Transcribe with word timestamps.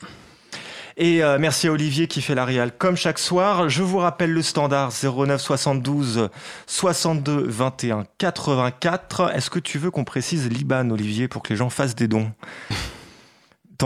Et 0.96 1.22
euh, 1.22 1.38
merci 1.38 1.68
à 1.68 1.72
Olivier 1.72 2.06
qui 2.06 2.20
fait 2.20 2.34
la 2.34 2.44
réal 2.44 2.72
comme 2.76 2.96
chaque 2.96 3.18
soir. 3.18 3.68
Je 3.68 3.82
vous 3.82 3.98
rappelle 3.98 4.32
le 4.32 4.42
standard 4.42 4.92
09 4.92 5.40
72 5.40 6.28
62 6.66 7.46
21 7.48 8.04
84. 8.18 9.32
Est-ce 9.34 9.50
que 9.50 9.58
tu 9.58 9.78
veux 9.78 9.90
qu'on 9.90 10.04
précise 10.04 10.48
l'IBAN, 10.48 10.90
Olivier, 10.90 11.28
pour 11.28 11.42
que 11.42 11.50
les 11.50 11.56
gens 11.56 11.70
fassent 11.70 11.94
des 11.94 12.08
dons? 12.08 12.30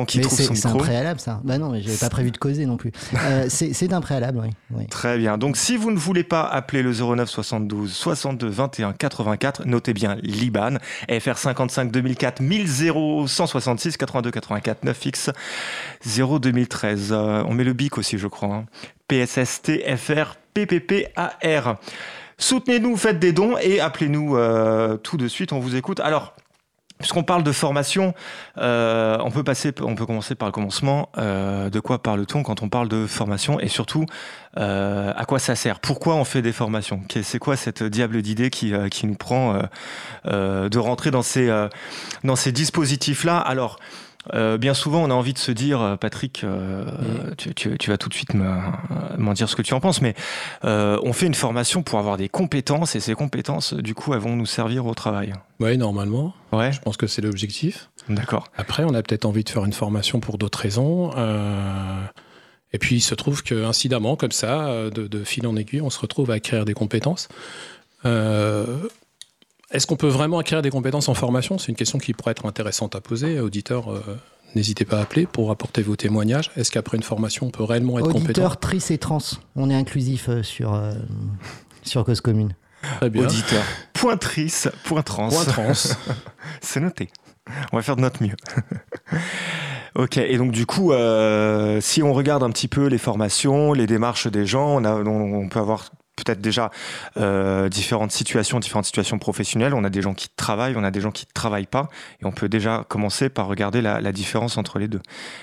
C'est 0.08 0.66
un 0.66 0.76
préalable, 0.76 1.20
ça. 1.20 1.40
Bah 1.44 1.58
non, 1.58 1.70
mais 1.70 1.80
j'avais 1.80 1.96
pas 1.96 2.10
prévu 2.10 2.30
de 2.30 2.38
causer 2.38 2.66
non 2.66 2.76
plus. 2.76 2.92
Euh, 3.26 3.46
c'est 3.48 3.92
un 3.92 4.00
préalable, 4.00 4.42
oui. 4.70 4.86
Très 4.86 5.18
bien. 5.18 5.36
Donc, 5.36 5.56
si 5.56 5.76
vous 5.76 5.90
ne 5.90 5.96
voulez 5.96 6.22
pas 6.22 6.44
appeler 6.44 6.82
le 6.82 6.92
09 6.92 7.28
72 7.28 7.92
62 7.92 8.46
21 8.46 8.92
84, 8.92 9.64
notez 9.64 9.94
bien 9.94 10.16
l'IBAN, 10.22 10.76
FR 11.08 11.36
55 11.36 11.90
2004 11.90 12.42
166 13.26 13.96
82 13.96 14.30
84 14.30 14.84
9X 14.84 15.32
0 16.04 16.38
2013. 16.38 17.12
on 17.12 17.52
met 17.52 17.64
le 17.64 17.72
BIC 17.72 17.98
aussi, 17.98 18.18
je 18.18 18.28
crois. 18.28 18.54
Hein. 18.54 18.64
PSST 19.08 19.96
FR 19.96 20.36
PPPAR. 20.54 21.78
Soutenez-nous, 22.38 22.96
faites 22.96 23.18
des 23.18 23.32
dons 23.32 23.56
et 23.58 23.80
appelez-nous 23.80 24.36
euh, 24.36 24.96
tout 24.98 25.16
de 25.16 25.26
suite, 25.28 25.52
on 25.52 25.58
vous 25.58 25.74
écoute. 25.74 26.00
Alors, 26.00 26.34
Puisqu'on 26.98 27.24
parle 27.24 27.42
de 27.42 27.52
formation, 27.52 28.14
euh, 28.56 29.18
on 29.20 29.30
peut 29.30 29.44
passer, 29.44 29.72
on 29.82 29.94
peut 29.94 30.06
commencer 30.06 30.34
par 30.34 30.48
le 30.48 30.52
commencement. 30.52 31.10
Euh, 31.18 31.68
de 31.68 31.78
quoi 31.78 32.02
parle-t-on 32.02 32.42
quand 32.42 32.62
on 32.62 32.70
parle 32.70 32.88
de 32.88 33.06
formation 33.06 33.60
et 33.60 33.68
surtout 33.68 34.06
euh, 34.56 35.12
à 35.14 35.24
quoi 35.26 35.38
ça 35.38 35.56
sert? 35.56 35.80
Pourquoi 35.80 36.14
on 36.14 36.24
fait 36.24 36.40
des 36.40 36.52
formations? 36.52 37.02
C'est 37.22 37.38
quoi 37.38 37.56
cette 37.56 37.82
diable 37.82 38.22
d'idée 38.22 38.48
qui, 38.48 38.72
qui 38.90 39.06
nous 39.06 39.14
prend 39.14 39.60
de 40.24 40.78
rentrer 40.78 41.10
dans 41.10 41.22
ces 41.22 41.48
dans 42.24 42.36
ces 42.36 42.52
dispositifs-là? 42.52 43.38
Alors 43.38 43.78
euh, 44.34 44.58
bien 44.58 44.74
souvent, 44.74 45.02
on 45.02 45.10
a 45.10 45.14
envie 45.14 45.32
de 45.32 45.38
se 45.38 45.52
dire, 45.52 45.80
euh, 45.80 45.96
Patrick, 45.96 46.42
euh, 46.44 46.84
tu, 47.36 47.90
vas 47.90 47.98
tout 47.98 48.08
de 48.08 48.14
suite 48.14 48.34
m'en 48.34 49.32
dire 49.32 49.48
ce 49.48 49.56
que 49.56 49.62
tu 49.62 49.74
en 49.74 49.80
penses, 49.80 50.00
mais 50.00 50.14
on 50.62 51.12
fait 51.12 51.26
une 51.26 51.34
formation 51.34 51.82
pour 51.82 51.98
avoir 51.98 52.16
des 52.16 52.28
compétences 52.28 52.96
et 52.96 53.00
ces 53.00 53.14
compétences, 53.14 53.74
du 53.74 53.94
coup, 53.94 54.14
elles 54.14 54.20
vont 54.20 54.36
nous 54.36 54.46
servir 54.46 54.86
au 54.86 54.94
travail. 54.94 55.32
Oui, 55.60 55.76
normalement. 55.78 56.34
Ouais. 56.52 56.72
Je 56.72 56.80
pense 56.80 56.96
que 56.96 57.06
c'est 57.06 57.22
l'objectif. 57.22 57.90
D'accord. 58.08 58.48
Après, 58.56 58.84
on 58.84 58.94
a 58.94 59.02
peut-être 59.02 59.24
envie 59.24 59.44
de 59.44 59.48
faire 59.48 59.64
une 59.64 59.72
formation 59.72 60.20
pour 60.20 60.38
d'autres 60.38 60.58
raisons. 60.58 61.12
Et 62.72 62.78
puis, 62.78 62.96
il 62.96 63.00
se 63.00 63.14
trouve 63.14 63.42
qu'incidemment, 63.42 64.16
comme 64.16 64.32
ça, 64.32 64.90
de, 64.90 65.06
de, 65.06 65.24
fil 65.24 65.46
en 65.46 65.56
aiguille, 65.56 65.80
on 65.80 65.90
se 65.90 66.00
retrouve 66.00 66.30
à 66.30 66.34
acquérir 66.34 66.64
des 66.64 66.74
compétences. 66.74 67.28
Est-ce 69.72 69.86
qu'on 69.86 69.96
peut 69.96 70.08
vraiment 70.08 70.38
acquérir 70.38 70.62
des 70.62 70.70
compétences 70.70 71.08
en 71.08 71.14
formation? 71.14 71.58
C'est 71.58 71.68
une 71.68 71.76
question 71.76 71.98
qui 71.98 72.12
pourrait 72.12 72.30
être 72.32 72.46
intéressante 72.46 72.94
à 72.94 73.00
poser. 73.00 73.40
Auditeurs, 73.40 73.92
euh, 73.92 74.00
n'hésitez 74.54 74.84
pas 74.84 74.98
à 74.98 75.02
appeler 75.02 75.26
pour 75.26 75.50
apporter 75.50 75.82
vos 75.82 75.96
témoignages. 75.96 76.52
Est-ce 76.56 76.70
qu'après 76.70 76.96
une 76.96 77.02
formation, 77.02 77.46
on 77.46 77.50
peut 77.50 77.64
réellement 77.64 77.98
être 77.98 78.04
compétent? 78.06 78.24
Auditeur, 78.24 78.60
tris 78.60 78.84
et 78.90 78.98
trans. 78.98 79.18
On 79.56 79.68
est 79.68 79.74
inclusif 79.74 80.28
euh, 80.28 80.44
sur, 80.44 80.74
euh, 80.74 80.92
sur 81.82 82.04
Cause 82.04 82.20
Commune. 82.20 82.54
Très 82.98 83.10
bien. 83.10 83.24
Auditeur. 83.24 83.62
Point 83.92 84.16
tris, 84.16 84.52
point 84.84 85.02
trans. 85.02 85.30
Point 85.30 85.44
trans. 85.44 85.72
C'est 86.60 86.80
noté. 86.80 87.08
On 87.72 87.76
va 87.76 87.82
faire 87.82 87.96
de 87.96 88.02
notre 88.02 88.22
mieux. 88.22 88.36
Ok, 89.98 90.18
et 90.18 90.36
donc 90.36 90.52
du 90.52 90.66
coup, 90.66 90.92
si 91.80 92.02
on 92.02 92.12
regarde 92.12 92.42
un 92.42 92.50
petit 92.50 92.68
peu 92.68 92.84
les 92.84 92.98
formations, 92.98 93.72
les 93.72 93.86
démarches 93.86 94.26
des 94.26 94.44
gens, 94.44 94.76
on, 94.76 94.84
a, 94.84 94.92
on 94.92 95.48
peut 95.48 95.58
avoir 95.58 95.88
peut-être 96.16 96.40
déjà 96.40 96.70
euh, 97.18 97.68
différentes 97.68 98.10
situations, 98.10 98.58
différentes 98.58 98.86
situations 98.86 99.18
professionnelles. 99.18 99.74
On 99.74 99.84
a 99.84 99.90
des 99.90 100.02
gens 100.02 100.14
qui 100.14 100.28
travaillent, 100.34 100.74
on 100.76 100.84
a 100.84 100.90
des 100.90 101.00
gens 101.00 101.12
qui 101.12 101.26
ne 101.26 101.32
travaillent 101.32 101.66
pas, 101.66 101.88
et 102.20 102.26
on 102.26 102.32
peut 102.32 102.48
déjà 102.48 102.84
commencer 102.88 103.28
par 103.28 103.46
regarder 103.46 103.82
la, 103.82 104.12
différence 104.12 104.56
entre 104.56 104.78
les 104.78 104.88
deux. 104.88 105.02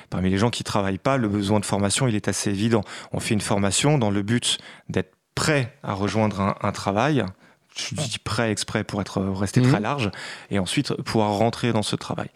Parmi 0.10 0.30
les 0.30 0.38
gens 0.38 0.50
qui 0.50 0.64
ne 0.64 0.66
travaillent 0.66 0.98
pas, 0.98 1.18
le 1.18 1.28
besoin 1.28 1.60
de 1.60 1.66
formation, 1.66 2.08
il 2.08 2.16
est 2.16 2.28
assez 2.28 2.50
évident. 2.50 2.82
On 3.12 3.20
fait 3.20 3.36
une 3.36 3.42
formation 3.42 3.98
dans 3.98 4.10
le 4.10 4.24
but 4.24 4.58
d'être 4.90 5.14
prêt 5.36 5.76
à 5.84 5.94
rejoindre 5.94 6.56
un, 6.60 6.72
travail. 6.72 7.24
Je 7.76 7.94
dis 7.96 8.18
prêt 8.24 8.52
exprès 8.52 8.84
pour 8.84 9.02
être 9.02 9.22
resté 9.22 9.62
très 9.62 9.80
mmh. 9.80 9.84
large, 9.84 10.12
et 10.50 10.60
ensuite 10.60 10.94
pouvoir 11.04 11.34
rentrer 11.34 11.72
dans 11.72 11.84
ce 11.84 11.96
travail. 11.96 12.30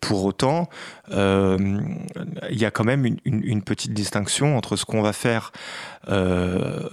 Pour 0.00 0.24
autant, 0.24 0.68
euh, 1.10 1.78
il 2.50 2.58
y 2.58 2.64
a 2.64 2.70
quand 2.70 2.84
même 2.84 3.16
une, 3.24 3.62
petite 3.62 3.92
distinction 3.92 4.56
entre 4.56 4.76
ce 4.76 4.84
qu'on 4.84 5.02
va 5.02 5.12
faire 5.12 5.52
euh, 6.08 6.88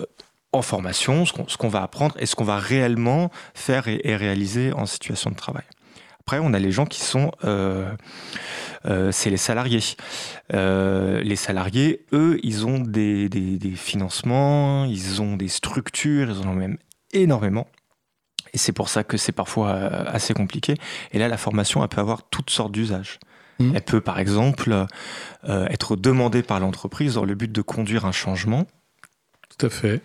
en 0.53 0.62
formation, 0.62 1.25
ce 1.25 1.58
qu'on 1.58 1.68
va 1.68 1.81
apprendre 1.81 2.16
et 2.19 2.25
ce 2.25 2.36
qu'on 2.36 2.44
va 2.44 2.58
réellement 2.58 3.31
faire 3.56 3.88
et, 3.88 4.16
réaliser 4.16 4.72
en 4.72 4.86
situation 4.86 5.31
de 5.31 5.36
travail. 5.36 5.63
Après, 6.22 6.39
on 6.39 6.54
a 6.54 6.60
les 6.60 6.72
gens 6.72 6.86
qui 6.86 7.01
sont, 7.01 7.31
euh, 7.44 7.92
euh, 8.86 9.12
c'est 9.12 9.30
les 9.30 9.38
salariés. 9.38 9.81
Euh, 10.54 11.22
les 11.22 11.36
salariés, 11.36 12.06
eux, 12.13 12.39
ils 12.44 12.66
ont 12.66 12.80
des, 12.80 13.27
financements, 13.75 14.86
ils 14.86 15.22
ont 15.22 15.36
des 15.36 15.50
structures, 15.50 16.30
ils 16.30 16.48
en 16.48 16.51
ont 16.51 16.56
même 16.56 16.77
énormément. 17.12 17.68
Et 18.54 18.57
c'est 18.57 18.72
pour 18.72 18.88
ça 18.88 19.04
que 19.04 19.18
c'est 19.18 19.31
parfois 19.31 19.74
assez 19.74 20.33
compliqué. 20.33 20.75
Et 21.12 21.19
là, 21.19 21.27
la 21.27 21.38
formation, 21.38 21.81
elle 21.81 21.89
peut 21.89 22.00
avoir 22.00 22.30
toutes 22.30 22.51
sortes 22.51 22.72
d'usages. 22.72 23.19
Mmh. 23.60 23.72
Elle 23.75 23.81
peut, 23.81 24.01
par 24.01 24.19
exemple, 24.19 24.86
être 25.44 25.95
demandée 25.95 26.44
par 26.44 26.60
l'entreprise 26.60 27.16
dans 27.16 27.25
le 27.25 27.33
but 27.33 27.51
de 27.51 27.62
conduire 27.62 28.06
un 28.06 28.12
changement. 28.12 28.68
Tout 29.57 29.66
à 29.66 29.69
fait. 29.69 30.01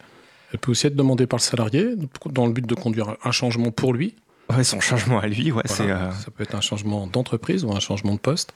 Elle 0.52 0.58
peut 0.58 0.70
aussi 0.70 0.86
être 0.86 0.96
demandée 0.96 1.26
par 1.26 1.38
le 1.38 1.42
salarié 1.42 1.94
dans 2.26 2.46
le 2.46 2.52
but 2.52 2.66
de 2.66 2.74
conduire 2.74 3.16
un 3.22 3.32
changement 3.32 3.70
pour 3.70 3.92
lui. 3.92 4.14
Ouais, 4.50 4.64
son 4.64 4.80
changement 4.80 5.18
à 5.18 5.26
lui, 5.26 5.52
ouais, 5.52 5.62
c'est. 5.66 5.90
Euh, 5.90 6.10
Ça 6.12 6.30
peut 6.30 6.42
être 6.42 6.54
un 6.54 6.62
changement 6.62 7.06
d'entreprise 7.06 7.64
ou 7.64 7.72
un 7.72 7.80
changement 7.80 8.14
de 8.14 8.18
poste. 8.18 8.54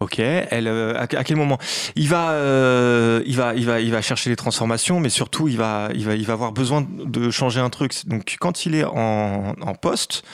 Ok, 0.00 0.18
elle, 0.18 0.66
euh, 0.66 0.98
à, 0.98 1.06
quel 1.06 1.36
moment? 1.36 1.58
Il 1.94 2.08
va, 2.08 2.30
euh, 2.30 3.22
il 3.26 3.36
va, 3.36 3.54
il 3.54 3.66
va, 3.66 3.80
il 3.80 3.90
va 3.90 4.00
chercher 4.00 4.30
les 4.30 4.36
transformations, 4.36 4.98
mais 4.98 5.10
surtout 5.10 5.46
il 5.48 5.58
va, 5.58 5.90
il 5.94 6.04
va, 6.04 6.14
il 6.14 6.24
va 6.24 6.32
avoir 6.32 6.52
besoin 6.52 6.86
de 6.88 7.30
changer 7.30 7.60
un 7.60 7.68
truc. 7.68 8.06
Donc 8.06 8.36
quand 8.40 8.64
il 8.64 8.74
est 8.74 8.84
en, 8.84 9.54
en 9.60 9.74
poste, 9.74 10.24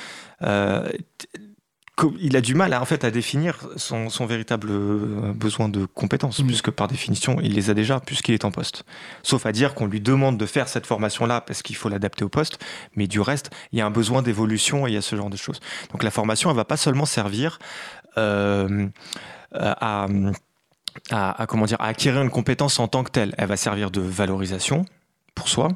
il 2.21 2.37
a 2.37 2.41
du 2.41 2.55
mal 2.55 2.73
à, 2.73 2.83
en 2.83 2.85
fait 2.85 3.05
à 3.05 3.11
définir 3.11 3.69
son, 3.77 4.09
véritable 4.27 4.69
euh, 4.71 5.33
besoin 5.35 5.69
de 5.69 5.87
compétences, 5.87 6.41
mm. 6.41 6.47
puisque 6.47 6.71
par 6.71 6.89
définition, 6.89 7.39
il 7.43 7.55
les 7.55 7.71
a 7.71 7.75
déjà, 7.75 8.01
puisqu'il 8.01 8.35
est 8.35 8.45
en 8.45 8.51
poste. 8.51 8.85
Sauf 9.23 9.47
à 9.47 9.53
dire 9.53 9.75
qu'on 9.75 9.87
lui 9.87 10.01
demande 10.01 10.37
de 10.37 10.47
faire 10.47 10.69
cette 10.69 10.87
formation-là 10.87 11.41
parce 11.41 11.63
qu'il 11.63 11.77
faut 11.77 11.89
l'adapter 11.89 12.25
au 12.25 12.29
poste, 12.29 12.59
mais 12.95 13.07
du 13.07 13.21
reste, 13.21 13.51
il 13.73 13.79
y 13.79 13.83
a 13.83 13.87
un 13.87 13.91
besoin 13.91 14.23
d'évolution 14.23 14.87
et 14.87 14.91
il 14.91 14.95
y 14.95 14.99
a 14.99 15.03
ce 15.03 15.17
genre 15.17 15.31
de 15.31 15.37
choses. 15.37 15.61
Donc 15.93 16.03
la 16.03 16.11
formation, 16.11 16.51
elle 16.51 16.57
va 16.57 16.65
pas 16.65 16.77
seulement 16.77 17.07
servir 17.07 17.59
euh, 18.19 18.89
à, 19.53 20.07
à, 21.11 21.47
comment 21.47 21.67
dire, 21.67 21.81
à 21.81 21.87
acquérir 21.87 22.23
une 22.23 22.31
compétence 22.31 22.79
en 22.79 22.89
tant 22.89 23.05
que 23.05 23.11
telle. 23.11 23.35
Elle 23.39 23.49
va 23.49 23.57
servir 23.57 23.91
de 23.91 24.01
valorisation 24.01 24.85
pour 25.35 25.49
soi, 25.49 25.69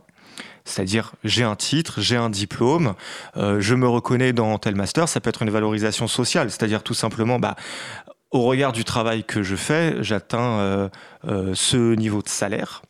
c'est-à-dire, 0.71 1.13
j'ai 1.25 1.43
un 1.43 1.57
titre, 1.57 2.01
j'ai 2.01 2.17
un 2.17 2.31
diplôme, 2.31 2.95
euh, 3.37 3.61
je 3.61 3.75
me 3.75 3.89
reconnais 3.89 4.33
dans 4.33 4.57
tel 4.59 4.77
master. 4.77 5.09
Ça 5.09 5.21
peut 5.21 5.29
être 5.29 5.43
une 5.43 5.51
valorisation 5.51 6.07
sociale, 6.07 6.51
c'est-à-dire 6.51 6.83
tout 6.83 6.95
simplement, 6.95 7.39
bah, 7.39 7.57
au 8.31 8.43
regard 8.43 8.73
du 8.73 8.85
travail 8.85 9.25
que 9.25 9.43
je 9.43 9.57
fais, 9.57 10.03
j'atteins 10.03 10.59
euh, 10.61 10.89
euh, 11.27 11.53
ce 11.55 11.95
niveau 11.95 12.23
de 12.23 12.29
salaire 12.29 12.83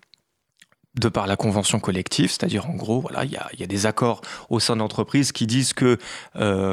de 0.98 1.08
par 1.08 1.28
la 1.28 1.36
convention 1.36 1.78
collective, 1.78 2.30
c'est-à-dire 2.30 2.68
en 2.68 2.74
gros, 2.74 3.00
voilà, 3.00 3.24
il 3.24 3.30
y 3.30 3.62
a, 3.62 3.66
des 3.66 3.86
accords 3.86 4.22
au 4.48 4.58
sein 4.58 4.74
de 4.74 4.80
l'entreprise 4.80 5.30
qui 5.30 5.46
disent 5.46 5.72
que, 5.72 5.96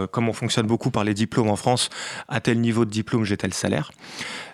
comme 0.07 0.27
on 0.27 0.33
fonctionne 0.33 0.65
beaucoup 0.65 0.89
par 0.89 1.03
les 1.03 1.13
diplômes 1.13 1.51
en 1.51 1.55
France, 1.55 1.91
à 2.27 2.41
tel 2.41 2.59
niveau 2.59 2.83
de 2.83 2.89
diplôme, 2.89 3.25
j'ai 3.25 3.37
tel 3.37 3.53
salaire. 3.53 3.91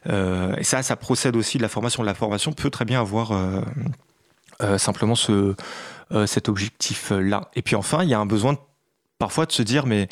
et 0.06 0.64
ça, 0.64 0.84
ça 0.84 0.98
procède 0.98 1.38
aussi 1.38 1.60
de 1.60 1.64
la 1.64 1.70
formation. 1.70 2.04
La 2.04 2.14
formation 2.14 2.52
peut 2.52 2.70
très 2.70 2.84
bien 2.84 3.00
avoir 3.00 3.32
simplement 4.78 5.16
ce, 5.16 5.56
cet 6.26 6.50
objectif-là. 6.50 7.50
Et 7.56 7.62
puis 7.62 7.76
enfin, 7.76 8.04
il 8.04 8.10
y 8.10 8.14
a 8.14 8.20
un 8.20 8.26
besoin 8.26 8.58
parfois 9.20 9.46
de 9.46 9.52
se 9.52 9.62
dire, 9.62 9.86
mais 9.86 10.10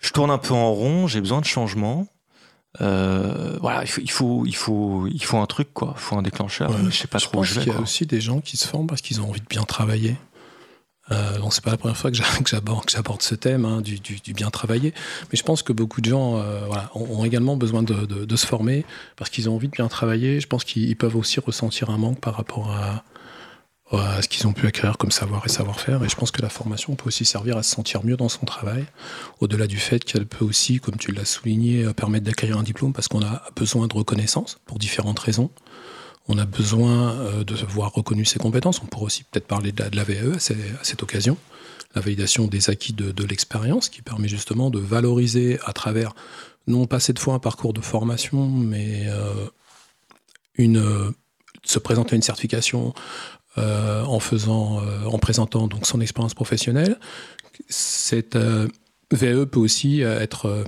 je 0.00 0.10
tourne 0.10 0.30
un 0.30 0.38
peu 0.38 0.52
en 0.52 0.72
rond, 0.72 1.06
j'ai 1.06 1.20
besoin 1.20 1.40
de 1.40 1.46
changement. 1.46 2.06
Euh, 2.80 3.56
voilà, 3.60 3.84
il 3.84 3.88
faut, 4.10 4.44
il 4.44 4.54
faut, 4.54 5.06
il 5.06 5.24
faut, 5.24 5.38
un 5.38 5.46
truc, 5.46 5.72
quoi. 5.72 5.94
Il 5.96 6.00
faut 6.00 6.16
un 6.16 6.22
déclencheur. 6.22 6.72
je 6.90 6.90
sais 6.90 7.06
pas 7.06 7.20
trop. 7.20 7.42
Je 7.44 7.54
pense 7.54 7.64
qu'il 7.64 7.72
y 7.72 7.76
a 7.76 7.80
aussi 7.80 8.04
des 8.04 8.20
gens 8.20 8.40
qui 8.40 8.56
se 8.56 8.66
forment 8.66 8.86
parce 8.86 9.00
qu'ils 9.00 9.20
ont 9.20 9.28
envie 9.28 9.40
de 9.40 9.46
bien 9.46 9.62
travailler. 9.62 10.16
Euh, 11.10 11.38
bon, 11.38 11.50
c'est 11.50 11.62
pas 11.62 11.70
la 11.70 11.76
première 11.76 11.96
fois 11.96 12.10
que 12.10 12.16
j'aborde 12.46 13.22
ce 13.22 13.34
thème 13.34 13.64
hein, 13.64 13.80
du, 13.80 14.00
bien 14.32 14.50
travailler, 14.50 14.94
mais 15.30 15.36
je 15.36 15.42
pense 15.42 15.62
que 15.62 15.72
beaucoup 15.72 16.00
de 16.00 16.08
gens 16.08 16.38
euh, 16.38 16.64
voilà, 16.66 16.90
ont, 16.94 17.24
également 17.24 17.56
besoin 17.56 17.82
de, 17.82 18.06
de 18.06 18.36
se 18.36 18.46
former 18.46 18.86
parce 19.16 19.30
qu'ils 19.30 19.48
ont 19.50 19.54
envie 19.54 19.68
de 19.68 19.72
bien 19.72 19.88
travailler. 19.88 20.40
Je 20.40 20.46
pense 20.46 20.64
qu'ils 20.64 20.96
peuvent 20.96 21.16
aussi 21.16 21.40
ressentir 21.40 21.90
un 21.90 21.98
manque 21.98 22.20
par 22.20 22.34
rapport 22.34 22.70
à, 22.72 23.04
ce 23.92 24.28
qu'ils 24.28 24.46
ont 24.46 24.52
pu 24.52 24.66
acquérir 24.66 24.98
comme 24.98 25.10
savoir 25.10 25.42
et 25.44 25.48
savoir-faire. 25.48 26.02
Et 26.04 26.08
je 26.08 26.16
pense 26.16 26.30
que 26.30 26.42
la 26.42 26.48
formation 26.48 26.96
peut 26.96 27.08
aussi 27.08 27.24
servir 27.24 27.56
à 27.56 27.62
se 27.62 27.70
sentir 27.70 28.04
mieux 28.04 28.16
dans 28.16 28.28
son 28.28 28.44
travail, 28.46 28.86
au-delà 29.40 29.66
du 29.66 29.76
fait 29.76 30.04
qu'elle 30.04 30.26
peut 30.26 30.44
aussi, 30.44 30.80
comme 30.80 30.96
tu 30.96 31.12
l'as 31.12 31.24
souligné, 31.24 31.84
euh, 31.84 31.92
permettre 31.92 32.24
d'acquérir 32.24 32.58
un 32.58 32.62
diplôme 32.62 32.92
parce 32.92 33.08
qu'on 33.08 33.22
a 33.22 33.42
besoin 33.56 33.86
de 33.86 33.94
reconnaissance 33.94 34.58
pour 34.66 34.78
différentes 34.78 35.18
raisons. 35.18 35.50
On 36.26 36.38
a 36.38 36.46
besoin 36.46 37.12
euh, 37.12 37.44
de 37.44 37.54
voir 37.54 37.92
reconnu 37.92 38.24
ses 38.24 38.38
compétences. 38.38 38.80
On 38.82 38.86
pourrait 38.86 39.06
aussi 39.06 39.24
peut-être 39.24 39.46
parler 39.46 39.72
de 39.72 39.84
la, 39.94 40.04
VAE 40.04 40.36
à 40.36 40.84
cette 40.84 41.02
occasion, 41.02 41.36
la 41.94 42.00
validation 42.00 42.46
des 42.46 42.70
acquis 42.70 42.94
de, 42.94 43.24
l'expérience, 43.24 43.88
qui 43.88 44.00
permet 44.02 44.28
justement 44.28 44.70
de 44.70 44.78
valoriser 44.78 45.58
à 45.64 45.72
travers, 45.72 46.14
non 46.66 46.86
pas 46.86 47.00
cette 47.00 47.18
fois 47.18 47.34
un 47.34 47.38
parcours 47.38 47.74
de 47.74 47.82
formation, 47.82 48.48
mais 48.48 49.04
euh, 49.06 49.48
une, 50.56 51.12
se 51.62 51.78
présenter 51.78 52.14
à 52.14 52.16
une 52.16 52.22
certification, 52.22 52.94
en 53.56 54.20
faisant, 54.20 54.80
euh, 54.80 55.04
en 55.04 55.18
présentant 55.18 55.66
donc 55.66 55.86
son 55.86 56.00
expérience 56.00 56.34
professionnelle. 56.34 56.98
Cette 57.68 58.36
euh, 58.36 58.68
VE 59.12 59.44
peut 59.44 59.60
aussi 59.60 60.00
être 60.00 60.64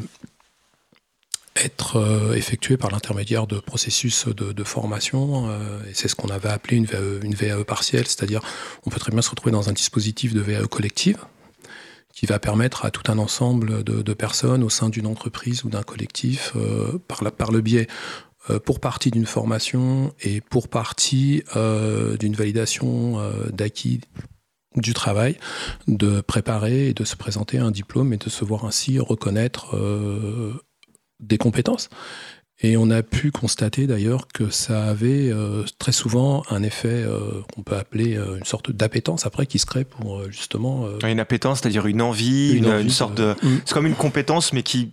être 1.56 2.34
effectué 2.36 2.76
par 2.76 2.90
l'intermédiaire 2.90 3.46
de 3.46 3.58
processus 3.58 4.26
de, 4.28 4.62
formation, 4.62 5.50
et 5.88 5.94
c'est 5.94 6.06
ce 6.06 6.14
qu'on 6.14 6.28
avait 6.28 6.50
appelé 6.50 6.76
une 6.76 6.84
VAE, 6.84 7.54
VAE 7.54 7.64
partielle, 7.64 8.06
c'est-à-dire 8.06 8.42
on 8.84 8.90
peut 8.90 9.00
très 9.00 9.10
bien 9.10 9.22
se 9.22 9.30
retrouver 9.30 9.52
dans 9.52 9.70
un 9.70 9.72
dispositif 9.72 10.34
de 10.34 10.40
VAE 10.42 10.66
collective 10.66 11.16
qui 12.12 12.26
va 12.26 12.38
permettre 12.38 12.84
à 12.84 12.90
tout 12.90 13.10
un 13.10 13.18
ensemble 13.18 13.84
de, 13.84 14.14
personnes 14.14 14.62
au 14.62 14.70
sein 14.70 14.90
d'une 14.90 15.06
entreprise 15.06 15.64
ou 15.64 15.70
d'un 15.70 15.82
collectif, 15.82 16.54
par, 17.08 17.52
le 17.52 17.60
biais 17.60 17.86
euh, 17.88 18.25
pour 18.64 18.80
partie 18.80 19.10
d'une 19.10 19.26
formation 19.26 20.12
et 20.22 20.40
pour 20.40 20.68
partie 20.68 21.42
euh, 21.56 22.16
d'une 22.16 22.34
validation 22.34 23.18
euh, 23.18 23.48
d'acquis 23.50 24.00
du 24.76 24.92
travail, 24.92 25.36
de 25.88 26.20
préparer 26.20 26.88
et 26.88 26.94
de 26.94 27.04
se 27.04 27.16
présenter 27.16 27.58
un 27.58 27.70
diplôme 27.70 28.12
et 28.12 28.18
de 28.18 28.28
se 28.28 28.44
voir 28.44 28.66
ainsi 28.66 28.98
reconnaître 28.98 29.74
des 31.18 31.38
compétences. 31.38 31.88
Et 32.60 32.76
on 32.76 32.90
a 32.90 33.02
pu 33.02 33.30
constater 33.30 33.86
d'ailleurs 33.86 34.28
que 34.28 34.50
ça 34.50 34.84
avait 34.84 35.32
très 35.78 35.92
souvent 35.92 36.42
un 36.50 36.62
effet 36.62 37.06
qu'on 37.54 37.62
peut 37.62 37.76
appeler 37.76 38.16
une 38.16 38.44
sorte 38.44 38.70
d'appétence 38.70 39.24
après 39.24 39.46
qui 39.46 39.58
se 39.58 39.64
crée 39.64 39.86
pour 39.86 40.30
justement. 40.30 40.86
une 41.04 41.20
appétence, 41.20 41.60
c'est-à-dire 41.60 41.86
une 41.86 42.02
envie, 42.02 42.52
une, 42.52 42.90
sorte 42.90 43.14
de. 43.14 43.34
Mm. 43.42 43.60
C'est 43.64 43.72
comme 43.72 43.86
une 43.86 43.94
compétence, 43.94 44.52
mais 44.52 44.62
qui 44.62 44.92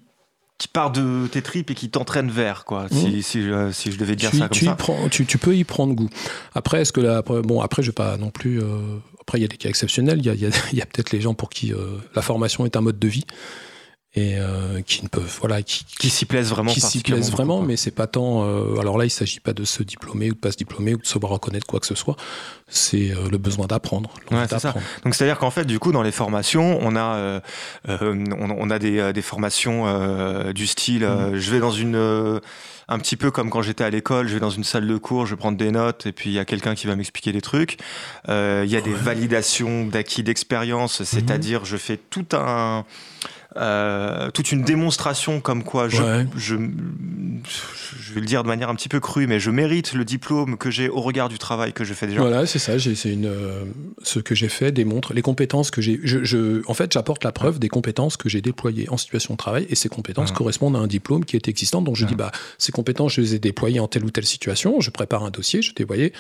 qui 0.58 0.68
part 0.68 0.92
de 0.92 1.28
tes 1.28 1.42
tripes 1.42 1.72
et 1.72 1.76
qui 1.76 1.90
t'entraîne 1.90 2.30
vers, 2.30 2.64
quoi, 2.66 2.88
si, 2.90 3.08
mmh. 3.08 3.22
si, 3.22 3.44
je, 3.44 3.72
si, 3.72 3.92
je, 3.92 3.98
devais 3.98 4.16
dire 4.16 4.32
ça 4.32 4.48
comme 4.48 4.50
tu 4.50 4.66
ça. 4.66 4.76
Prends, 4.76 5.10
tu, 5.10 5.26
tu, 5.26 5.38
peux 5.38 5.56
y 5.56 5.64
prendre 5.64 5.94
goût. 5.94 6.10
Après, 6.54 6.82
est-ce 6.82 6.94
que 6.94 7.02
là, 7.02 7.22
bon, 7.22 7.62
après, 7.62 7.84
je 7.84 7.90
vais 7.90 7.94
pas 7.94 8.18
non 8.18 8.30
plus. 8.30 8.62
Euh, 8.62 8.98
après, 9.20 9.40
il 9.40 9.42
y 9.42 9.46
a 9.46 9.48
des 9.48 9.58
cas 9.58 9.70
exceptionnels. 9.70 10.20
Il 10.20 10.26
y 10.26 10.30
a, 10.30 10.34
y 10.36 10.46
a, 10.46 10.50
a 10.84 10.86
peut-être 10.86 11.12
les 11.12 11.22
gens 11.22 11.34
pour 11.34 11.50
qui 11.50 11.74
euh, 11.74 11.98
la 12.16 12.22
formation 12.22 12.66
est 12.66 12.76
un 12.76 12.82
mode 12.82 13.00
de 13.00 13.08
vie 13.08 13.26
et 14.16 14.36
euh, 14.38 14.82
qui 14.82 15.04
ne 15.04 15.08
peuvent 15.08 15.38
voilà 15.40 15.64
qui, 15.64 15.86
qui 15.86 16.12
s'y 16.12 16.26
plaisent 16.26 16.50
vraiment 16.50 16.72
qui 16.72 16.82
s'y 16.82 17.00
plaisent 17.00 17.32
vraiment 17.32 17.64
mais 17.64 17.78
c'est 17.78 17.92
pas 17.92 18.06
tant 18.06 18.44
euh, 18.44 18.80
alors 18.80 19.00
là 19.00 19.06
il 19.06 19.10
s'agit 19.10 19.40
pas 19.40 19.54
de 19.54 19.64
se 19.64 19.82
diplômer 19.82 20.30
ou 20.30 20.36
de 20.36 20.40
pas 20.40 20.52
se 20.52 20.58
diplômer 20.58 20.94
ou 20.94 21.00
de 21.00 21.06
savoir 21.06 21.32
reconnaître 21.32 21.66
quoi 21.66 21.80
que 21.80 21.88
ce 21.88 21.96
soit 21.96 22.16
c'est 22.68 23.10
euh, 23.10 23.30
le 23.32 23.40
besoin 23.40 23.66
d'apprendre 23.66 24.12
ouais, 24.32 24.48
ça. 24.48 24.76
donc 25.04 25.16
c'est 25.16 25.24
à 25.24 25.28
dire 25.28 25.40
qu'en 25.40 25.50
fait 25.50 25.66
du 25.66 25.80
coup 25.80 25.92
dans 25.92 26.04
les 26.04 26.12
formations 26.12 26.78
on 26.82 26.96
a 26.96 27.42
on, 27.88 28.26
on, 28.40 28.70
a 28.70 28.80
des, 28.80 29.14
des 29.14 29.22
formations 29.24 30.52
du 30.52 30.68
style 30.68 31.06
mmh. 31.06 31.36
je 31.38 31.52
vais 31.52 31.60
dans 31.60 31.72
une 31.72 32.40
un 32.90 33.00
petit 33.00 33.16
peu 33.16 33.32
comme 33.32 33.50
quand 33.50 33.62
j'étais 33.62 33.86
à 33.86 33.90
l'école, 33.90 34.28
je 34.28 34.34
vais 34.34 34.42
dans 34.42 34.50
une 34.50 34.66
salle 34.66 34.86
de 34.86 34.98
cours, 34.98 35.26
je 35.26 35.36
vais 35.36 35.40
prendre 35.40 35.58
des 35.58 35.72
notes 35.72 36.06
et 36.06 36.12
puis 36.12 36.32
il 36.32 36.34
y 36.34 36.40
a 36.40 36.44
quelqu'un 36.44 36.76
qui 36.76 36.86
va 36.86 36.98
m'expliquer 36.98 37.32
des 37.32 37.40
trucs. 37.40 37.78
Il 38.28 38.66
y 38.66 38.76
a 38.76 38.82
des 38.82 38.94
validations 38.94 39.86
d'acquis 39.86 40.22
d'expérience, 40.22 41.00
mmh. 41.00 41.06
c'est-à-dire 41.06 41.66
je 41.66 41.78
fais 41.78 41.96
tout 41.98 42.26
un 42.34 42.84
euh, 43.58 44.32
toute 44.32 44.52
une 44.52 44.64
démonstration 44.64 45.40
comme 45.40 45.64
quoi 45.64 45.88
je, 45.88 46.26
je, 46.36 46.56
je, 46.56 48.14
vais 48.14 48.20
le 48.20 48.26
dire 48.26 48.44
de 48.44 48.48
manière 48.48 48.70
un 48.70 48.76
petit 48.76 48.90
peu 48.90 49.00
crue, 49.00 49.28
mais 49.28 49.40
je 49.40 49.52
mérite 49.52 49.94
le 49.94 50.06
diplôme 50.06 50.58
que 50.58 50.72
j'ai 50.72 50.90
au 50.90 51.02
regard 51.02 51.30
du 51.30 51.38
travail 51.38 51.74
que 51.74 51.84
je 51.84 51.94
fais 51.94 52.08
déjà. 52.08 52.22
Voilà, 52.22 52.46
c'est 52.46 52.60
ça. 52.60 52.80
C'est 52.80 53.12
une 53.12 53.28
euh, 53.28 53.64
ce 54.02 54.20
que 54.20 54.34
j'ai 54.34 54.50
fait 54.50 54.72
démontre 54.72 55.14
les 55.14 55.22
compétences 55.22 55.72
que 55.72 55.82
j'ai. 55.82 56.00
Je, 56.04 56.24
je, 56.24 56.62
en 56.68 56.74
fait, 56.74 56.92
j'apporte 56.92 57.24
la 57.24 57.32
preuve 57.32 57.60
des 57.60 57.70
compétences 57.70 58.18
que 58.18 58.30
j'ai 58.30 58.42
déployées 58.42 58.90
en 58.90 58.98
situation 58.98 59.36
de 59.36 59.38
travail, 59.38 59.68
et 59.70 59.76
ces 59.76 59.90
compétences 59.90 60.32
correspondent 60.32 60.76
à 60.76 60.80
un 60.80 60.88
diplôme 60.88 61.26
qui 61.26 61.36
est 61.36 61.48
existant. 61.48 61.82
Donc 61.82 61.96
je 61.96 62.06
dis 62.06 62.16
bah 62.16 62.32
ces 62.58 62.72
compétences, 62.72 63.14
je 63.14 63.22
les 63.22 63.36
ai 63.36 63.40
déployées 63.40 63.80
en 63.80 63.88
telle 63.88 64.06
ou 64.06 64.10
telle 64.10 64.26
situation. 64.26 64.80
Je 64.80 64.90
prépare 64.90 65.24
un 65.24 65.32
dossier, 65.32 65.62
je 65.62 65.74
déployais 65.74 66.14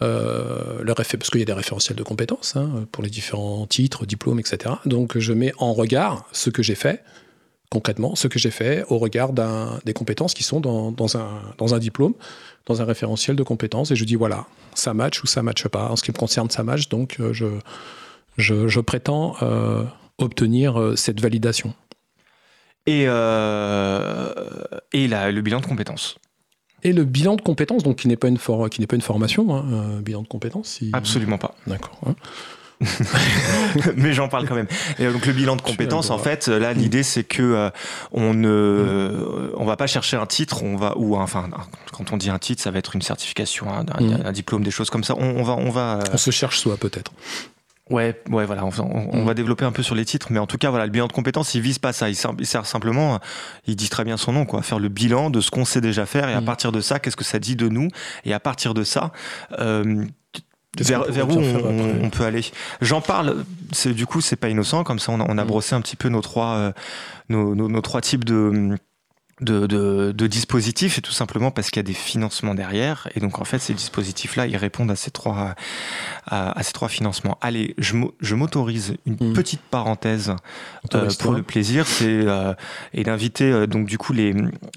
euh, 0.00 0.84
parce 0.94 1.30
qu'il 1.30 1.40
y 1.40 1.42
a 1.42 1.46
des 1.46 1.52
référentiels 1.52 1.96
de 1.96 2.02
compétences 2.02 2.56
hein, 2.56 2.86
pour 2.92 3.02
les 3.02 3.10
différents 3.10 3.66
titres, 3.66 4.06
diplômes, 4.06 4.38
etc. 4.38 4.76
Donc 4.86 5.18
je 5.18 5.32
mets 5.32 5.52
en 5.58 5.72
regard 5.72 6.26
ce 6.32 6.50
que 6.50 6.62
j'ai 6.62 6.74
fait, 6.74 7.02
concrètement, 7.70 8.14
ce 8.14 8.28
que 8.28 8.38
j'ai 8.38 8.50
fait 8.50 8.84
au 8.88 8.98
regard 8.98 9.32
des 9.84 9.92
compétences 9.92 10.34
qui 10.34 10.42
sont 10.42 10.60
dans, 10.60 11.16
un, 11.16 11.78
diplôme, 11.78 12.14
dans 12.66 12.80
un 12.80 12.84
référentiel 12.84 13.36
de 13.36 13.42
compétences, 13.42 13.90
et 13.90 13.96
je 13.96 14.04
dis 14.04 14.14
voilà, 14.14 14.46
ça 14.74 14.94
match 14.94 15.22
ou 15.22 15.26
ça 15.26 15.42
matche 15.42 15.66
pas. 15.68 15.88
En 15.88 15.96
ce 15.96 16.02
qui 16.02 16.12
me 16.12 16.16
concerne, 16.16 16.50
ça 16.50 16.62
match, 16.62 16.88
donc 16.88 17.16
euh, 17.20 17.32
je, 18.36 18.80
prétends 18.80 19.34
euh, 19.42 19.84
obtenir 20.18 20.80
euh, 20.80 20.96
cette 20.96 21.20
validation. 21.20 21.74
Et, 22.86 23.02
et 23.02 23.06
le 25.08 25.40
bilan 25.40 25.60
de 25.60 25.66
compétences 25.66 26.16
et 26.84 26.92
le 26.92 27.04
bilan 27.04 27.36
de 27.36 27.42
compétences, 27.42 27.82
donc 27.82 27.96
qui 27.96 28.08
n'est 28.08 28.16
pas 28.16 28.28
une 28.28 28.38
qui 28.38 28.80
n'est 28.80 28.86
pas 28.86 28.96
une 28.96 29.02
formation, 29.02 29.54
hein, 29.54 29.64
un 29.70 30.00
bilan 30.00 30.22
de 30.22 30.28
compétences. 30.28 30.68
Si... 30.68 30.90
Absolument 30.92 31.38
pas. 31.38 31.54
D'accord. 31.66 31.98
Hein. 32.06 32.14
mais 33.96 34.12
j'en 34.12 34.28
parle 34.28 34.46
quand 34.46 34.54
même. 34.54 34.68
Et 34.98 35.06
donc 35.06 35.26
le 35.26 35.32
bilan 35.32 35.56
de 35.56 35.62
compétences, 35.62 36.10
en 36.10 36.18
fait, 36.18 36.46
là 36.48 36.72
l'idée 36.72 37.02
c'est 37.02 37.24
que 37.24 37.42
euh, 37.42 37.70
on 38.12 38.34
ne, 38.34 39.52
on 39.56 39.64
va 39.64 39.76
pas 39.76 39.86
chercher 39.86 40.16
un 40.16 40.26
titre, 40.26 40.62
on 40.62 40.76
va 40.76 40.96
ou 40.96 41.16
enfin 41.16 41.50
quand 41.92 42.12
on 42.12 42.16
dit 42.16 42.30
un 42.30 42.38
titre, 42.38 42.62
ça 42.62 42.70
va 42.70 42.78
être 42.78 42.94
une 42.94 43.02
certification, 43.02 43.66
un, 43.72 43.82
mm. 43.82 44.32
diplôme, 44.32 44.62
des 44.62 44.70
choses 44.70 44.90
comme 44.90 45.04
ça. 45.04 45.14
On, 45.16 45.42
va, 45.42 45.54
on 45.54 45.70
va. 45.70 45.98
Euh, 45.98 46.02
on 46.12 46.16
se 46.16 46.30
cherche 46.30 46.60
soi 46.60 46.76
peut-être. 46.76 47.12
Ouais, 47.90 48.20
ouais, 48.30 48.44
voilà. 48.44 48.64
On, 48.64 48.70
va 49.24 49.32
mm. 49.32 49.34
développer 49.34 49.64
un 49.64 49.72
peu 49.72 49.82
sur 49.82 49.94
les 49.94 50.04
titres, 50.04 50.28
mais 50.30 50.38
en 50.38 50.46
tout 50.46 50.58
cas, 50.58 50.70
voilà, 50.70 50.84
le 50.84 50.92
bilan 50.92 51.06
de 51.06 51.12
compétences, 51.12 51.54
il 51.54 51.62
vise 51.62 51.78
pas 51.78 51.92
ça. 51.92 52.08
Il 52.08 52.16
sert, 52.16 52.66
simplement, 52.66 53.18
il 53.66 53.76
dit 53.76 53.88
très 53.88 54.04
bien 54.04 54.16
son 54.16 54.32
nom, 54.32 54.44
quoi, 54.44 54.62
faire 54.62 54.78
le 54.78 54.88
bilan 54.88 55.30
de 55.30 55.40
ce 55.40 55.50
qu'on 55.50 55.64
sait 55.64 55.80
déjà 55.80 56.06
faire, 56.06 56.28
et 56.28 56.34
à 56.34 56.40
mm. 56.40 56.44
partir 56.44 56.72
de 56.72 56.80
ça, 56.80 56.98
qu'est-ce 56.98 57.16
que 57.16 57.24
ça 57.24 57.38
dit 57.38 57.56
de 57.56 57.68
nous, 57.68 57.88
et 58.24 58.34
à 58.34 58.40
partir 58.40 58.74
de 58.74 58.84
ça, 58.84 59.12
euh, 59.58 60.04
vers, 60.78 61.04
vers 61.04 61.28
où 61.28 61.38
on, 61.38 62.04
on, 62.04 62.10
peut 62.10 62.24
aller 62.24 62.44
J'en 62.80 63.00
parle, 63.00 63.44
du 63.86 64.06
coup, 64.06 64.20
c'est 64.20 64.36
pas 64.36 64.48
innocent, 64.48 64.84
comme 64.84 64.98
ça 64.98 65.12
on, 65.12 65.20
a 65.20 65.44
mm. 65.44 65.46
brossé 65.46 65.74
un 65.74 65.80
petit 65.80 65.96
peu 65.96 66.08
nos 66.08 66.20
trois, 66.20 66.54
euh, 66.54 66.72
nos, 67.28 67.54
nos, 67.54 67.68
nos, 67.68 67.80
trois 67.80 68.00
types 68.00 68.24
de 68.24 68.76
de, 69.40 69.66
de, 69.66 70.12
de, 70.12 70.26
dispositifs 70.26 70.98
et 70.98 71.00
tout 71.00 71.12
simplement 71.12 71.50
parce 71.50 71.70
qu'il 71.70 71.80
y 71.80 71.84
a 71.84 71.86
des 71.86 71.92
financements 71.92 72.54
derrière. 72.54 73.08
Et 73.14 73.20
donc 73.20 73.38
en 73.40 73.44
fait 73.44 73.58
ces 73.58 73.74
dispositifs 73.74 74.36
là 74.36 74.46
ils 74.46 74.56
répondent 74.56 74.90
à 74.90 74.96
ces 74.96 75.10
trois 75.10 75.54
à, 76.26 76.58
à 76.58 76.62
ces 76.62 76.72
trois 76.72 76.88
financements. 76.88 77.38
Allez 77.40 77.74
je 77.78 78.34
m'autorise 78.34 78.96
une 79.06 79.30
mmh. 79.30 79.32
petite 79.32 79.60
parenthèse 79.60 80.34
euh, 80.94 81.10
pour 81.18 81.32
le 81.32 81.42
plaisir. 81.42 81.86
C'est 81.86 82.06
euh, 82.06 82.54
et 82.92 83.04
d'inviter 83.04 83.50
euh, 83.50 83.66
donc 83.66 83.86
du 83.86 83.98
coup 83.98 84.12
les 84.12 84.34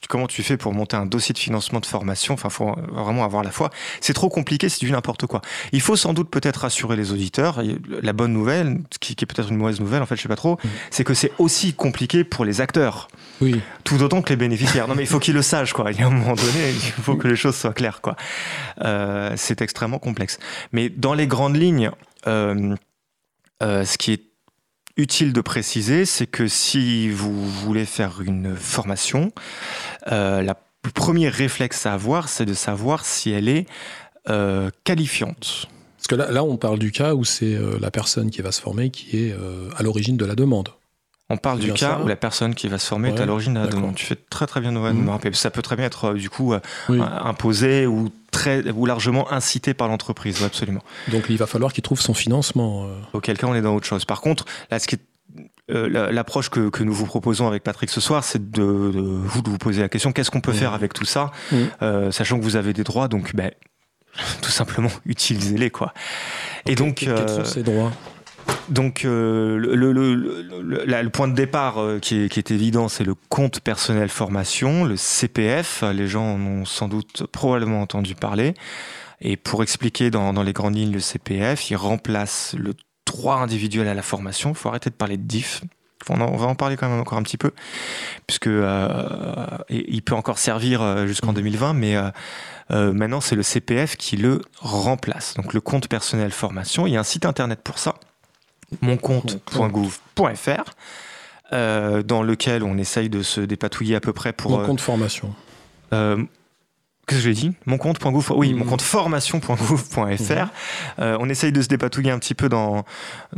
comment 0.09 0.25
tu 0.25 0.41
fais 0.41 0.57
pour 0.57 0.73
monter 0.73 0.97
un 0.97 1.05
dossier 1.05 1.33
de 1.33 1.39
financement 1.39 1.79
de 1.79 1.85
formation? 1.85 2.33
Enfin, 2.33 2.49
faut 2.49 2.73
vraiment 2.91 3.23
avoir 3.23 3.43
la 3.43 3.51
foi. 3.51 3.69
C'est 4.01 4.13
trop 4.13 4.29
compliqué, 4.29 4.69
c'est 4.69 4.79
du 4.79 4.91
n'importe 4.91 5.27
quoi. 5.27 5.41
Il 5.71 5.81
faut 5.81 5.95
sans 5.95 6.13
doute 6.13 6.31
peut-être 6.31 6.61
rassurer 6.61 6.95
les 6.95 7.11
auditeurs. 7.11 7.61
La 8.01 8.13
bonne 8.13 8.33
nouvelle, 8.33 8.79
qui, 8.99 9.15
qui 9.15 9.25
est 9.25 9.27
peut-être 9.27 9.51
une 9.51 9.57
mauvaise 9.57 9.79
nouvelle, 9.79 10.01
en 10.01 10.07
fait, 10.07 10.15
je 10.15 10.23
sais 10.23 10.29
pas 10.29 10.35
trop, 10.35 10.55
mmh. 10.55 10.67
c'est 10.89 11.03
que 11.03 11.13
c'est 11.13 11.31
aussi 11.37 11.73
compliqué 11.73 12.23
pour 12.23 12.45
les 12.45 12.61
acteurs. 12.61 13.07
Oui. 13.41 13.61
Tout 13.83 14.01
autant 14.01 14.21
que 14.21 14.29
les 14.29 14.35
bénéficiaires. 14.35 14.87
Non, 14.87 14.95
mais 14.95 15.03
il 15.03 15.07
faut 15.07 15.19
qu'ils 15.19 15.33
le 15.33 15.41
sachent, 15.41 15.73
quoi. 15.73 15.91
Il 15.91 15.99
y 15.99 16.03
a 16.03 16.07
un 16.07 16.11
moment 16.11 16.35
donné, 16.35 16.69
il 16.69 17.03
faut 17.03 17.15
que 17.15 17.27
les 17.27 17.35
choses 17.35 17.55
soient 17.55 17.73
claires, 17.73 18.01
quoi. 18.01 18.15
Euh, 18.81 19.33
c'est 19.35 19.61
extrêmement 19.61 19.99
complexe. 19.99 20.39
Mais 20.71 20.89
dans 20.89 21.13
les 21.13 21.27
grandes 21.27 21.57
lignes, 21.57 21.91
euh, 22.27 22.75
euh, 23.61 23.85
ce 23.85 23.97
qui 23.97 24.13
est 24.13 24.23
utile 24.97 25.33
de 25.33 25.41
préciser, 25.41 26.05
c'est 26.05 26.27
que 26.27 26.47
si 26.47 27.09
vous 27.09 27.49
voulez 27.49 27.85
faire 27.85 28.21
une 28.21 28.55
formation, 28.55 29.31
euh, 30.11 30.41
la, 30.41 30.57
le 30.85 30.91
premier 30.91 31.29
réflexe 31.29 31.85
à 31.85 31.93
avoir, 31.93 32.29
c'est 32.29 32.45
de 32.45 32.53
savoir 32.53 33.05
si 33.05 33.31
elle 33.31 33.49
est 33.49 33.65
euh, 34.29 34.69
qualifiante. 34.83 35.67
Parce 35.97 36.07
que 36.07 36.15
là, 36.15 36.31
là, 36.31 36.43
on 36.43 36.57
parle 36.57 36.79
du 36.79 36.91
cas 36.91 37.15
où 37.15 37.25
c'est 37.25 37.55
euh, 37.55 37.77
la 37.81 37.91
personne 37.91 38.29
qui 38.29 38.41
va 38.41 38.51
se 38.51 38.61
former 38.61 38.91
qui 38.91 39.17
est 39.17 39.33
euh, 39.33 39.69
à 39.75 39.83
l'origine 39.83 40.17
de 40.17 40.25
la 40.25 40.35
demande. 40.35 40.69
On 41.29 41.37
parle 41.37 41.59
du 41.59 41.73
cas 41.73 41.97
ça. 41.97 42.01
où 42.01 42.07
la 42.07 42.15
personne 42.15 42.53
qui 42.53 42.67
va 42.67 42.77
se 42.77 42.87
former 42.87 43.09
ouais, 43.09 43.17
est 43.17 43.21
à 43.21 43.25
l'origine 43.25 43.55
de 43.55 43.59
la 43.59 43.67
demande. 43.67 43.95
Tu 43.95 44.05
fais 44.05 44.15
très 44.15 44.45
très 44.45 44.61
bien 44.61 44.71
de 44.71 44.77
mmh. 44.77 44.93
me 44.93 45.09
rappeler. 45.09 45.33
Ça 45.33 45.49
peut 45.49 45.63
très 45.63 45.75
bien 45.75 45.85
être 45.85 46.13
du 46.13 46.29
coup 46.29 46.53
oui. 46.89 46.99
imposé 47.01 47.87
ou 47.87 48.09
très 48.31 48.69
ou 48.69 48.85
largement 48.85 49.31
incité 49.31 49.73
par 49.73 49.87
l'entreprise, 49.87 50.43
absolument. 50.43 50.81
Donc 51.07 51.25
il 51.29 51.37
va 51.37 51.47
falloir 51.47 51.73
qu'il 51.73 51.83
trouve 51.83 51.99
son 51.99 52.13
financement. 52.13 52.85
Euh... 52.85 52.99
Auquel 53.13 53.37
cas 53.37 53.47
on 53.47 53.55
est 53.55 53.61
dans 53.61 53.75
autre 53.75 53.87
chose. 53.87 54.05
Par 54.05 54.21
contre, 54.21 54.45
là, 54.69 54.77
ce 54.77 54.87
qui 54.87 54.95
est 54.95 54.99
euh, 55.71 56.11
l'approche 56.11 56.49
que, 56.49 56.69
que, 56.69 56.83
nous 56.83 56.93
vous 56.93 57.07
proposons 57.07 57.47
avec 57.47 57.63
Patrick 57.63 57.89
ce 57.89 57.99
soir, 57.99 58.23
c'est 58.23 58.51
de, 58.51 58.61
de, 58.61 58.99
vous 58.99 59.41
de 59.41 59.49
vous 59.49 59.57
poser 59.57 59.81
la 59.81 59.89
question 59.89 60.11
qu'est-ce 60.11 60.29
qu'on 60.29 60.41
peut 60.41 60.51
mmh. 60.51 60.55
faire 60.55 60.73
avec 60.73 60.93
tout 60.93 61.05
ça, 61.05 61.31
mmh. 61.51 61.55
euh, 61.81 62.11
sachant 62.11 62.37
que 62.37 62.43
vous 62.43 62.55
avez 62.55 62.71
des 62.71 62.83
droits, 62.83 63.07
donc 63.07 63.35
ben, 63.35 63.49
tout 64.43 64.51
simplement 64.51 64.91
utilisez-les 65.07 65.71
quoi. 65.71 65.93
Et 66.67 66.75
donc, 66.75 66.97
quels 66.97 67.09
euh, 67.09 67.43
sont 67.43 67.45
ces 67.45 67.63
droits? 67.63 67.91
Donc 68.69 69.05
euh, 69.05 69.57
le, 69.57 69.75
le, 69.75 69.91
le, 69.91 70.85
la, 70.85 71.03
le, 71.03 71.09
point 71.09 71.27
de 71.27 71.33
départ 71.33 71.79
euh, 71.79 71.99
qui, 71.99 72.23
est, 72.23 72.29
qui, 72.29 72.39
est, 72.39 72.51
évident, 72.51 72.87
c'est 72.87 73.03
le 73.03 73.15
compte 73.29 73.59
personnel 73.59 74.09
formation, 74.09 74.83
le 74.83 74.97
CPF. 74.97 75.83
Les 75.93 76.07
gens 76.07 76.35
en 76.35 76.41
ont 76.41 76.65
sans 76.65 76.87
doute 76.87 77.25
probablement 77.31 77.81
entendu 77.81 78.15
parler. 78.15 78.53
Et 79.21 79.37
pour 79.37 79.63
expliquer 79.63 80.11
dans, 80.11 80.33
dans 80.33 80.43
les 80.43 80.53
grandes 80.53 80.75
lignes 80.75 80.91
le 80.91 80.99
CPF, 80.99 81.69
il 81.69 81.75
remplace 81.75 82.55
le 82.57 82.73
droit 83.05 83.35
individuel 83.35 83.87
à 83.87 83.93
la 83.93 84.01
formation. 84.01 84.49
Il 84.49 84.55
faut 84.55 84.69
arrêter 84.69 84.89
de 84.89 84.95
parler 84.95 85.17
de 85.17 85.23
DIF. 85.23 85.61
On, 86.09 86.21
en, 86.21 86.27
on, 86.27 86.37
va 86.37 86.47
en 86.47 86.55
parler 86.55 86.77
quand 86.77 86.87
même 86.87 86.99
encore 86.99 87.17
un 87.17 87.23
petit 87.23 87.37
peu, 87.37 87.51
puisque 88.27 88.47
euh, 88.47 89.07
il 89.69 90.01
peut 90.03 90.13
encore 90.13 90.37
servir 90.37 91.07
jusqu'en 91.07 91.33
2020, 91.33 91.73
mais 91.73 91.95
euh, 91.95 92.09
euh, 92.71 92.93
maintenant 92.93 93.21
c'est 93.21 93.35
le 93.35 93.43
CPF 93.43 93.95
qui 93.97 94.17
le 94.17 94.41
remplace. 94.59 95.33
Donc 95.35 95.53
le 95.53 95.61
compte 95.61 95.87
personnel 95.87 96.31
formation, 96.31 96.85
il 96.85 96.93
y 96.93 96.97
a 96.97 96.99
un 96.99 97.03
site 97.03 97.25
internet 97.25 97.61
pour 97.63 97.79
ça 97.79 97.95
moncompte.gouv.fr 98.81 100.71
euh, 101.53 102.03
dans 102.03 102.23
lequel 102.23 102.63
on 102.63 102.77
essaye 102.77 103.09
de 103.09 103.21
se 103.21 103.41
dépatouiller 103.41 103.95
à 103.95 103.99
peu 103.99 104.13
près 104.13 104.33
pour... 104.33 104.51
Mon 104.51 104.65
compte 104.65 104.81
formation. 104.81 105.33
Euh, 105.93 106.23
Qu'est-ce 107.07 107.19
que 107.19 107.23
j'ai 107.23 107.33
dit? 107.33 107.51
Mon 107.67 107.77
compte.gouv. 107.77 108.31
Oui, 108.35 108.53
mmh. 108.53 108.57
mon 108.57 108.65
compte 108.65 108.81
formation.gouv.fr. 108.81 110.01
Mmh. 110.01 110.49
Euh, 110.99 111.17
on 111.19 111.29
essaye 111.29 111.51
de 111.51 111.61
se 111.61 111.67
dépatouiller 111.67 112.09
un 112.09 112.17
petit 112.17 112.33
peu 112.33 112.49
dans 112.49 112.83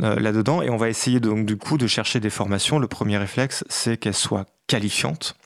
euh, 0.00 0.18
là-dedans 0.18 0.62
et 0.62 0.70
on 0.70 0.78
va 0.78 0.88
essayer 0.88 1.20
donc 1.20 1.44
du 1.44 1.58
coup 1.58 1.76
de 1.76 1.86
chercher 1.86 2.18
des 2.18 2.30
formations. 2.30 2.78
Le 2.78 2.88
premier 2.88 3.18
réflexe, 3.18 3.64
c'est 3.68 3.98
qu'elles 3.98 4.14
soient 4.14 4.46
qualifiantes, 4.68 5.36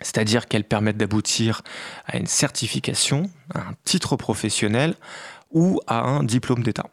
c'est-à-dire 0.00 0.48
qu'elles 0.48 0.64
permettent 0.64 0.96
d'aboutir 0.96 1.60
à 2.06 2.16
une 2.16 2.26
certification, 2.26 3.30
à 3.54 3.60
un 3.60 3.74
titre 3.84 4.16
professionnel 4.16 4.94
ou 5.50 5.80
à 5.86 6.00
un 6.00 6.22
diplôme 6.22 6.62
d'État 6.62 6.86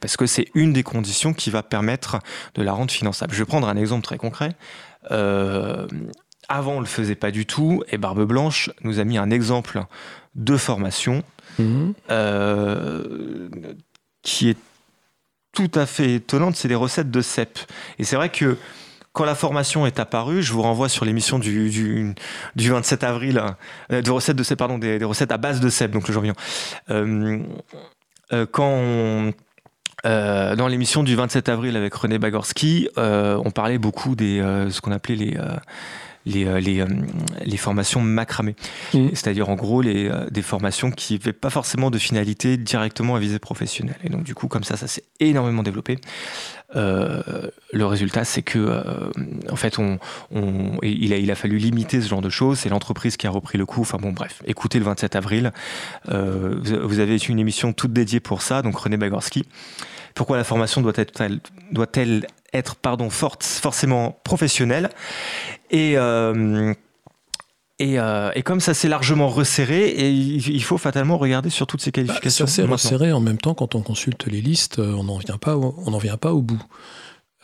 parce 0.00 0.16
que 0.16 0.26
c'est 0.26 0.48
une 0.54 0.72
des 0.72 0.82
conditions 0.82 1.32
qui 1.32 1.50
va 1.50 1.62
permettre 1.62 2.18
de 2.54 2.62
la 2.62 2.72
rendre 2.72 2.90
finançable. 2.90 3.32
Je 3.32 3.38
vais 3.38 3.46
prendre 3.46 3.68
un 3.68 3.76
exemple 3.76 4.04
très 4.04 4.18
concret. 4.18 4.54
Euh, 5.10 5.86
avant, 6.48 6.74
on 6.74 6.80
le 6.80 6.86
faisait 6.86 7.14
pas 7.14 7.30
du 7.30 7.46
tout, 7.46 7.82
et 7.90 7.98
Barbe 7.98 8.24
Blanche 8.24 8.70
nous 8.82 9.00
a 9.00 9.04
mis 9.04 9.18
un 9.18 9.30
exemple 9.30 9.84
de 10.34 10.56
formation 10.56 11.22
mmh. 11.58 11.90
euh, 12.10 13.48
qui 14.22 14.50
est 14.50 14.58
tout 15.52 15.70
à 15.74 15.86
fait 15.86 16.14
étonnante, 16.14 16.56
c'est 16.56 16.68
les 16.68 16.74
recettes 16.74 17.10
de 17.10 17.20
CEP. 17.20 17.58
Et 17.98 18.04
c'est 18.04 18.16
vrai 18.16 18.28
que 18.28 18.56
quand 19.12 19.24
la 19.24 19.34
formation 19.34 19.86
est 19.86 19.98
apparue, 19.98 20.42
je 20.42 20.52
vous 20.52 20.62
renvoie 20.62 20.88
sur 20.88 21.04
l'émission 21.04 21.38
du, 21.38 21.70
du, 21.70 22.14
du, 22.54 22.70
27 22.70 23.02
avril, 23.02 23.42
euh, 23.90 24.00
de 24.00 24.10
recettes 24.10 24.36
de 24.36 24.42
CEP, 24.42 24.58
pardon, 24.58 24.78
des, 24.78 24.98
des, 24.98 25.04
recettes 25.04 25.32
à 25.32 25.38
base 25.38 25.60
de 25.60 25.68
CEP, 25.68 25.90
donc 25.90 26.08
le. 26.08 26.32
Euh, 26.90 27.38
euh, 28.32 28.46
quand 28.50 28.70
on, 28.70 29.32
euh, 30.06 30.54
dans 30.56 30.68
l'émission 30.68 31.02
du 31.02 31.16
27 31.16 31.48
avril 31.48 31.76
avec 31.76 31.94
René 31.94 32.18
Bagorski, 32.18 32.88
euh, 32.98 33.40
on 33.44 33.50
parlait 33.50 33.78
beaucoup 33.78 34.14
des 34.14 34.40
euh, 34.40 34.70
ce 34.70 34.80
qu'on 34.80 34.92
appelait 34.92 35.16
les 35.16 35.36
euh, 35.36 35.56
les, 36.26 36.44
euh, 36.44 36.60
les, 36.60 36.84
les, 37.46 37.56
formations 37.56 38.02
macramées, 38.02 38.54
mmh. 38.92 39.08
c'est-à-dire 39.14 39.48
en 39.48 39.54
gros 39.54 39.80
les, 39.80 40.10
des 40.30 40.42
formations 40.42 40.90
qui 40.90 41.14
n'avaient 41.14 41.32
pas 41.32 41.48
forcément 41.48 41.90
de 41.90 41.96
finalité 41.96 42.58
directement 42.58 43.16
à 43.16 43.18
visée 43.18 43.38
professionnelle. 43.38 43.96
Et 44.04 44.10
donc 44.10 44.24
du 44.24 44.34
coup, 44.34 44.46
comme 44.46 44.64
ça, 44.64 44.76
ça 44.76 44.88
s'est 44.88 45.04
énormément 45.20 45.62
développé. 45.62 45.96
Euh, 46.76 47.22
le 47.72 47.86
résultat, 47.86 48.24
c'est 48.24 48.42
que, 48.42 48.58
euh, 48.58 48.82
en 49.50 49.56
fait, 49.56 49.76
il, 50.82 51.30
a, 51.30 51.34
fallu 51.34 51.58
limiter 51.58 52.00
ce 52.00 52.08
genre 52.08 52.20
de 52.20 52.28
choses. 52.28 52.60
C'est 52.60 52.68
l'entreprise 52.68 53.16
qui 53.16 53.26
a 53.26 53.30
repris 53.30 53.58
le 53.58 53.66
coup. 53.66 53.80
Enfin 53.80 53.98
bon, 53.98 54.12
bref, 54.12 54.42
écoutez 54.46 54.78
le 54.78 54.84
27 54.84 55.16
avril. 55.16 55.52
Euh, 56.10 56.60
vous 56.82 56.98
avez 56.98 57.16
une 57.16 57.38
émission 57.38 57.72
toute 57.72 57.92
dédiée 57.92 58.20
pour 58.20 58.42
ça, 58.42 58.62
donc 58.62 58.76
René 58.76 58.96
Bagorski. 58.96 59.46
Pourquoi 60.14 60.36
la 60.36 60.44
formation 60.44 60.82
doit-elle 60.82 62.26
être 62.52 62.76
pardon, 62.76 63.08
forte, 63.08 63.44
forcément 63.44 64.18
professionnelle? 64.24 64.90
Et 65.70 65.96
Et, 67.80 67.98
euh, 68.00 68.30
et, 68.34 68.42
comme 68.42 68.60
ça 68.60 68.74
s'est 68.74 68.88
largement 68.88 69.28
resserré, 69.28 69.88
et 69.88 70.10
il 70.10 70.62
faut 70.64 70.78
fatalement 70.78 71.16
regarder 71.16 71.48
sur 71.48 71.66
toutes 71.66 71.80
ces 71.80 71.90
bah, 71.90 72.02
qualifications. 72.02 72.46
ça 72.46 72.52
s'est 72.52 72.64
resserré 72.64 73.12
en 73.12 73.20
même 73.20 73.38
temps 73.38 73.54
quand 73.54 73.76
on 73.76 73.82
consulte 73.82 74.26
les 74.26 74.40
listes, 74.40 74.80
on 74.80 75.04
n'en 75.04 75.18
vient 75.18 75.38
pas, 75.38 75.56
on 75.56 75.90
n'en 75.90 75.98
vient 75.98 76.16
pas 76.16 76.32
au 76.32 76.42
bout. 76.42 76.62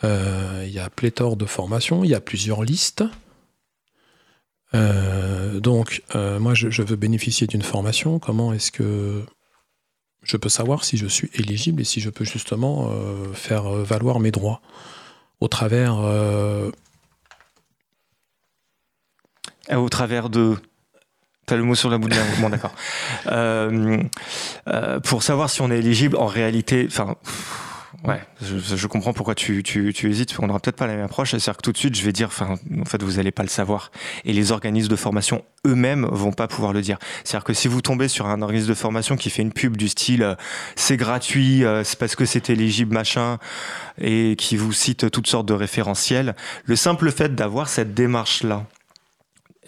Il 0.03 0.71
y 0.71 0.79
a 0.79 0.89
pléthore 0.89 1.35
de 1.37 1.45
formations, 1.45 2.03
il 2.03 2.09
y 2.09 2.15
a 2.15 2.19
plusieurs 2.19 2.63
listes. 2.63 3.03
donc, 4.73 6.03
moi, 6.13 6.53
je, 6.53 6.69
je, 6.69 6.83
veux 6.83 6.97
bénéficier 6.97 7.47
d'une 7.47 7.61
formation. 7.63 8.19
Comment 8.19 8.51
est-ce 8.51 8.71
que 8.71 9.23
je 10.25 10.37
peux 10.37 10.49
savoir 10.49 10.83
si 10.83 10.97
je 10.97 11.05
suis 11.05 11.29
éligible 11.35 11.81
et 11.81 11.85
si 11.85 12.01
je 12.01 12.09
peux 12.09 12.25
justement 12.25 12.89
euh, 12.89 13.31
faire 13.33 13.67
euh, 13.67 13.83
valoir 13.83 14.19
mes 14.19 14.31
droits 14.31 14.61
au 15.39 15.47
travers. 15.47 15.97
Euh, 19.71 19.75
au 19.75 19.89
travers 19.89 20.29
de. 20.29 20.55
T'as 21.45 21.57
le 21.57 21.63
mot 21.63 21.75
sur 21.75 21.91
la 21.91 21.99
bout 21.99 22.09
de 22.09 22.15
la 22.15 22.23
bon, 22.39 22.49
d'accord. 22.49 22.73
pour 25.03 25.21
savoir 25.21 25.49
si 25.49 25.61
on 25.61 25.69
est 25.69 25.77
éligible, 25.77 26.17
en 26.17 26.25
réalité, 26.25 26.87
enfin, 26.87 27.15
Ouais, 28.07 28.21
je, 28.41 28.87
comprends 28.87 29.13
pourquoi 29.13 29.33
tu, 29.33 29.63
tu, 29.63 29.91
tu 29.91 30.09
hésites. 30.09 30.35
On 30.39 30.45
n'aura 30.45 30.59
peut-être 30.59 30.75
pas 30.75 30.85
la 30.85 30.95
même 30.95 31.05
approche. 31.05 31.31
C'est-à-dire 31.31 31.57
que 31.57 31.61
tout 31.61 31.71
de 31.71 31.77
suite, 31.77 31.95
je 31.95 32.03
vais 32.03 32.11
dire, 32.11 32.27
enfin, 32.27 32.55
en 32.79 32.85
fait, 32.85 33.01
vous 33.01 33.13
n'allez 33.13 33.31
pas 33.31 33.41
le 33.41 33.49
savoir. 33.49 33.91
Et 34.25 34.33
les 34.33 34.51
organismes 34.51 34.89
de 34.89 34.95
formation 34.95 35.43
eux-mêmes 35.65 36.05
vont 36.11 36.31
pas 36.31 36.47
pouvoir 36.47 36.71
le 36.71 36.81
dire. 36.81 36.99
C'est-à-dire 37.23 37.43
que 37.43 37.53
si 37.53 37.67
vous 37.67 37.81
tombez 37.81 38.07
sur 38.07 38.27
un 38.27 38.41
organisme 38.43 38.67
de 38.67 38.73
formation 38.75 39.15
qui 39.15 39.31
fait 39.31 39.41
une 39.41 39.53
pub 39.53 39.75
du 39.75 39.87
style 39.87 40.21
euh, 40.21 40.35
c'est 40.75 40.97
gratuit, 40.97 41.63
euh, 41.63 41.83
c'est 41.83 41.97
parce 41.97 42.15
que 42.15 42.25
c'est 42.25 42.49
éligible, 42.51 42.93
machin, 42.93 43.39
et 43.99 44.35
qui 44.37 44.55
vous 44.55 44.73
cite 44.73 45.09
toutes 45.09 45.27
sortes 45.27 45.47
de 45.47 45.53
référentiels, 45.53 46.35
le 46.65 46.75
simple 46.75 47.11
fait 47.11 47.33
d'avoir 47.33 47.69
cette 47.69 47.95
démarche-là, 47.95 48.65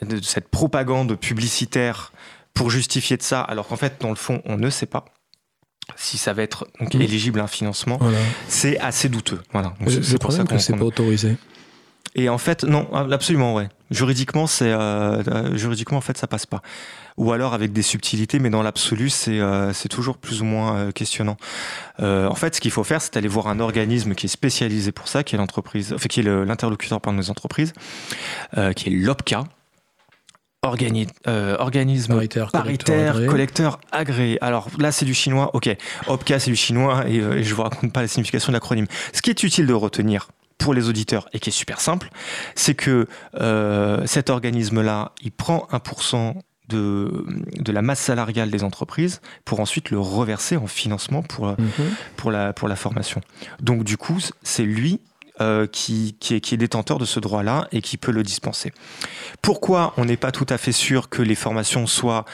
de 0.01 0.21
cette 0.21 0.49
propagande 0.49 1.15
publicitaire 1.15 2.11
pour 2.53 2.69
justifier 2.69 3.17
de 3.17 3.21
ça, 3.21 3.41
alors 3.41 3.67
qu'en 3.67 3.75
fait, 3.75 3.97
dans 3.99 4.09
le 4.09 4.15
fond, 4.15 4.41
on 4.45 4.57
ne 4.57 4.69
sait 4.69 4.85
pas 4.85 5.05
si 5.95 6.17
ça 6.17 6.33
va 6.33 6.43
être 6.43 6.67
donc, 6.79 6.93
éligible 6.95 7.39
à 7.39 7.43
un 7.43 7.47
financement, 7.47 7.99
c'est 8.47 8.77
assez 8.79 9.09
douteux. 9.09 9.41
Voilà. 9.53 9.73
C'est 10.01 10.19
pour 10.19 10.31
ça 10.31 10.43
que 10.43 10.57
c'est 10.57 10.75
pas 10.75 10.83
autorisé. 10.83 11.37
Et 12.15 12.29
en 12.29 12.37
fait, 12.39 12.63
non, 12.63 12.91
absolument, 12.93 13.53
ouais. 13.53 13.69
Juridiquement, 13.91 14.47
c'est 14.47 14.71
euh, 14.71 15.21
euh, 15.27 15.55
juridiquement 15.55 15.99
en 15.99 16.01
fait, 16.01 16.17
ça 16.17 16.25
passe 16.25 16.45
pas. 16.47 16.61
Ou 17.15 17.31
alors 17.31 17.53
avec 17.53 17.73
des 17.73 17.83
subtilités, 17.83 18.39
mais 18.39 18.49
dans 18.49 18.63
l'absolu, 18.63 19.09
c'est 19.09 19.39
euh, 19.39 19.71
c'est 19.71 19.87
toujours 19.87 20.17
plus 20.17 20.41
ou 20.41 20.45
moins 20.45 20.91
questionnant. 20.91 21.37
en 21.99 22.35
fait, 22.35 22.55
ce 22.55 22.61
qu'il 22.61 22.71
faut 22.71 22.83
faire, 22.83 23.01
c'est 23.01 23.15
aller 23.17 23.27
voir 23.27 23.47
un 23.47 23.59
organisme 23.59 24.15
qui 24.15 24.25
est 24.25 24.29
spécialisé 24.29 24.91
pour 24.91 25.07
ça, 25.07 25.23
qui 25.23 25.35
est 25.35 25.37
l'entreprise, 25.37 25.93
enfin 25.93 26.07
qui 26.07 26.21
est 26.21 26.23
l'interlocuteur 26.23 27.01
par 27.01 27.13
nos 27.13 27.29
entreprises, 27.29 27.73
qui 28.75 28.89
est 28.89 28.91
l'OPCA, 28.91 29.45
euh, 31.27 31.55
organisme 31.59 32.13
paritaire, 32.13 32.51
collecteur, 33.27 33.79
agréé. 33.91 34.37
Alors 34.41 34.67
là, 34.79 34.91
c'est 34.91 35.05
du 35.05 35.13
chinois. 35.13 35.51
Ok, 35.53 35.69
OPCA, 36.07 36.39
c'est 36.39 36.51
du 36.51 36.55
chinois 36.55 37.03
euh, 37.05 37.33
et, 37.37 37.43
je 37.43 37.53
vous 37.53 37.63
raconte 37.63 37.91
pas 37.93 38.01
la 38.01 38.07
signification 38.07 38.51
de 38.51 38.55
l'acronyme. 38.55 38.87
Ce 39.13 39.21
qui 39.21 39.29
est 39.29 39.43
utile 39.43 39.67
de 39.67 39.73
retenir 39.73 40.29
pour 40.57 40.73
les 40.73 40.89
auditeurs 40.89 41.29
et 41.33 41.39
qui 41.39 41.49
est 41.49 41.53
super 41.53 41.79
simple, 41.79 42.09
c'est 42.55 42.73
que 42.73 43.07
euh, 43.35 44.05
cet 44.05 44.29
organisme-là, 44.29 45.11
il 45.21 45.31
prend 45.31 45.67
1% 45.71 46.33
de, 46.69 47.25
de 47.57 47.71
la 47.71 47.81
masse 47.81 47.99
salariale 47.99 48.49
des 48.49 48.63
entreprises 48.63 49.21
pour 49.45 49.59
ensuite 49.59 49.91
le 49.91 49.99
reverser 49.99 50.57
en 50.57 50.67
financement 50.67 51.21
pour, 51.21 51.47
mhm. 51.47 51.57
pour, 52.17 52.31
la, 52.31 52.53
pour 52.53 52.67
la 52.67 52.75
formation. 52.75 53.21
Donc 53.61 53.83
du 53.83 53.97
coup, 53.97 54.19
c'est 54.43 54.63
lui 54.63 54.99
euh, 55.41 55.67
qui, 55.67 56.15
qui, 56.19 56.35
est, 56.35 56.41
qui, 56.41 56.55
est, 56.55 56.57
détenteur 56.57 56.97
de 56.97 57.05
ce 57.05 57.19
droit-là 57.19 57.67
et 57.71 57.81
qui 57.81 57.97
peut 57.97 58.11
le 58.11 58.23
dispenser. 58.23 58.73
Pourquoi 59.41 59.93
on 59.97 60.05
n'est 60.05 60.17
pas 60.17 60.31
tout 60.31 60.47
à 60.49 60.57
fait 60.57 60.71
sûr 60.71 61.09
que 61.09 61.21
les 61.21 61.35
formations 61.35 61.85
soient 61.85 62.25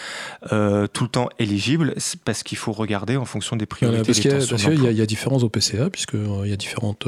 euh, 0.51 0.87
tout 0.87 1.03
le 1.03 1.09
temps 1.09 1.29
éligibles? 1.39 1.95
Parce 2.23 2.43
qu'il 2.43 2.57
faut 2.57 2.71
regarder 2.71 3.17
en 3.17 3.25
fonction 3.25 3.55
des 3.55 3.65
priorités. 3.65 4.03
parce 4.05 4.19
qu'il 4.19 4.83
y, 4.83 4.93
y, 4.93 5.01
a 5.01 5.05
différents 5.05 5.43
OPCA, 5.43 5.89
puisque 5.89 6.15
euh, 6.15 6.47
y 6.47 6.53
a 6.53 6.57
différentes. 6.57 7.07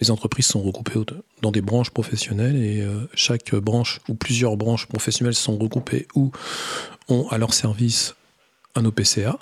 les 0.00 0.10
entreprises 0.10 0.46
sont 0.46 0.62
regroupées 0.62 1.00
dans 1.42 1.50
des 1.50 1.62
branches 1.62 1.90
professionnelles 1.90 2.56
et 2.56 2.86
chaque 3.14 3.54
branche 3.54 4.00
ou 4.08 4.14
plusieurs 4.14 4.56
branches 4.56 4.86
professionnelles 4.86 5.34
sont 5.34 5.58
regroupées 5.58 6.06
ou 6.14 6.30
ont 7.08 7.26
à 7.30 7.38
leur 7.38 7.54
service 7.54 8.14
un 8.76 8.84
OPCA. 8.84 9.38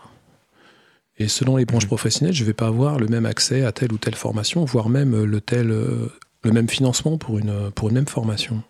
Et 1.19 1.29
selon 1.29 1.57
les 1.57 1.65
branches 1.65 1.87
professionnelles, 1.87 2.35
je 2.35 2.43
ne 2.43 2.47
vais 2.47 2.55
pas 2.55 2.67
avoir 2.67 2.99
le 2.99 3.07
même 3.07 3.27
accès 3.27 3.65
à 3.65 3.73
telle 3.73 3.93
ou 3.93 3.99
telle 3.99 4.15
formation, 4.15 4.65
voire 4.65 4.89
même 4.89 5.25
le, 5.25 5.41
tel, 5.41 5.71
euh, 5.71 6.13
le 6.43 6.53
même 6.53 6.69
financement 6.69 7.17
pour 7.17 7.39
une, 7.39 7.71
pour 7.75 7.89
une 7.89 7.95
même 7.95 8.07
formation. 8.07 8.63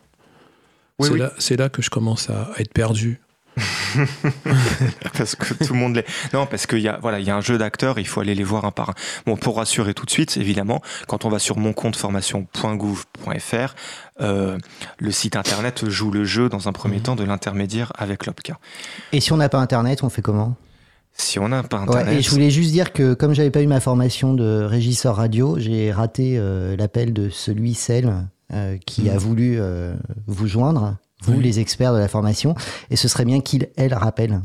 c'est, 1.01 1.17
Là, 1.17 1.33
c'est 1.39 1.57
là 1.57 1.69
que 1.69 1.83
je 1.83 1.91
commence 1.91 2.31
à, 2.31 2.51
être 2.59 2.73
perdu. 2.73 3.21
parce 5.17 5.35
que 5.35 5.55
tout 5.55 5.73
le 5.73 5.79
monde 5.79 5.97
l'est. 5.97 6.07
Non, 6.35 6.45
parce 6.45 6.67
qu'il 6.67 6.81
y 6.81 6.89
a, 6.89 6.99
voilà, 7.01 7.21
il 7.21 7.27
y 7.27 7.31
a 7.31 7.37
un 7.37 7.41
jeu 7.41 7.57
d'acteurs, 7.57 7.99
il 7.99 8.07
faut 8.07 8.21
aller 8.21 8.35
les 8.35 8.45
voir 8.45 8.67
un 8.67 8.71
par 8.71 8.91
un. 8.91 8.95
Bon, 9.25 9.37
pour 9.37 9.57
rassurer 9.57 9.95
tout 9.95 10.05
de 10.05 10.11
suite, 10.11 10.37
évidemment, 10.37 10.83
quand 11.09 11.25
on 11.25 11.31
va 11.31 11.39
sur 11.39 11.57
mon 11.57 11.73
compte 11.73 11.97
formation.gouv.fr, 11.97 13.75
euh, 14.21 14.59
le 14.99 15.11
site 15.11 15.37
internet 15.37 15.89
joue 15.89 16.11
le 16.11 16.25
jeu 16.25 16.51
dans 16.51 16.69
un 16.69 16.73
premier 16.73 16.99
mmh. 16.99 17.03
temps 17.03 17.17
de 17.17 17.25
l'intermédiaire 17.25 17.93
avec 17.97 18.27
l'OPCA. 18.27 18.59
Et 19.13 19.21
si 19.21 19.33
on 19.33 19.39
n'a 19.39 19.49
pas 19.49 19.59
internet, 19.59 20.05
on 20.05 20.11
fait 20.11 20.23
comment? 20.23 20.55
Si 21.16 21.38
on 21.38 21.48
n'a 21.48 21.62
pas 21.62 21.79
Internet. 21.79 22.14
et 22.14 22.22
je 22.22 22.31
voulais 22.31 22.50
juste 22.50 22.72
dire 22.72 22.92
que 22.92 23.14
comme 23.14 23.33
j'avais 23.33 23.50
pas 23.50 23.62
eu 23.62 23.66
ma 23.66 23.81
formation 23.81 24.35
de 24.35 24.62
régisseur 24.64 25.16
radio, 25.16 25.57
j'ai 25.59 25.90
raté 25.90 26.37
euh, 26.37 26.76
l'appel 26.76 27.12
de 27.12 27.31
celui, 27.31 27.74
celle 27.74 28.12
euh, 28.52 28.76
qui 28.85 29.09
a 29.09 29.14
hmm. 29.14 29.18
voulu 29.18 29.57
euh, 29.59 29.94
vous 30.26 30.46
joindre, 30.46 30.96
vous 31.22 31.40
les 31.40 31.59
experts 31.59 31.94
de 31.94 31.98
la 31.98 32.09
formation, 32.09 32.55
et 32.90 32.96
ce 32.96 33.09
serait 33.09 33.24
bien 33.24 33.40
qu'il, 33.40 33.68
elle, 33.76 33.94
rappelle. 33.94 34.42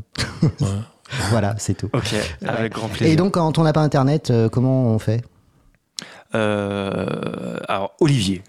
voilà, 1.30 1.54
c'est 1.58 1.74
tout. 1.74 1.90
Ok, 1.92 2.14
avec 2.46 2.72
grand 2.72 2.88
plaisir. 2.88 3.12
Et 3.12 3.16
donc, 3.16 3.34
quand 3.34 3.58
on 3.58 3.64
n'a 3.64 3.74
pas 3.74 3.82
Internet, 3.82 4.32
comment 4.50 4.86
on 4.86 4.98
fait? 4.98 5.22
Alors, 6.32 7.94
Olivier, 8.00 8.42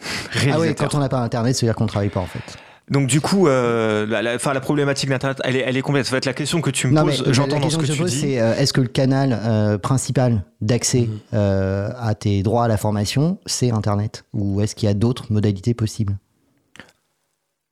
Ah 0.49 0.59
oui, 0.59 0.73
quand 0.73 0.95
on 0.95 0.99
n'a 0.99 1.09
pas 1.09 1.19
Internet, 1.19 1.55
ça 1.55 1.65
veut 1.65 1.67
dire 1.67 1.75
qu'on 1.75 1.87
travaille 1.87 2.09
pas 2.09 2.21
en 2.21 2.25
fait. 2.25 2.57
Donc 2.89 3.07
du 3.07 3.21
coup, 3.21 3.47
euh, 3.47 4.05
la, 4.05 4.21
la, 4.21 4.59
problématique 4.59 5.09
d'Internet, 5.09 5.39
elle 5.43 5.55
est, 5.55 5.63
elle 5.65 5.77
est 5.77 5.81
complète. 5.81 6.05
Ça 6.05 6.11
va 6.11 6.17
être 6.17 6.25
la 6.25 6.33
question 6.33 6.59
que 6.59 6.69
tu 6.69 6.87
me 6.87 7.01
poses. 7.01 7.23
J'entends 7.31 7.59
dans 7.59 7.69
ce 7.69 7.77
que, 7.77 7.85
que 7.85 7.91
tu 7.91 8.03
dis. 8.03 8.19
C'est 8.19 8.41
euh, 8.41 8.55
est-ce 8.55 8.73
que 8.73 8.81
le 8.81 8.87
canal 8.87 9.39
euh, 9.41 9.77
principal 9.77 10.43
d'accès 10.61 11.01
mhm. 11.01 11.19
euh, 11.33 11.89
à 11.97 12.13
tes 12.13 12.43
droits 12.43 12.65
à 12.65 12.67
la 12.67 12.77
formation, 12.77 13.37
c'est 13.45 13.71
Internet, 13.71 14.25
ou 14.33 14.59
est-ce 14.61 14.75
qu'il 14.75 14.87
y 14.87 14.89
a 14.89 14.93
d'autres 14.93 15.31
modalités 15.31 15.73
possibles? 15.73 16.17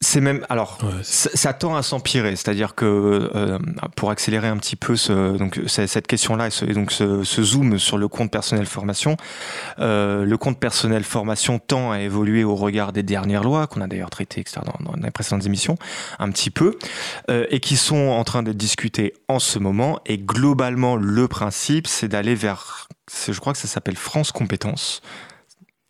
C'est 0.04 0.20
même 0.20 0.46
alors 0.50 0.80
ça, 1.04 1.54
tend 1.54 1.76
à 1.76 1.84
s'empirer, 1.84 2.36
c'est-à-dire 2.36 2.74
que 2.74 3.30
euh, 3.36 3.60
pour 3.96 4.10
accélérer 4.10 4.48
un 4.48 4.58
petit 4.58 4.76
peu 4.76 4.96
ce, 4.96 5.38
donc 5.38 5.62
cette 5.68 6.08
question-là 6.08 6.50
et, 6.68 6.74
donc 6.74 6.92
ce, 6.92 7.24
zoom 7.24 7.78
sur 7.78 8.00
le 8.00 8.08
compte 8.08 8.32
personnel 8.32 8.66
formation, 8.66 9.16
euh, 9.78 10.26
le 10.26 10.38
compte 10.38 10.60
personnel 10.60 11.04
formation 11.04 11.60
tend 11.60 11.92
à 11.92 12.00
évoluer 12.00 12.44
au 12.44 12.56
regard 12.56 12.94
des 12.94 13.04
dernières 13.04 13.44
lois 13.44 13.68
qu'on 13.68 13.80
a 13.82 13.88
d'ailleurs 13.88 14.10
traitées 14.10 14.44
dans, 14.56 14.92
dans, 14.92 14.96
les 15.00 15.12
précédentes 15.12 15.46
émissions 15.46 15.78
un 16.18 16.32
petit 16.32 16.50
peu 16.50 16.80
euh, 17.30 17.46
et 17.52 17.60
qui 17.60 17.78
sont 17.78 18.10
en 18.10 18.24
train 18.24 18.42
d'être 18.42 18.58
discutées 18.58 19.14
en 19.28 19.38
ce 19.38 19.60
moment. 19.60 20.00
Et 20.08 20.18
globalement, 20.18 20.96
le 20.96 21.28
principe, 21.28 21.86
c'est 21.86 22.08
d'aller 22.08 22.34
vers, 22.34 22.88
je 23.28 23.40
crois 23.40 23.54
que 23.54 23.60
ça 23.60 23.68
s'appelle 23.68 23.98
France 23.98 24.32
Compétences. 24.32 25.04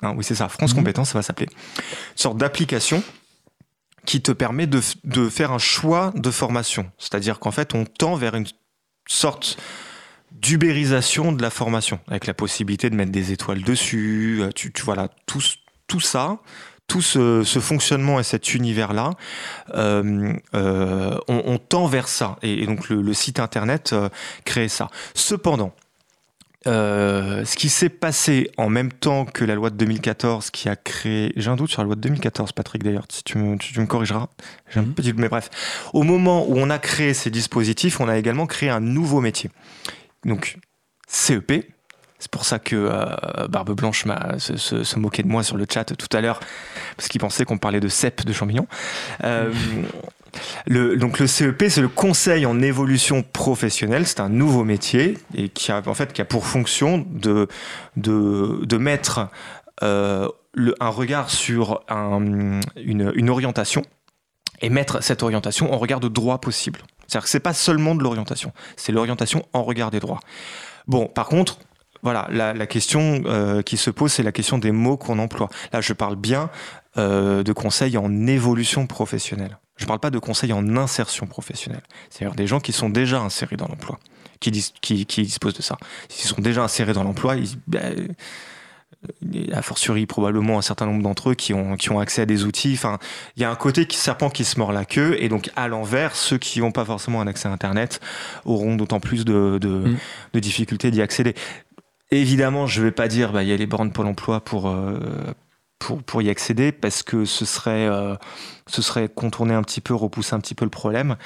Hein, 0.02 0.16
oui, 0.18 0.26
c'est 0.26 0.36
ça, 0.36 0.50
France 0.50 0.74
mmh. 0.74 0.78
Compétences, 0.78 1.10
ça 1.12 1.18
va 1.18 1.22
s'appeler. 1.22 1.48
Une 1.78 2.18
sorte 2.18 2.38
d'application 2.38 3.02
qui 4.06 4.22
te 4.22 4.32
permet 4.32 4.68
de, 4.68 4.82
de 5.04 5.30
faire 5.30 5.52
un 5.52 5.60
choix 5.60 6.12
de 6.16 6.32
formation. 6.32 6.92
C'est-à-dire 6.98 7.40
qu'en 7.40 7.52
fait, 7.52 7.76
on 7.76 7.86
tend 7.86 8.16
vers 8.16 8.36
une 8.36 8.48
sorte 9.08 9.58
d'ubérisation 10.32 11.32
de 11.32 11.42
la 11.42 11.50
formation, 11.50 12.00
avec 12.08 12.26
la 12.26 12.34
possibilité 12.34 12.90
de 12.90 12.96
mettre 12.96 13.12
des 13.12 13.32
étoiles 13.32 13.62
dessus, 13.62 14.40
euh, 14.42 14.50
tu, 14.54 14.72
voilà, 14.84 15.10
tout, 15.26 15.42
tout 15.88 16.00
ça, 16.00 16.40
tout 16.88 17.02
ce, 17.02 17.44
fonctionnement 17.44 18.20
et 18.20 18.24
cet 18.24 18.54
univers-là, 18.54 19.12
euh, 19.76 20.34
euh, 20.56 21.18
on, 21.28 21.58
tend 21.58 21.86
vers 21.86 22.08
ça. 22.08 22.38
Et, 22.42 22.66
donc 22.66 22.90
le, 22.90 23.14
site 23.14 23.40
internet 23.40 23.96
crée 24.44 24.68
ça. 24.68 24.90
Cependant, 25.14 25.74
euh, 26.68 27.44
ce 27.44 27.56
qui 27.56 27.70
s'est 27.70 27.90
passé 27.90 28.52
en 28.58 28.70
même 28.70 28.92
temps 28.92 29.26
que 29.26 29.44
la 29.44 29.56
loi 29.56 29.72
de 29.72 29.78
2014 29.78 30.52
qui 30.52 30.70
a 30.70 30.76
créé, 30.76 31.34
j'ai 31.36 31.50
un 31.50 31.56
doute 31.56 31.72
sur 31.72 31.82
la 31.82 31.86
loi 31.86 31.96
de 31.96 32.02
2014, 32.02 32.52
Patrick 32.52 32.84
d'ailleurs, 32.84 33.06
si 33.10 33.24
tu 33.24 33.38
me, 33.40 33.58
tu, 33.58 33.80
me 33.80 33.88
corrigeras, 33.88 34.28
j'ai 34.70 34.80
un 34.80 34.84
mhm. 34.84 34.94
petit 34.94 35.14
mais 35.14 35.30
bref, 35.30 35.50
au 35.94 36.04
moment 36.04 36.46
où 36.48 36.58
on 36.58 36.70
a 36.70 36.78
créé 36.78 37.14
ces 37.14 37.32
dispositifs, 37.32 38.00
on 38.00 38.08
a 38.08 38.18
également 38.18 38.46
créé 38.46 38.70
un 38.70 38.80
nouveau 38.80 39.22
métier. 39.22 39.50
Donc 40.24 40.58
CEP, 41.08 41.66
c'est 42.20 42.30
pour 42.30 42.46
ça 42.46 42.60
que 42.60 42.76
euh, 42.76 43.48
Barbe 43.48 43.76
Blanche 43.76 44.06
m'a 44.06 44.38
se, 44.38 44.56
se, 44.56 45.00
moquait 45.00 45.24
de 45.24 45.28
moi 45.28 45.42
sur 45.42 45.58
le 45.58 45.66
chat 45.68 45.86
tout 45.86 46.16
à 46.16 46.22
l'heure, 46.22 46.40
parce 46.96 47.10
qu'il 47.10 47.20
pensait 47.20 47.46
qu'on 47.46 47.58
parlait 47.58 47.80
de 47.80 47.88
cep 47.88 48.24
de 48.24 48.34
champignons. 48.34 48.68
Euh, 49.24 49.52
donc 50.68 51.20
le 51.20 51.28
CEP, 51.28 51.66
c'est 51.70 51.82
le 51.82 51.88
conseil 51.88 52.46
en 52.46 52.62
évolution 52.62 53.24
professionnelle. 53.24 54.08
C'est 54.08 54.20
un 54.20 54.30
nouveau 54.30 54.64
métier 54.64 55.18
et 55.36 55.50
qui 55.50 55.72
a 55.72 55.82
en 55.86 55.94
fait 55.94 56.14
qui 56.14 56.22
a 56.22 56.26
pour 56.26 56.46
fonction 56.46 57.06
de 57.10 57.48
de, 57.98 58.66
de 58.66 58.78
mettre 58.78 59.28
euh, 59.84 60.28
un 60.80 60.90
regard 60.90 61.30
sur 61.30 61.82
un, 61.90 62.60
une, 62.76 63.12
une 63.16 63.30
orientation 63.30 63.84
et 64.62 64.70
mettre 64.70 65.02
cette 65.02 65.24
orientation 65.24 65.74
en 65.74 65.78
regard 65.78 66.00
de 66.00 66.08
droits 66.08 66.40
possibles. 66.40 66.82
C'est-à-dire 67.08 67.24
que 67.24 67.30
c'est 67.30 67.40
pas 67.40 67.54
seulement 67.54 67.96
de 67.96 68.04
l'orientation, 68.04 68.54
c'est 68.78 68.92
l'orientation 68.92 69.46
en 69.54 69.64
regard 69.64 69.92
des 69.92 70.00
droits. 70.00 70.20
Bon, 70.88 71.08
par 71.08 71.28
contre, 71.28 71.60
voilà, 72.04 72.28
la, 72.32 72.68
question 72.68 73.22
euh, 73.26 73.62
qui 73.62 73.78
se 73.78 73.92
pose, 73.92 74.12
c'est 74.12 74.24
la 74.24 74.32
question 74.32 74.58
des 74.58 74.72
mots 74.72 74.98
qu'on 74.98 75.20
emploie. 75.20 75.50
Là, 75.72 75.82
je 75.82 75.94
parle 75.94 76.16
bien 76.16 76.50
euh, 76.98 77.44
de 77.44 77.54
conseils 77.54 77.98
en 77.98 78.28
évolution 78.28 78.88
professionnelle. 78.88 79.58
Je 79.82 79.86
ne 79.86 79.88
parle 79.88 80.00
pas 80.00 80.12
de 80.12 80.20
conseils 80.20 80.54
en 80.54 80.78
insertion 80.78 81.26
professionnelle. 81.26 81.82
C'est-à-dire 82.12 82.36
des 82.36 82.46
gens 82.46 82.60
qui 82.60 82.72
sont 82.72 82.88
déjà 82.88 83.20
insérés 83.20 83.58
dans 83.58 83.68
l'emploi, 83.68 83.98
qui, 84.40 84.52
qui, 84.80 85.08
qui, 85.08 85.24
disposent 85.24 85.56
de 85.56 85.64
ça. 85.64 85.78
S'ils 86.08 86.30
sont 86.30 86.40
déjà 86.40 86.64
insérés 86.64 86.94
dans 86.94 87.04
l'emploi, 87.04 87.36
ils, 87.36 87.58
ben, 87.66 88.14
a 89.52 89.62
fortiori 89.64 90.06
probablement 90.06 90.60
un 90.60 90.62
certain 90.62 90.86
nombre 90.86 91.02
d'entre 91.02 91.32
eux 91.32 91.34
qui 91.34 91.56
ont, 91.56 91.78
qui 91.78 91.92
ont 91.92 92.00
accès 92.00 92.22
à 92.22 92.28
des 92.28 92.44
outils. 92.44 92.74
Enfin, 92.76 93.00
il 93.38 93.42
y 93.42 93.44
a 93.44 93.50
un 93.50 93.56
côté 93.56 93.88
qui, 93.88 93.98
serpent 93.98 94.30
qui 94.30 94.44
se 94.44 94.60
mord 94.60 94.72
la 94.72 94.86
queue, 94.86 95.18
et 95.20 95.30
donc 95.30 95.50
à 95.56 95.68
l'envers, 95.68 96.16
ceux 96.16 96.38
qui 96.38 96.60
n'ont 96.60 96.72
pas 96.72 96.86
forcément 96.86 97.20
un 97.20 97.26
accès 97.26 97.48
à 97.48 97.52
Internet 97.52 98.02
auront 98.46 98.76
d'autant 98.76 99.00
plus 99.00 99.26
de, 99.26 99.58
de, 99.60 99.68
mm. 99.68 99.98
de 100.34 100.40
difficultés 100.40 100.92
d'y 100.92 101.02
accéder. 101.02 101.34
Évidemment, 102.12 102.68
je 102.68 102.82
ne 102.82 102.86
vais 102.86 102.92
pas 102.92 103.08
dire 103.08 103.32
bah, 103.32 103.42
il 103.42 103.50
y 103.50 103.54
a 103.54 103.58
les 103.58 103.66
bornes 103.66 103.92
Pôle 103.92 104.06
emploi 104.06 104.42
pour, 104.42 104.70
euh, 104.70 105.00
pour, 105.82 106.04
pour, 106.04 106.22
y 106.22 106.30
accéder, 106.30 106.72
parce 106.72 107.02
que 107.02 107.26
ce 107.26 107.44
serait, 107.44 107.88
euh, 107.88 108.16
ce 108.68 108.82
serait 108.82 109.10
contourner 109.10 109.56
un 109.56 109.64
petit 109.64 109.82
peu, 109.82 109.96
repousser 109.96 110.36
un 110.36 110.40
petit 110.40 110.56
peu 110.56 110.64
le 110.64 110.72
problème. 110.72 111.18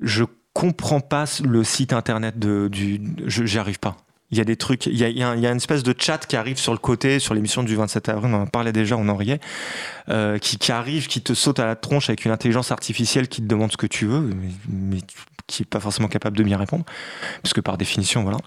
Je 0.00 0.24
comprends 0.52 1.00
pas 1.00 1.24
le 1.44 1.62
site 1.62 1.92
internet 1.92 2.38
de, 2.38 2.68
du. 2.68 3.00
J'y 3.26 3.58
arrive 3.58 3.78
pas 3.78 3.96
il 4.32 4.38
y 4.38 4.40
a 4.40 4.44
des 4.44 4.56
trucs, 4.56 4.86
il 4.86 4.96
y 4.96 5.04
a, 5.04 5.08
il 5.08 5.18
y 5.18 5.24
a, 5.24 5.50
une 5.50 5.56
espèce 5.56 5.82
de 5.82 5.92
chat 5.98 6.24
qui 6.24 6.36
arrive 6.36 6.56
sur 6.56 6.72
le 6.72 6.78
côté, 6.78 7.18
sur 7.18 7.34
l'émission 7.34 7.64
du 7.64 7.74
27 7.74 8.08
avril, 8.08 8.32
on 8.32 8.42
en 8.42 8.46
parlait 8.46 8.72
déjà, 8.72 8.96
on 8.96 9.08
en 9.08 9.16
riait, 9.16 9.40
euh, 10.08 10.38
qui, 10.38 10.56
qui, 10.56 10.70
arrive, 10.70 11.08
qui 11.08 11.20
te 11.20 11.34
saute 11.34 11.58
à 11.58 11.66
la 11.66 11.74
tronche 11.74 12.08
avec 12.10 12.24
une 12.24 12.30
intelligence 12.30 12.70
artificielle 12.70 13.26
qui 13.26 13.42
te 13.42 13.48
demande 13.48 13.72
ce 13.72 13.76
que 13.76 13.88
tu 13.88 14.06
veux, 14.06 14.30
mais, 14.68 14.98
qui 15.48 15.64
est 15.64 15.66
pas 15.66 15.80
forcément 15.80 16.06
capable 16.06 16.36
de 16.36 16.44
bien 16.44 16.58
répondre, 16.58 16.84
parce 17.42 17.52
que 17.54 17.60
par 17.60 17.76
définition, 17.76 18.22
voilà. 18.22 18.38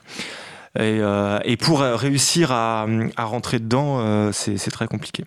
Et, 0.80 1.00
euh, 1.02 1.40
et 1.44 1.58
pour 1.58 1.82
réussir 1.82 2.54
à, 2.54 2.88
à 3.18 3.26
rentrer 3.26 3.60
dedans, 3.60 4.32
c'est 4.32 4.72
très 4.72 4.88
compliqué. 4.88 5.26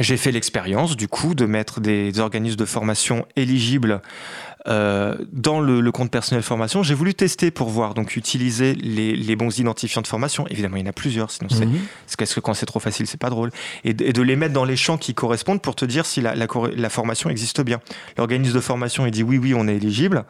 J'ai 0.00 0.16
fait 0.16 0.32
l'expérience, 0.32 0.96
du 0.96 1.08
coup, 1.08 1.34
de 1.34 1.46
mettre 1.46 1.80
des 1.80 2.18
organismes 2.20 2.56
de 2.56 2.64
formation 2.64 3.26
éligibles 3.36 4.00
euh, 4.68 5.16
dans 5.32 5.60
le, 5.60 5.90
compte 5.90 6.10
personnel 6.10 6.42
formation, 6.42 6.82
j'ai 6.82 6.94
voulu 6.94 7.14
tester 7.14 7.50
pour 7.50 7.68
voir, 7.68 7.94
donc 7.94 8.16
utiliser 8.16 8.74
les, 8.74 9.36
bons 9.36 9.58
identifiants 9.58 10.02
de 10.02 10.06
formation. 10.06 10.46
Évidemment, 10.48 10.76
il 10.76 10.80
y 10.80 10.86
en 10.86 10.90
a 10.90 10.92
plusieurs, 10.92 11.30
sinon 11.30 11.48
c'est 11.48 11.66
mhm. 11.66 11.80
parce 12.18 12.34
que 12.34 12.40
quand 12.40 12.54
c'est 12.54 12.66
trop 12.66 12.80
facile, 12.80 13.06
c'est 13.06 13.20
pas 13.20 13.30
drôle. 13.30 13.50
Et, 13.84 13.94
de 13.94 14.22
les 14.22 14.36
mettre 14.36 14.52
dans 14.52 14.64
les 14.64 14.76
champs 14.76 14.98
qui 14.98 15.14
correspondent 15.14 15.62
pour 15.62 15.76
te 15.76 15.84
dire 15.84 16.04
si 16.04 16.20
la, 16.20 16.34
la, 16.34 16.90
formation 16.90 17.30
existe 17.30 17.62
bien. 17.62 17.80
L'organisme 18.18 18.54
de 18.54 18.60
formation, 18.60 19.06
il 19.06 19.12
dit 19.12 19.22
oui, 19.22 19.38
oui, 19.38 19.54
on 19.54 19.66
est 19.66 19.76
éligible. 19.76 20.24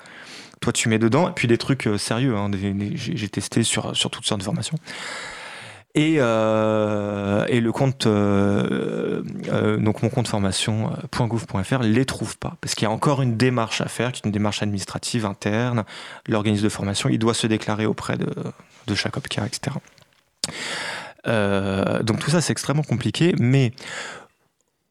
Toi, 0.61 0.73
tu 0.73 0.89
mets 0.89 0.99
dedans. 0.99 1.29
Et 1.29 1.33
puis 1.33 1.49
des 1.49 1.59
trucs 1.59 1.87
euh, 1.87 1.97
sérieux. 1.97 2.37
Hein, 2.37 2.51
j'ai 2.95 3.29
testé 3.29 3.63
sur, 3.63 3.97
sur 3.97 4.11
toutes 4.11 4.27
sortes 4.27 4.41
de 4.41 4.45
formations. 4.45 4.77
Et, 5.97 6.17
euh, 6.19 7.45
et 7.49 7.61
le 7.61 7.73
compte, 7.73 8.07
euh, 8.07 9.23
euh, 9.49 9.77
donc 9.77 10.03
mon 10.05 10.09
compte 10.09 10.29
formation.gouv.fr 10.29 11.83
les 11.83 12.05
trouve 12.05 12.39
pas 12.39 12.57
parce 12.61 12.77
qu'il 12.77 12.85
y 12.85 12.89
a 12.89 12.93
encore 12.93 13.23
une 13.23 13.37
démarche 13.37 13.81
à 13.81 13.87
faire, 13.87 14.13
qui 14.13 14.21
est 14.21 14.27
une 14.27 14.31
démarche 14.31 14.63
administrative 14.63 15.27
interne. 15.27 15.85
L'organisme 16.29 16.63
de 16.63 16.69
formation, 16.69 17.09
il 17.09 17.19
doit 17.19 17.35
se 17.35 17.49
déclarer 17.49 17.87
auprès 17.87 18.17
de, 18.17 18.33
de 18.87 18.95
chaque 18.95 19.17
OPCA, 19.17 19.47
etc. 19.47 19.77
donc 21.25 22.21
tout 22.21 22.31
ça, 22.31 22.41
c'est 22.41 22.53
extrêmement 22.53 22.85
compliqué, 22.85 23.35
mais 23.41 23.73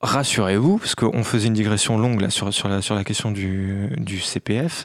rassurez-vous, 0.02 0.80
parce 0.80 0.96
qu'on 0.96 1.24
faisait 1.24 1.48
une 1.48 1.54
digression 1.54 1.98
longue 1.98 2.20
là, 2.20 2.30
sur, 2.30 2.54
sur, 2.54 2.68
la, 2.68 2.82
sur 2.82 2.96
la 2.96 3.06
question 3.06 3.32
du, 3.32 3.90
du 3.98 4.20
CPF, 4.20 4.84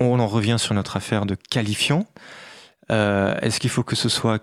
on 0.00 0.18
en 0.18 0.26
revient 0.26 0.56
sur 0.58 0.74
notre 0.74 0.96
affaire 0.96 1.24
de 1.24 1.36
qualifiant. 1.36 2.04
Est-ce 2.88 3.60
qu'il 3.60 3.70
faut 3.70 3.84
que 3.84 3.96
ce 3.96 4.08
soit 4.08 4.42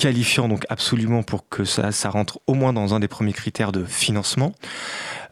qualifiant 0.00 0.48
donc 0.48 0.64
absolument 0.70 1.22
pour 1.22 1.50
que 1.50 1.64
ça, 1.64 1.90
rentre 2.08 2.40
au 2.46 2.54
moins 2.54 2.72
dans 2.72 2.94
un 2.94 3.00
des 3.00 3.08
premiers 3.08 3.34
critères 3.34 3.70
de 3.70 3.84
financement. 3.84 4.54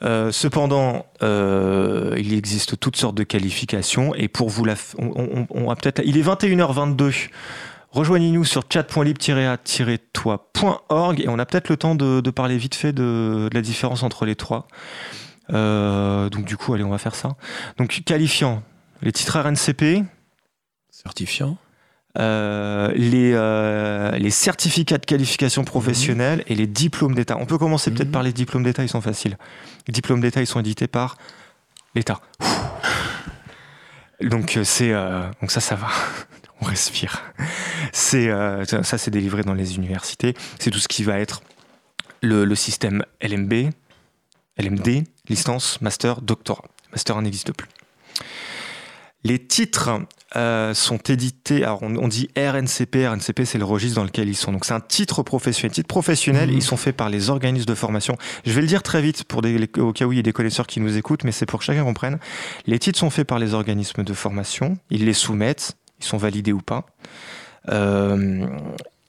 Euh, 0.03 0.31
cependant, 0.31 1.07
euh, 1.23 2.15
il 2.19 2.35
existe 2.35 2.79
toutes 2.79 2.97
sortes 2.97 3.15
de 3.15 3.23
qualifications 3.25 4.15
et 4.15 4.29
pour 4.29 4.51
vous 4.51 4.67
on, 4.99 5.75
peut-être, 5.75 6.03
il 6.05 6.19
est 6.19 6.23
21h22. 6.23 7.31
Rejoignez-nous 7.91 8.45
sur 8.45 8.65
chat.lib-a-toi.org 8.71 11.21
et 11.23 11.29
on 11.29 11.39
a 11.39 11.47
peut-être 11.47 11.71
le 11.71 11.79
temps 11.79 11.95
de, 11.95 12.31
parler 12.31 12.59
vite 12.59 12.75
fait 12.75 12.93
de, 12.93 13.49
de, 13.51 13.55
la 13.55 13.63
différence 13.63 14.03
entre 14.03 14.27
les 14.27 14.37
trois. 14.37 14.69
Euh, 15.51 16.29
donc 16.29 16.45
du 16.45 16.59
coup, 16.59 16.75
allez, 16.75 16.85
on 16.85 16.91
va 16.91 16.99
faire 16.99 17.15
ça. 17.15 17.37
Donc 17.79 18.03
qualifiant, 18.05 18.63
les 19.01 19.13
titres 19.13 19.41
RNCP. 19.41 20.05
Certifiant. 20.91 21.57
Euh, 22.19 22.91
les, 22.97 23.31
euh, 23.33 24.11
les 24.19 24.31
certificats 24.31 24.99
de 24.99 25.07
qualification 25.07 25.63
professionnelle 25.63 26.43
et 26.49 26.57
les 26.57 26.67
diplômes 26.67 27.15
d'État. 27.15 27.37
On 27.39 27.47
peut 27.47 27.59
commencer 27.59 27.93
peut-être 27.93 28.09
mhm. 28.09 28.13
par 28.13 28.23
les 28.25 28.33
diplômes 28.33 28.65
d'État, 28.65 28.83
ils 28.83 28.89
sont 28.89 29.01
faciles. 29.01 29.39
Les 29.87 29.93
diplômes 29.93 30.21
d'État, 30.21 30.41
ils 30.41 30.47
sont 30.47 30.59
édités 30.59 30.89
par 30.89 31.17
l'État. 31.95 32.21
Donc 34.21 34.57
euh, 34.57 35.31
donc 35.41 35.51
ça, 35.53 35.61
ça 35.61 35.77
va. 35.77 35.89
On 36.61 36.65
respire. 36.65 37.23
C'est 37.93 38.29
ça, 38.83 38.99
c'est 38.99 39.13
délivré 39.13 39.43
dans 39.43 39.55
les 39.55 39.77
universités. 39.77 40.35
C'est 40.59 40.73
tout 40.73 40.81
ce 40.81 40.89
qui 40.89 41.05
va 41.05 41.21
être 41.21 41.41
le, 42.21 42.45
le 42.45 42.55
système 42.57 43.05
LMB, 43.23 43.71
LMD, 44.59 45.05
licence, 45.29 45.81
master, 45.81 46.21
doctorat. 46.21 46.65
Master 46.91 47.23
n'existe 47.23 47.53
plus. 47.53 47.69
Les 49.25 49.45
titres 49.45 49.91
euh, 50.37 50.75
sont 50.75 50.99
édités, 50.99 51.65
alors 51.65 51.83
on, 51.83 52.07
dit 52.07 52.29
RNCP, 52.37 53.07
RNCP 53.09 53.45
c'est 53.45 53.59
le 53.59 53.65
registre 53.65 53.97
dans 53.97 54.05
lequel 54.05 54.29
ils 54.29 54.37
sont. 54.37 54.53
Donc 54.53 54.65
c'est 54.65 54.75
un 54.75 54.81
titre 54.81 55.23
professionnel. 55.23 55.73
Titre 55.73 55.89
professionnel, 55.89 56.51
mhm. 56.51 56.57
ils 56.57 56.63
sont 56.63 56.77
faits 56.77 56.97
par 56.97 57.09
les 57.09 57.29
organismes 57.29 57.67
de 57.67 57.75
formation. 57.75 58.17
Je 58.45 58.53
vais 58.53 58.61
le 58.61 58.67
dire 58.67 58.83
très 58.83 59.03
vite 59.03 59.25
pour 59.25 59.43
des, 59.43 59.69
au 59.79 59.93
cas 59.93 60.05
où 60.05 60.13
il 60.13 60.17
y 60.17 60.21
a 60.21 60.23
des 60.23 60.33
connaisseurs 60.33 60.67
qui 60.67 60.81
nous 60.81 60.97
écoutent, 60.97 61.25
mais 61.25 61.33
c'est 61.33 61.47
pour 61.47 61.59
que 61.59 61.65
chacun 61.65 61.83
comprenne. 61.83 62.19
Les 62.67 62.79
titres 62.79 62.99
sont 62.99 63.11
faits 63.11 63.27
par 63.27 63.39
les 63.39 63.55
organismes 63.55 64.05
de 64.05 64.13
formation, 64.13 64.79
ils 64.91 65.05
les 65.05 65.15
soumettent, 65.15 65.77
ils 66.01 66.05
sont 66.05 66.19
validés 66.19 66.53
ou 66.53 66.61
pas. 66.61 66.87
Euh, 67.71 68.47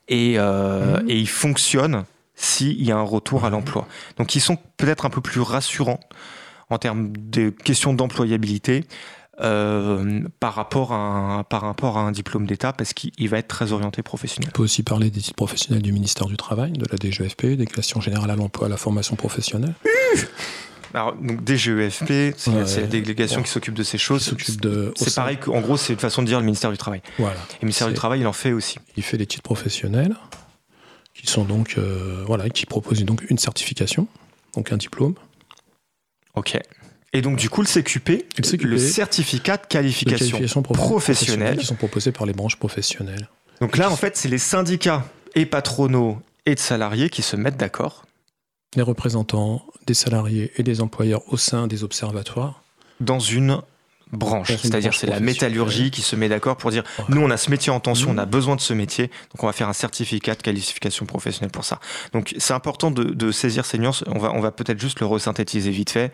et, 0.08 0.36
euh, 0.38 1.02
mhm. 1.02 1.10
et 1.10 1.19
ils 1.19 1.30
fonctionnent 1.30 2.06
s'il 2.34 2.82
y 2.82 2.91
a 2.91 2.98
un 2.98 3.04
retour 3.04 3.45
à 3.45 3.50
l'emploi. 3.50 3.88
Donc 4.17 4.36
ils 4.36 4.41
sont 4.41 4.58
peut-être 4.78 5.06
un 5.06 5.10
peu 5.10 5.22
plus 5.22 5.41
rassurants 5.41 6.00
en 6.69 6.78
termes 6.78 7.12
de 7.15 7.50
questions 7.50 7.93
d'employabilité. 7.93 8.86
Euh, 9.41 10.21
par, 10.41 10.54
rapport 10.54 10.91
à 10.91 10.97
un, 10.97 11.43
par 11.43 11.62
rapport 11.62 11.97
à 11.97 12.02
un 12.02 12.12
diplôme 12.12 12.45
d'État 12.45 12.73
parce 12.73 12.91
qu'il 12.91 13.30
va 13.30 13.38
être 13.38 13.47
très 13.47 13.71
orienté 13.71 14.04
professionnel. 14.04 14.49
On 14.54 14.58
peut 14.58 14.63
aussi 14.63 14.84
parler 14.84 15.10
des 15.10 15.21
titres 15.21 15.36
professionnels 15.36 15.82
du 15.82 15.93
ministère 15.93 16.28
du 16.28 16.36
Travail, 16.36 16.73
de 16.73 16.86
la 16.91 16.97
DGEFP, 16.97 17.56
des 17.56 17.65
questions 17.65 18.02
générales 18.02 18.32
à 18.32 18.36
l'emploi, 18.36 18.67
à 18.67 18.69
la 18.69 18.75
formation 18.75 19.15
professionnelle. 19.15 19.73
Alors, 20.93 21.15
donc 21.15 21.45
DGEFP, 21.45 22.34
c'est 22.36 22.82
la 22.82 22.88
délégation 22.88 23.41
qui 23.41 23.49
s'occupe 23.49 23.75
de 23.75 23.84
ces 23.84 23.97
choses. 23.97 24.36
C'est 24.95 25.15
pareil 25.15 25.38
qu'en 25.38 25.62
gros, 25.62 25.78
c'est 25.78 25.93
une 25.93 25.99
façon 25.99 26.21
de 26.21 26.28
dire 26.28 26.39
le 26.39 26.45
ministère 26.45 26.71
du 26.71 26.78
Travail. 26.78 27.02
Voilà. 27.17 27.36
Et 27.36 27.62
le 27.62 27.67
ministère 27.67 27.88
du 27.88 27.93
Travail, 27.93 28.21
il 28.21 28.28
en 28.28 28.34
fait 28.34 28.52
aussi. 28.52 28.78
Il 28.97 29.04
fait 29.04 29.17
des 29.17 29.28
titres 29.28 29.43
professionnels 29.43 30.15
qui 31.13 31.28
sont 31.28 31.45
donc, 31.45 31.75
euh, 31.78 32.23
voilà, 32.25 32.49
qui 32.49 32.65
proposent 32.65 33.04
donc 33.04 33.30
une 33.30 33.38
certification, 33.38 34.08
donc 34.56 34.71
un 34.71 34.78
diplôme. 34.78 35.15
Ok. 36.36 36.60
Et 37.13 37.22
donc, 37.22 37.38
du 37.38 37.50
coup, 37.50 37.62
le 37.62 37.67
CQP, 37.67 38.26
le, 38.63 38.78
certificat 38.78 39.58
de 39.58 39.65
qualification, 39.65 40.62
professionnelle. 40.62 41.58
Qui 41.58 41.65
sont 41.65 41.76
proposés 41.76 42.12
par 42.12 42.28
les 42.28 42.34
branches 42.34 42.58
professionnelles. 42.58 43.28
Donc 43.62 43.78
là, 43.78 43.91
en 43.91 43.95
fait, 43.95 44.15
c'est 44.15 44.30
les 44.30 44.38
syndicats 44.38 45.06
et 45.36 45.45
patronaux 45.45 46.22
et 46.45 46.56
de 46.56 46.60
salariés 46.60 47.10
qui 47.10 47.22
se 47.22 47.36
mettent 47.36 47.58
d'accord. 47.58 48.06
Les 48.76 48.84
représentants 48.84 49.65
des 49.88 49.95
salariés 49.95 50.52
et 50.58 50.63
des 50.63 50.82
employeurs 50.82 51.22
au 51.34 51.38
sein 51.38 51.67
des 51.67 51.84
observatoires. 51.84 52.63
Dans 53.00 53.19
une 53.19 53.62
branche, 54.12 54.56
c'est-à-dire 54.56 54.93
c'est 54.93 55.08
la 55.08 55.19
métallurgie 55.19 55.91
qui 55.91 56.02
se 56.02 56.15
met 56.15 56.30
d'accord 56.30 56.58
pour 56.58 56.72
dire 56.72 56.84
nous 57.10 57.22
on 57.22 57.30
a 57.30 57.38
ce 57.38 57.52
métier 57.52 57.72
en 57.72 57.80
tension, 57.80 58.10
on 58.10 58.17
a 58.17 58.26
mmh. 58.26 58.30
besoin 58.30 58.56
de 58.56 58.62
ce 58.62 58.74
métier, 58.74 59.08
donc 59.08 59.43
on 59.43 59.45
va 59.45 59.54
faire 59.54 59.69
un 59.69 59.74
certificat 59.74 60.34
de 60.34 60.41
qualification 60.41 61.06
professionnelle 61.06 61.52
pour 61.52 61.63
ça. 61.63 61.80
Donc 62.12 62.34
c'est 62.39 62.54
important 62.54 62.89
de, 62.89 63.04
de, 63.04 63.32
saisir 63.32 63.65
ces 63.65 63.78
nuances, 63.78 64.04
on 64.08 64.17
va, 64.17 64.32
on 64.34 64.39
va 64.39 64.52
peut-être 64.52 64.80
juste 64.80 65.00
le 65.00 65.06
resynthétiser 65.06 65.69
vite 65.69 65.91
fait. 65.91 66.12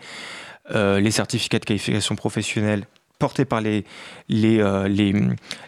Euh, 0.74 0.98
les 0.98 1.12
certificats 1.12 1.60
de 1.60 1.64
qualification 1.64 2.16
professionnelle 2.16 2.86
portés 3.18 3.44
par 3.44 3.60
les, 3.60 3.84
les, 4.28 4.58
euh, 4.60 4.88
les, 4.88 5.14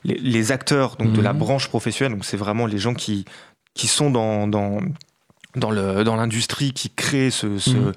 les, 0.05 0.53
acteurs 0.53 0.97
donc, 0.97 1.13
de 1.13 1.21
la 1.21 1.33
mhm. 1.33 1.39
branche 1.39 1.69
professionnelle. 1.69 2.15
Donc, 2.15 2.25
c'est 2.25 2.37
vraiment 2.37 2.67
les 2.67 2.79
gens 2.79 2.95
qui, 2.95 3.25
qui 3.75 3.87
sont 3.87 4.11
dans, 4.11 4.49
dans, 4.49 4.81
dans, 5.55 5.71
le, 5.71 6.03
dans 6.03 6.17
l'industrie 6.17 6.73
qui 6.73 6.91
créent 6.91 7.31
ce, 7.31 7.59
ce, 7.59 7.71
mhm. 7.71 7.93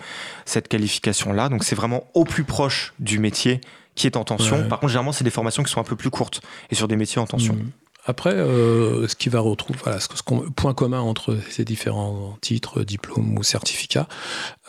cette 0.46 0.68
qualification-là. 0.68 1.50
Donc, 1.50 1.64
c'est 1.64 1.76
vraiment 1.76 2.04
au 2.14 2.24
plus 2.24 2.44
proche 2.44 2.94
du 3.00 3.20
métier 3.20 3.62
qui 3.96 4.08
est 4.08 4.16
en 4.16 4.24
tension. 4.24 4.68
Par 4.70 4.80
contre, 4.80 4.92
généralement, 4.92 5.12
c'est 5.12 5.24
des 5.24 5.32
formations 5.32 5.64
qui 5.64 5.72
sont 5.72 5.82
un 5.82 5.86
peu 5.86 5.96
plus 5.96 6.12
courtes 6.12 6.42
et 6.70 6.76
sur 6.76 6.88
des 6.88 6.96
métiers 6.96 7.20
en 7.20 7.26
tension. 7.26 7.56
Mhm. 7.56 7.72
Après, 8.06 8.34
euh, 8.34 9.08
ce 9.08 9.16
qui 9.16 9.30
va 9.30 9.40
retrouver, 9.40 9.80
voilà, 9.84 10.00
ce, 10.00 10.08
point 10.56 10.74
commun 10.74 11.02
entre 11.02 11.38
ces 11.50 11.64
différents 11.64 12.38
titres, 12.42 12.84
diplômes 12.84 13.38
ou 13.38 13.44
certificats 13.44 14.08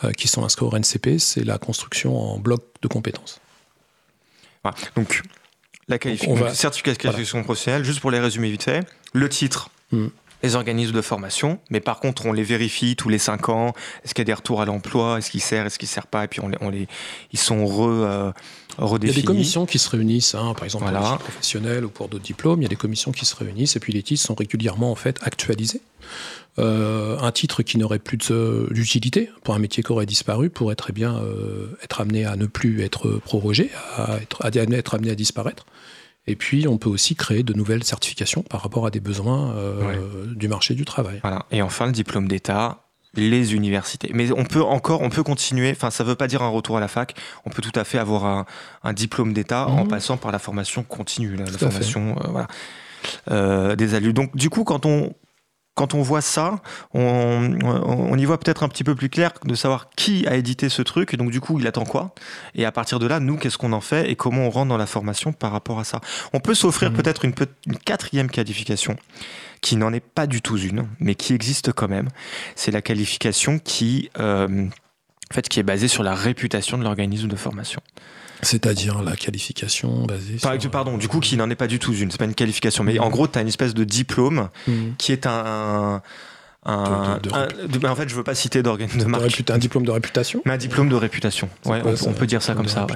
euh, 0.03 0.11
qui 0.11 0.27
sont 0.27 0.43
inscrits 0.43 0.65
au 0.65 0.69
RNCP, 0.69 1.17
c'est 1.17 1.43
la 1.43 1.57
construction 1.57 2.17
en 2.17 2.37
bloc 2.37 2.63
de 2.81 2.87
compétences. 2.87 3.39
Donc, 4.95 5.23
la 5.87 5.97
qualification, 5.97 6.53
certificat 6.53 6.93
de 6.93 6.97
qualification 6.97 7.43
professionnelle, 7.43 7.83
juste 7.83 7.99
pour 7.99 8.11
les 8.11 8.19
résumer 8.19 8.49
vite 8.49 8.63
fait, 8.63 8.87
le 9.13 9.27
titre, 9.29 9.69
hmm 9.91 10.07
les 10.43 10.55
organismes 10.55 10.91
de 10.91 11.01
formation, 11.01 11.59
mais 11.69 11.79
par 11.79 12.01
contre, 12.01 12.25
on 12.25 12.33
les 12.33 12.43
vérifie 12.43 12.97
tous 12.97 13.07
les 13.07 13.17
cinq 13.17 13.47
ans. 13.47 13.73
Est-ce 14.03 14.13
qu'il 14.13 14.21
y 14.21 14.25
a 14.25 14.31
des 14.31 14.33
retours 14.33 14.61
à 14.61 14.65
l'emploi? 14.65 15.17
Est-ce 15.17 15.31
qu'ils 15.31 15.41
servent 15.41 15.67
Est-ce 15.67 15.79
qu'ils 15.79 15.87
ne 15.87 15.93
servent 15.93 16.07
pas? 16.07 16.25
Et 16.25 16.27
puis, 16.27 16.41
on 16.41 16.49
les, 16.49 16.57
on 16.59 16.69
les, 16.69 16.87
ils 17.31 17.39
sont 17.39 17.65
re, 17.65 17.81
euh, 17.81 18.31
redéfinis. 18.77 19.13
Il 19.13 19.15
y 19.15 19.19
a 19.19 19.21
des 19.21 19.25
commissions 19.25 19.65
qui 19.65 19.79
se 19.79 19.89
réunissent, 19.89 20.35
hein, 20.35 20.53
par 20.53 20.65
exemple, 20.65 20.83
pour 20.83 20.93
les 20.93 21.17
professionnels 21.17 21.85
ou 21.85 21.89
pour 21.89 22.09
d'autres 22.09 22.25
diplômes. 22.25 22.61
Il 22.61 22.63
y 22.63 22.65
a 22.65 22.69
des 22.69 22.75
commissions 22.75 23.13
qui 23.13 23.25
se 23.25 23.35
réunissent 23.35 23.77
et 23.77 23.79
puis 23.79 23.93
les 23.93 24.03
titres 24.03 24.21
sont 24.21 24.35
régulièrement 24.35 24.91
en 24.91 24.95
fait 24.95 25.17
actualisés. 25.23 25.81
Euh, 26.59 27.17
un 27.19 27.31
titre 27.31 27.63
qui 27.63 27.77
n'aurait 27.77 27.97
plus 27.97 28.17
d'utilité 28.17 29.29
pour 29.43 29.55
un 29.55 29.59
métier 29.59 29.81
qui 29.81 29.91
aurait 29.91 30.05
disparu 30.05 30.49
pourrait 30.49 30.75
très 30.75 30.93
bien 30.93 31.15
euh, 31.15 31.67
être 31.83 32.01
amené 32.01 32.25
à 32.25 32.35
ne 32.35 32.45
plus 32.45 32.81
être 32.81 33.19
prorogé, 33.23 33.71
à 33.95 34.17
être, 34.17 34.45
à 34.45 34.49
être 34.49 34.93
amené 34.93 35.09
à 35.09 35.15
disparaître. 35.15 35.65
Et 36.25 36.35
puis, 36.35 36.67
on 36.67 36.77
peut 36.77 36.89
aussi 36.89 37.15
créer 37.15 37.43
de 37.43 37.53
nouvelles 37.53 37.83
certifications 37.83 38.43
par 38.43 38.61
rapport 38.61 38.85
à 38.85 38.91
des 38.91 39.01
besoins 39.01 39.53
euh, 39.55 40.33
du 40.35 40.47
marché 40.47 40.73
du 40.73 40.85
travail. 40.85 41.19
Voilà. 41.21 41.45
Et 41.51 41.61
enfin, 41.61 41.85
le 41.85 41.91
diplôme 41.91 42.29
d'État, 42.29 42.83
les 43.15 43.53
universités. 43.53 44.09
Mais 44.13 44.31
on 44.31 44.45
peut 44.45 44.63
encore, 44.63 45.01
on 45.01 45.09
peut 45.09 45.23
continuer. 45.23 45.71
Enfin, 45.71 45.91
ça 45.91 46.03
ne 46.03 46.09
veut 46.09 46.15
pas 46.15 46.27
dire 46.27 46.41
un 46.41 46.47
retour 46.47 46.77
à 46.77 46.79
la 46.79 46.87
fac. 46.87 47.15
On 47.45 47.49
peut 47.49 47.61
tout 47.61 47.77
à 47.77 47.83
fait 47.83 47.97
avoir 47.97 48.45
un, 48.83 48.93
diplôme 48.93 49.33
d'État 49.33 49.67
en 49.67 49.83
mhm. 49.83 49.89
passant 49.89 50.17
par 50.17 50.31
la 50.31 50.39
formation 50.39 50.83
continue, 50.83 51.35
la, 51.35 51.45
formation, 51.45 52.15
euh, 52.17 52.27
voilà, 52.29 52.47
euh, 53.31 53.75
des 53.75 53.93
adultes. 53.93 54.15
Donc, 54.15 54.35
du 54.35 54.49
coup, 54.49 54.63
quand 54.63 54.85
on 54.85 55.13
quand 55.75 55.95
on 55.95 56.01
voit 56.03 56.21
ça, 56.21 56.61
on, 56.93 58.17
y 58.17 58.25
voit 58.25 58.39
peut-être 58.39 58.63
un 58.63 58.69
petit 58.69 58.83
peu 58.83 58.93
plus 58.93 59.09
clair 59.09 59.31
de 59.43 59.55
savoir 59.55 59.89
qui 59.95 60.27
a 60.27 60.35
édité 60.35 60.69
ce 60.69 60.83
truc, 60.83 61.13
et 61.13 61.17
donc 61.17 61.31
du 61.31 61.41
coup, 61.41 61.59
il 61.59 61.65
attend 61.65 61.83
quoi 61.83 62.13
Et 62.53 62.65
à 62.65 62.71
partir 62.71 62.99
de 62.99 63.07
là, 63.07 63.19
nous, 63.19 63.37
qu'est-ce 63.37 63.57
qu'on 63.57 63.73
en 63.73 63.81
fait 63.81 64.09
et 64.09 64.15
comment 64.15 64.45
on 64.45 64.49
rentre 64.51 64.69
dans 64.69 64.77
la 64.77 64.85
formation 64.85 65.33
par 65.33 65.51
rapport 65.51 65.79
à 65.79 65.83
ça 65.83 65.99
On 66.31 66.39
peut 66.39 66.53
s'offrir 66.53 66.91
mhm. 66.91 66.97
peut-être 66.97 67.25
une, 67.25 67.33
quatrième 67.85 68.29
qualification 68.29 68.95
qui 69.61 69.75
n'en 69.75 69.91
est 69.93 70.03
pas 70.03 70.27
du 70.27 70.41
tout 70.41 70.57
une, 70.57 70.87
mais 70.99 71.15
qui 71.15 71.33
existe 71.33 71.73
quand 71.73 71.87
même. 71.87 72.09
C'est 72.55 72.71
la 72.71 72.81
qualification 72.81 73.57
qui, 73.57 74.11
euh, 74.19 74.67
en 75.31 75.33
fait, 75.33 75.49
qui 75.49 75.59
est 75.59 75.63
basée 75.63 75.87
sur 75.87 76.03
la 76.03 76.13
réputation 76.13 76.77
de 76.77 76.83
l'organisme 76.83 77.27
de 77.27 77.35
formation. 77.35 77.81
C'est-à-dire 78.43 79.01
la 79.01 79.15
qualification 79.15 80.05
basée 80.05 80.37
sur... 80.37 80.71
Pardon, 80.71 80.97
du 80.97 81.07
coup, 81.07 81.19
qui 81.19 81.37
n'en 81.37 81.49
est 81.49 81.55
pas 81.55 81.67
du 81.67 81.79
tout 81.79 81.93
une. 81.93 82.11
C'est 82.11 82.17
pas 82.17 82.25
une 82.25 82.35
qualification, 82.35 82.83
mais 82.83 82.99
en 82.99 83.09
gros, 83.09 83.27
tu 83.27 83.37
as 83.37 83.41
une 83.41 83.47
espèce 83.47 83.73
de 83.73 83.83
diplôme 83.83 84.49
mmh. 84.67 84.71
qui 84.97 85.11
est 85.11 85.25
un, 85.27 85.31
un, 85.45 86.01
en 86.65 87.95
fait, 87.95 88.09
je 88.09 88.15
veux 88.15 88.23
pas 88.23 88.35
citer 88.35 88.63
d'organe 88.63 88.89
de 88.97 89.05
marque. 89.05 89.43
Un 89.49 89.57
diplôme 89.57 89.85
de 89.85 89.91
réputation 89.91 90.41
Mais 90.45 90.53
un 90.53 90.57
diplôme 90.57 90.89
de 90.89 90.95
réputation. 90.95 91.49
Ouais, 91.65 91.81
on, 92.07 92.13
peut 92.13 92.25
dire 92.25 92.41
ça 92.41 92.53
comme 92.53 92.67
ça. 92.67 92.87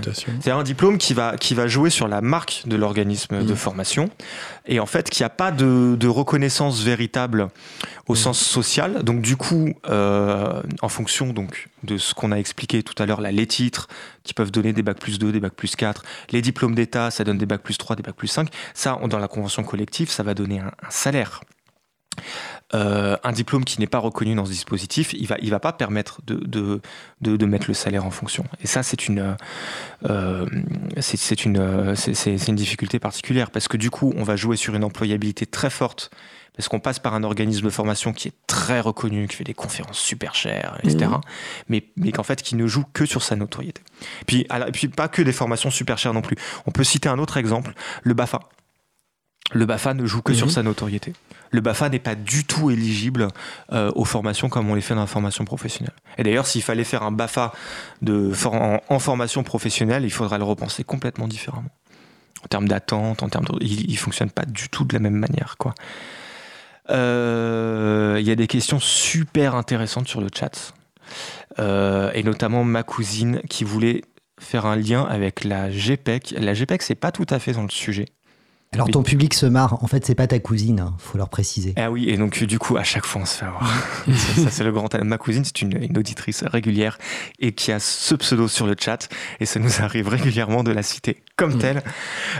C'est 0.42 0.52
un 0.52 0.64
diplôme 0.64 0.98
qui 0.98 1.14
va, 1.14 1.38
qui 1.38 1.54
va 1.54 1.68
jouer 1.68 1.90
sur 1.90 2.08
la 2.08 2.22
marque 2.22 2.64
de 2.66 2.76
l'organisme 2.76 3.44
de 3.44 3.54
mm. 3.54 3.56
formation 3.56 4.10
et 4.66 4.80
en 4.80 4.86
fait 4.86 5.10
qui 5.10 5.24
a 5.24 5.30
pas 5.30 5.52
de, 5.52 6.08
reconnaissance 6.08 6.82
véritable 6.82 7.50
au 8.08 8.14
mm. 8.14 8.18
sens 8.18 8.40
social. 8.40 9.04
Donc 9.04 9.22
du 9.22 9.36
coup, 9.36 9.74
euh, 9.90 10.62
en 10.82 10.90
fonction 10.90 11.34
donc 11.34 11.70
de 11.84 11.98
ce 11.98 12.14
qu'on 12.14 12.32
a 12.32 12.38
expliqué 12.38 12.84
tout 12.84 13.02
à 13.02 13.06
l'heure, 13.06 13.22
là, 13.22 13.32
les 13.32 13.48
titres 13.48 13.88
qui 14.24 14.34
peuvent 14.34 14.52
donner 14.52 14.74
des 14.74 14.84
bacs 14.84 15.00
plus 15.00 15.20
2, 15.20 15.32
des 15.32 15.40
bacs 15.40 15.54
plus 15.54 15.76
4, 15.76 16.04
les 16.32 16.42
diplômes 16.42 16.76
d'État, 16.76 17.12
ça 17.12 17.24
donne 17.24 17.38
des 17.38 17.46
bacs 17.46 17.62
plus 17.62 17.78
3, 17.78 17.96
des 17.96 18.04
bacs 18.04 18.16
plus 18.16 18.28
5. 18.28 18.50
Ça, 18.74 19.00
dans 19.08 19.20
la 19.20 19.28
convention 19.28 19.64
collective, 19.64 20.10
ça 20.10 20.24
va 20.24 20.34
donner 20.34 20.60
un, 20.60 20.68
un 20.68 20.90
salaire. 20.90 21.42
Euh, 22.74 23.16
un 23.24 23.32
diplôme 23.32 23.64
qui 23.64 23.80
n'est 23.80 23.88
pas 23.88 24.00
reconnu 24.00 24.36
dans 24.36 24.46
ce 24.46 24.52
dispositif, 24.52 25.14
il 25.14 25.26
va, 25.26 25.38
il 25.42 25.50
va 25.52 25.60
pas 25.60 25.72
permettre 25.72 26.22
de, 26.26 26.36
de, 26.36 26.82
de, 27.22 27.46
mettre 27.46 27.68
le 27.70 27.74
salaire 27.74 28.06
en 28.06 28.12
fonction. 28.12 28.44
Et 28.62 28.68
ça, 28.68 28.84
c'est 28.84 29.08
une, 29.08 29.38
euh, 30.10 30.36
c'est 31.00 31.46
une, 31.46 31.56
une 31.56 32.56
difficulté 32.56 33.00
particulière 33.00 33.52
parce 33.52 33.70
que 33.70 33.78
du 33.78 33.90
coup, 33.90 34.14
on 34.18 34.24
va 34.24 34.36
jouer 34.36 34.58
sur 34.58 34.76
une 34.76 34.84
employabilité 34.84 35.46
très 35.46 35.70
forte 35.70 36.12
parce 36.58 36.68
qu'on 36.68 36.80
passe 36.80 37.00
par 37.00 37.14
un 37.14 37.24
organisme 37.24 37.66
de 37.66 37.70
formation 37.70 38.12
qui 38.12 38.28
est 38.30 38.34
très 38.48 38.82
reconnu, 38.82 39.28
qui 39.28 39.38
fait 39.38 39.44
des 39.46 39.54
conférences 39.54 40.00
super 40.00 40.36
chères, 40.36 40.78
etc. 40.84 41.06
Mmh. 41.06 41.22
Mais, 41.70 41.86
mais 41.96 42.12
qu'en 42.12 42.24
fait, 42.24 42.42
qui 42.42 42.56
ne 42.56 42.68
joue 42.68 42.84
que 42.94 43.06
sur 43.06 43.22
sa 43.24 43.36
notoriété. 43.36 43.82
Puis, 44.26 44.46
puis 44.74 44.88
pas 44.90 45.08
que 45.08 45.22
des 45.22 45.32
formations 45.32 45.70
super 45.70 46.00
chères 46.00 46.16
non 46.16 46.24
plus. 46.24 46.36
On 46.66 46.72
peut 46.72 46.84
citer 46.84 47.08
un 47.08 47.20
autre 47.20 47.38
exemple, 47.38 47.74
le 48.02 48.14
BAFA. 48.14 48.40
Le 49.54 49.66
BAFA 49.66 49.94
ne 49.94 50.06
joue 50.06 50.22
que 50.22 50.34
sur 50.34 50.48
mmh. 50.48 50.50
sa 50.50 50.64
notoriété 50.64 51.14
le 51.52 51.62
BAFA 51.62 51.90
n'est 51.90 52.00
pas 52.00 52.16
du 52.16 52.46
tout 52.46 52.72
éligible 52.72 53.28
euh, 53.72 53.92
aux 53.96 54.06
formations 54.06 54.50
comme 54.50 54.70
on 54.70 54.76
les 54.76 54.82
fait 54.82 54.96
dans 54.96 55.02
la 55.02 55.08
formation 55.08 55.46
professionnelle. 55.46 55.94
Et 56.18 56.24
d'ailleurs, 56.24 56.48
s'il 56.48 56.64
fallait 56.64 56.84
faire 56.84 57.04
un 57.04 57.12
BAFA 57.12 57.54
de, 58.02 58.32
en, 58.90 59.00
formation 59.00 59.44
professionnelle, 59.44 60.04
il 60.04 60.12
faudrait 60.12 60.38
le 60.38 60.44
repenser 60.44 60.84
complètement 60.84 61.28
différemment. 61.28 61.70
En 62.44 62.48
termes 62.48 62.68
d'attente, 62.68 63.24
en 63.24 63.30
termes 63.30 63.46
il, 63.62 63.92
ne 63.92 63.98
fonctionne 63.98 64.30
pas 64.30 64.46
du 64.46 64.70
tout 64.70 64.86
de 64.86 64.94
la 64.94 65.00
même 65.00 65.16
manière, 65.16 65.56
quoi. 65.58 65.74
Euh, 66.90 68.16
il 68.20 68.26
y 68.26 68.32
a 68.32 68.36
des 68.36 68.48
questions 68.48 68.80
super 68.80 69.56
intéressantes 69.56 70.08
sur 70.08 70.22
le 70.22 70.30
chat, 70.34 70.74
euh, 71.60 72.12
et 72.14 72.24
notamment 72.24 72.64
ma 72.64 72.84
cousine 72.84 73.42
qui 73.50 73.66
voulait 73.66 74.04
faire 74.40 74.66
un 74.66 74.78
lien 74.78 75.04
avec 75.04 75.44
la 75.44 75.70
GPEC. 75.70 76.36
La 76.38 76.54
GPEC, 76.54 76.82
c'est 76.82 76.96
pas 76.96 77.12
tout 77.12 77.26
à 77.30 77.40
fait 77.40 77.54
dans 77.54 77.64
le 77.64 77.70
sujet. 77.70 78.06
Alors 78.74 78.90
ton 78.90 79.02
public 79.02 79.34
se 79.34 79.46
marre, 79.46 79.82
en 79.82 79.88
fait 79.88 80.06
c'est 80.06 80.14
pas 80.14 80.28
ta 80.28 80.40
cousine, 80.40 80.82
hein, 80.82 80.94
faut 81.00 81.18
leur 81.18 81.30
préciser. 81.30 81.74
Ah 81.78 81.90
oui, 81.90 82.10
et 82.10 82.18
donc 82.18 82.44
du 82.44 82.60
coup 82.60 82.76
à 82.76 82.84
chaque 82.84 83.06
fois 83.06 83.22
on 83.22 83.26
se 83.26 83.38
fait 83.38 83.46
avoir. 83.46 83.66
ça, 84.36 84.52
c'est 84.52 84.64
le 84.64 84.72
grand 84.74 84.94
Ma 85.04 85.18
cousine 85.18 85.44
c'est 85.46 85.62
une, 85.62 85.98
auditrice 85.98 86.44
régulière 86.44 86.98
et 87.40 87.54
qui 87.54 87.72
a 87.72 87.80
ce 87.80 88.14
pseudo 88.16 88.48
sur 88.48 88.68
le 88.68 88.76
chat 88.78 89.08
et 89.40 89.46
ça 89.46 89.60
nous 89.60 89.82
arrive 89.82 90.10
régulièrement 90.10 90.64
de 90.64 90.72
la 90.72 90.84
citer 90.84 91.24
comme 91.38 91.56
mm. 91.56 91.60
telle. 91.60 91.82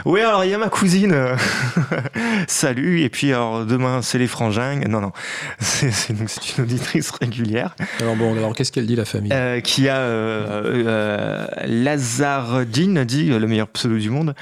Oui 0.04 0.20
alors 0.20 0.44
il 0.44 0.50
y 0.50 0.54
a 0.54 0.58
ma 0.58 0.68
cousine, 0.68 1.16
salut, 2.46 3.00
et 3.00 3.08
puis 3.08 3.32
alors 3.32 3.64
demain 3.64 4.02
c'est 4.02 4.18
les 4.18 4.26
frangins. 4.26 4.80
Non 4.86 5.00
non, 5.00 5.12
c'est 5.60 6.10
une, 6.10 6.26
une 6.58 6.64
auditrice 6.64 7.10
régulière. 7.10 7.74
Alors 8.00 8.16
bon, 8.16 8.36
alors 8.36 8.54
qu'est-ce 8.54 8.72
qu'elle 8.72 8.86
dit 8.86 8.96
la 8.96 9.06
famille? 9.06 9.32
Euh, 9.32 9.60
Qui 9.60 9.88
a 9.88 9.96
euh, 9.96 10.84
euh, 10.86 11.46
Lazardine 11.64 13.04
dit 13.04 13.26
le 13.30 13.46
meilleur 13.46 13.68
pseudo 13.68 13.96
du 13.96 14.10
monde. 14.10 14.34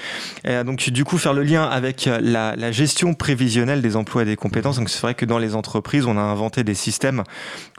Et, 0.45 0.65
donc 0.65 0.91
du 0.91 1.05
coup 1.05 1.19
faire 1.19 1.33
le 1.33 1.43
lien 1.43 1.76
avec 1.77 2.07
euh, 2.07 2.19
la, 2.23 2.73
gestion 2.73 3.15
prévisionnelle 3.15 3.83
des 3.83 3.97
emplois 3.97 4.23
et 4.23 4.25
des 4.25 4.37
compétences. 4.37 4.77
Donc 4.79 4.89
c'est 4.89 5.01
vrai 5.01 5.15
que 5.15 5.27
dans 5.27 5.39
les 5.39 5.55
entreprises, 5.55 6.07
on 6.07 6.17
a 6.17 6.23
inventé 6.23 6.65
des 6.65 6.75
systèmes 6.75 7.23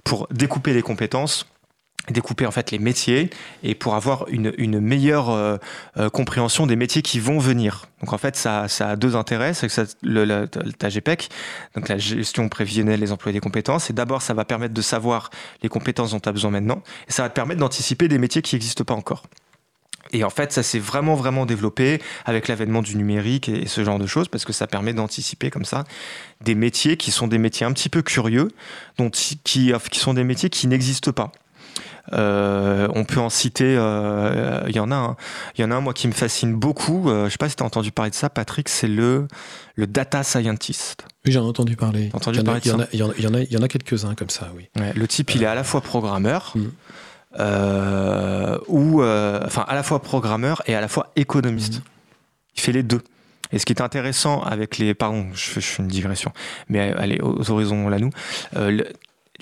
pour 0.04 0.28
découper 0.32 0.74
les 0.74 0.84
compétences 0.84 1.48
découper 2.10 2.46
en 2.46 2.52
fait 2.52 2.72
les 2.72 2.80
métiers 2.80 3.30
et 3.64 3.76
pour 3.76 3.96
avoir 3.96 4.30
une, 4.30 4.80
meilleure 4.80 5.30
euh, 5.30 5.58
euh, 5.98 6.10
compréhension 6.10 6.66
des 6.66 6.78
métiers 6.78 7.02
qui 7.02 7.20
vont 7.20 7.38
venir. 7.38 7.88
Donc 8.00 8.14
en 8.14 8.18
fait 8.18 8.38
ça, 8.38 8.68
a 8.80 8.96
deux 8.96 9.18
intérêts, 9.18 9.54
c'est 9.54 9.68
que 9.68 9.86
le, 10.04 10.48
GPEC, 10.88 11.28
donc 11.76 11.90
la 11.90 11.98
gestion 11.98 12.48
prévisionnelle 12.48 13.02
des 13.02 13.12
emplois 13.12 13.32
et 13.32 13.34
des 13.34 13.42
compétences, 13.42 13.90
et 13.90 13.94
d'abord 13.94 14.22
ça 14.22 14.34
va 14.34 14.46
permettre 14.46 14.74
de 14.74 14.82
savoir 14.82 15.32
les 15.64 15.68
compétences 15.68 16.12
dont 16.12 16.22
tu 16.22 16.30
as 16.30 16.32
besoin 16.32 16.52
maintenant, 16.52 16.82
et 17.10 17.12
ça 17.12 17.24
va 17.24 17.30
te 17.30 17.36
permettre 17.36 17.60
d'anticiper 17.60 18.08
des 18.08 18.20
métiers 18.20 18.42
qui 18.42 18.56
n'existent 18.56 18.86
pas 18.86 18.94
encore. 18.94 19.24
Et 20.12 20.24
en 20.24 20.30
fait, 20.30 20.52
ça 20.52 20.64
s'est 20.64 20.80
vraiment, 20.80 21.16
vraiment 21.16 21.46
développé 21.46 22.02
avec 22.26 22.48
l'avènement 22.48 22.82
du 22.82 22.96
numérique 22.96 23.50
et, 23.50 23.68
ce 23.68 23.84
genre 23.84 24.00
de 24.00 24.08
choses, 24.08 24.28
parce 24.28 24.46
que 24.46 24.54
ça 24.54 24.68
permet 24.68 24.94
d'anticiper 24.94 25.50
comme 25.50 25.66
ça 25.66 25.84
des 26.42 26.56
métiers 26.56 26.98
qui 26.98 27.12
sont 27.12 27.28
des 27.28 27.38
métiers 27.38 27.66
un 27.66 27.74
petit 27.74 27.90
peu 27.90 28.02
curieux, 28.02 28.50
dont, 28.98 29.10
qui, 29.10 29.40
qui 29.44 30.00
sont 30.00 30.14
des 30.14 30.24
métiers 30.24 30.50
qui 30.50 30.68
n'existent 30.68 31.12
pas. 31.12 31.32
Euh, 32.14 32.88
on 32.96 33.04
peut 33.04 33.20
en 33.20 33.30
citer, 33.30 33.76
euh, 33.78 34.64
il 34.68 34.76
y 34.76 34.80
en 34.80 34.92
a 34.92 34.96
un, 34.96 35.18
il 35.58 35.62
y 35.62 35.64
en 35.66 35.72
a 35.72 35.76
un 35.76 35.82
moi 35.82 35.94
qui 35.94 36.08
me 36.08 36.14
fascine 36.14 36.54
beaucoup. 36.56 37.10
Euh, 37.10 37.26
je 37.26 37.32
sais 37.32 37.38
pas 37.38 37.50
si 37.50 37.56
tu 37.56 37.64
as 37.64 37.66
entendu 37.66 37.92
parler 37.92 38.12
de 38.12 38.16
ça, 38.16 38.30
Patrick. 38.30 38.70
C'est 38.70 38.88
le 38.88 39.28
le 39.76 39.88
data 39.88 40.24
scientist. 40.24 41.06
Oui, 41.26 41.32
j'en 41.32 41.44
ai 41.44 41.48
entendu 41.50 41.76
parler. 41.76 42.10
Entendu 42.14 42.40
il, 42.40 42.46
y 42.46 42.50
en 42.50 42.80
a, 42.80 42.86
il, 42.94 43.00
y 43.00 43.04
en 43.04 43.10
a, 43.10 43.14
il 43.18 43.24
y 43.24 43.28
en 43.28 43.34
a, 43.34 43.42
il 43.42 43.52
y 43.52 43.58
en 43.58 43.62
a 43.62 43.68
quelques-uns 43.68 44.16
comme 44.16 44.30
ça, 44.30 44.52
oui. 44.56 44.70
le 44.96 45.08
type, 45.08 45.36
il 45.36 45.44
est 45.44 45.48
à 45.48 45.56
la 45.56 45.64
fois 45.64 45.82
programmeur. 45.82 46.54
Mm. 46.56 46.66
Euh, 47.40 48.58
ou 48.68 49.02
euh, 49.02 49.42
enfin 49.46 49.66
à 49.68 49.76
la 49.76 49.84
fois 49.84 50.02
programmeur 50.02 50.62
et 50.66 50.76
à 50.76 50.82
la 50.82 50.88
fois 50.88 51.12
économiste. 51.16 51.76
Mhm. 51.76 51.82
Il 52.56 52.62
fait 52.62 52.72
les 52.72 52.84
deux. 52.84 53.02
Et 53.52 53.60
ce 53.60 53.66
qui 53.66 53.74
est 53.74 53.82
intéressant 53.82 54.42
avec 54.42 54.78
les, 54.78 54.94
pardon, 54.94 55.28
je 55.34 55.44
fais, 55.44 55.62
une 55.80 55.88
digression, 55.88 56.32
mais 56.68 56.92
allez 56.94 57.20
aux 57.22 57.50
horizons 57.52 57.88
là 57.88 57.98
nous, 57.98 58.10
euh, 58.56 58.84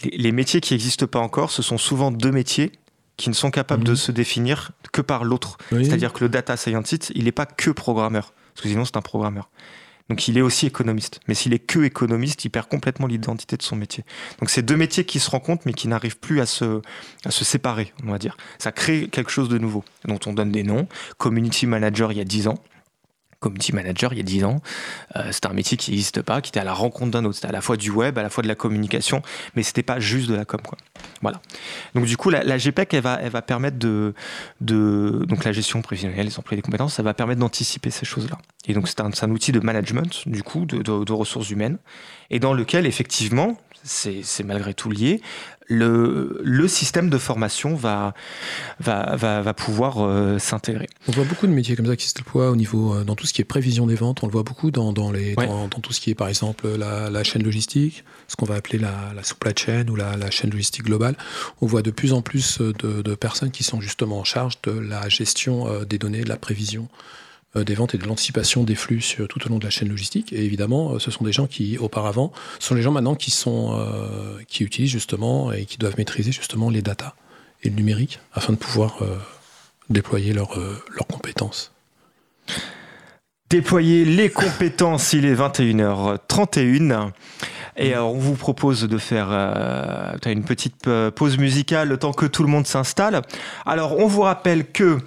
les, 0.03 0.31
métiers 0.31 0.61
qui 0.61 0.73
n'existent 0.73 1.07
pas 1.07 1.19
encore, 1.19 1.49
ce 1.49 1.63
sont 1.63 1.79
souvent 1.79 2.11
deux 2.11 2.31
métiers 2.31 2.71
qui 3.17 3.29
ne 3.29 3.33
sont 3.33 3.49
capables 3.49 3.83
de 3.83 3.91
mhm. 3.91 3.97
se 3.97 4.11
définir 4.11 4.71
que 4.91 5.01
par 5.01 5.23
l'autre. 5.23 5.57
C'est-à-dire 5.71 6.11
que 6.13 6.23
le 6.23 6.29
data 6.29 6.57
scientist, 6.57 7.11
il 7.15 7.23
n'est 7.23 7.31
pas 7.31 7.45
que 7.45 7.71
programmeur, 7.71 8.33
parce 8.53 8.63
que 8.63 8.69
sinon 8.69 8.85
c'est 8.85 8.97
un 8.97 9.01
programmeur. 9.01 9.49
Donc 10.09 10.27
il 10.27 10.37
est 10.37 10.41
aussi 10.41 10.67
économiste. 10.67 11.19
Mais 11.27 11.33
s'il 11.33 11.53
est 11.53 11.59
que 11.59 11.79
économiste, 11.79 12.45
il 12.45 12.49
perd 12.49 12.67
complètement 12.67 13.07
l'identité 13.07 13.57
de 13.57 13.63
son 13.63 13.75
métier. 13.75 14.03
Donc 14.39 14.49
c'est 14.49 14.61
deux 14.61 14.77
métiers 14.77 15.05
qui 15.05 15.19
se 15.19 15.29
rencontrent 15.29 15.63
mais 15.65 15.73
qui 15.73 15.87
n'arrivent 15.87 16.19
plus 16.19 16.41
à 16.41 16.45
se, 16.45 16.81
à 17.25 17.31
se 17.31 17.43
séparer, 17.43 17.93
on 18.03 18.11
va 18.11 18.19
dire. 18.19 18.37
Ça 18.59 18.71
crée 18.71 19.07
quelque 19.07 19.31
chose 19.31 19.49
de 19.49 19.57
nouveau, 19.57 19.83
dont 20.05 20.19
on 20.25 20.33
donne 20.33 20.51
des 20.51 20.63
noms. 20.63 20.87
Community 21.17 21.65
manager 21.65 22.11
il 22.11 22.19
y 22.19 22.21
a 22.21 22.25
10 22.25 22.47
ans. 22.47 22.59
Community 23.45 23.73
manager 23.73 24.13
il 24.13 24.17
y 24.17 24.21
a 24.21 24.23
10 24.23 24.43
ans. 24.45 24.61
c'était 25.31 25.47
un 25.47 25.53
métier 25.53 25.77
qui 25.77 25.91
n'existe 25.91 26.21
pas, 26.21 26.41
qui 26.41 26.49
était 26.49 26.59
à 26.59 26.63
la 26.63 26.73
rencontre 26.73 27.11
d'un 27.11 27.25
autre. 27.25 27.35
C'était 27.35 27.47
à 27.47 27.51
la 27.51 27.61
fois 27.61 27.77
du 27.77 27.91
web, 27.91 28.17
à 28.17 28.23
la 28.23 28.29
fois 28.29 28.41
de 28.41 28.47
la 28.47 28.55
communication, 28.55 29.21
mais 29.55 29.63
c'était 29.63 29.83
pas 29.83 29.99
juste 29.99 30.29
de 30.29 30.35
la 30.35 30.45
com. 30.45 30.59
Quoi. 30.61 30.77
Voilà. 31.21 31.41
Donc 31.93 32.05
du 32.05 32.17
coup, 32.17 32.29
la, 32.29 32.57
GPEC, 32.57 32.93
elle 32.93 33.01
va, 33.01 33.19
elle 33.21 33.31
va 33.31 33.41
permettre 33.41 33.77
de, 33.77 34.13
de, 34.61 35.25
donc 35.27 35.43
la 35.43 35.51
gestion 35.51 35.81
prévisionnelle, 35.81 36.25
les 36.25 36.39
emplois 36.39 36.55
des 36.55 36.61
compétences, 36.61 36.93
ça 36.95 37.03
va 37.03 37.13
permettre 37.13 37.39
d'anticiper 37.39 37.89
ces 37.89 38.05
choses-là. 38.05 38.37
Et 38.67 38.73
donc 38.73 38.87
c'est 38.87 39.01
un, 39.01 39.09
un, 39.21 39.31
outil 39.31 39.51
de 39.51 39.59
management, 39.59 40.27
du 40.27 40.43
coup, 40.43 40.65
de, 40.65 40.81
de 40.81 41.13
ressources 41.13 41.49
humaines, 41.49 41.77
et 42.29 42.39
dans 42.39 42.53
lequel 42.53 42.85
effectivement, 42.85 43.57
c'est 43.85 44.43
malgré 44.43 44.73
tout 44.73 44.89
lié, 44.89 45.21
le, 45.67 46.41
le, 46.43 46.67
système 46.67 47.09
de 47.09 47.17
formation 47.17 47.75
va, 47.75 48.13
va, 48.79 49.15
va, 49.15 49.41
va 49.41 49.53
pouvoir 49.53 49.97
euh, 49.99 50.37
s'intégrer. 50.37 50.87
On 51.07 51.11
voit 51.11 51.23
beaucoup 51.23 51.47
de 51.47 51.51
métiers 51.51 51.75
comme 51.75 51.87
ça 51.87 51.95
qui 51.95 52.07
se 52.07 52.13
déploient 52.13 52.51
au 52.51 52.55
niveau, 52.55 52.93
euh, 52.93 53.03
dans 53.03 53.15
tout 53.15 53.25
ce 53.25 53.33
qui 53.33 53.41
est 53.41 53.45
prévision 53.45 53.87
des 53.87 53.95
ventes, 53.95 54.23
on 54.23 54.27
le 54.27 54.31
voit 54.31 54.43
beaucoup 54.43 54.69
dans, 54.69 54.93
dans, 54.93 55.11
les, 55.11 55.33
ouais. 55.35 55.47
dans, 55.47 55.67
dans 55.67 55.79
tout 55.79 55.93
ce 55.93 56.01
qui 56.01 56.11
est 56.11 56.15
par 56.15 56.27
exemple 56.27 56.67
la, 56.67 57.09
la 57.09 57.23
chaîne 57.23 57.43
logistique, 57.43 58.03
ce 58.27 58.35
qu'on 58.35 58.45
va 58.45 58.55
appeler 58.55 58.77
la, 58.77 59.13
la 59.15 59.23
supply 59.23 59.53
chain 59.55 59.87
ou 59.87 59.95
la, 59.95 60.17
la, 60.17 60.29
chaîne 60.29 60.51
logistique 60.51 60.83
globale. 60.83 61.15
On 61.61 61.65
voit 61.65 61.81
de 61.81 61.91
plus 61.91 62.13
en 62.13 62.21
plus 62.21 62.59
de, 62.59 63.01
de, 63.01 63.15
personnes 63.15 63.51
qui 63.51 63.63
sont 63.63 63.81
justement 63.81 64.19
en 64.19 64.23
charge 64.23 64.61
de 64.63 64.71
la 64.71 65.09
gestion 65.09 65.67
euh, 65.67 65.85
des 65.85 65.97
données, 65.97 66.21
de 66.21 66.29
la 66.29 66.37
prévision 66.37 66.87
euh, 66.93 67.24
des 67.63 67.75
ventes 67.75 67.95
et 67.95 67.97
de 67.97 68.05
l'anticipation 68.05 68.63
des 68.63 68.75
flux 68.75 69.01
sur, 69.01 69.27
tout 69.27 69.45
au 69.45 69.49
long 69.49 69.59
de 69.59 69.63
la 69.63 69.69
chaîne 69.69 69.89
logistique. 69.89 70.33
Et 70.33 70.43
évidemment, 70.43 70.93
euh, 70.93 70.99
ce 70.99 71.11
sont 71.11 71.23
des 71.23 71.31
gens 71.31 71.47
qui, 71.47 71.77
auparavant, 71.77 72.31
sont 72.59 72.75
les 72.75 72.81
gens 72.81 72.91
maintenant 72.91 73.15
qui 73.15 73.31
sont, 73.31 73.77
euh, 73.79 74.39
qui 74.47 74.63
utilisent 74.63 74.91
justement 74.91 75.51
et 75.51 75.65
qui 75.65 75.77
doivent 75.77 75.97
maîtriser 75.97 76.31
justement 76.31 76.69
les 76.69 76.81
data 76.81 77.15
et 77.63 77.69
le 77.69 77.75
numérique 77.75 78.19
afin 78.33 78.53
de 78.53 78.57
pouvoir 78.57 79.01
euh, 79.01 79.17
déployer 79.89 80.33
leurs 80.33 80.57
leur 80.57 81.07
compétences. 81.07 81.71
Déployer 83.49 84.05
les 84.05 84.29
compétences, 84.29 85.13
il 85.13 85.25
est 85.25 85.35
21h31. 85.35 87.11
Et 87.77 87.95
on 87.97 88.13
vous 88.13 88.35
propose 88.35 88.83
de 88.83 88.97
faire 88.97 89.27
euh, 89.29 90.13
une 90.25 90.43
petite 90.43 90.89
pause 91.15 91.37
musicale 91.37 91.89
le 91.89 91.97
temps 91.97 92.13
que 92.13 92.25
tout 92.25 92.41
le 92.41 92.49
monde 92.49 92.65
s'installe. 92.65 93.21
Alors, 93.65 93.99
on 93.99 94.07
vous 94.07 94.21
rappelle 94.21 94.71
que 94.71 94.97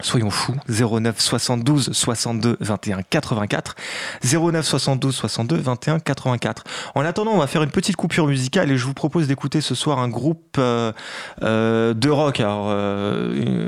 Soyons 0.00 0.30
fous, 0.30 0.54
09 0.68 1.18
72 1.18 1.90
62 1.92 2.56
21 2.60 3.02
84, 3.02 3.74
09 4.22 4.64
72 4.64 5.12
62 5.12 5.56
21 5.56 5.98
84. 5.98 6.62
En 6.94 7.04
attendant, 7.04 7.32
on 7.32 7.38
va 7.38 7.48
faire 7.48 7.64
une 7.64 7.72
petite 7.72 7.96
coupure 7.96 8.28
musicale 8.28 8.70
et 8.70 8.76
je 8.76 8.86
vous 8.86 8.94
propose 8.94 9.26
d'écouter 9.26 9.60
ce 9.60 9.74
soir 9.74 9.98
un 9.98 10.08
groupe 10.08 10.54
euh, 10.58 10.92
euh, 11.42 11.94
de 11.94 12.10
rock. 12.10 12.38
Alors, 12.38 12.72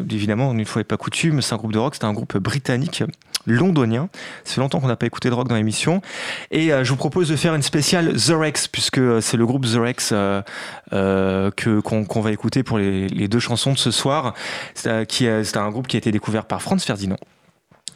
évidemment, 0.09 0.53
une 0.53 0.65
fois 0.67 0.79
n'est 0.79 0.85
pas 0.85 0.97
coutume, 0.97 1.43
c'est 1.43 1.53
un 1.53 1.57
groupe 1.57 1.73
de 1.73 1.81
rock, 1.81 1.97
c'est 1.97 2.05
un 2.05 2.13
groupe 2.13 2.37
britannique, 2.37 3.03
londonien. 3.47 4.09
Ça 4.45 4.55
fait 4.55 4.61
longtemps 4.61 4.81
qu'on 4.81 4.89
n'a 4.89 4.97
pas 4.97 5.07
écouté 5.07 5.31
de 5.31 5.35
rock 5.35 5.49
dans 5.49 5.57
l'émission. 5.57 6.03
Et 6.51 6.73
euh, 6.73 6.85
je 6.85 6.91
vous 6.91 6.97
propose 6.97 7.29
de 7.29 7.37
faire 7.37 7.55
une 7.55 7.63
spéciale 7.63 8.15
The 8.15 8.33
Rex, 8.33 8.69
puisque 8.69 9.01
c'est 9.23 9.37
le 9.37 9.47
groupe 9.47 9.67
The 9.67 9.77
Rex 9.77 10.13
euh, 10.13 10.43
que 11.57 11.81
qu'on 11.81 12.05
qu 12.05 12.21
va 12.21 12.33
écouter 12.33 12.63
pour 12.63 12.79
les, 12.79 13.29
deux 13.29 13.39
chansons 13.39 13.73
de 13.73 13.79
ce 13.79 13.91
soir. 13.91 14.35
C'est 14.75 14.89
un 15.57 15.71
groupe 15.71 15.87
qui 15.87 15.97
a 15.97 15.99
été 15.99 16.13
découvert 16.13 16.45
par 16.45 16.63
Franz 16.63 16.85
Ferdinand. 16.85 17.19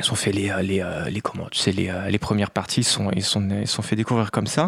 Ils 0.00 0.10
ont 0.10 0.16
fait 0.16 0.32
les, 0.32 0.52
les, 0.62 0.84
les 1.08 1.20
comment 1.20 1.46
les, 1.66 1.92
les 2.08 2.18
premières 2.18 2.50
parties 2.50 2.82
sont 2.82 3.10
ils 3.12 3.22
sont 3.22 3.48
ils 3.48 3.68
sont 3.68 3.82
fait 3.82 3.94
découvrir 3.94 4.32
comme 4.32 4.48
ça 4.48 4.66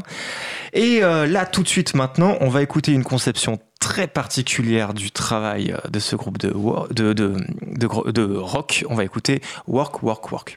et 0.72 1.02
euh, 1.02 1.26
là 1.26 1.46
tout 1.46 1.64
de 1.64 1.68
suite 1.68 1.94
maintenant 1.94 2.36
on 2.40 2.48
va 2.48 2.62
écouter 2.62 2.92
une 2.92 3.02
conception 3.02 3.58
très 3.80 4.06
particulière 4.06 4.94
du 4.94 5.10
travail 5.10 5.74
de 5.90 5.98
ce 5.98 6.14
groupe 6.14 6.38
de, 6.38 6.52
de, 6.94 7.12
de, 7.12 8.10
de 8.12 8.36
rock 8.36 8.84
on 8.88 8.94
va 8.94 9.02
écouter 9.02 9.42
Work 9.66 10.04
Work 10.04 10.30
Work 10.30 10.56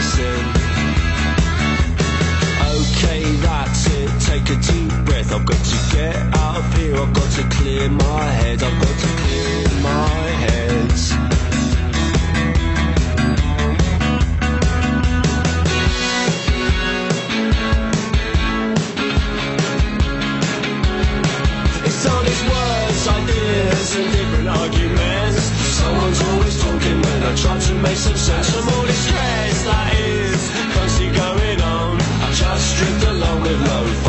in 0.00 0.44
Okay, 2.72 3.22
that's 3.44 3.86
it. 3.86 4.10
Take 4.20 4.48
a 4.48 4.56
deep 4.60 4.92
breath. 5.04 5.32
I've 5.32 5.44
got 5.44 5.62
to 5.72 5.78
get 5.94 6.16
out 6.36 6.56
of 6.56 6.74
here. 6.76 6.96
I've 6.96 7.12
got 7.12 7.30
to 7.32 7.42
clear 7.56 7.88
my 7.90 8.24
head. 8.24 8.62
I've 8.62 8.80
got 8.80 8.98
to 8.98 9.08
clear 9.20 9.82
my 9.82 10.08
head 10.44 10.90
ideas 23.08 23.96
and 23.96 24.12
different 24.12 24.48
arguments. 24.48 25.42
Someone's 25.80 26.20
always 26.22 26.62
talking 26.62 27.00
when 27.02 27.22
I 27.22 27.34
try 27.34 27.58
to 27.58 27.74
make 27.74 27.96
some 27.96 28.16
sense 28.16 28.50
from 28.50 28.68
all 28.68 28.82
the 28.86 28.92
stress 28.92 29.49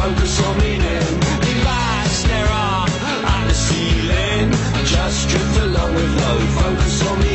focus 0.01 0.41
or 0.41 0.53
the 3.47 3.53
ceiling. 3.53 4.51
Just 4.83 5.29
drift 5.29 5.57
along 5.59 5.93
with 5.93 6.13
no 6.17 6.33
focus 6.59 7.07
on 7.07 7.19
me. 7.19 7.30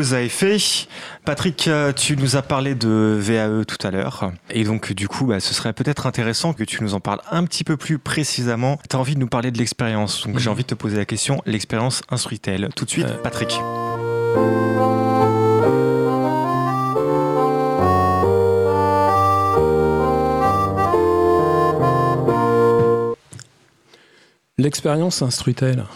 Cause 0.00 0.14
à 0.14 0.22
effet. 0.22 0.56
Patrick, 1.26 1.68
euh, 1.68 1.92
tu 1.92 2.16
nous 2.16 2.34
as 2.34 2.40
parlé 2.40 2.74
de 2.74 3.18
VAE 3.20 3.66
tout 3.66 3.86
à 3.86 3.90
l'heure. 3.90 4.32
Et 4.48 4.64
donc, 4.64 4.94
du 4.94 5.08
coup, 5.08 5.26
bah, 5.26 5.40
ce 5.40 5.52
serait 5.52 5.74
peut-être 5.74 6.06
intéressant 6.06 6.54
que 6.54 6.64
tu 6.64 6.82
nous 6.82 6.94
en 6.94 7.00
parles 7.00 7.20
un 7.30 7.44
petit 7.44 7.64
peu 7.64 7.76
plus 7.76 7.98
précisément. 7.98 8.78
Tu 8.88 8.96
as 8.96 8.98
envie 8.98 9.14
de 9.14 9.20
nous 9.20 9.26
parler 9.26 9.50
de 9.50 9.58
l'expérience. 9.58 10.26
Donc, 10.26 10.38
j'ai 10.38 10.48
envie 10.48 10.62
de 10.62 10.68
te 10.68 10.74
poser 10.74 10.96
la 10.96 11.04
question 11.04 11.42
l'expérience 11.44 12.00
instruit-elle? 12.08 12.70
Tout 12.74 12.86
de 12.86 12.90
suite. 12.90 13.08
Patrick. 13.22 13.60
L'expérience 24.60 25.22
instruit-elle. 25.22 25.86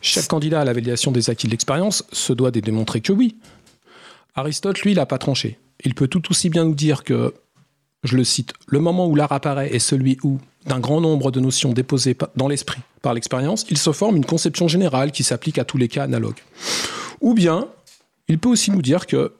Chaque 0.00 0.28
candidat 0.28 0.62
à 0.62 0.64
la 0.64 0.72
validation 0.72 1.12
des 1.12 1.28
acquis 1.28 1.46
de 1.46 1.50
l'expérience 1.50 2.04
se 2.10 2.32
doit 2.32 2.50
de 2.50 2.60
démontrer 2.60 3.02
que 3.02 3.12
oui. 3.12 3.36
Aristote, 4.34 4.80
lui, 4.80 4.92
il 4.92 4.96
n'a 4.96 5.04
pas 5.04 5.18
tranché. 5.18 5.58
Il 5.84 5.94
peut 5.94 6.08
tout 6.08 6.22
aussi 6.30 6.48
bien 6.48 6.64
nous 6.64 6.74
dire 6.74 7.04
que, 7.04 7.34
je 8.04 8.16
le 8.16 8.24
cite, 8.24 8.54
le 8.66 8.80
moment 8.80 9.06
où 9.08 9.14
l'art 9.14 9.32
apparaît 9.32 9.74
est 9.74 9.78
celui 9.78 10.16
où, 10.22 10.38
d'un 10.64 10.80
grand 10.80 11.02
nombre 11.02 11.30
de 11.30 11.38
notions 11.38 11.74
déposées 11.74 12.16
dans 12.34 12.48
l'esprit 12.48 12.80
par 13.02 13.12
l'expérience, 13.12 13.66
il 13.68 13.76
se 13.76 13.92
forme 13.92 14.16
une 14.16 14.24
conception 14.24 14.68
générale 14.68 15.12
qui 15.12 15.22
s'applique 15.22 15.58
à 15.58 15.64
tous 15.64 15.76
les 15.76 15.88
cas 15.88 16.04
analogues. 16.04 16.42
Ou 17.20 17.34
bien, 17.34 17.68
il 18.26 18.38
peut 18.38 18.48
aussi 18.48 18.70
nous 18.70 18.80
dire 18.80 19.06
que 19.06 19.34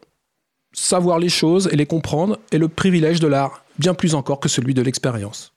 savoir 0.74 1.18
les 1.18 1.30
choses 1.30 1.70
et 1.72 1.76
les 1.76 1.86
comprendre 1.86 2.38
est 2.52 2.58
le 2.58 2.68
privilège 2.68 3.18
de 3.18 3.28
l'art, 3.28 3.64
bien 3.78 3.94
plus 3.94 4.14
encore 4.14 4.40
que 4.40 4.50
celui 4.50 4.74
de 4.74 4.82
l'expérience. 4.82 5.54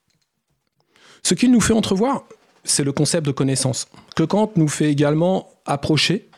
Ce 1.24 1.34
qu'il 1.34 1.52
nous 1.52 1.60
fait 1.60 1.74
entrevoir, 1.74 2.24
c'est 2.64 2.84
le 2.84 2.92
concept 2.92 3.26
de 3.26 3.32
connaissance, 3.32 3.88
que 4.16 4.24
Kant 4.24 4.52
nous 4.56 4.68
fait 4.68 4.90
également 4.90 5.50
approcher. 5.66 6.30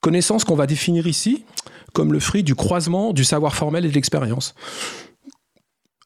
Connaissance 0.00 0.44
qu'on 0.44 0.56
va 0.56 0.66
définir 0.66 1.06
ici 1.06 1.44
comme 1.92 2.12
le 2.12 2.20
fruit 2.20 2.42
du 2.42 2.54
croisement 2.54 3.12
du 3.12 3.24
savoir 3.24 3.54
formel 3.54 3.84
et 3.84 3.88
de 3.88 3.94
l'expérience. 3.94 4.54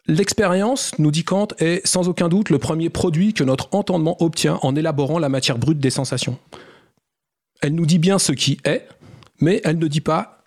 L'expérience, 0.09 0.93
nous 0.99 1.11
dit 1.11 1.25
Kant, 1.25 1.49
est 1.59 1.85
sans 1.87 2.09
aucun 2.09 2.29
doute 2.29 2.51
le 2.51 2.59
premier 2.59 2.91
produit 2.91 3.35
que 3.35 3.43
notre 3.43 3.69
entendement 3.73 4.21
obtient 4.23 4.59
en 4.63 4.77
élaborant 4.77 5.19
la 5.19 5.29
matière 5.29 5.59
brute 5.59 5.81
des 5.81 5.91
sensations. 5.91 6.39
Elle 7.61 7.75
nous 7.75 7.87
dit 7.87 7.99
bien 7.99 8.19
ce 8.19 8.33
qui 8.33 8.59
est, 8.65 8.87
mais 9.41 9.61
elle 9.65 9.79
ne 9.79 9.89
dit 9.89 10.01
pas 10.01 10.45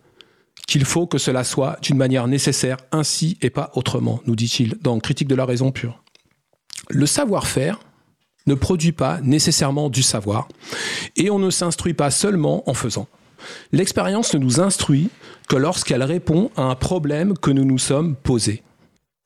qu'il 0.67 0.85
faut 0.85 1.07
que 1.07 1.17
cela 1.17 1.43
soit 1.43 1.77
d'une 1.81 1.97
manière 1.97 2.27
nécessaire 2.27 2.77
ainsi 2.91 3.37
et 3.41 3.49
pas 3.49 3.71
autrement, 3.73 4.21
nous 4.27 4.35
dit-il 4.35 4.77
dans 4.81 4.99
Critique 4.99 5.27
de 5.27 5.35
la 5.35 5.45
raison 5.45 5.71
pure. 5.71 6.03
Le 6.89 7.05
savoir-faire 7.05 7.79
ne 8.47 8.53
produit 8.55 8.91
pas 8.91 9.19
nécessairement 9.21 9.89
du 9.89 10.03
savoir, 10.03 10.47
et 11.15 11.29
on 11.29 11.39
ne 11.39 11.49
s'instruit 11.49 11.93
pas 11.93 12.11
seulement 12.11 12.67
en 12.69 12.73
faisant. 12.73 13.07
L'expérience 13.71 14.33
ne 14.33 14.39
nous 14.39 14.59
instruit 14.59 15.09
que 15.47 15.55
lorsqu'elle 15.55 16.03
répond 16.03 16.51
à 16.55 16.63
un 16.63 16.75
problème 16.75 17.37
que 17.37 17.51
nous 17.51 17.65
nous 17.65 17.77
sommes 17.77 18.15
posés. 18.15 18.63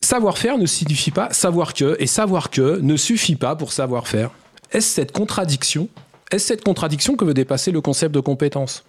Savoir-faire 0.03 0.57
ne 0.57 0.66
signifie 0.66 1.11
pas 1.11 1.32
savoir 1.32 1.74
que, 1.74 1.95
et 1.99 2.07
savoir 2.07 2.49
que 2.49 2.80
ne 2.80 2.97
suffit 2.97 3.36
pas 3.36 3.55
pour 3.55 3.72
savoir-faire. 3.72 4.32
Est-ce 4.72 4.88
cette 4.88 5.11
contradiction 5.11 5.88
Est-ce 6.32 6.47
cette 6.47 6.64
contradiction 6.64 7.16
que 7.16 7.26
veut 7.26 7.34
dépasser 7.34 7.72
le 7.72 7.82
concept 7.82 8.14
de 8.14 8.20
compétence? 8.20 8.84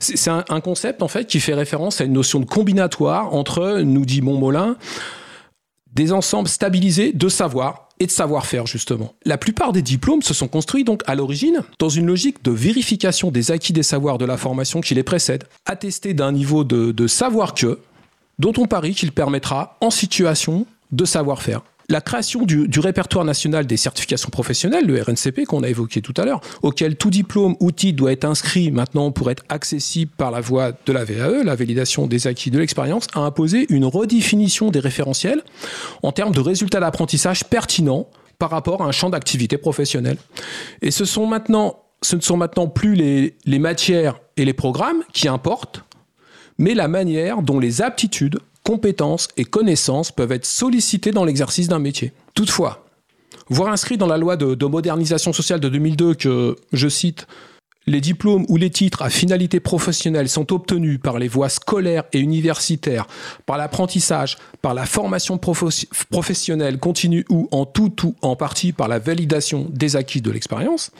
C'est 0.00 0.28
un 0.28 0.60
concept 0.60 1.02
en 1.02 1.08
fait 1.08 1.26
qui 1.26 1.40
fait 1.40 1.54
référence 1.54 2.00
à 2.00 2.04
une 2.04 2.12
notion 2.12 2.40
de 2.40 2.44
combinatoire 2.44 3.34
entre, 3.34 3.80
nous 3.80 4.04
dit 4.04 4.20
Montmolin, 4.20 4.76
des 5.92 6.12
ensembles 6.12 6.48
stabilisés 6.48 7.12
de 7.12 7.28
savoir 7.28 7.88
et 8.02 8.06
de 8.06 8.10
savoir-faire 8.10 8.66
justement. 8.66 9.14
La 9.24 9.38
plupart 9.38 9.72
des 9.72 9.80
diplômes 9.80 10.22
se 10.22 10.34
sont 10.34 10.48
construits 10.48 10.82
donc 10.82 11.02
à 11.06 11.14
l'origine 11.14 11.60
dans 11.78 11.88
une 11.88 12.06
logique 12.06 12.42
de 12.42 12.50
vérification 12.50 13.30
des 13.30 13.52
acquis 13.52 13.72
des 13.72 13.84
savoirs 13.84 14.18
de 14.18 14.24
la 14.24 14.36
formation 14.36 14.80
qui 14.80 14.94
les 14.94 15.04
précède, 15.04 15.44
attestés 15.66 16.12
d'un 16.12 16.32
niveau 16.32 16.64
de, 16.64 16.90
de 16.90 17.06
savoir 17.06 17.54
que, 17.54 17.78
dont 18.40 18.52
on 18.58 18.66
parie 18.66 18.94
qu'il 18.94 19.12
permettra 19.12 19.76
en 19.80 19.90
situation 19.90 20.66
de 20.90 21.04
savoir-faire. 21.04 21.62
La 21.92 22.00
création 22.00 22.46
du, 22.46 22.80
répertoire 22.80 23.22
national 23.22 23.66
des 23.66 23.76
certifications 23.76 24.30
professionnelles, 24.30 24.86
le 24.86 25.02
RNCP 25.02 25.44
qu'on 25.44 25.62
a 25.62 25.68
évoqué 25.68 26.00
tout 26.00 26.14
à 26.16 26.24
l'heure, 26.24 26.40
auquel 26.62 26.96
tout 26.96 27.10
diplôme 27.10 27.54
ou 27.60 27.70
titre 27.70 27.98
doit 27.98 28.12
être 28.12 28.24
inscrit 28.24 28.70
maintenant 28.70 29.10
pour 29.10 29.30
être 29.30 29.44
accessible 29.50 30.10
par 30.16 30.30
la 30.30 30.40
voie 30.40 30.72
de 30.72 30.90
la 30.90 31.04
VAE, 31.04 31.44
la 31.44 31.54
validation 31.54 32.06
des 32.06 32.26
acquis 32.26 32.50
de 32.50 32.58
l'expérience, 32.58 33.08
a 33.12 33.20
imposé 33.20 33.66
une 33.68 33.84
redéfinition 33.84 34.70
des 34.70 34.80
référentiels 34.80 35.42
en 36.02 36.12
termes 36.12 36.32
de 36.32 36.40
résultats 36.40 36.80
d'apprentissage 36.80 37.44
pertinents 37.44 38.08
par 38.38 38.48
rapport 38.48 38.80
à 38.80 38.86
un 38.86 38.92
champ 38.92 39.10
d'activité 39.10 39.58
professionnelle. 39.58 40.16
Et 40.80 40.90
ce, 40.90 41.04
sont 41.04 41.26
maintenant, 41.26 41.82
ce 42.00 42.16
ne 42.16 42.22
sont 42.22 42.38
maintenant 42.38 42.68
plus 42.68 42.94
les 42.94 43.58
matières 43.58 44.18
et 44.38 44.46
les 44.46 44.54
programmes 44.54 45.02
qui 45.12 45.28
importent, 45.28 45.84
mais 46.56 46.72
la 46.72 46.88
manière 46.88 47.42
dont 47.42 47.60
les 47.60 47.82
aptitudes, 47.82 48.38
compétences 48.62 49.28
et 49.36 49.44
connaissances 49.44 50.12
peuvent 50.12 50.32
être 50.32 50.46
sollicitées 50.46 51.10
dans 51.10 51.24
l'exercice 51.24 51.68
d'un 51.68 51.78
métier. 51.78 52.12
Toutefois, 52.34 52.86
voir 53.48 53.72
inscrit 53.72 53.96
dans 53.96 54.06
la 54.06 54.18
loi 54.18 54.36
de, 54.36 54.54
de 54.54 54.66
modernisation 54.66 55.32
sociale 55.32 55.60
de 55.60 55.68
2002 55.68 56.14
que, 56.14 56.56
je 56.72 56.88
cite, 56.88 57.26
les 57.86 58.00
diplômes 58.00 58.46
ou 58.48 58.56
les 58.56 58.70
titres 58.70 59.02
à 59.02 59.10
finalité 59.10 59.60
professionnelle 59.60 60.28
sont 60.28 60.52
obtenus 60.52 61.00
par 61.02 61.18
les 61.18 61.28
voies 61.28 61.48
scolaires 61.48 62.04
et 62.12 62.20
universitaires, 62.20 63.06
par 63.44 63.56
l'apprentissage, 63.56 64.38
par 64.60 64.74
la 64.74 64.86
formation 64.86 65.38
professionnelle 65.38 66.78
continue 66.78 67.24
ou 67.28 67.48
en 67.50 67.66
tout 67.66 67.92
ou 68.04 68.14
en 68.22 68.36
partie 68.36 68.72
par 68.72 68.88
la 68.88 68.98
validation 68.98 69.66
des 69.70 69.96
acquis 69.96 70.20
de 70.20 70.30
l'expérience, 70.30 70.92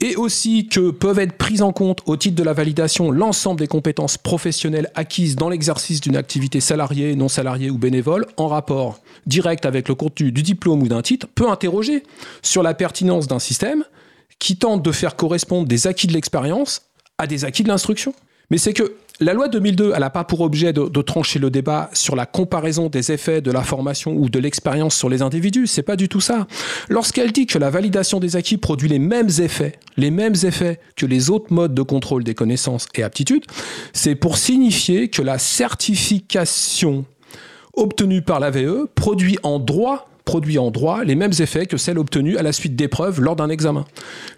et 0.00 0.16
aussi 0.16 0.68
que 0.68 0.90
peuvent 0.90 1.18
être 1.18 1.36
prises 1.36 1.62
en 1.62 1.72
compte 1.72 2.02
au 2.06 2.16
titre 2.16 2.36
de 2.36 2.42
la 2.42 2.52
validation 2.52 3.10
l'ensemble 3.10 3.58
des 3.58 3.66
compétences 3.66 4.16
professionnelles 4.16 4.90
acquises 4.94 5.36
dans 5.36 5.48
l'exercice 5.48 6.00
d'une 6.00 6.16
activité 6.16 6.60
salariée, 6.60 7.16
non 7.16 7.28
salariée 7.28 7.70
ou 7.70 7.78
bénévole 7.78 8.26
en 8.36 8.48
rapport 8.48 9.00
direct 9.26 9.66
avec 9.66 9.88
le 9.88 9.94
contenu 9.94 10.30
du 10.30 10.42
diplôme 10.42 10.82
ou 10.82 10.88
d'un 10.88 11.02
titre, 11.02 11.26
peut 11.34 11.50
interroger 11.50 12.04
sur 12.42 12.62
la 12.62 12.74
pertinence 12.74 13.26
d'un 13.26 13.40
système 13.40 13.84
qui 14.38 14.56
tente 14.56 14.82
de 14.82 14.92
faire 14.92 15.16
correspondre 15.16 15.66
des 15.66 15.86
acquis 15.86 16.06
de 16.06 16.12
l'expérience 16.12 16.82
à 17.18 17.26
des 17.26 17.44
acquis 17.44 17.64
de 17.64 17.68
l'instruction. 17.68 18.14
Mais 18.50 18.58
c'est 18.58 18.72
que 18.72 18.94
la 19.20 19.32
loi 19.32 19.48
2002, 19.48 19.92
elle 19.94 20.00
n'a 20.00 20.10
pas 20.10 20.22
pour 20.22 20.42
objet 20.42 20.72
de, 20.72 21.02
trancher 21.02 21.40
le 21.40 21.50
débat 21.50 21.90
sur 21.92 22.14
la 22.14 22.24
comparaison 22.24 22.88
des 22.88 23.10
effets 23.10 23.40
de 23.40 23.50
la 23.50 23.62
formation 23.62 24.12
ou 24.12 24.28
de 24.28 24.38
l'expérience 24.38 24.94
sur 24.94 25.08
les 25.08 25.22
individus. 25.22 25.66
C'est 25.66 25.82
pas 25.82 25.96
du 25.96 26.08
tout 26.08 26.20
ça. 26.20 26.46
Lorsqu'elle 26.88 27.32
dit 27.32 27.46
que 27.46 27.58
la 27.58 27.68
validation 27.68 28.20
des 28.20 28.36
acquis 28.36 28.58
produit 28.58 28.88
les 28.88 29.00
mêmes 29.00 29.30
effets, 29.40 29.72
les 29.96 30.12
mêmes 30.12 30.36
effets 30.44 30.78
que 30.94 31.04
les 31.04 31.30
autres 31.30 31.52
modes 31.52 31.74
de 31.74 31.82
contrôle 31.82 32.22
des 32.22 32.34
connaissances 32.34 32.86
et 32.94 33.02
aptitudes, 33.02 33.44
c'est 33.92 34.14
pour 34.14 34.38
signifier 34.38 35.08
que 35.08 35.22
la 35.22 35.38
certification 35.38 37.04
obtenue 37.74 38.22
par 38.22 38.38
la 38.38 38.50
VE 38.50 38.88
produit 38.94 39.38
en 39.42 39.58
droit 39.58 40.08
produit 40.24 40.58
en 40.58 40.70
droit 40.70 41.04
les 41.04 41.14
mêmes 41.14 41.32
effets 41.38 41.64
que 41.64 41.78
celles 41.78 41.98
obtenues 41.98 42.36
à 42.36 42.42
la 42.42 42.52
suite 42.52 42.76
d'épreuves 42.76 43.18
lors 43.18 43.34
d'un 43.34 43.48
examen. 43.48 43.86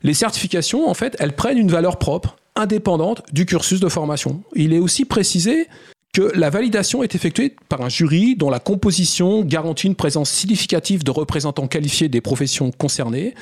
Les 0.04 0.14
certifications, 0.14 0.88
en 0.88 0.94
fait, 0.94 1.16
elles 1.18 1.34
prennent 1.34 1.58
une 1.58 1.72
valeur 1.72 1.98
propre, 1.98 2.36
indépendante 2.56 3.22
du 3.32 3.46
cursus 3.46 3.80
de 3.80 3.88
formation. 3.88 4.42
Il 4.54 4.72
est 4.72 4.78
aussi 4.78 5.04
précisé 5.04 5.68
que 6.12 6.32
la 6.34 6.50
validation 6.50 7.02
est 7.04 7.14
effectuée 7.14 7.54
par 7.68 7.82
un 7.82 7.88
jury 7.88 8.34
dont 8.34 8.50
la 8.50 8.58
composition 8.58 9.42
garantit 9.42 9.86
une 9.86 9.94
présence 9.94 10.30
significative 10.30 11.04
de 11.04 11.10
représentants 11.10 11.68
qualifiés 11.68 12.08
des 12.08 12.20
professions 12.20 12.72
concernées, 12.72 13.34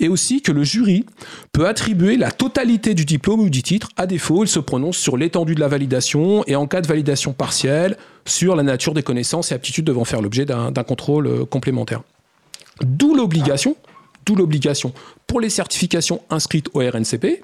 et 0.00 0.08
aussi 0.08 0.40
que 0.40 0.50
le 0.50 0.64
jury 0.64 1.04
peut 1.52 1.66
attribuer 1.66 2.16
la 2.16 2.30
totalité 2.30 2.94
du 2.94 3.04
diplôme 3.04 3.40
ou 3.40 3.50
du 3.50 3.62
titre. 3.62 3.90
À 3.96 4.06
défaut, 4.06 4.44
il 4.44 4.48
se 4.48 4.58
prononce 4.58 4.96
sur 4.96 5.18
l'étendue 5.18 5.54
de 5.54 5.60
la 5.60 5.68
validation 5.68 6.44
et 6.46 6.56
en 6.56 6.66
cas 6.66 6.80
de 6.80 6.86
validation 6.86 7.34
partielle, 7.34 7.98
sur 8.24 8.56
la 8.56 8.62
nature 8.62 8.94
des 8.94 9.02
connaissances 9.02 9.52
et 9.52 9.54
aptitudes 9.54 9.84
devant 9.84 10.06
faire 10.06 10.22
l'objet 10.22 10.46
d'un 10.46 10.72
contrôle 10.72 11.26
euh, 11.26 11.44
complémentaire. 11.44 12.02
D'où 12.80 13.14
l'obligation, 13.14 13.76
d'où 14.24 14.34
l'obligation 14.34 14.92
pour 15.26 15.40
les 15.40 15.50
certifications 15.50 16.22
inscrites 16.30 16.68
au 16.74 16.80
RNCP 16.80 17.42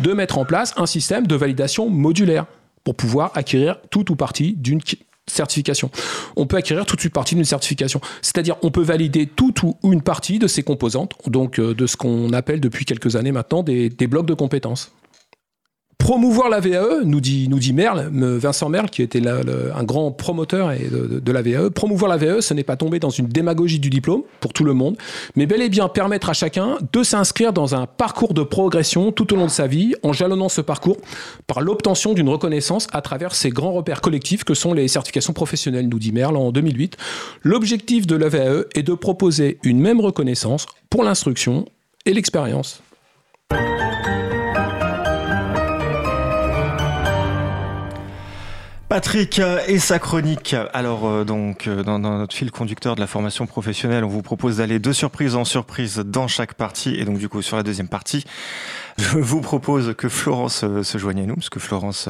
de 0.00 0.12
mettre 0.12 0.38
en 0.38 0.44
place 0.44 0.74
un 0.76 0.86
système 0.86 1.26
de 1.26 1.34
validation 1.34 1.88
modulaire 1.88 2.46
pour 2.84 2.94
pouvoir 2.94 3.32
acquérir 3.34 3.78
tout 3.90 4.10
ou 4.10 4.16
partie 4.16 4.54
d'une 4.54 4.80
certification. 5.26 5.90
On 6.36 6.46
peut 6.46 6.56
acquérir 6.56 6.86
toute 6.86 7.04
ou 7.04 7.10
partie 7.10 7.34
d'une 7.34 7.44
certification. 7.44 8.00
C'est-à-dire, 8.22 8.56
on 8.62 8.70
peut 8.70 8.82
valider 8.82 9.26
toute 9.26 9.62
ou 9.62 9.76
une 9.84 10.02
partie 10.02 10.38
de 10.38 10.46
ses 10.46 10.62
composantes, 10.62 11.14
donc 11.26 11.58
euh, 11.58 11.74
de 11.74 11.86
ce 11.86 11.96
qu'on 11.96 12.32
appelle 12.32 12.60
depuis 12.60 12.84
quelques 12.84 13.16
années 13.16 13.32
maintenant 13.32 13.62
des 13.62 13.88
blocs 14.06 14.26
de 14.26 14.34
compétences. 14.34 14.92
Promouvoir 15.98 16.48
la 16.48 16.60
VAE, 16.60 17.02
nous 17.04 17.20
dit, 17.20 17.48
Merle, 17.74 18.08
me- 18.10 18.38
Vincent 18.38 18.68
Merle, 18.70 18.88
qui 18.88 19.02
était 19.02 19.20
un 19.26 19.84
grand 19.84 20.10
promoteur 20.10 20.70
de- 20.70 21.18
de 21.18 21.32
la 21.32 21.42
VAE. 21.42 21.68
Promouvoir 21.70 22.08
la 22.08 22.16
VAE, 22.16 22.40
ce 22.40 22.54
n'est 22.54 22.62
pas 22.64 22.76
tomber 22.76 22.98
dans 22.98 23.10
une 23.10 23.26
démagogie 23.26 23.78
du 23.78 23.90
diplôme 23.90 24.22
pour 24.40 24.52
tout 24.54 24.64
le 24.64 24.72
monde, 24.72 24.96
mais 25.36 25.44
bel 25.44 25.60
et 25.60 25.68
bien 25.68 25.88
permettre 25.88 26.30
à 26.30 26.32
chacun 26.32 26.78
de 26.92 27.02
s'inscrire 27.02 27.52
dans 27.52 27.74
un 27.74 27.84
parcours 27.86 28.32
de 28.32 28.42
progression 28.42 29.12
tout 29.12 29.34
au 29.34 29.36
long 29.36 29.44
de 29.46 29.50
sa 29.50 29.66
vie, 29.66 29.94
en 30.02 30.12
jalonnant 30.14 30.48
ce 30.48 30.60
parcours 30.62 30.96
par 31.46 31.60
l'obtention 31.60 32.14
d'une 32.14 32.28
reconnaissance 32.30 32.86
à 32.92 33.02
travers 33.02 33.34
ces 33.34 33.50
grands 33.50 33.72
repères 33.72 34.00
collectifs 34.00 34.44
que 34.44 34.54
sont 34.54 34.72
les 34.72 34.88
certifications 34.88 35.34
professionnelles, 35.34 35.88
nous 35.88 35.98
dit 35.98 36.12
Merle 36.12 36.36
en 36.36 36.52
2008. 36.52 36.96
L'objectif 37.42 38.06
de 38.06 38.16
la 38.16 38.28
VAE 38.30 38.64
est 38.74 38.82
de 38.84 38.94
proposer 38.94 39.58
une 39.62 39.80
même 39.80 40.00
reconnaissance 40.00 40.64
pour 40.88 41.02
l'instruction 41.02 41.66
et 42.06 42.14
l'expérience. 42.14 42.80
Patrick 48.88 49.38
euh, 49.38 49.60
et 49.66 49.78
sa 49.78 49.98
chronique. 49.98 50.54
Alors 50.72 51.06
euh, 51.06 51.24
donc 51.24 51.66
euh, 51.66 51.82
dans, 51.82 51.98
dans 51.98 52.16
notre 52.18 52.34
fil 52.34 52.50
conducteur 52.50 52.94
de 52.94 53.00
la 53.00 53.06
formation 53.06 53.46
professionnelle, 53.46 54.02
on 54.02 54.08
vous 54.08 54.22
propose 54.22 54.56
d'aller 54.58 54.78
de 54.78 54.92
surprise 54.92 55.34
en 55.36 55.44
surprise 55.44 55.98
dans 55.98 56.26
chaque 56.26 56.54
partie 56.54 56.94
et 56.94 57.04
donc 57.04 57.18
du 57.18 57.28
coup 57.28 57.42
sur 57.42 57.58
la 57.58 57.62
deuxième 57.62 57.88
partie, 57.88 58.24
je 58.98 59.18
vous 59.18 59.42
propose 59.42 59.94
que 59.96 60.08
Florence 60.08 60.64
euh, 60.64 60.82
se 60.82 60.96
joigne 60.96 61.20
à 61.20 61.26
nous 61.26 61.34
parce 61.34 61.50
que 61.50 61.60
Florence, 61.60 62.08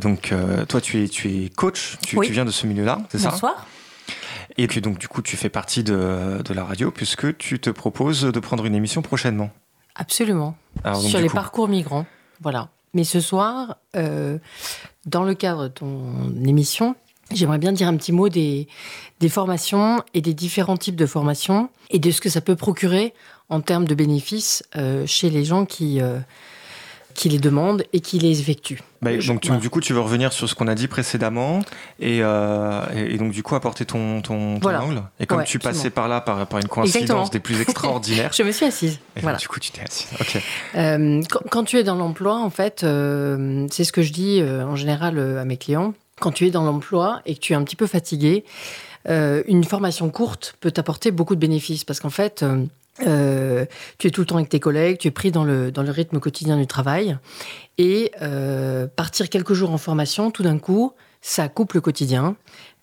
donc 0.00 0.32
toi 0.68 0.80
tu 0.80 1.02
es 1.02 1.08
tu 1.08 1.28
es 1.44 1.48
coach, 1.50 1.96
tu, 2.06 2.16
Oui. 2.16 2.26
tu 2.28 2.32
viens 2.32 2.44
de 2.44 2.50
ce 2.52 2.66
milieu-là, 2.68 3.00
c'est 3.10 3.18
ça? 3.18 3.30
Bonsoir. 3.30 3.66
Et 4.56 4.68
puis 4.68 4.80
donc 4.80 4.98
du 4.98 5.08
coup 5.08 5.20
tu 5.20 5.36
fais 5.36 5.48
partie 5.48 5.82
de, 5.82 6.40
de 6.44 6.54
la 6.54 6.64
radio 6.64 6.92
puisque 6.92 7.36
tu 7.38 7.58
te 7.58 7.70
proposes 7.70 8.22
de 8.22 8.40
prendre 8.40 8.64
une 8.66 8.74
émission 8.74 9.02
prochainement. 9.02 9.50
Absolument. 9.96 10.56
Alors, 10.84 11.00
donc, 11.00 11.10
Sur 11.10 11.20
les 11.20 11.28
coup, 11.28 11.34
parcours 11.34 11.68
migrants. 11.68 12.06
Voilà. 12.40 12.68
Mais 12.94 13.04
ce 13.04 13.20
soir, 13.20 13.76
euh, 13.96 14.38
dans 15.06 15.24
le 15.24 15.34
cadre 15.34 15.64
de 15.64 15.68
ton 15.68 16.32
émission, 16.44 16.94
j'aimerais 17.32 17.58
bien 17.58 17.72
dire 17.72 17.88
un 17.88 17.96
petit 17.96 18.12
mot 18.12 18.28
des, 18.28 18.68
formations 19.28 20.02
et 20.12 20.20
des 20.20 20.34
différents 20.34 20.76
types 20.76 20.96
de 20.96 21.06
formations 21.06 21.70
et 21.90 21.98
de 21.98 22.10
ce 22.10 22.20
que 22.20 22.28
ça 22.28 22.40
peut 22.40 22.56
procurer 22.56 23.14
en 23.48 23.60
termes 23.60 23.86
de 23.86 23.94
bénéfices 23.94 24.62
euh, 24.76 25.06
chez 25.06 25.30
les 25.30 25.44
gens 25.44 25.64
qui, 25.64 26.00
euh, 26.00 26.18
qui 27.14 27.28
les 27.28 27.38
demandent 27.38 27.84
et 27.92 28.00
qui 28.00 28.18
les 28.18 28.40
effectuent. 28.40 28.80
Bah, 29.02 29.10
donc 29.16 29.40
tu- 29.40 29.56
du 29.58 29.70
coup, 29.70 29.80
tu 29.80 29.92
veux 29.92 30.00
revenir 30.00 30.32
sur 30.32 30.48
ce 30.48 30.54
qu'on 30.54 30.66
a 30.68 30.74
dit 30.74 30.88
précédemment 30.88 31.60
et, 32.00 32.18
euh, 32.22 32.82
et, 32.94 33.14
et 33.14 33.18
donc 33.18 33.32
du 33.32 33.42
coup 33.42 33.54
apporter 33.54 33.84
ton, 33.84 34.20
ton, 34.22 34.54
ton 34.54 34.60
Voilà. 34.60 34.82
angle. 34.82 35.02
Et 35.20 35.26
comme 35.26 35.38
Ouais, 35.38 35.44
tu 35.44 35.58
passais 35.58 35.86
absolument. 35.88 35.94
par 35.94 36.08
là 36.08 36.20
par, 36.20 36.46
par 36.46 36.58
une 36.60 36.68
coïncidence 36.68 36.96
Exactement. 37.02 37.28
des 37.28 37.40
plus 37.40 37.60
extraordinaires, 37.60 38.30
Je 38.36 38.42
me 38.42 38.50
suis 38.52 38.66
assise. 38.66 38.92
et 38.92 38.96
donc, 39.20 39.22
Voilà. 39.22 39.38
du 39.38 39.48
coup 39.48 39.60
tu 39.60 39.70
t'es 39.70 39.82
assis. 39.82 40.06
Ok. 40.20 40.42
Euh, 40.76 41.22
quand, 41.30 41.40
quand 41.50 41.64
tu 41.64 41.78
es 41.78 41.84
dans 41.84 41.94
l'emploi, 41.96 42.36
en 42.36 42.50
fait, 42.50 42.82
euh, 42.84 43.66
c'est 43.70 43.84
ce 43.84 43.92
que 43.92 44.02
je 44.02 44.12
dis 44.12 44.40
euh, 44.40 44.64
en 44.66 44.76
général 44.76 45.18
euh, 45.18 45.40
à 45.40 45.44
mes 45.44 45.56
clients. 45.56 45.94
Quand 46.20 46.32
tu 46.32 46.46
es 46.46 46.50
dans 46.50 46.62
l'emploi 46.64 47.20
et 47.26 47.34
que 47.34 47.40
tu 47.40 47.52
es 47.52 47.56
un 47.56 47.62
petit 47.64 47.76
peu 47.76 47.86
fatigué, 47.86 48.44
euh, 49.08 49.42
une 49.48 49.64
formation 49.64 50.08
courte 50.10 50.54
peut 50.60 50.70
t'apporter 50.70 51.10
beaucoup 51.10 51.34
de 51.34 51.40
bénéfices 51.40 51.84
parce 51.84 52.00
qu'en 52.00 52.10
fait, 52.10 52.44
euh, 53.00 53.66
tu 53.98 54.06
es 54.06 54.10
tout 54.10 54.20
le 54.20 54.26
temps 54.26 54.36
avec 54.36 54.48
tes 54.48 54.60
collègues, 54.60 54.98
tu 54.98 55.08
es 55.08 55.10
pris 55.10 55.32
dans 55.32 55.44
le, 55.44 55.72
dans 55.72 55.82
le 55.82 55.90
rythme 55.90 56.20
quotidien 56.20 56.56
du 56.56 56.66
travail. 56.66 57.18
Et 57.78 58.12
euh, 58.22 58.86
partir 58.86 59.28
quelques 59.28 59.54
jours 59.54 59.72
en 59.72 59.78
formation, 59.78 60.30
tout 60.30 60.42
d'un 60.42 60.58
coup, 60.58 60.92
ça 61.20 61.48
coupe 61.48 61.72
le 61.72 61.80
quotidien. 61.80 62.36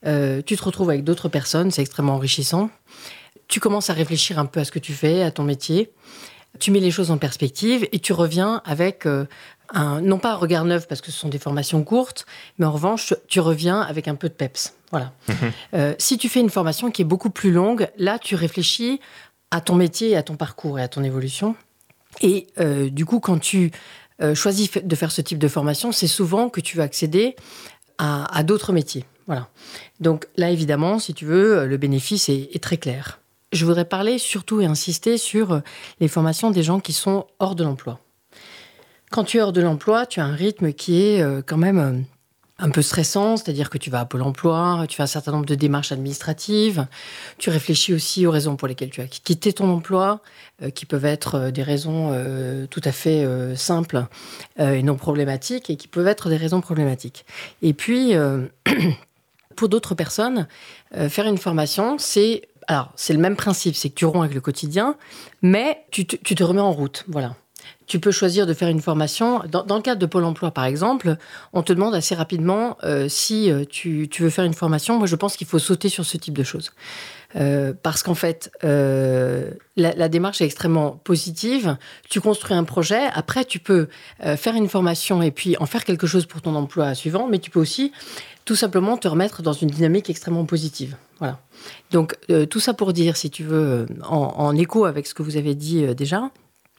Euh, 0.06 0.42
tu 0.46 0.58
te 0.58 0.64
retrouves 0.64 0.90
avec 0.90 1.04
d'autres 1.04 1.30
personnes, 1.30 1.72
c'est 1.72 1.82
extrêmement 1.82 2.16
enrichissant. 2.16 2.70
Tu 3.48 3.60
commences 3.60 3.90
à 3.90 3.94
réfléchir 3.94 4.40
un 4.40 4.46
peu 4.46 4.60
à 4.60 4.66
ce 4.66 4.72
que 4.72 4.80
tu 4.80 4.94
fais, 4.94 5.24
à 5.24 5.32
ton 5.32 5.44
métier. 5.44 5.94
Tu 6.60 6.72
mets 6.72 6.80
les 6.80 6.92
choses 6.92 7.12
en 7.12 7.18
perspective 7.18 7.88
et 7.92 8.00
tu 8.00 8.12
reviens 8.12 8.62
avec 8.66 9.06
un, 9.74 10.02
non 10.02 10.18
pas 10.18 10.32
un 10.34 10.36
regard 10.36 10.66
neuf 10.66 10.88
parce 10.88 11.02
que 11.02 11.12
ce 11.12 11.18
sont 11.18 11.30
des 11.30 11.40
formations 11.40 11.84
courtes, 11.84 12.26
mais 12.58 12.66
en 12.66 12.72
revanche, 12.72 13.14
tu 13.28 13.40
reviens 13.40 13.82
avec 13.82 14.08
un 14.08 14.16
peu 14.16 14.30
de 14.30 14.34
peps. 14.34 14.76
Voilà. 14.92 15.14
Euh, 15.74 15.96
si 15.98 16.18
tu 16.18 16.28
fais 16.28 16.42
une 16.42 16.50
formation 16.50 16.92
qui 16.92 17.02
est 17.02 17.06
beaucoup 17.06 17.30
plus 17.30 17.52
longue, 17.52 17.88
là, 17.98 18.20
tu 18.20 18.36
réfléchis 18.36 19.00
à 19.52 19.62
ton 19.62 19.76
métier, 19.76 20.16
à 20.16 20.24
ton 20.24 20.36
parcours 20.36 20.80
et 20.80 20.82
à 20.82 20.88
ton 20.88 21.04
évolution. 21.04 21.56
Et 22.22 22.48
euh, 22.60 22.90
du 22.90 23.06
coup, 23.06 23.20
quand 23.20 23.40
tu 23.40 23.72
euh, 24.22 24.36
choisis 24.36 24.72
de 24.72 24.96
faire 24.96 25.12
ce 25.12 25.22
type 25.22 25.38
de 25.40 25.48
formation, 25.48 25.92
c'est 25.92 26.08
souvent 26.08 26.50
que 26.50 26.62
tu 26.62 26.78
vas 26.78 26.84
accéder 26.84 27.36
à, 27.98 28.42
d'autres 28.42 28.74
métiers. 28.74 29.06
Voilà. 29.28 29.48
Donc 30.00 30.28
là, 30.36 30.50
évidemment, 30.50 30.98
si 30.98 31.14
tu 31.14 31.24
veux, 31.26 31.68
le 31.68 31.78
bénéfice 31.78 32.30
est, 32.30 32.50
est 32.52 32.64
très 32.64 32.78
clair. 32.78 33.20
Je 33.52 33.64
voudrais 33.64 33.86
parler 33.86 34.18
surtout 34.18 34.60
et 34.60 34.66
insister 34.66 35.20
sur 35.20 35.52
euh, 35.52 35.60
les 36.00 36.08
formations 36.08 36.50
des 36.50 36.64
gens 36.64 36.80
qui 36.80 36.94
sont 36.94 37.28
hors 37.38 37.54
de 37.54 37.64
l'emploi. 37.64 38.00
Quand 39.12 39.24
tu 39.24 39.38
es 39.38 39.42
hors 39.42 39.54
de 39.54 39.62
l'emploi, 39.62 40.08
tu 40.08 40.20
as 40.20 40.26
un 40.26 40.34
rythme 40.34 40.74
qui 40.74 41.04
est 41.04 41.24
quand 41.46 41.58
même 41.58 42.06
un 42.62 42.70
peu 42.70 42.82
stressant, 42.82 43.38
c'est-à-dire 43.38 43.70
que 43.70 43.78
tu 43.78 43.90
vas 43.90 44.02
à 44.02 44.06
Pôle 44.06 44.22
emploi, 44.22 44.86
tu 44.88 44.96
fais 44.96 45.04
un 45.04 45.08
certain 45.08 45.32
nombre 45.32 45.48
de 45.48 45.56
démarches 45.56 45.92
administratives, 45.92 46.86
tu 47.40 47.50
réfléchis 47.50 47.94
aussi 47.94 48.28
aux 48.28 48.32
raisons 48.32 48.56
pour 48.56 48.68
lesquelles 48.68 48.92
tu 48.92 49.02
as 49.02 49.08
quitté 49.08 49.52
ton 49.52 49.70
emploi, 49.70 50.22
euh, 50.62 50.70
qui 50.70 50.86
peuvent 50.86 51.06
être 51.06 51.36
euh, 51.36 51.52
des 51.52 51.64
raisons 51.64 52.12
euh, 52.14 52.68
tout 52.68 52.82
à 52.84 52.92
fait 52.92 53.26
simples 53.56 54.06
et 54.60 54.84
non 54.84 54.96
problématiques, 54.96 55.70
et 55.70 55.76
qui 55.76 55.88
peuvent 55.88 56.08
être 56.08 56.30
des 56.30 56.38
raisons 56.38 56.62
problématiques. 56.62 57.26
Et 57.62 57.74
puis, 57.74 58.14
pour 59.56 59.70
d'autres 59.70 59.96
personnes, 59.96 60.48
faire 61.10 61.26
une 61.26 61.38
formation, 61.38 61.98
c'est 61.98 62.44
alors 62.68 62.92
c'est 62.96 63.14
le 63.14 63.20
même 63.20 63.36
principe, 63.36 63.76
c'est 63.76 63.90
que 63.90 63.96
tu 63.96 64.06
romps 64.06 64.22
avec 64.22 64.36
le 64.36 64.42
quotidien, 64.42 64.96
mais 65.42 65.84
tu 65.92 66.06
te, 66.06 66.16
tu 66.16 66.36
te 66.36 66.44
remets 66.44 66.62
en 66.62 66.72
route, 66.72 67.06
voilà. 67.08 67.36
Tu 67.88 68.00
peux 68.00 68.12
choisir 68.12 68.48
de 68.48 68.54
faire 68.54 68.70
une 68.70 68.80
formation. 68.80 69.42
Dans, 69.50 69.76
le 69.76 69.82
cadre 69.82 70.00
de 70.00 70.06
Pôle 70.06 70.24
Emploi, 70.24 70.52
par 70.52 70.64
exemple, 70.64 71.18
on 71.52 71.62
te 71.62 71.74
demande 71.74 71.94
assez 71.94 72.16
rapidement 72.16 72.78
euh, 72.84 73.10
si 73.10 73.52
euh, 73.52 73.66
tu, 73.70 74.08
veux 74.20 74.30
faire 74.30 74.46
une 74.46 74.54
formation. 74.54 74.98
Moi, 74.98 75.08
je 75.08 75.16
pense 75.16 75.36
qu'il 75.36 75.48
faut 75.48 75.60
sauter 75.60 75.90
sur 75.90 76.06
ce 76.06 76.16
type 76.16 76.38
de 76.38 76.44
choses. 76.44 76.72
Euh, 77.36 77.74
parce 77.84 78.04
qu'en 78.04 78.16
fait, 78.16 78.52
la, 78.62 80.10
démarche 80.10 80.42
est 80.42 80.46
extrêmement 80.46 80.92
positive. 81.04 81.76
Tu 82.10 82.22
construis 82.22 82.56
un 82.56 82.64
projet. 82.64 83.08
Après, 83.14 83.44
tu 83.44 83.60
peux 83.60 83.88
faire 84.38 84.56
une 84.56 84.70
formation 84.70 85.22
et 85.22 85.32
puis 85.32 85.58
en 85.58 85.66
faire 85.66 85.84
quelque 85.84 86.08
chose 86.08 86.26
pour 86.26 86.42
ton 86.42 86.56
emploi 86.56 86.96
suivant. 86.96 87.28
Mais 87.28 87.40
tu 87.40 87.50
peux 87.50 87.60
aussi 87.60 87.92
tout 88.46 88.56
simplement 88.56 88.98
te 88.98 89.08
remettre 89.08 89.42
dans 89.42 89.54
une 89.54 89.70
dynamique 89.70 90.10
extrêmement 90.10 90.46
positive. 90.46 90.96
Voilà. 91.20 91.40
Donc, 91.92 92.16
tout 92.50 92.60
ça 92.60 92.74
pour 92.74 92.94
dire, 92.94 93.18
si 93.18 93.30
tu 93.30 93.44
veux, 93.44 93.86
en, 94.08 94.56
écho 94.56 94.86
avec 94.86 95.08
ce 95.08 95.14
que 95.14 95.24
vous 95.24 95.36
avez 95.36 95.56
dit 95.56 95.94
déjà, 95.94 96.32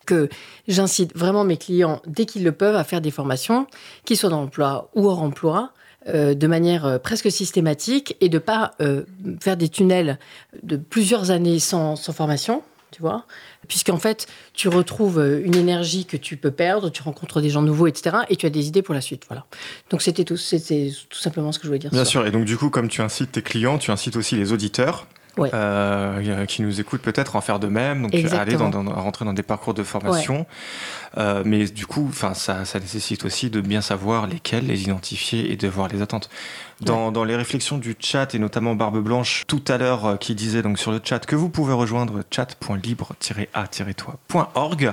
que 0.06 0.28
j'incite 0.68 1.16
vraiment 1.16 1.44
mes 1.44 1.56
clients, 1.56 2.00
dès 2.06 2.26
qu'ils 2.26 2.44
le 2.44 2.52
peuvent, 2.52 2.76
à 2.76 2.84
faire 2.84 3.00
des 3.00 3.10
formations, 3.10 3.66
qu'ils 4.04 4.16
soient 4.16 4.30
dans 4.30 4.40
l'emploi 4.40 4.90
ou 4.94 5.08
hors 5.08 5.22
emploi, 5.22 5.72
euh, 6.08 6.34
de 6.34 6.46
manière 6.48 6.84
euh, 6.84 6.98
presque 6.98 7.30
systématique 7.30 8.16
et 8.20 8.28
de 8.28 8.38
pas 8.38 8.72
euh, 8.80 9.04
faire 9.40 9.56
des 9.56 9.68
tunnels 9.68 10.18
de 10.64 10.76
plusieurs 10.76 11.30
années 11.30 11.60
sans, 11.60 11.94
sans 11.94 12.12
formation, 12.12 12.64
tu 12.90 13.00
vois, 13.00 13.24
puisqu'en 13.68 13.98
fait, 13.98 14.26
tu 14.52 14.66
retrouves 14.66 15.20
une 15.44 15.54
énergie 15.54 16.04
que 16.04 16.16
tu 16.16 16.36
peux 16.36 16.50
perdre, 16.50 16.90
tu 16.90 17.02
rencontres 17.02 17.40
des 17.40 17.50
gens 17.50 17.62
nouveaux, 17.62 17.86
etc., 17.86 18.16
et 18.28 18.34
tu 18.34 18.46
as 18.46 18.50
des 18.50 18.66
idées 18.66 18.82
pour 18.82 18.94
la 18.94 19.00
suite, 19.00 19.22
voilà. 19.28 19.46
Donc 19.90 20.02
c'était 20.02 20.24
tout, 20.24 20.36
c'était 20.36 20.90
tout 21.08 21.20
simplement 21.20 21.52
ce 21.52 21.60
que 21.60 21.64
je 21.64 21.68
voulais 21.68 21.78
dire. 21.78 21.90
Bien 21.90 22.04
sûr. 22.04 22.26
Et 22.26 22.32
donc 22.32 22.46
du 22.46 22.56
coup, 22.56 22.68
comme 22.68 22.88
tu 22.88 23.00
incites 23.00 23.30
tes 23.30 23.42
clients, 23.42 23.78
tu 23.78 23.92
incites 23.92 24.16
aussi 24.16 24.34
les 24.34 24.52
auditeurs. 24.52 25.06
Ouais. 25.38 25.50
euh, 25.54 26.44
qui 26.46 26.60
nous 26.62 26.78
écoutent 26.80 27.00
peut-être 27.00 27.36
en 27.36 27.40
faire 27.40 27.58
de 27.58 27.66
même, 27.66 28.02
donc 28.02 28.14
Exactement. 28.14 28.42
aller 28.42 28.70
dans, 28.72 28.84
dans- 28.84 28.92
rentrer 29.00 29.24
dans 29.24 29.32
des 29.32 29.42
parcours 29.42 29.72
de 29.72 29.82
formation. 29.82 30.44
Euh, 31.16 31.42
mais 31.46 31.64
du 31.64 31.86
coup, 31.86 32.06
enfin, 32.08 32.34
ça, 32.34 32.64
ça 32.66 32.78
nécessite 32.80 33.24
aussi 33.24 33.48
de 33.48 33.60
bien 33.62 33.80
savoir 33.80 34.26
lesquels, 34.26 34.66
les 34.66 34.82
identifier 34.82 35.50
et 35.50 35.56
de 35.56 35.68
voir 35.68 35.88
les 35.88 36.02
attentes. 36.02 36.28
Dans, 36.84 37.12
dans 37.12 37.24
les 37.24 37.36
réflexions 37.36 37.78
du 37.78 37.94
chat 37.98 38.34
et 38.34 38.38
notamment 38.38 38.74
Barbe 38.74 38.98
Blanche 39.02 39.44
tout 39.46 39.62
à 39.68 39.78
l'heure 39.78 40.04
euh, 40.06 40.16
qui 40.16 40.34
disait 40.34 40.62
donc 40.62 40.78
sur 40.78 40.90
le 40.90 41.00
chat 41.02 41.20
que 41.24 41.36
vous 41.36 41.48
pouvez 41.48 41.72
rejoindre 41.74 42.22
chat.libre-a-toi.org. 42.30 44.92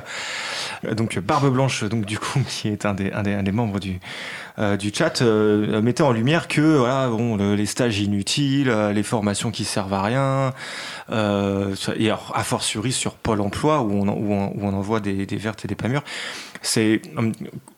Euh, 0.85 0.93
Donc 0.93 1.17
Barbe 1.19 1.51
Blanche 1.51 1.83
donc 1.85 2.05
du 2.05 2.19
coup 2.19 2.39
qui 2.47 2.67
est 2.67 2.85
un 2.85 2.93
des, 2.93 3.11
un 3.11 3.23
des, 3.23 3.33
un 3.33 3.43
des 3.43 3.51
membres 3.51 3.79
du, 3.79 3.99
euh, 4.59 4.77
du 4.77 4.91
chat 4.93 5.21
euh, 5.21 5.81
mettait 5.81 6.03
en 6.03 6.11
lumière 6.11 6.47
que 6.47 6.77
voilà 6.77 7.07
bon 7.09 7.37
le- 7.37 7.55
les 7.55 7.65
stages 7.65 7.99
inutiles, 7.99 8.69
les 8.93 9.03
formations 9.03 9.51
qui 9.51 9.65
servent 9.65 9.93
à 9.93 10.01
rien, 10.01 10.53
euh, 11.11 11.75
et 11.95 12.07
alors, 12.07 12.31
a 12.35 12.43
fortiori 12.43 12.91
sur 12.91 13.13
Pôle 13.15 13.41
Emploi 13.41 13.81
où 13.81 13.91
on, 13.93 14.07
où 14.09 14.33
on, 14.33 14.47
où 14.55 14.59
on 14.61 14.73
envoie 14.73 14.99
des, 14.99 15.25
des 15.25 15.37
vertes 15.37 15.65
et 15.65 15.67
des 15.67 15.75
pas 15.75 15.87
mûres. 15.87 16.03
C'est 16.61 17.01
hum, 17.15 17.31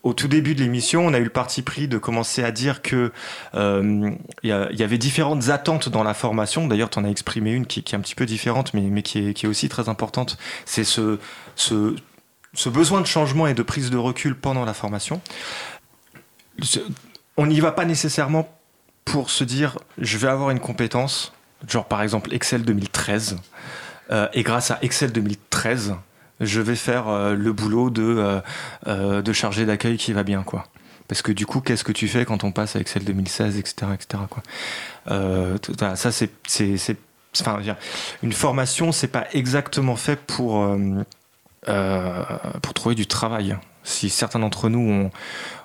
au 0.04 0.14
tout 0.14 0.28
début 0.28 0.56
de 0.56 0.62
l'émission, 0.62 1.06
on 1.06 1.14
a 1.14 1.20
eu 1.20 1.24
le 1.24 1.30
parti 1.30 1.62
pris 1.62 1.88
de 1.88 1.98
commencer 1.98 2.44
à 2.44 2.52
dire 2.52 2.82
que 2.82 3.12
euh, 3.56 4.12
il 4.44 4.68
il 4.72 4.80
y 4.80 4.84
avait 4.84 4.98
différentes 4.98 5.50
attentes 5.50 5.90
dans 5.90 6.04
la 6.04 6.14
formation. 6.14 6.68
D'ailleurs, 6.68 6.90
tu 6.90 7.00
en 7.00 7.04
as 7.04 7.10
exprimé 7.10 7.52
une 7.52 7.66
qui, 7.66 7.80
est 7.80 7.96
un 7.96 8.00
petit 8.00 8.16
peu 8.16 8.26
différente, 8.26 8.74
mais, 8.74 9.02
qui, 9.04 9.20
est, 9.20 9.48
aussi 9.48 9.70
très 9.70 9.90
importante. 9.90 10.38
C'est 10.66 10.84
ce, 10.84 11.20
besoin 12.66 13.02
de 13.02 13.06
changement 13.06 13.48
et 13.48 13.54
de 13.54 13.64
prise 13.64 13.90
de 13.92 13.98
recul 13.98 14.36
pendant 14.36 14.66
la 14.66 14.74
formation. 14.74 15.22
On 17.38 17.46
n'y 17.46 17.60
va 17.60 17.72
pas 17.72 17.86
nécessairement 17.86 18.50
pour 19.06 19.30
se 19.30 19.44
dire 19.44 19.78
je 19.98 20.18
vais 20.18 20.28
avoir 20.28 20.50
une 20.50 20.60
compétence, 20.60 21.34
genre 21.68 21.86
par 21.86 22.02
exemple 22.02 22.34
Excel 22.34 22.64
2013, 22.64 23.38
euh, 24.12 24.28
et 24.34 24.44
grâce 24.44 24.72
à 24.72 24.80
Excel 24.82 25.12
2013, 25.12 25.96
je 26.42 26.60
vais 26.60 26.76
faire 26.76 27.08
euh, 27.08 27.36
le 27.36 27.54
boulot 27.54 27.90
de, 27.90 28.04
euh, 28.04 28.42
euh, 28.88 29.22
de 29.22 29.34
chargé 29.34 29.66
d'accueil 29.66 29.98
qui 29.98 30.12
va 30.12 30.24
bien, 30.24 30.44
quoi. 30.44 30.66
Parce 31.08 31.22
que 31.22 31.32
du 31.32 31.46
coup, 31.46 31.62
qu'est-ce 31.62 31.84
que 31.84 31.92
tu 31.92 32.08
fais 32.08 32.26
quand 32.26 32.44
on 32.44 32.52
passe 32.52 32.76
à 32.76 32.80
Excel 32.80 33.04
2016, 33.04 33.58
etc., 33.58 33.88
etc., 33.94 34.24
quoi. 34.30 34.44
Ça, 35.96 36.12
c'est, 36.12 36.32
enfin, 37.42 37.60
une 38.24 38.34
formation, 38.34 38.92
c'est 38.92 39.10
pas 39.10 39.28
exactement 39.34 39.98
fait 39.98 40.16
pour, 40.16 40.66
pour 41.66 42.74
trouver 42.74 42.96
du 42.96 43.08
travail. 43.08 43.58
Si 43.84 44.10
certains 44.10 44.40
d'entre 44.40 44.70
nous 44.70 44.90
ont, 44.90 45.12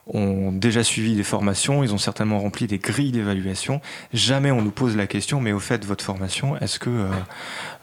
ont 0.07 0.53
déjà 0.53 0.85
suivi 0.85 1.17
des 1.17 1.25
formations, 1.25 1.83
ils 1.83 1.93
ont 1.93 1.99
certainement 1.99 2.39
rempli 2.39 2.67
des 2.67 2.79
grilles 2.79 3.11
d'évaluation. 3.11 3.81
Jamais 4.13 4.53
on 4.53 4.63
nous 4.63 4.71
pose 4.71 4.97
la 4.97 5.07
question, 5.07 5.41
mais 5.41 5.53
au 5.53 5.59
fait, 5.59 5.85
votre 5.85 6.05
formation, 6.05 6.57
est-ce 6.59 6.79
que 6.79 6.91
euh, 6.91 7.09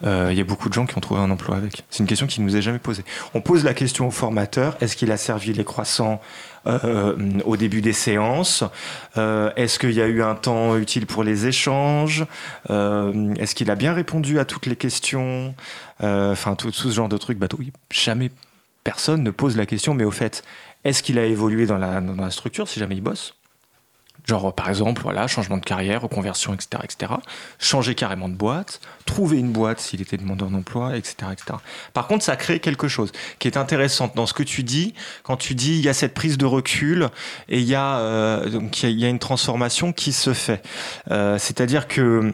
euh, 0.05 0.29
il 0.31 0.37
y 0.37 0.41
a 0.41 0.45
beaucoup 0.45 0.69
de 0.69 0.73
gens 0.73 0.85
qui 0.85 0.97
ont 0.97 1.01
trouvé 1.01 1.19
un 1.19 1.29
emploi 1.29 1.57
avec? 1.57 1.83
C'est 1.89 1.99
une 1.99 2.07
question 2.07 2.25
qui 2.25 2.41
nous 2.41 2.55
est 2.55 2.61
jamais 2.61 2.79
posée. 2.79 3.03
On 3.33 3.41
pose 3.41 3.65
la 3.65 3.73
question 3.73 4.07
au 4.07 4.11
formateur 4.11 4.77
est-ce 4.79 4.95
qu'il 4.95 5.11
a 5.11 5.17
servi 5.17 5.51
les 5.51 5.65
croissants 5.65 6.21
euh, 6.65 7.15
au 7.43 7.57
début 7.57 7.81
des 7.81 7.93
séances? 7.93 8.63
Est-ce 9.15 9.77
qu'il 9.77 9.91
y 9.91 10.01
a 10.01 10.07
eu 10.07 10.23
un 10.23 10.35
temps 10.35 10.77
utile 10.77 11.05
pour 11.05 11.23
les 11.23 11.45
échanges? 11.45 12.25
Est-ce 12.69 13.53
qu'il 13.53 13.69
a 13.69 13.75
bien 13.75 13.93
répondu 13.93 14.39
à 14.39 14.45
toutes 14.45 14.65
les 14.65 14.77
questions? 14.77 15.55
Enfin, 16.01 16.55
tout, 16.55 16.71
tout 16.71 16.89
ce 16.89 16.95
genre 16.95 17.09
de 17.09 17.17
trucs. 17.17 17.37
Bah, 17.37 17.47
oui, 17.57 17.73
jamais 17.91 18.31
personne 18.83 19.23
ne 19.23 19.31
pose 19.31 19.57
la 19.57 19.65
question, 19.65 19.93
mais 19.93 20.03
au 20.03 20.11
fait, 20.11 20.43
est-ce 20.83 21.03
qu'il 21.03 21.19
a 21.19 21.25
évolué 21.25 21.65
dans 21.65 21.77
la, 21.77 22.31
structure 22.31 22.67
si 22.67 22.79
jamais 22.79 22.95
il 22.95 23.01
bosse? 23.01 23.35
Genre, 24.25 24.55
par 24.55 24.69
exemple, 24.69 25.01
voilà, 25.01 25.27
changement 25.27 25.57
de 25.57 25.65
carrière, 25.65 26.03
reconversion, 26.03 26.53
etc., 26.53 26.81
etc. 26.83 27.13
Changer 27.59 27.93
carrément 27.93 28.29
de 28.29 28.35
boîte, 28.35 28.79
trouver 29.05 29.37
une 29.37 29.51
boîte 29.51 29.81
s'il 29.81 30.01
était 30.01 30.15
demandeur 30.15 30.49
d'emploi, 30.49 30.95
etc., 30.95 31.15
etc. 31.33 31.59
Par 31.93 32.07
contre, 32.07 32.23
ça 32.23 32.37
crée 32.37 32.61
quelque 32.61 32.87
chose 32.87 33.11
qui 33.39 33.49
est 33.49 33.57
intéressant 33.57 34.09
dans 34.15 34.25
ce 34.25 34.33
que 34.33 34.43
tu 34.43 34.63
dis. 34.63 34.93
Quand 35.23 35.35
tu 35.35 35.55
dis, 35.55 35.77
il 35.77 35.83
y 35.83 35.89
a 35.89 35.93
cette 35.93 36.13
prise 36.13 36.37
de 36.37 36.45
recul 36.45 37.09
et 37.49 37.59
il 37.59 37.65
y 37.65 37.75
a, 37.75 37.97
euh, 37.97 38.49
donc, 38.49 38.81
il 38.81 38.85
y 38.85 38.87
a, 38.87 38.91
il 38.91 38.99
y 38.99 39.05
a 39.05 39.09
une 39.09 39.19
transformation 39.19 39.91
qui 39.91 40.13
se 40.13 40.33
fait. 40.33 40.63
Euh, 41.11 41.37
C'est-à-dire 41.37 41.89
que 41.89 42.33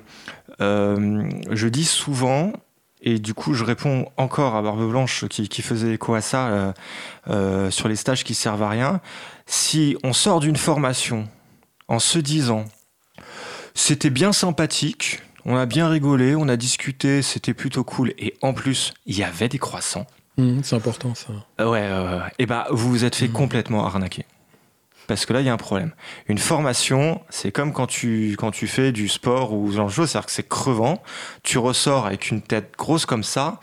euh, 0.61 1.29
je 1.49 1.67
dis 1.67 1.85
souvent, 1.85 2.53
et 3.01 3.19
du 3.19 3.33
coup, 3.33 3.53
je 3.53 3.63
réponds 3.63 4.09
encore 4.17 4.55
à 4.55 4.61
Barbe 4.61 4.89
Blanche 4.89 5.25
qui, 5.27 5.47
qui 5.47 5.61
faisait 5.61 5.93
écho 5.93 6.13
à 6.15 6.21
ça 6.21 6.47
euh, 6.47 6.73
euh, 7.29 7.71
sur 7.71 7.87
les 7.87 7.95
stages 7.95 8.23
qui 8.23 8.35
servent 8.35 8.63
à 8.63 8.69
rien. 8.69 8.99
Si 9.45 9.97
on 10.03 10.13
sort 10.13 10.39
d'une 10.41 10.57
formation 10.57 11.27
en 11.87 11.99
se 11.99 12.19
disant 12.19 12.65
c'était 13.73 14.09
bien 14.09 14.33
sympathique, 14.33 15.21
on 15.45 15.55
a 15.55 15.65
bien 15.65 15.87
rigolé, 15.87 16.35
on 16.35 16.49
a 16.49 16.57
discuté, 16.57 17.21
c'était 17.21 17.53
plutôt 17.53 17.85
cool, 17.85 18.13
et 18.17 18.35
en 18.41 18.53
plus, 18.53 18.93
il 19.05 19.17
y 19.17 19.23
avait 19.23 19.47
des 19.47 19.59
croissants. 19.59 20.05
Hum, 20.37 20.61
c'est 20.63 20.75
important 20.75 21.15
ça. 21.15 21.31
Ouais, 21.65 21.81
euh, 21.83 22.19
et 22.37 22.45
bah, 22.45 22.67
vous 22.71 22.89
vous 22.89 23.05
êtes 23.05 23.15
fait 23.15 23.29
complètement 23.29 23.85
arnaquer. 23.85 24.25
Parce 25.09 25.25
que 25.25 25.33
là, 25.33 25.41
il 25.41 25.47
y 25.47 25.49
a 25.49 25.53
un 25.53 25.57
problème. 25.57 25.91
Une 26.27 26.37
formation, 26.37 27.19
c'est 27.31 27.51
comme 27.51 27.73
quand 27.73 27.87
tu, 27.87 28.35
quand 28.37 28.51
tu 28.51 28.67
fais 28.67 28.91
du 28.91 29.07
sport 29.09 29.53
ou 29.53 29.71
genre 29.71 29.87
de 29.87 29.91
choses, 29.91 30.11
c'est-à-dire 30.11 30.27
que 30.27 30.31
c'est 30.31 30.47
crevant. 30.47 31.01
Tu 31.41 31.57
ressors 31.57 32.05
avec 32.05 32.29
une 32.29 32.43
tête 32.43 32.75
grosse 32.77 33.07
comme 33.07 33.23
ça, 33.23 33.59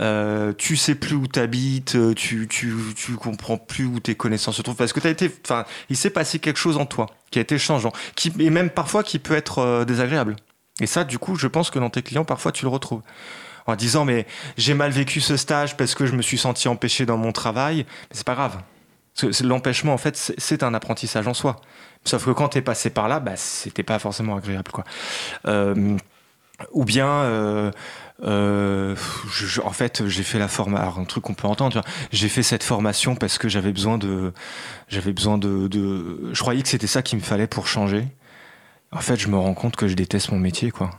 euh, 0.00 0.52
tu 0.58 0.76
sais 0.76 0.96
plus 0.96 1.14
où 1.14 1.28
t'habites, 1.28 1.94
euh, 1.94 2.14
tu, 2.14 2.48
tu, 2.48 2.74
tu 2.96 3.12
comprends 3.12 3.58
plus 3.58 3.84
où 3.84 4.00
tes 4.00 4.16
connaissances 4.16 4.56
se 4.56 4.62
trouvent. 4.62 4.74
Parce 4.74 4.92
que 4.92 4.98
t'as 4.98 5.10
été, 5.10 5.30
enfin, 5.44 5.66
il 5.88 5.96
s'est 5.96 6.10
passé 6.10 6.40
quelque 6.40 6.58
chose 6.58 6.78
en 6.78 6.84
toi 6.84 7.06
qui 7.30 7.38
a 7.38 7.42
été 7.42 7.58
changeant, 7.58 7.92
qui, 8.16 8.32
et 8.40 8.50
même 8.50 8.68
parfois 8.68 9.04
qui 9.04 9.20
peut 9.20 9.36
être 9.36 9.60
euh, 9.60 9.84
désagréable. 9.84 10.34
Et 10.80 10.88
ça, 10.88 11.04
du 11.04 11.20
coup, 11.20 11.36
je 11.36 11.46
pense 11.46 11.70
que 11.70 11.78
dans 11.78 11.90
tes 11.90 12.02
clients, 12.02 12.24
parfois, 12.24 12.50
tu 12.50 12.64
le 12.64 12.70
retrouves. 12.70 13.02
En 13.66 13.76
disant, 13.76 14.04
mais 14.04 14.26
j'ai 14.56 14.74
mal 14.74 14.90
vécu 14.90 15.20
ce 15.20 15.36
stage 15.36 15.76
parce 15.76 15.94
que 15.94 16.06
je 16.06 16.16
me 16.16 16.22
suis 16.22 16.38
senti 16.38 16.66
empêché 16.66 17.06
dans 17.06 17.18
mon 17.18 17.30
travail. 17.30 17.86
Mais 18.10 18.16
c'est 18.16 18.26
pas 18.26 18.34
grave. 18.34 18.58
L'empêchement, 19.42 19.94
en 19.94 19.98
fait, 19.98 20.16
c'est- 20.16 20.62
un 20.62 20.74
apprentissage 20.74 21.26
en 21.26 21.34
soi. 21.34 21.56
Sauf 22.04 22.24
que 22.24 22.30
quand 22.30 22.48
t'es 22.48 22.62
passé 22.62 22.90
par 22.90 23.08
là, 23.08 23.20
bah, 23.20 23.36
c'était 23.36 23.82
pas 23.82 23.98
forcément 23.98 24.36
agréable, 24.36 24.70
quoi. 24.72 24.84
Euh, 25.46 25.96
ou 26.72 26.84
bien, 26.84 27.08
euh, 27.08 27.70
euh, 28.24 28.96
en 29.64 29.70
fait, 29.72 30.06
j'ai 30.08 30.22
fait 30.24 30.38
la 30.38 30.48
formation. 30.48 31.00
Un 31.02 31.04
truc 31.04 31.24
qu'on 31.24 31.34
peut 31.34 31.46
entendre, 31.48 31.82
j'ai 32.12 32.28
fait 32.28 32.42
cette 32.42 32.64
formation 32.64 33.14
parce 33.14 33.38
que 33.38 33.48
j'avais 33.48 33.72
besoin 33.72 33.98
de, 33.98 34.32
j'avais 34.88 35.12
besoin 35.12 35.38
de, 35.38 35.68
je 36.32 36.40
croyais 36.40 36.62
que 36.62 36.68
c'était 36.68 36.86
ça 36.88 37.02
qu'il 37.02 37.18
me 37.18 37.22
fallait 37.24 37.46
pour 37.46 37.66
changer. 37.68 38.08
En 38.92 39.00
fait, 39.00 39.16
je 39.16 39.28
me 39.28 39.36
rends 39.36 39.54
compte 39.54 39.76
que 39.76 39.86
je 39.88 39.94
déteste 39.94 40.32
mon 40.32 40.38
métier, 40.38 40.70
quoi. 40.70 40.90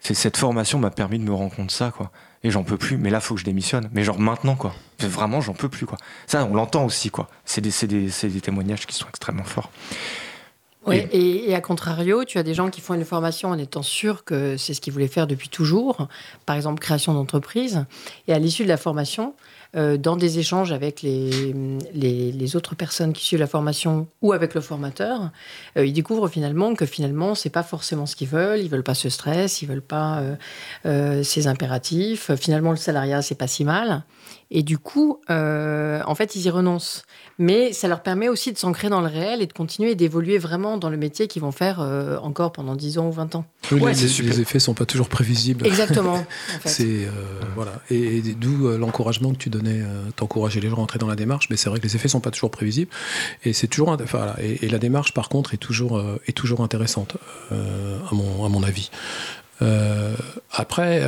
Cette 0.00 0.36
formation 0.36 0.78
m'a 0.80 0.90
permis 0.90 1.18
de 1.18 1.24
me 1.24 1.32
rendre 1.32 1.54
compte 1.54 1.66
de 1.68 1.70
ça, 1.72 1.90
quoi. 1.90 2.10
Et 2.44 2.50
j'en 2.50 2.64
peux 2.64 2.76
plus. 2.76 2.96
Mais 2.96 3.10
là, 3.10 3.20
faut 3.20 3.34
que 3.34 3.40
je 3.40 3.44
démissionne. 3.44 3.88
Mais 3.92 4.02
genre 4.02 4.18
maintenant, 4.18 4.56
quoi. 4.56 4.74
Vraiment, 5.00 5.40
j'en 5.40 5.54
peux 5.54 5.68
plus, 5.68 5.86
quoi. 5.86 5.98
Ça, 6.26 6.44
on 6.44 6.54
l'entend 6.54 6.84
aussi, 6.84 7.10
quoi. 7.10 7.28
C'est 7.44 7.60
des, 7.60 7.72
des, 7.86 8.10
c'est 8.10 8.28
des 8.28 8.40
témoignages 8.40 8.86
qui 8.86 8.94
sont 8.94 9.08
extrêmement 9.08 9.44
forts. 9.44 9.70
Oui, 10.84 10.96
et, 11.12 11.48
et 11.48 11.54
à 11.54 11.60
contrario, 11.60 12.24
tu 12.24 12.38
as 12.38 12.42
des 12.42 12.54
gens 12.54 12.68
qui 12.68 12.80
font 12.80 12.94
une 12.94 13.04
formation 13.04 13.50
en 13.50 13.58
étant 13.58 13.82
sûrs 13.82 14.24
que 14.24 14.56
c'est 14.56 14.74
ce 14.74 14.80
qu'ils 14.80 14.92
voulaient 14.92 15.06
faire 15.06 15.28
depuis 15.28 15.48
toujours, 15.48 16.08
par 16.44 16.56
exemple 16.56 16.80
création 16.80 17.14
d'entreprise, 17.14 17.84
et 18.26 18.32
à 18.32 18.40
l'issue 18.40 18.64
de 18.64 18.68
la 18.68 18.76
formation, 18.76 19.36
euh, 19.74 19.96
dans 19.96 20.16
des 20.16 20.38
échanges 20.38 20.70
avec 20.70 21.00
les, 21.00 21.54
les, 21.94 22.56
autres 22.56 22.74
personnes 22.74 23.14
qui 23.14 23.24
suivent 23.24 23.40
la 23.40 23.46
formation 23.46 24.06
ou 24.20 24.32
avec 24.32 24.52
le 24.52 24.60
formateur, 24.60 25.30
euh, 25.78 25.86
ils 25.86 25.94
découvrent 25.94 26.28
finalement 26.28 26.74
que 26.74 26.84
finalement 26.84 27.34
c'est 27.34 27.48
pas 27.48 27.62
forcément 27.62 28.04
ce 28.04 28.14
qu'ils 28.14 28.28
veulent, 28.28 28.60
ils 28.60 28.68
veulent 28.68 28.82
pas 28.82 28.94
ce 28.94 29.08
stress, 29.08 29.62
ils 29.62 29.66
veulent 29.66 29.80
pas 29.80 30.22
euh, 30.84 31.22
ces 31.22 31.46
impératifs. 31.46 32.34
Finalement, 32.34 32.72
le 32.72 32.76
salariat 32.76 33.22
c'est 33.22 33.34
pas 33.34 33.46
si 33.46 33.64
mal, 33.64 34.04
et 34.50 34.62
du 34.62 34.76
coup, 34.76 35.20
en 35.28 36.14
fait, 36.14 36.36
ils 36.36 36.42
y 36.42 36.50
renoncent. 36.50 37.04
Mais 37.44 37.72
ça 37.72 37.88
leur 37.88 38.02
permet 38.04 38.28
aussi 38.28 38.52
de 38.52 38.58
s'ancrer 38.58 38.88
dans 38.88 39.00
le 39.00 39.08
réel 39.08 39.42
et 39.42 39.46
de 39.46 39.52
continuer 39.52 39.96
d'évoluer 39.96 40.38
vraiment 40.38 40.78
dans 40.78 40.90
le 40.90 40.96
métier 40.96 41.26
qu'ils 41.26 41.42
vont 41.42 41.50
faire 41.50 41.80
euh, 41.80 42.16
encore 42.18 42.52
pendant 42.52 42.76
10 42.76 42.98
ans 42.98 43.08
ou 43.08 43.12
20 43.12 43.34
ans. 43.34 43.44
Oui, 43.72 43.80
Ouais, 43.80 43.90
les, 43.90 43.96
c'est 43.96 44.02
les- 44.04 44.08
super. 44.08 44.32
les 44.32 44.40
effets 44.42 44.58
sont 44.60 44.74
pas 44.74 44.86
toujours 44.86 45.08
prévisible. 45.08 45.66
Exactement. 45.66 46.14
en 46.14 46.24
fait. 46.60 46.68
C'est 46.68 46.84
euh, 47.04 47.10
voilà 47.56 47.72
et, 47.90 48.18
et 48.18 48.20
d'où 48.34 48.68
euh, 48.68 48.78
l'encouragement 48.78 49.32
que 49.32 49.38
tu 49.38 49.50
donnais, 49.50 49.80
euh, 49.82 50.04
t'encourager 50.14 50.60
les 50.60 50.68
gens 50.68 50.76
à 50.76 50.80
rentrer 50.80 51.00
dans 51.00 51.08
la 51.08 51.16
démarche. 51.16 51.48
Mais 51.50 51.56
c'est 51.56 51.68
vrai 51.68 51.80
que 51.80 51.84
les 51.86 51.96
effets 51.96 52.08
sont 52.08 52.20
pas 52.20 52.30
toujours 52.30 52.50
prévisibles 52.52 52.92
et 53.44 53.52
c'est 53.52 53.66
toujours 53.66 53.88
enfin, 53.88 54.04
voilà. 54.18 54.36
et, 54.40 54.64
et 54.64 54.68
la 54.68 54.78
démarche 54.78 55.12
par 55.12 55.28
contre 55.28 55.52
est 55.52 55.58
toujours 55.58 55.98
euh, 55.98 56.20
est 56.28 56.32
toujours 56.36 56.60
intéressante 56.60 57.16
euh, 57.50 57.98
à 58.10 58.14
mon 58.14 58.44
à 58.44 58.48
mon 58.48 58.62
avis. 58.62 58.90
Euh, 59.62 60.14
après. 60.52 61.02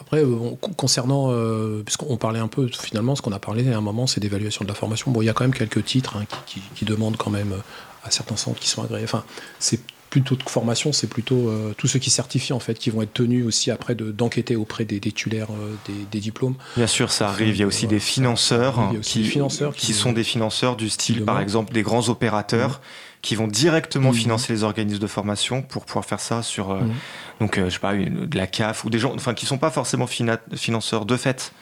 Après, 0.00 0.18
euh, 0.22 0.26
bon, 0.26 0.56
concernant, 0.76 1.28
euh, 1.30 1.82
puisqu'on 1.84 2.16
parlait 2.16 2.38
un 2.38 2.48
peu, 2.48 2.68
finalement, 2.68 3.16
ce 3.16 3.22
qu'on 3.22 3.32
a 3.32 3.38
parlé 3.38 3.70
à 3.72 3.76
un 3.76 3.80
moment, 3.80 4.06
c'est 4.06 4.20
d'évaluation 4.20 4.64
de 4.64 4.68
la 4.68 4.74
formation. 4.74 5.10
Bon, 5.10 5.22
il 5.22 5.26
y 5.26 5.28
a 5.28 5.32
quand 5.32 5.44
même 5.44 5.54
quelques 5.54 5.84
titres 5.84 6.16
hein, 6.16 6.24
qui, 6.46 6.60
qui- 6.60 6.66
qui 6.76 6.84
demandent 6.84 7.16
quand 7.16 7.30
même 7.30 7.52
euh, 7.52 8.04
à 8.04 8.10
certains 8.10 8.36
centres 8.36 8.60
qui 8.60 8.68
sont 8.68 8.82
agréés. 8.82 9.04
Enfin, 9.04 9.24
c'est 9.58 9.80
plutôt 10.10 10.36
de 10.36 10.42
formation, 10.48 10.90
c'est 10.94 11.06
plutôt 11.08 11.50
euh, 11.50 11.74
tous 11.76 11.86
ceux 11.86 11.98
qui 11.98 12.08
certifient 12.08 12.54
en 12.54 12.60
fait, 12.60 12.78
qui 12.78 12.88
vont 12.88 13.02
être 13.02 13.12
tenus 13.12 13.44
aussi 13.44 13.70
après 13.70 13.94
de- 13.94 14.10
d'enquêter 14.10 14.56
auprès 14.56 14.86
des, 14.86 15.00
des 15.00 15.10
titulaires 15.10 15.48
euh, 15.50 15.74
des, 15.86 16.06
des 16.10 16.20
diplômes. 16.20 16.54
Bien 16.76 16.86
sûr, 16.86 17.10
ça 17.12 17.28
arrive. 17.28 17.54
Il 17.56 17.60
y 17.60 17.62
a 17.62 17.66
aussi 17.66 17.86
des 17.86 17.98
financeurs, 18.00 18.76
ça 18.76 18.80
arrive. 18.82 18.90
Il 18.92 18.94
y 18.94 18.96
a 18.96 19.00
aussi 19.00 19.12
qui, 19.18 19.24
des 19.24 19.28
financeurs 19.30 19.74
qui 19.74 19.92
sont 19.92 20.12
des 20.12 20.24
financeurs 20.24 20.76
du 20.76 20.88
style, 20.88 21.24
par 21.24 21.40
exemple, 21.40 21.74
des 21.74 21.82
grands 21.82 22.08
opérateurs 22.08 22.80
qui 23.22 23.34
vont 23.34 23.48
directement 23.48 24.10
Mhm. 24.10 24.14
financer 24.16 24.52
les 24.52 24.62
organismes 24.64 25.00
de 25.00 25.06
formation 25.06 25.62
pour 25.62 25.84
pouvoir 25.84 26.04
faire 26.04 26.20
ça 26.20 26.42
sur, 26.42 26.70
euh, 26.70 26.80
Mhm. 26.80 26.92
donc, 27.40 27.58
euh, 27.58 27.64
je 27.66 27.70
sais 27.74 27.78
pas, 27.80 27.94
une- 27.94 28.26
de 28.26 28.36
la 28.36 28.46
CAF 28.46 28.84
ou 28.84 28.90
des 28.90 28.98
gens, 28.98 29.12
enfin, 29.14 29.34
qui 29.34 29.44
sont 29.46 29.58
pas 29.58 29.70
forcément 29.70 30.06
fina- 30.06 30.38
financeurs 30.54 31.04
de 31.06 31.16
fait. 31.16 31.52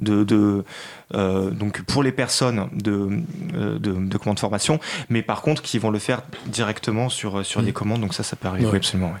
de, 0.00 0.24
de 0.24 0.64
euh, 1.14 1.50
donc 1.50 1.82
pour 1.82 2.02
les 2.02 2.10
personnes 2.10 2.68
de, 2.72 3.10
euh, 3.54 3.78
de, 3.78 3.92
de 3.92 4.18
commandes 4.18 4.34
de 4.34 4.40
formation, 4.40 4.80
mais 5.08 5.22
par 5.22 5.40
contre 5.40 5.62
qui 5.62 5.78
vont 5.78 5.90
le 5.90 6.00
faire 6.00 6.22
directement 6.46 7.08
sur, 7.08 7.46
sur 7.46 7.62
Mm. 7.62 7.64
des 7.64 7.72
commandes. 7.72 8.00
Donc 8.00 8.12
ça, 8.12 8.24
ça 8.24 8.34
peut 8.34 8.48
arriver 8.48 8.64
Ouais. 8.66 8.72
oui, 8.72 8.78
absolument. 8.78 9.12
ouais. 9.12 9.20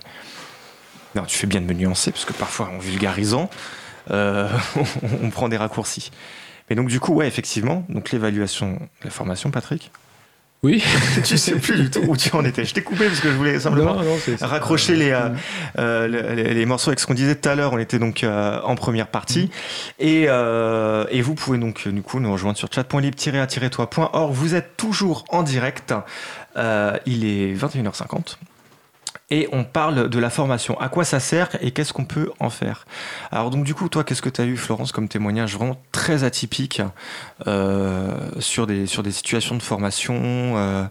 Non, 1.14 1.22
tu 1.26 1.38
fais 1.38 1.46
bien 1.46 1.60
de 1.60 1.66
me 1.66 1.74
nuancer 1.74 2.10
parce 2.10 2.24
que 2.24 2.32
parfois 2.32 2.70
en 2.74 2.78
vulgarisant, 2.78 3.48
euh, 4.10 4.48
on, 5.22 5.26
on 5.26 5.30
prend 5.30 5.48
des 5.48 5.56
raccourcis. 5.56 6.10
Mais 6.68 6.74
donc 6.74 6.88
du 6.88 6.98
coup, 6.98 7.14
ouais, 7.14 7.28
effectivement, 7.28 7.86
donc 7.88 8.10
l'évaluation, 8.10 8.80
la 9.04 9.10
formation, 9.10 9.52
Patrick. 9.52 9.92
Oui. 10.64 10.82
tu 11.24 11.36
sais 11.38 11.52
plus 11.56 11.76
du 11.82 11.90
tout 11.90 12.00
où 12.08 12.16
tu 12.16 12.34
en 12.34 12.44
étais. 12.44 12.64
Je 12.64 12.74
t'ai 12.74 12.82
coupé 12.82 13.06
parce 13.06 13.20
que 13.20 13.28
je 13.30 13.34
voulais 13.36 13.60
simplement 13.60 13.94
Non, 13.94 14.02
non, 14.02 14.16
raccrocher 14.40 14.96
les, 14.96 15.10
euh, 15.12 15.28
Mm. 15.28 15.36
euh, 15.78 16.08
le- 16.08 16.34
les, 16.34 16.54
les 16.54 16.66
morceaux 16.66 16.88
avec 16.90 16.98
ce 17.00 17.06
qu'on 17.06 17.14
disait 17.14 17.34
tout 17.36 17.48
à 17.48 17.54
l'heure. 17.54 17.72
On 17.74 17.78
était 17.78 17.98
donc 17.98 18.24
euh, 18.24 18.58
en 18.64 18.74
première 18.74 19.06
partie. 19.08 19.50
Et, 20.00 20.24
euh, 20.28 21.04
et 21.10 21.20
vous 21.22 21.34
pouvez 21.34 21.58
donc 21.58 21.86
du 21.86 22.02
coup 22.02 22.18
nous 22.18 22.32
rejoindre 22.32 22.56
sur 22.58 22.68
chat.lib-toi.org. 22.72 24.32
Vous 24.32 24.54
êtes 24.54 24.76
toujours 24.76 25.24
en 25.28 25.42
direct. 25.42 25.94
Il 26.56 27.24
est 27.24 27.54
21h50. 27.54 28.38
Et 29.30 29.48
on 29.52 29.64
parle 29.64 30.10
de 30.10 30.18
la 30.18 30.28
formation. 30.28 30.78
À 30.80 30.88
quoi 30.88 31.04
ça 31.04 31.18
sert 31.18 31.48
et 31.62 31.70
qu'est-ce 31.70 31.92
qu'on 31.94 32.04
peut 32.04 32.30
en 32.40 32.50
faire? 32.50 32.86
Alors 33.30 33.50
donc 33.50 33.64
du 33.64 33.74
coup, 33.74 33.88
toi, 33.88 34.04
qu'est-ce 34.04 34.20
que 34.20 34.28
tu 34.28 34.40
as 34.40 34.44
eu, 34.44 34.56
Florence, 34.56 34.92
comme 34.92 35.08
témoignage 35.08 35.54
vraiment 35.54 35.80
très 35.92 36.24
atypique 36.24 36.82
euh, 37.46 38.30
sur, 38.38 38.66
des, 38.66 38.86
sur 38.86 39.02
des 39.02 39.12
situations 39.12 39.56
de 39.56 39.62
formation 39.62 40.14
euh, 40.56 40.84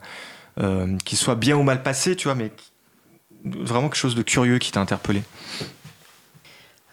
euh, 0.62 0.98
qui 1.06 1.16
soient 1.16 1.36
bien 1.36 1.56
ou 1.58 1.64
mal 1.64 1.84
passées, 1.84 2.16
tu 2.16 2.28
vois, 2.28 2.36
mais 2.36 2.52
vraiment 3.46 3.84
quelque 3.84 3.98
chose 3.98 4.16
de 4.16 4.24
curieux 4.24 4.58
qui 4.58 4.72
t'a 4.72 4.82
interpellé? 4.82 5.22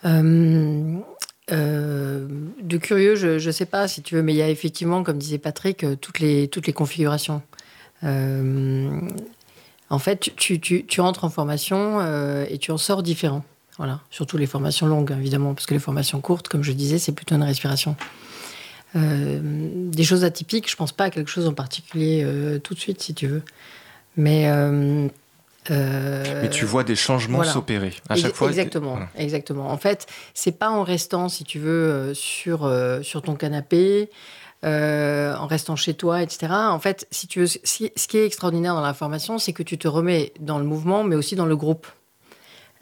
Euh, 0.04 1.00
de 1.48 2.76
curieux, 2.76 3.16
je 3.16 3.44
ne 3.44 3.52
sais 3.52 3.66
pas 3.66 3.88
si 3.88 4.02
tu 4.02 4.14
veux, 4.14 4.22
mais 4.22 4.34
il 4.34 4.36
y 4.36 4.42
a 4.42 4.50
effectivement, 4.50 5.02
comme 5.02 5.16
disait 5.16 5.38
Patrick, 5.38 5.86
toutes 6.00 6.20
les, 6.20 6.48
toutes 6.48 6.66
les 6.66 6.74
configurations. 6.74 7.40
En 9.90 9.98
fait, 9.98 10.20
tu, 10.20 10.30
tu, 10.36 10.60
tu, 10.60 10.86
tu 10.86 11.00
entres 11.00 11.24
en 11.24 11.30
formation 11.30 11.98
euh, 12.00 12.44
et 12.48 12.58
tu 12.58 12.70
en 12.70 12.78
sors 12.78 13.02
différent. 13.02 13.44
Voilà. 13.76 14.00
Surtout 14.10 14.36
les 14.36 14.46
formations 14.46 14.86
longues, 14.86 15.10
évidemment, 15.18 15.54
parce 15.54 15.66
que 15.66 15.74
les 15.74 15.80
formations 15.80 16.20
courtes, 16.20 16.48
comme 16.48 16.62
je 16.62 16.72
disais, 16.72 16.98
c'est 16.98 17.12
plutôt 17.12 17.34
une 17.34 17.42
respiration. 17.42 17.96
Euh, 18.96 19.38
des 19.42 20.02
choses 20.04 20.24
atypiques, 20.24 20.70
je 20.70 20.76
pense 20.76 20.92
pas 20.92 21.04
à 21.04 21.10
quelque 21.10 21.30
chose 21.30 21.46
en 21.46 21.54
particulier 21.54 22.22
euh, 22.24 22.58
tout 22.58 22.74
de 22.74 22.78
suite, 22.80 23.00
si 23.02 23.14
tu 23.14 23.26
veux. 23.26 23.42
Mais. 24.16 24.44
euh, 24.48 25.08
Mais 25.70 26.50
tu 26.50 26.64
vois 26.64 26.84
des 26.84 26.96
changements 26.96 27.36
voilà. 27.38 27.52
s'opérer 27.52 27.92
à 28.08 28.16
chaque 28.16 28.34
fois. 28.34 28.48
Exactement, 28.48 28.92
Voilà. 28.92 29.08
exactement. 29.16 29.70
En 29.70 29.76
fait, 29.78 30.06
c'est 30.34 30.58
pas 30.58 30.70
en 30.70 30.82
restant, 30.82 31.28
si 31.28 31.44
tu 31.44 31.58
veux, 31.58 32.12
sur, 32.14 32.70
sur 33.02 33.22
ton 33.22 33.34
canapé, 33.34 34.10
euh, 34.64 35.34
en 35.36 35.46
restant 35.46 35.74
chez 35.74 35.94
toi, 35.94 36.22
etc. 36.22 36.52
En 36.52 36.78
fait, 36.78 37.06
si 37.10 37.26
tu 37.26 37.40
veux, 37.40 37.46
qui 37.46 37.90
ce 37.96 38.08
qui 38.08 38.18
est 38.18 38.26
extraordinaire 38.26 38.74
dans 38.74 38.82
la 38.82 38.92
formation, 38.92 39.38
c'est 39.38 39.54
que 39.54 39.62
tu 39.62 39.78
te 39.78 39.88
remets 39.88 40.34
dans 40.38 40.58
le 40.58 40.64
mouvement, 40.64 41.02
mais 41.02 41.16
aussi 41.16 41.34
dans 41.34 41.46
le 41.46 41.56
groupe. 41.56 41.86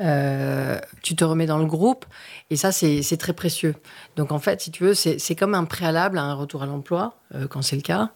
Euh, 0.01 0.79
tu 1.03 1.17
te 1.17 1.25
remets 1.25 1.47
dans 1.47 1.59
le 1.59 1.67
groupe 1.67 2.05
et 2.51 2.57
ça 2.57 2.71
c'est 2.71 3.17
très 3.17 3.33
précieux. 3.33 3.75
Donc 4.17 4.31
en 4.33 4.39
fait, 4.39 4.61
si 4.61 4.71
tu 4.71 4.85
veux, 4.85 4.95
c'est 4.95 5.35
comme 5.37 5.55
un 5.55 5.65
préalable 5.65 6.19
à 6.19 6.23
un 6.23 6.35
retour 6.35 6.63
à 6.63 6.67
l'emploi 6.67 7.15
euh, 7.35 7.49
quand 7.49 7.63
c'est 7.63 7.77
le 7.77 7.83
cas. 7.83 8.11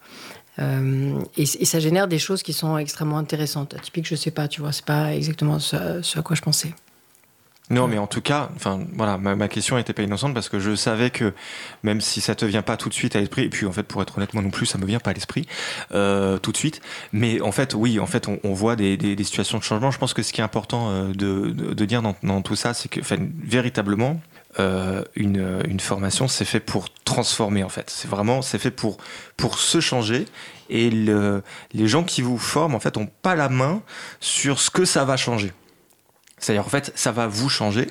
Et, 0.59 1.43
et 1.43 1.65
ça 1.65 1.81
génère 1.81 2.09
des 2.09 2.19
choses 2.19 2.43
qui 2.43 2.53
sont 2.53 2.77
extrêmement 2.79 3.19
intéressantes. 3.19 3.75
Typique, 3.81 4.07
je 4.07 4.15
sais 4.15 4.31
pas, 4.31 4.49
tu 4.49 4.61
vois, 4.61 4.71
c'est 4.71 4.85
pas 4.85 5.15
exactement 5.15 5.59
ce, 5.59 6.03
ce 6.03 6.19
à 6.19 6.23
quoi 6.23 6.37
je 6.37 6.43
pensais. 6.43 6.75
Non, 7.73 7.89
mais 7.89 7.97
en 7.99 8.07
tout 8.07 8.21
cas, 8.21 8.51
enfin 8.55 8.81
voilà, 8.95 9.17
ma, 9.17 9.35
ma 9.35 9.49
question 9.49 9.77
n'était 9.77 9.95
pas 9.95 10.03
innocente 10.03 10.35
parce 10.35 10.49
que 10.51 10.61
je 10.61 10.77
savais 10.77 11.09
que 11.11 11.33
même 11.83 12.01
si 12.03 12.21
ça 12.21 12.35
te 12.35 12.45
vient 12.45 12.61
pas 12.63 12.77
tout 12.77 12.91
de 12.91 12.95
suite 12.95 13.17
à 13.17 13.21
l'esprit, 13.21 13.45
et 13.45 13.49
puis 13.49 13.65
en 13.67 13.73
fait 13.73 13.85
pour 13.85 14.03
être 14.03 14.19
honnête 14.19 14.35
moi 14.35 14.43
non 14.43 14.51
plus 14.51 14.67
ça 14.67 14.77
me 14.79 14.85
vient 14.85 15.01
pas 15.01 15.11
à 15.11 15.15
l'esprit 15.15 15.47
euh, 15.93 16.37
tout 16.39 16.53
de 16.53 16.57
suite, 16.59 16.83
mais 17.13 17.41
en 17.41 17.51
fait 17.51 17.73
oui, 17.75 17.99
en 17.99 18.07
fait 18.07 18.29
on, 18.29 18.39
on 18.45 18.53
voit 18.53 18.77
des, 18.77 18.97
des- 18.99 19.17
des 19.17 19.25
situations 19.25 19.57
de 19.59 19.63
changement. 19.65 19.91
Je 19.91 19.99
pense 19.99 20.13
que 20.13 20.23
ce 20.23 20.33
qui 20.35 20.43
est 20.43 20.45
important 20.45 20.91
euh, 20.91 21.09
de, 21.15 21.51
de- 21.51 21.73
de 21.73 21.85
dire 21.87 22.03
dans, 22.03 22.15
dans 22.23 22.43
tout 22.43 22.57
ça, 22.57 22.75
c'est 22.75 22.89
que 22.91 23.01
enfin, 23.01 23.17
véritablement 23.43 24.21
euh, 24.61 25.03
une, 25.17 25.63
une 25.67 25.81
formation 25.81 26.29
c'est 26.29 26.45
fait 26.45 26.61
pour 26.61 26.91
transformer 27.05 27.65
en 27.65 27.71
fait. 27.71 27.89
C'est 27.89 28.07
vraiment 28.09 28.43
c'est 28.43 28.59
fait 28.59 28.71
pour 28.71 28.99
pour 29.39 29.59
se 29.59 29.81
changer 29.81 30.27
et 30.69 30.91
le, 30.91 31.43
les 31.73 31.89
gens 31.89 32.05
qui 32.05 32.21
vous 32.21 32.37
forment 32.37 32.75
en 32.75 32.81
fait 32.81 32.99
ont 32.99 33.09
pas 33.23 33.35
la 33.35 33.49
main 33.49 33.81
sur 34.21 34.61
ce 34.61 34.69
que 34.69 34.85
ça 34.85 35.07
va 35.07 35.17
changer. 35.17 35.53
C'est-à-dire, 36.43 36.67
en 36.67 36.69
fait, 36.69 36.93
ça 36.95 37.13
va 37.13 37.27
vous 37.29 37.49
changer. 37.49 37.89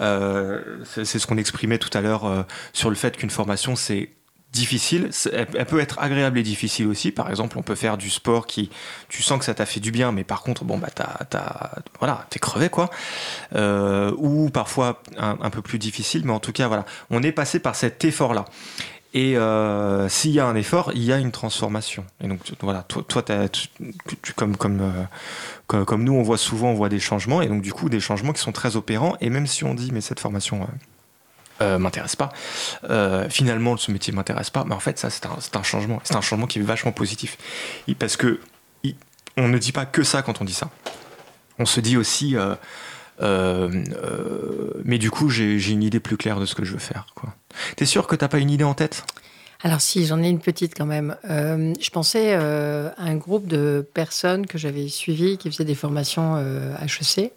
Euh, 0.00 0.60
c'est 0.92 1.18
ce 1.18 1.26
qu'on 1.26 1.38
exprimait 1.38 1.78
tout 1.78 1.96
à 1.96 2.00
l'heure 2.00 2.26
euh, 2.26 2.42
sur 2.72 2.90
le 2.90 2.96
fait 2.96 3.16
qu'une 3.16 3.30
formation, 3.30 3.76
c'est 3.76 4.10
difficile. 4.52 5.10
Elle, 5.32 5.66
peut 5.66 5.80
être 5.80 5.98
agréable 5.98 6.38
et 6.38 6.42
difficile 6.42 6.86
aussi. 6.86 7.10
Par 7.12 7.28
exemple, 7.30 7.58
on 7.58 7.62
peut 7.62 7.74
faire 7.74 7.96
du 7.96 8.10
sport 8.10 8.46
qui, 8.46 8.70
tu 9.08 9.22
sens 9.22 9.38
que 9.38 9.44
ça 9.44 9.54
t'a 9.54 9.66
fait 9.66 9.80
du 9.80 9.90
bien, 9.90 10.12
mais 10.12 10.22
par 10.24 10.42
contre, 10.42 10.64
bon, 10.64 10.78
bah, 10.78 10.90
t'as, 10.94 11.24
t'as- 11.28 11.72
voilà, 11.98 12.26
t'es 12.30 12.38
crevé, 12.38 12.68
quoi. 12.68 12.90
Euh, 13.54 14.12
ou 14.16 14.50
parfois 14.50 15.02
un 15.18 15.50
peu 15.50 15.62
plus 15.62 15.78
difficile, 15.78 16.22
mais 16.24 16.32
en 16.32 16.40
tout 16.40 16.52
cas, 16.52 16.68
voilà, 16.68 16.84
on 17.10 17.22
est 17.22 17.32
passé 17.32 17.58
par 17.58 17.74
cet 17.74 18.04
effort-là. 18.04 18.44
Et 19.16 19.38
euh, 19.38 20.08
s'il 20.08 20.32
y 20.32 20.40
a 20.40 20.46
un 20.46 20.56
effort, 20.56 20.90
il 20.92 21.04
y 21.04 21.12
a 21.12 21.18
une 21.18 21.30
transformation. 21.30 22.04
Et 22.20 22.26
donc 22.26 22.40
voilà, 22.60 22.82
toi, 22.82 23.22
tu, 23.22 23.68
comme, 24.34 24.56
comme, 24.56 24.80
euh, 24.80 25.84
comme, 25.84 26.02
nous, 26.02 26.14
on 26.14 26.24
voit 26.24 26.36
souvent, 26.36 26.70
on 26.70 26.74
voit 26.74 26.88
des 26.88 26.98
changements, 26.98 27.40
et 27.40 27.46
donc 27.46 27.62
du 27.62 27.72
coup 27.72 27.88
des 27.88 28.00
changements 28.00 28.32
qui 28.32 28.40
sont 28.40 28.50
très 28.50 28.74
opérants. 28.74 29.16
Et 29.20 29.30
même 29.30 29.46
si 29.46 29.62
on 29.62 29.74
dit, 29.74 29.92
mais 29.92 30.00
cette 30.00 30.18
formation 30.18 30.62
euh, 30.62 30.66
euh, 31.62 31.78
m'intéresse 31.78 32.16
pas, 32.16 32.32
finalement 33.30 33.76
ce 33.76 33.92
métier 33.92 34.12
m'intéresse 34.12 34.50
pas, 34.50 34.64
mais 34.64 34.74
en 34.74 34.80
fait 34.80 34.98
c'est 34.98 35.26
un, 35.26 35.38
un 35.54 35.62
changement, 35.62 36.00
c'est 36.02 36.16
un 36.16 36.20
changement 36.20 36.48
qui 36.48 36.58
est 36.58 36.62
vachement 36.62 36.90
positif, 36.90 37.38
parce 38.00 38.16
que 38.16 38.40
on 39.36 39.48
ne 39.48 39.58
dit 39.58 39.72
pas 39.72 39.86
que 39.86 40.02
ça 40.02 40.22
quand 40.22 40.40
on 40.40 40.44
dit 40.44 40.54
ça. 40.54 40.70
On 41.60 41.66
se 41.66 41.80
dit 41.80 41.96
aussi, 41.96 42.34
mais 43.20 44.98
du 44.98 45.10
coup 45.10 45.28
j'ai 45.30 45.70
une 45.70 45.82
idée 45.82 46.00
plus 46.00 46.16
claire 46.16 46.40
de 46.40 46.46
ce 46.46 46.54
que 46.54 46.64
je 46.64 46.72
veux 46.72 46.78
faire. 46.78 47.06
T'es 47.76 47.86
sûr 47.86 48.06
que 48.06 48.16
t'as 48.16 48.28
pas 48.28 48.38
une 48.38 48.50
idée 48.50 48.64
en 48.64 48.74
tête? 48.74 49.04
Alors 49.64 49.80
si, 49.80 50.04
j'en 50.04 50.22
ai 50.22 50.28
une 50.28 50.40
petite 50.40 50.76
quand 50.76 50.84
même. 50.84 51.16
Euh, 51.30 51.72
je 51.80 51.88
pensais 51.88 52.34
euh, 52.34 52.90
à 52.98 53.04
un 53.04 53.16
groupe 53.16 53.46
de 53.46 53.86
personnes 53.94 54.46
que 54.46 54.58
j'avais 54.58 54.88
suivies 54.88 55.38
qui 55.38 55.50
faisaient 55.50 55.64
des 55.64 55.74
formations 55.74 56.34
euh, 56.36 56.76
HEC. 56.82 57.32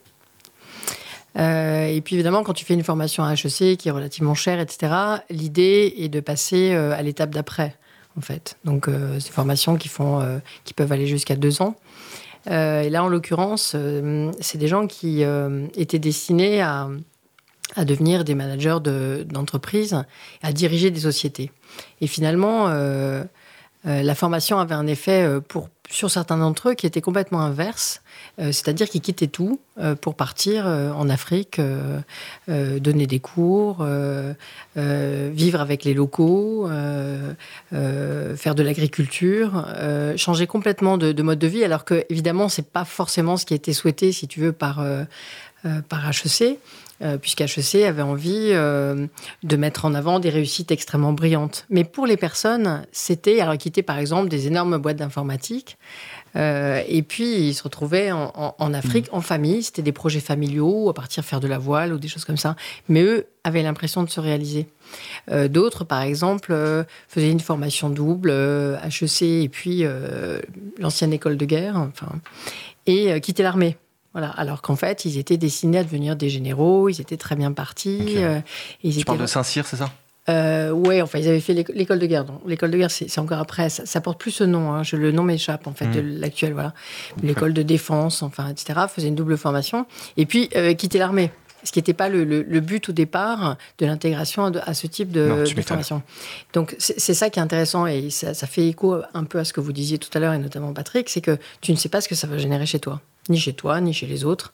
Euh, 1.38 1.86
et 1.88 2.02
puis 2.02 2.16
évidemment, 2.16 2.44
quand 2.44 2.54
tu 2.54 2.66
fais 2.66 2.74
une 2.74 2.84
formation 2.84 3.24
à 3.24 3.34
HEC 3.34 3.78
qui 3.78 3.88
est 3.88 3.92
relativement 3.92 4.36
chère, 4.36 4.60
etc., 4.60 4.92
l'idée 5.30 5.94
est 6.00 6.10
de 6.10 6.20
passer 6.20 6.74
euh, 6.74 6.92
à 6.98 7.02
l'étape 7.02 7.30
d'après, 7.30 7.76
en 8.18 8.22
fait. 8.22 8.58
Donc, 8.66 8.90
euh, 8.90 9.22
ces 9.22 9.32
formations 9.32 9.78
qui, 9.78 9.88
font, 9.88 10.20
euh, 10.20 10.40
qui 10.66 10.74
peuvent 10.74 10.92
aller 10.92 11.08
jusqu'à 11.08 11.38
deux 11.38 11.62
ans. 11.62 11.76
Euh, 12.50 12.82
et 12.82 12.90
là, 12.90 13.04
en 13.04 13.08
l'occurrence, 13.08 13.74
euh, 13.76 14.32
c'est 14.40 14.58
des 14.58 14.68
gens 14.68 14.88
qui 14.88 15.24
euh, 15.24 15.68
étaient 15.76 16.00
destinés 16.00 16.62
à, 16.62 16.88
devenir 17.86 18.24
des 18.24 18.34
managers 18.34 18.78
de- 18.82 19.26
d'entreprise, 19.30 20.04
à 20.42 20.54
diriger 20.54 20.90
des 20.90 21.02
sociétés. 21.02 21.52
Et 22.00 22.08
finalement, 22.08 22.70
la 23.84 24.16
formation 24.16 24.58
avait 24.58 24.74
un 24.74 24.88
effet 24.88 25.28
pour, 25.50 25.70
sur 25.90 26.12
certains 26.12 26.38
d'entre 26.38 26.70
eux 26.70 26.74
qui 26.74 26.86
était 26.86 27.02
complètement 27.02 27.42
inverse, 27.42 28.02
euh, 28.40 28.48
c'est-à-dire 28.48 28.90
qu'ils 28.90 29.02
quittaient 29.02 29.28
tout 29.28 29.60
euh, 29.80 29.96
pour 29.96 30.16
partir 30.16 30.68
euh, 30.68 30.92
en 30.92 31.10
Afrique, 31.10 31.62
donner 32.48 33.08
des 33.08 33.20
cours, 33.20 33.86
vivre 34.76 35.62
avec 35.62 35.84
les 35.84 35.94
locaux, 35.94 36.70
faire 37.72 38.56
de 38.56 38.64
l'agriculture, 38.64 39.66
changer 40.16 40.48
complètement 40.48 40.98
de, 40.98 41.12
de 41.12 41.24
mode 41.24 41.40
de 41.40 41.48
vie, 41.48 41.64
alors 41.64 41.86
que 41.86 42.06
évidemment 42.10 42.50
c'est 42.50 42.68
pas 42.68 42.86
forcément 42.86 43.38
ce 43.38 43.46
qui 43.46 43.54
a 43.54 43.58
été 43.58 43.74
souhaité, 43.74 44.12
si 44.12 44.28
tu 44.28 44.40
veux, 44.40 44.52
par 44.52 44.84
par 45.90 46.10
HEC, 46.10 46.58
euh, 47.04 47.20
puisque 47.20 47.42
HEC 47.42 47.84
avait 47.84 48.02
envie 48.02 48.50
euh, 48.54 49.06
de 49.44 49.56
mettre 49.56 49.86
en 49.86 49.94
avant 49.94 50.20
des 50.20 50.32
réussites 50.32 50.72
extrêmement 50.72 51.14
brillantes. 51.14 51.68
Mais 51.70 51.84
pour 51.84 52.08
les 52.08 52.18
personnes, 52.18 52.88
c'était, 52.92 53.40
alors 53.40 53.56
quittaient 53.56 53.84
par 53.84 54.00
exemple 54.00 54.30
des 54.30 54.48
énormes 54.48 54.80
boîtes 54.80 54.98
d'informatique, 54.98 55.78
euh, 56.36 56.82
et 56.88 57.04
puis 57.04 57.50
ils 57.50 57.54
se 57.54 57.62
retrouvaient 57.62 58.12
en, 58.12 58.74
Afrique, 58.74 59.10
en 59.12 59.22
famille, 59.22 59.62
c'était 59.62 59.84
des 59.84 59.92
projets 59.92 60.20
familiaux, 60.20 60.90
à 60.90 60.94
partir 60.96 61.24
faire 61.24 61.40
de 61.40 61.48
la 61.48 61.60
voile 61.60 61.94
ou 61.94 62.00
des 62.00 62.08
choses 62.08 62.26
comme 62.26 62.38
ça, 62.38 62.56
mais 62.90 63.04
eux 63.04 63.28
avaient 63.44 63.64
l'impression 63.64 64.04
de 64.04 64.10
se 64.10 64.20
réaliser. 64.20 64.68
Euh, 65.30 65.48
D'autres, 65.48 65.84
par 65.84 66.02
exemple, 66.02 66.56
faisaient 67.08 67.32
une 67.32 67.40
formation 67.40 67.92
double, 67.92 68.32
HEC 68.32 69.22
et 69.22 69.50
puis 69.50 69.84
l'ancienne 70.80 71.14
école 71.14 71.38
de 71.38 71.46
guerre, 71.46 71.78
enfin, 71.78 72.10
et 72.88 73.22
quittaient 73.22 73.44
l'armée. 73.44 73.78
Voilà, 74.18 74.32
alors 74.32 74.64
qu'en 74.64 74.76
fait, 74.76 75.06
ils 75.06 75.20
étaient 75.20 75.38
destinés 75.38 75.78
à 75.78 75.84
devenir 75.84 76.16
des 76.16 76.28
généraux, 76.30 76.90
ils 76.90 77.00
étaient 77.00 77.18
très 77.18 77.36
bien 77.36 77.52
partis. 77.52 78.16
Euh, 78.18 78.40
ils 78.82 78.92
Tu 78.94 78.96
étaient... 78.98 79.06
parles 79.06 79.20
de 79.20 79.28
Saint-Cyr, 79.28 79.68
c'est 79.68 79.76
ça? 79.76 79.92
Euh, 80.28 80.72
ouais, 80.72 81.04
enfin, 81.04 81.20
ils 81.20 81.28
avaient 81.28 81.40
fait 81.40 81.54
l'éco- 81.54 81.72
l'école 81.76 82.00
de 82.00 82.08
guerre. 82.08 82.26
L'école 82.48 82.72
de 82.72 82.78
guerre, 82.80 82.90
c'est 82.90 83.20
encore 83.20 83.38
après. 83.40 83.70
Ça, 83.70 83.86
ça 83.86 84.02
porte 84.02 84.20
plus 84.20 84.32
ce 84.32 84.44
nom. 84.44 84.74
hein. 84.74 84.82
Je, 84.82 84.96
le 84.96 85.12
nom 85.12 85.22
m'échappe, 85.22 85.68
en 85.68 85.74
fait, 85.74 85.86
Mm. 85.86 85.92
de 85.92 86.02
l'actuel. 86.20 86.54
Voilà. 86.54 86.74
L'école 87.22 87.54
de 87.54 87.62
défense, 87.62 88.24
enfin, 88.24 88.48
etc. 88.50 88.80
Faisait 88.94 89.08
une 89.10 89.16
double 89.16 89.38
formation. 89.38 89.86
Et 90.18 90.26
puis, 90.26 90.50
euh, 90.56 90.74
quitter 90.74 90.98
l'armée. 90.98 91.30
ce 91.64 91.72
qui 91.72 91.80
n'était 91.80 91.94
pas 91.94 92.08
le, 92.08 92.24
le- 92.24 92.44
le 92.44 92.60
but 92.62 92.88
au 92.90 92.92
départ 92.94 93.58
de 93.80 93.86
l'intégration 93.86 94.46
à, 94.46 94.74
ce 94.74 94.88
type 94.88 95.12
de, 95.12 95.28
Non, 95.28 95.62
formation. 95.64 96.02
Donc 96.54 96.76
c'est 96.80 96.98
c'est 97.00 97.14
ça 97.16 97.30
qui 97.30 97.40
est 97.40 97.42
intéressant 97.42 97.88
et 97.88 98.10
ça, 98.10 98.34
ça 98.34 98.48
fait 98.48 98.68
écho 98.68 99.02
un 99.14 99.24
peu 99.26 99.40
à 99.40 99.44
ce 99.44 99.52
que 99.54 99.60
vous 99.60 99.74
disiez 99.74 99.98
tout 99.98 100.10
à 100.14 100.20
l'heure 100.20 100.34
et 100.34 100.38
notamment 100.38 100.72
Patrick, 100.72 101.10
c'est 101.10 101.20
que 101.20 101.38
tu 101.60 101.72
ne 101.72 101.78
sais 101.78 101.90
pas 101.90 102.00
ce 102.00 102.08
que 102.08 102.16
ça 102.16 102.26
va 102.28 102.38
générer 102.38 102.66
chez 102.68 102.80
toi, 102.80 103.02
ni 103.30 103.40
chez 103.40 103.54
toi, 103.54 103.80
ni 103.82 103.94
chez 103.94 104.06
les 104.08 104.26
autres. 104.26 104.54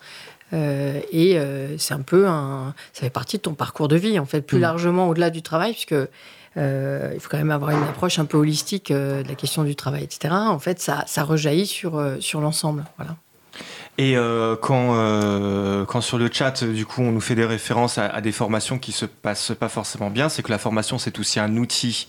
Euh, 0.54 1.00
et 1.12 1.40
euh, 1.40 1.78
c'est 1.78 1.94
un 1.94 2.02
peu 2.02 2.28
un, 2.28 2.76
ça 2.94 3.02
fait 3.02 3.10
partie 3.10 3.38
de 3.38 3.42
ton 3.42 3.56
parcours 3.56 3.88
de 3.88 3.96
vie 3.96 4.20
en 4.20 4.26
fait, 4.26 4.42
plus 4.42 4.60
Mm. 4.60 4.62
largement 4.62 5.10
au-delà 5.10 5.30
du 5.32 5.42
travail, 5.42 5.72
puisque 5.72 5.96
euh, 6.58 7.12
il 7.14 7.20
faut 7.20 7.30
quand 7.30 7.38
même 7.38 7.50
avoir 7.52 7.72
une 7.72 7.82
approche 7.84 8.20
un 8.20 8.26
peu 8.26 8.38
holistique 8.38 8.92
euh, 8.92 9.24
de 9.24 9.28
la 9.28 9.36
question 9.36 9.64
du 9.64 9.76
travail, 9.76 10.04
etc. 10.04 10.34
En 10.34 10.60
fait, 10.60 10.80
ça, 10.80 11.04
ça 11.08 11.24
rejaillit 11.24 11.66
sur, 11.66 12.00
sur 12.20 12.40
l'ensemble. 12.42 12.84
Voilà. 12.98 13.16
Et 13.98 14.18
euh, 14.18 14.56
quand, 14.56 14.96
euh, 14.96 15.86
quand 15.86 16.02
sur 16.02 16.18
le 16.18 16.30
chat, 16.32 16.64
du 16.64 16.86
coup, 16.86 17.02
on 17.02 17.12
nous 17.12 17.22
fait 17.22 17.36
des 17.36 17.46
références 17.46 17.98
à, 17.98 18.08
à 18.08 18.22
des 18.22 18.32
formations 18.32 18.80
qui 18.80 18.92
se 18.92 19.06
passent 19.06 19.52
pas 19.60 19.70
forcément 19.70 20.10
bien, 20.10 20.30
c'est 20.30 20.42
que 20.42 20.52
la 20.52 20.58
formation, 20.58 20.98
c'est 20.98 21.20
aussi 21.20 21.40
un 21.40 21.58
outil, 21.58 22.08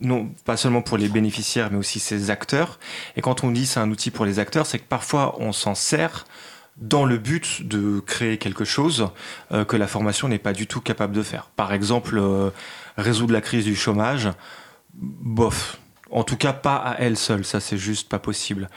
non 0.00 0.30
pas 0.44 0.56
seulement 0.56 0.82
pour 0.82 0.96
les 0.96 1.08
bénéficiaires, 1.08 1.70
mais 1.70 1.78
aussi 1.78 2.00
ses 2.00 2.30
acteurs. 2.30 2.78
Et 3.16 3.20
quand 3.20 3.44
on 3.44 3.50
dit 3.50 3.66
c'est 3.66 3.80
un 3.80 3.90
outil 3.90 4.10
pour 4.10 4.24
les 4.24 4.38
acteurs, 4.38 4.66
c'est 4.66 4.78
que 4.78 4.88
parfois 4.88 5.36
on 5.38 5.52
s'en 5.52 5.74
sert 5.74 6.24
dans 6.76 7.04
le 7.04 7.18
but 7.18 7.66
de 7.66 8.00
créer 8.00 8.38
quelque 8.38 8.64
chose 8.64 9.10
euh, 9.52 9.64
que 9.64 9.76
la 9.76 9.86
formation 9.86 10.28
n'est 10.28 10.38
pas 10.38 10.52
du 10.52 10.66
tout 10.66 10.80
capable 10.80 11.14
de 11.14 11.22
faire. 11.22 11.50
Par 11.56 11.72
exemple, 11.72 12.18
euh, 12.18 12.50
résoudre 12.96 13.32
la 13.32 13.40
crise 13.40 13.64
du 13.64 13.74
chômage, 13.74 14.28
bof. 14.94 15.78
En 16.10 16.22
tout 16.22 16.36
cas, 16.36 16.52
pas 16.52 16.76
à 16.76 16.96
elle 17.00 17.16
seule, 17.16 17.44
ça 17.44 17.60
c'est 17.60 17.76
juste 17.76 18.08
pas 18.08 18.18
possible. 18.18 18.68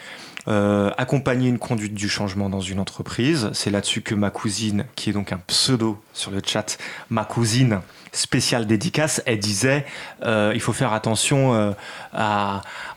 Euh, 0.48 0.90
accompagner 0.98 1.48
une 1.48 1.60
conduite 1.60 1.94
du 1.94 2.10
changement 2.10 2.50
dans 2.50 2.62
une 2.62 2.80
entreprise. 2.80 3.52
C'est 3.54 3.70
là-dessus 3.70 4.02
que 4.02 4.16
ma 4.16 4.32
cousine, 4.32 4.86
qui 4.96 5.12
est 5.12 5.14
donc 5.14 5.32
un 5.32 5.38
pseudo 5.48 6.02
sur 6.14 6.32
le 6.32 6.42
chat, 6.44 6.78
ma 7.10 7.24
cousine 7.24 7.82
spéciale 8.12 8.66
dédicace, 8.68 9.22
elle 9.26 9.40
disait 9.40 9.86
euh, 10.24 10.52
il 10.54 10.62
faut 10.62 10.74
faire 10.74 10.94
attention 10.94 11.54
euh, 11.54 11.72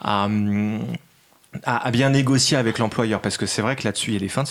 hum, 0.04 0.80
à- 1.64 1.86
à 1.86 1.90
bien 1.92 2.10
négocier 2.10 2.56
avec 2.56 2.78
l'employeur. 2.78 3.20
Parce 3.20 3.36
que 3.36 3.46
c'est 3.46 3.62
vrai 3.62 3.76
que 3.76 3.84
là-dessus 3.84 4.10
il 4.10 4.14
y 4.14 4.16
a 4.16 4.20
des 4.20 4.28
feintes. 4.28 4.48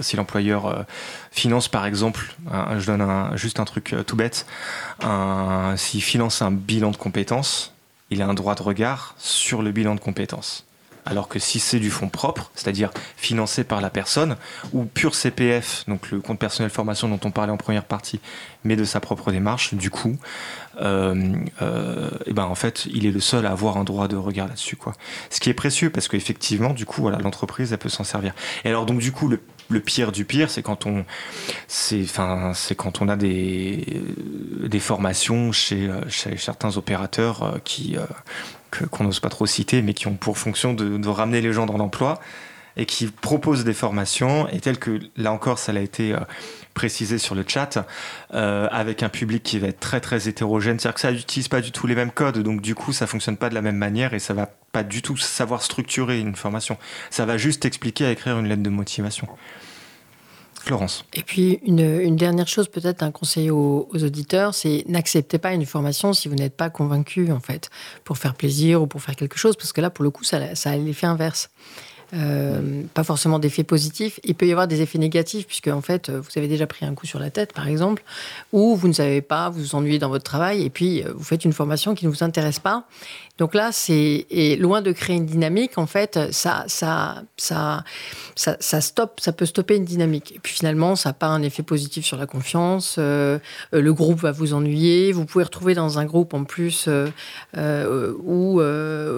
Si 0.00 0.16
l'employeur 0.16 0.66
euh, 0.66 0.82
finance 1.30 1.68
par 1.68 1.86
exemple 1.86 2.34
je 2.78 2.86
donne 2.86 3.30
juste 3.36 3.60
un 3.60 3.64
truc 3.64 3.92
euh, 3.92 4.02
tout 4.02 4.16
bête 4.16 4.46
s'il 5.76 6.02
finance 6.02 6.42
un 6.42 6.50
bilan 6.50 6.90
de 6.90 6.96
compétences 6.96 7.72
il 8.10 8.22
a 8.22 8.26
un 8.26 8.34
droit 8.34 8.54
de 8.54 8.62
regard 8.62 9.14
sur 9.18 9.62
le 9.62 9.72
bilan 9.72 9.94
de 9.94 10.00
compétences 10.00 10.65
alors 11.06 11.28
que 11.28 11.38
si 11.38 11.60
c'est 11.60 11.78
du 11.78 11.90
fonds 11.90 12.08
propre, 12.08 12.50
c'est-à-dire 12.54 12.90
financé 13.16 13.64
par 13.64 13.80
la 13.80 13.90
personne, 13.90 14.36
ou 14.72 14.84
pur 14.84 15.14
CPF, 15.14 15.84
donc 15.86 16.10
le 16.10 16.20
compte 16.20 16.38
personnel 16.38 16.70
formation 16.70 17.08
dont 17.08 17.20
on 17.24 17.30
parlait 17.30 17.52
en 17.52 17.56
première 17.56 17.84
partie, 17.84 18.20
mais 18.64 18.76
de 18.76 18.84
sa 18.84 19.00
propre 19.00 19.30
démarche, 19.30 19.74
du 19.74 19.90
coup, 19.90 20.18
euh, 20.80 21.36
euh, 21.62 22.10
et 22.26 22.32
ben 22.32 22.44
en 22.44 22.54
fait, 22.54 22.86
il 22.92 23.06
est 23.06 23.10
le 23.10 23.20
seul 23.20 23.46
à 23.46 23.52
avoir 23.52 23.76
un 23.76 23.84
droit 23.84 24.08
de 24.08 24.16
regard 24.16 24.48
là-dessus. 24.48 24.76
Ce 25.30 25.40
qui 25.40 25.48
est 25.48 25.54
précieux 25.54 25.90
parce 25.90 26.08
qu'effectivement, 26.08 26.72
du 26.72 26.84
coup, 26.84 27.00
voilà, 27.00 27.18
l'entreprise, 27.18 27.72
elle 27.72 27.78
peut 27.78 27.88
s'en 27.88 28.04
servir. 28.04 28.34
Et 28.64 28.68
alors, 28.68 28.84
donc, 28.84 28.98
du 28.98 29.12
coup, 29.12 29.28
le, 29.28 29.80
pire 29.80 30.12
du 30.12 30.24
pire, 30.24 30.50
c'est 30.50 30.62
quand 30.62 30.86
on, 30.86 31.04
c'est, 31.68 32.06
quand 32.76 33.00
on 33.00 33.08
a 33.08 33.16
des, 33.16 34.02
formations 34.80 35.52
chez, 35.52 35.88
euh, 35.88 36.00
chez 36.08 36.36
certains 36.36 36.76
opérateurs 36.76 37.60
qui, 37.64 37.96
qu'on 38.70 39.04
n'ose 39.04 39.20
pas 39.20 39.28
trop 39.28 39.46
citer, 39.46 39.82
mais 39.82 39.94
qui 39.94 40.06
ont 40.06 40.14
pour 40.14 40.38
fonction 40.38 40.74
de, 40.74 41.08
ramener 41.08 41.40
les 41.40 41.52
gens 41.52 41.66
dans 41.66 41.76
l'emploi 41.78 42.20
et 42.78 42.84
qui 42.84 43.06
proposent 43.06 43.64
des 43.64 43.72
formations, 43.72 44.48
et 44.48 44.60
tel 44.60 44.78
que 44.78 45.00
là 45.16 45.32
encore, 45.32 45.58
ça 45.58 45.72
l'a 45.72 45.80
été 45.80 46.12
euh, 46.12 46.18
précisé 46.74 47.16
sur 47.16 47.34
le 47.34 47.42
chat, 47.46 47.86
euh, 48.34 48.68
avec 48.70 49.02
un 49.02 49.08
public 49.08 49.42
qui 49.42 49.58
va 49.58 49.68
être 49.68 49.80
très 49.80 49.98
très 49.98 50.28
hétérogène, 50.28 50.78
c'est-à-dire 50.78 50.94
que 50.94 51.00
ça 51.00 51.10
n'utilise 51.10 51.48
pas 51.48 51.62
du 51.62 51.72
tout 51.72 51.86
les 51.86 51.94
mêmes 51.94 52.10
codes, 52.10 52.38
donc 52.40 52.60
du 52.60 52.74
coup, 52.74 52.92
ça 52.92 53.06
fonctionne 53.06 53.38
pas 53.38 53.48
de 53.48 53.54
la 53.54 53.62
même 53.62 53.78
manière 53.78 54.12
et 54.12 54.18
ça 54.18 54.34
va 54.34 54.50
pas 54.72 54.82
du 54.82 55.00
tout 55.00 55.16
savoir 55.16 55.62
structurer 55.62 56.20
une 56.20 56.36
formation. 56.36 56.76
Ça 57.08 57.24
va 57.24 57.38
juste 57.38 57.64
expliquer 57.64 58.04
à 58.04 58.10
écrire 58.10 58.38
une 58.38 58.46
lettre 58.46 58.62
de 58.62 58.68
motivation. 58.68 59.26
Et 61.14 61.22
puis, 61.22 61.60
une, 61.64 62.16
dernière 62.16 62.48
chose, 62.48 62.68
peut-être 62.68 63.02
un 63.02 63.10
conseil 63.10 63.50
aux, 63.50 63.88
aux 63.92 64.04
auditeurs, 64.04 64.54
c'est 64.54 64.84
n'acceptez 64.88 65.38
pas 65.38 65.52
une 65.52 65.66
formation 65.66 66.12
si 66.12 66.28
vous 66.28 66.34
n'êtes 66.34 66.56
pas 66.56 66.70
convaincu, 66.70 67.30
en 67.30 67.40
fait, 67.40 67.70
pour 68.04 68.18
faire 68.18 68.34
plaisir 68.34 68.82
ou 68.82 68.86
pour 68.86 69.02
faire 69.02 69.16
quelque 69.16 69.38
chose, 69.38 69.56
parce 69.56 69.72
que 69.72 69.80
là, 69.80 69.90
pour 69.90 70.02
le 70.02 70.10
coup, 70.10 70.24
ça, 70.24 70.54
ça 70.54 70.70
a 70.70 70.76
l'effet 70.76 71.06
inverse. 71.06 71.50
Euh, 72.14 72.82
pas 72.94 73.02
forcément 73.02 73.40
d'effets 73.40 73.64
positifs. 73.64 74.20
Il 74.22 74.36
peut 74.36 74.46
y 74.46 74.52
avoir 74.52 74.68
des 74.68 74.80
effets 74.80 74.98
négatifs, 74.98 75.46
puisque 75.46 75.68
en 75.68 75.80
fait, 75.80 76.10
vous 76.10 76.28
avez 76.36 76.46
déjà 76.46 76.66
pris 76.66 76.86
un 76.86 76.94
coup 76.94 77.06
sur 77.06 77.18
la 77.18 77.30
tête, 77.30 77.52
par 77.52 77.66
exemple, 77.66 78.04
ou 78.52 78.76
vous 78.76 78.86
ne 78.86 78.92
savez 78.92 79.22
pas, 79.22 79.50
vous 79.50 79.60
vous 79.60 79.74
ennuyez 79.74 79.98
dans 79.98 80.08
votre 80.08 80.24
travail, 80.24 80.62
et 80.62 80.70
puis 80.70 81.02
euh, 81.02 81.12
vous 81.14 81.24
faites 81.24 81.44
une 81.44 81.52
formation 81.52 81.94
qui 81.94 82.06
ne 82.06 82.10
vous 82.10 82.22
intéresse 82.22 82.60
pas. 82.60 82.84
Donc 83.38 83.54
là, 83.54 83.70
c'est 83.70 84.26
loin 84.58 84.80
de 84.80 84.92
créer 84.92 85.16
une 85.16 85.26
dynamique, 85.26 85.76
en 85.76 85.86
fait, 85.86 86.18
ça, 86.32 86.64
ça, 86.68 87.22
ça, 87.36 87.84
ça, 88.34 88.80
stoppe, 88.80 89.20
ça 89.20 89.32
peut 89.32 89.44
stopper 89.44 89.76
une 89.76 89.84
dynamique. 89.84 90.32
Et 90.34 90.38
puis 90.38 90.54
finalement, 90.54 90.96
ça 90.96 91.10
n'a 91.10 91.12
pas 91.12 91.26
un 91.26 91.42
effet 91.42 91.62
positif 91.62 92.06
sur 92.06 92.16
la 92.16 92.26
confiance. 92.26 92.96
euh, 92.98 93.38
le 93.72 93.92
groupe 93.92 94.20
va 94.20 94.32
vous 94.32 94.54
ennuyer. 94.54 95.12
Vous 95.12 95.26
pouvez 95.26 95.44
retrouver 95.44 95.74
dans 95.74 95.98
un 95.98 96.06
groupe 96.06 96.32
en 96.32 96.44
plus 96.44 96.86
euh, 96.88 97.08
euh, 97.56 98.14
où 98.24 98.60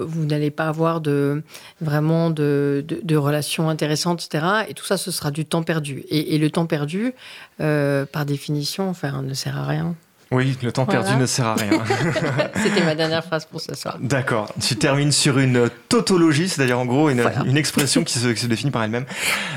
vous 0.07 0.25
n'allez 0.25 0.51
pas 0.51 0.67
avoir 0.67 0.99
de 0.99 1.41
vraiment 1.79 2.29
de, 2.29 2.83
relations 3.15 3.69
intéressantes, 3.69 4.25
etc. 4.25 4.45
Et 4.67 4.73
tout 4.73 4.85
ça, 4.85 4.97
ce 4.97 5.11
sera 5.11 5.31
du 5.31 5.45
temps 5.45 5.63
perdu. 5.63 6.03
Et, 6.09 6.35
et 6.35 6.37
le 6.37 6.49
temps 6.49 6.65
perdu, 6.65 7.13
par 7.57 8.25
définition, 8.25 8.89
enfin, 8.89 9.21
ne 9.21 9.33
sert 9.33 9.57
à 9.57 9.65
rien. 9.65 9.95
Oui, 10.31 10.55
le 10.61 10.71
temps 10.71 10.85
Voilà. 10.85 11.01
perdu 11.01 11.17
ne 11.19 11.25
sert 11.25 11.47
à 11.47 11.55
rien. 11.55 11.71
C'était 12.63 12.83
ma 12.85 12.93
dernière 12.93 13.23
phrase 13.25 13.45
pour 13.45 13.59
ce 13.61 13.73
soir. 13.75 13.97
D'accord. 13.99 14.53
Tu 14.61 14.75
termines 14.75 15.11
sur 15.11 15.39
une 15.39 15.69
tautologie, 15.89 16.47
c'est-à-dire 16.47 16.77
en 16.77 16.85
gros 16.85 17.09
une, 17.09 17.21
Voilà. 17.21 17.41
une 17.45 17.57
expression 17.57 18.03
qui 18.03 18.19
se, 18.19 18.27
qui 18.27 18.39
se 18.41 18.45
définit 18.47 18.69
par 18.71 18.83
elle-même. 18.83 19.05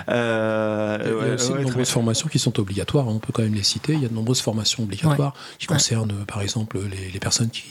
Euh, 0.08 0.98
Il 1.02 1.08
y 1.08 1.12
a 1.12 1.16
ouais, 1.16 1.30
aussi 1.34 1.52
ouais, 1.52 1.58
de 1.58 1.64
nombreuses 1.64 1.90
formations 1.90 2.28
qui 2.28 2.38
sont 2.38 2.58
obligatoires, 2.58 3.06
hein, 3.08 3.12
on 3.14 3.18
peut 3.18 3.32
quand 3.32 3.42
même 3.42 3.54
les 3.54 3.62
citer. 3.62 3.92
Il 3.92 4.00
y 4.02 4.06
a 4.06 4.08
de 4.08 4.14
nombreuses 4.14 4.40
formations 4.40 4.82
obligatoires 4.82 5.34
qui 5.58 5.66
concernent, 5.66 6.12
euh, 6.12 6.24
par 6.24 6.40
exemple, 6.42 6.78
les, 6.90 7.10
les 7.10 7.18
personnes 7.20 7.50
qui, 7.50 7.64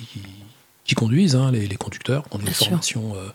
qui 0.85 0.95
conduisent, 0.95 1.35
hein, 1.35 1.51
les, 1.51 1.67
les 1.67 1.75
conducteurs, 1.77 2.23
qui 2.29 2.35
ont 2.37 2.39
sûr. 2.53 2.67
formations 2.67 3.13
euh, 3.15 3.29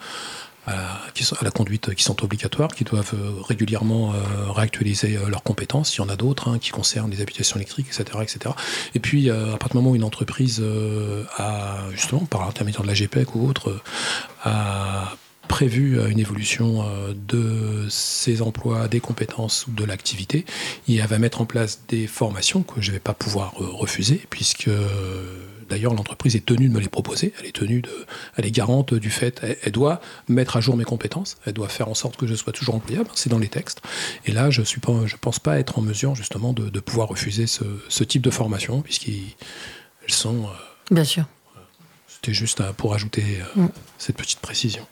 à, 0.66 0.96
à 0.96 1.44
la 1.44 1.50
conduite 1.50 1.94
qui 1.94 2.02
sont 2.02 2.24
obligatoires, 2.24 2.74
qui 2.74 2.84
doivent 2.84 3.14
euh, 3.14 3.40
régulièrement 3.42 4.12
euh, 4.12 4.50
réactualiser 4.50 5.16
euh, 5.16 5.28
leurs 5.28 5.42
compétences. 5.42 5.96
Il 5.96 6.00
y 6.00 6.04
en 6.04 6.08
a 6.08 6.16
d'autres 6.16 6.48
hein, 6.48 6.58
qui 6.58 6.70
concernent 6.70 7.10
les 7.10 7.20
habitations 7.20 7.56
électriques, 7.56 7.86
etc. 7.88 8.18
etc. 8.22 8.54
Et 8.94 9.00
puis, 9.00 9.30
à 9.30 9.56
partir 9.58 9.70
du 9.70 9.76
moment 9.76 9.90
où 9.90 9.96
une 9.96 10.04
entreprise 10.04 10.62
a, 11.36 11.78
justement, 11.92 12.24
par 12.24 12.44
l'intermédiaire 12.44 12.82
de 12.82 12.86
la 12.86 12.94
GPEC 12.94 13.34
ou 13.34 13.48
autre, 13.48 13.80
a 14.42 15.16
prévu 15.48 16.00
une 16.10 16.18
évolution 16.18 16.84
de 17.14 17.86
ses 17.88 18.42
emplois, 18.42 18.88
des 18.88 19.00
compétences 19.00 19.66
ou 19.66 19.72
de 19.72 19.84
l'activité, 19.84 20.44
et 20.88 20.96
elle 20.96 21.06
va 21.06 21.18
mettre 21.18 21.40
en 21.40 21.44
place 21.46 21.80
des 21.88 22.06
formations 22.06 22.62
que 22.62 22.80
je 22.80 22.90
ne 22.90 22.94
vais 22.94 23.00
pas 23.00 23.14
pouvoir 23.14 23.54
refuser, 23.56 24.26
puisque 24.30 24.70
d'ailleurs 25.68 25.94
l'entreprise 25.94 26.36
est 26.36 26.44
tenue 26.46 26.68
de 26.68 26.74
me 26.74 26.80
les 26.80 26.88
proposer, 26.88 27.32
elle 27.38 27.46
est 27.46 27.52
tenue 27.56 27.82
de, 27.82 27.90
elle 28.36 28.46
est 28.46 28.50
garante 28.50 28.94
du 28.94 29.10
fait, 29.10 29.40
elle, 29.42 29.56
elle 29.62 29.72
doit 29.72 30.00
mettre 30.28 30.56
à 30.56 30.60
jour 30.60 30.76
mes 30.76 30.84
compétences, 30.84 31.36
elle 31.46 31.52
doit 31.54 31.68
faire 31.68 31.88
en 31.88 31.94
sorte 31.94 32.16
que 32.16 32.26
je 32.26 32.34
sois 32.34 32.52
toujours 32.52 32.74
employable, 32.74 33.08
c'est 33.14 33.30
dans 33.30 33.38
les 33.38 33.48
textes. 33.48 33.80
Et 34.26 34.32
là, 34.32 34.50
je 34.50 34.60
ne 34.62 35.06
je 35.06 35.16
pense 35.20 35.38
pas 35.38 35.58
être 35.58 35.78
en 35.78 35.82
mesure 35.82 36.14
justement 36.14 36.52
de, 36.52 36.68
de 36.68 36.80
pouvoir 36.80 37.08
refuser 37.08 37.46
ce, 37.46 37.64
ce 37.88 38.04
type 38.04 38.22
de 38.22 38.30
formation, 38.30 38.82
puisqu'elles 38.82 39.14
sont... 40.08 40.44
euh, 40.44 40.48
Bien 40.94 41.04
sûr. 41.04 41.24
C'était 42.08 42.32
juste 42.34 42.60
euh, 42.60 42.72
pour 42.72 42.94
ajouter 42.94 43.24
euh, 43.56 43.62
Mm. 43.62 43.68
cette 43.98 44.16
petite 44.16 44.38
précision. 44.40 44.86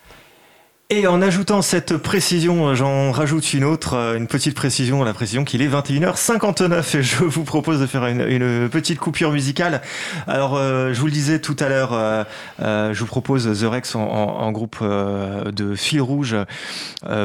Et 0.91 1.07
en 1.07 1.23
ajoutant 1.23 1.63
cette 1.63 1.97
précision, 1.97 2.75
j'en 2.75 3.11
rajoute 3.11 3.55
une 3.55 3.65
autre, 3.65 3.95
euh, 3.95 4.19
une 4.19 4.27
petite 4.27 4.55
précision, 4.55 5.03
la 5.03 5.15
précision 5.15 5.43
qu'il 5.43 5.63
est 5.63 5.69
21h59 5.69 6.99
et 6.99 7.03
je 7.03 7.25
vous 7.25 7.45
propose 7.45 7.81
de 7.81 7.87
faire 7.87 8.05
une, 8.07 8.69
petite 8.69 8.99
coupure 8.99 9.33
musicale. 9.33 9.81
Alors, 10.27 10.57
euh, 10.57 10.93
je 10.93 11.01
vous 11.01 11.07
le 11.07 11.13
disais 11.13 11.39
tout 11.39 11.57
à 11.59 11.71
l'heure, 11.71 11.95
euh, 11.95 12.25
je 12.93 13.01
vous 13.01 13.07
propose 13.07 13.59
The 13.59 13.65
Rex 13.65 13.95
en, 13.95 14.53
groupe 14.53 14.85
de 14.85 15.75
fil 15.75 16.03
rouge 16.03 16.37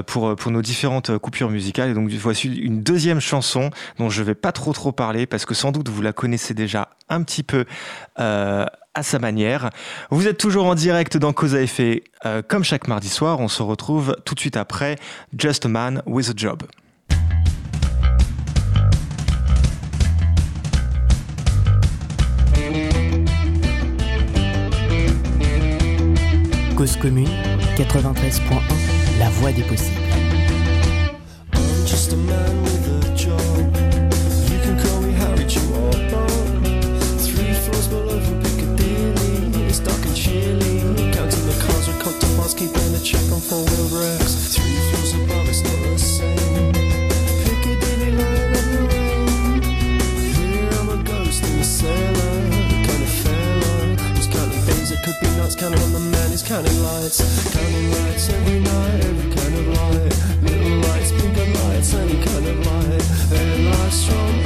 pour, 0.07 0.35
pour 0.37 0.51
nos 0.51 0.61
différentes 0.61 1.17
coupures 1.17 1.49
musicales. 1.49 1.89
Et 1.89 1.93
donc, 1.93 2.09
voici 2.11 2.47
une 2.47 2.81
deuxième 2.81 3.19
chanson 3.19 3.71
dont 3.97 4.09
je 4.09 4.23
vais 4.23 4.35
pas 4.35 4.53
trop 4.53 4.71
trop 4.71 4.93
parler 4.93 5.25
parce 5.25 5.45
que 5.45 5.53
sans 5.53 5.73
doute 5.73 5.89
vous 5.89 6.01
la 6.01 6.13
connaissez 6.13 6.53
déjà 6.53 6.89
un 7.09 7.23
petit 7.23 7.43
peu 7.43 7.65
à 8.99 9.03
sa 9.03 9.17
manière. 9.17 9.69
Vous 10.11 10.27
êtes 10.27 10.37
toujours 10.37 10.65
en 10.65 10.75
direct 10.75 11.17
dans 11.17 11.33
Cause 11.33 11.55
à 11.55 11.61
effet. 11.61 12.03
Euh, 12.25 12.41
comme 12.45 12.63
chaque 12.63 12.87
mardi 12.87 13.09
soir, 13.09 13.39
on 13.39 13.47
se 13.47 13.63
retrouve 13.63 14.15
tout 14.25 14.35
de 14.35 14.39
suite 14.39 14.57
après 14.57 14.97
Just 15.37 15.65
a 15.65 15.69
Man 15.69 16.03
with 16.05 16.29
a 16.29 16.33
Job. 16.35 16.63
Cause 26.75 26.95
commune 26.95 27.27
93.1, 27.75 29.19
la 29.19 29.29
voix 29.29 29.51
des 29.51 29.63
possibles. 29.63 29.98
counting 55.59 55.83
on 55.83 55.91
the 55.91 55.99
man 55.99 56.29
he's 56.31 56.41
counting 56.41 56.83
lights. 56.83 57.19
Counting 57.53 57.91
lights 57.91 58.29
every 58.29 58.59
night, 58.61 59.03
every 59.03 59.35
kind 59.35 59.55
of 59.55 59.67
light. 59.67 60.13
Little 60.41 60.77
lights, 60.87 61.11
bigger 61.11 61.47
lights, 61.59 61.93
any 61.95 62.23
kind 62.23 62.47
of 62.47 62.65
light. 62.65 63.03
And 63.33 63.65
life's 63.65 63.95
strong. 63.97 64.38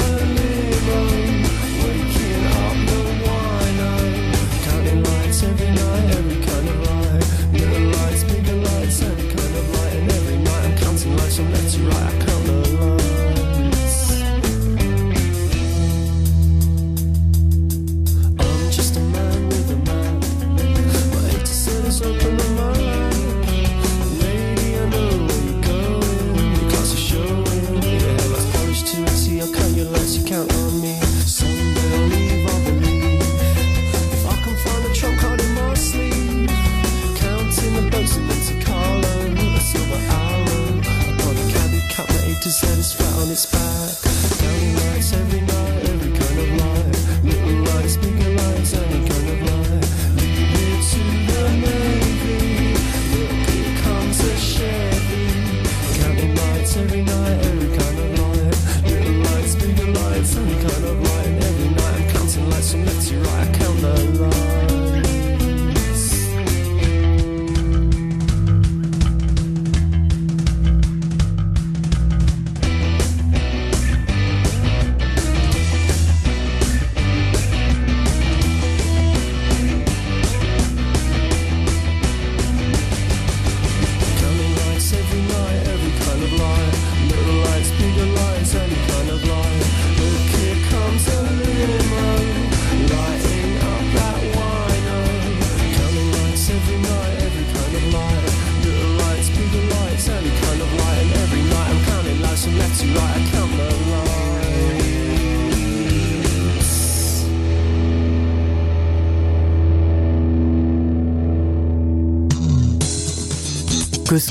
to 42.44 42.52
satisfy 42.52 43.22
on 43.22 43.32
its 43.32 43.44
spine. 43.44 43.73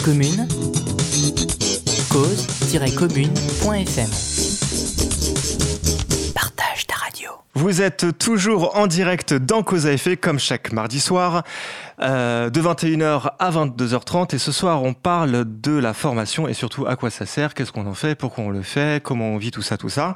Commune, 0.03 0.49
cause-commune.fm. 2.11 4.11
Partage 6.35 6.87
ta. 6.87 6.97
Vous 7.55 7.83
êtes 7.83 8.19
toujours 8.19 8.77
en 8.77 8.87
direct 8.87 9.35
dans 9.35 9.63
Cause 9.63 9.87
à 9.87 9.93
effet, 9.93 10.17
comme 10.17 10.41
chaque 10.41 10.73
mardi 10.73 10.99
soir, 10.99 11.45
euh, 12.01 12.51
de 12.51 12.61
21h 12.61 13.33
à 13.39 13.51
22h30. 13.51 14.35
Et 14.35 14.39
ce 14.39 14.53
soir, 14.53 14.83
on 14.83 14.95
parle 14.95 15.45
de 15.47 15.73
la 15.73 15.95
formation 15.95 16.49
et 16.49 16.55
surtout 16.55 16.87
à 16.87 16.97
quoi 16.97 17.11
ça 17.11 17.27
sert, 17.27 17.55
qu'est-ce 17.55 17.73
qu'on 17.73 17.87
en 17.87 17.95
fait, 17.95 18.15
pourquoi 18.15 18.45
on 18.45 18.51
le 18.51 18.63
fait, 18.63 19.03
comment 19.03 19.31
on 19.31 19.37
vit 19.37 19.51
tout 19.51 19.63
ça, 19.63 19.77
tout 19.77 19.89
ça. 19.89 20.15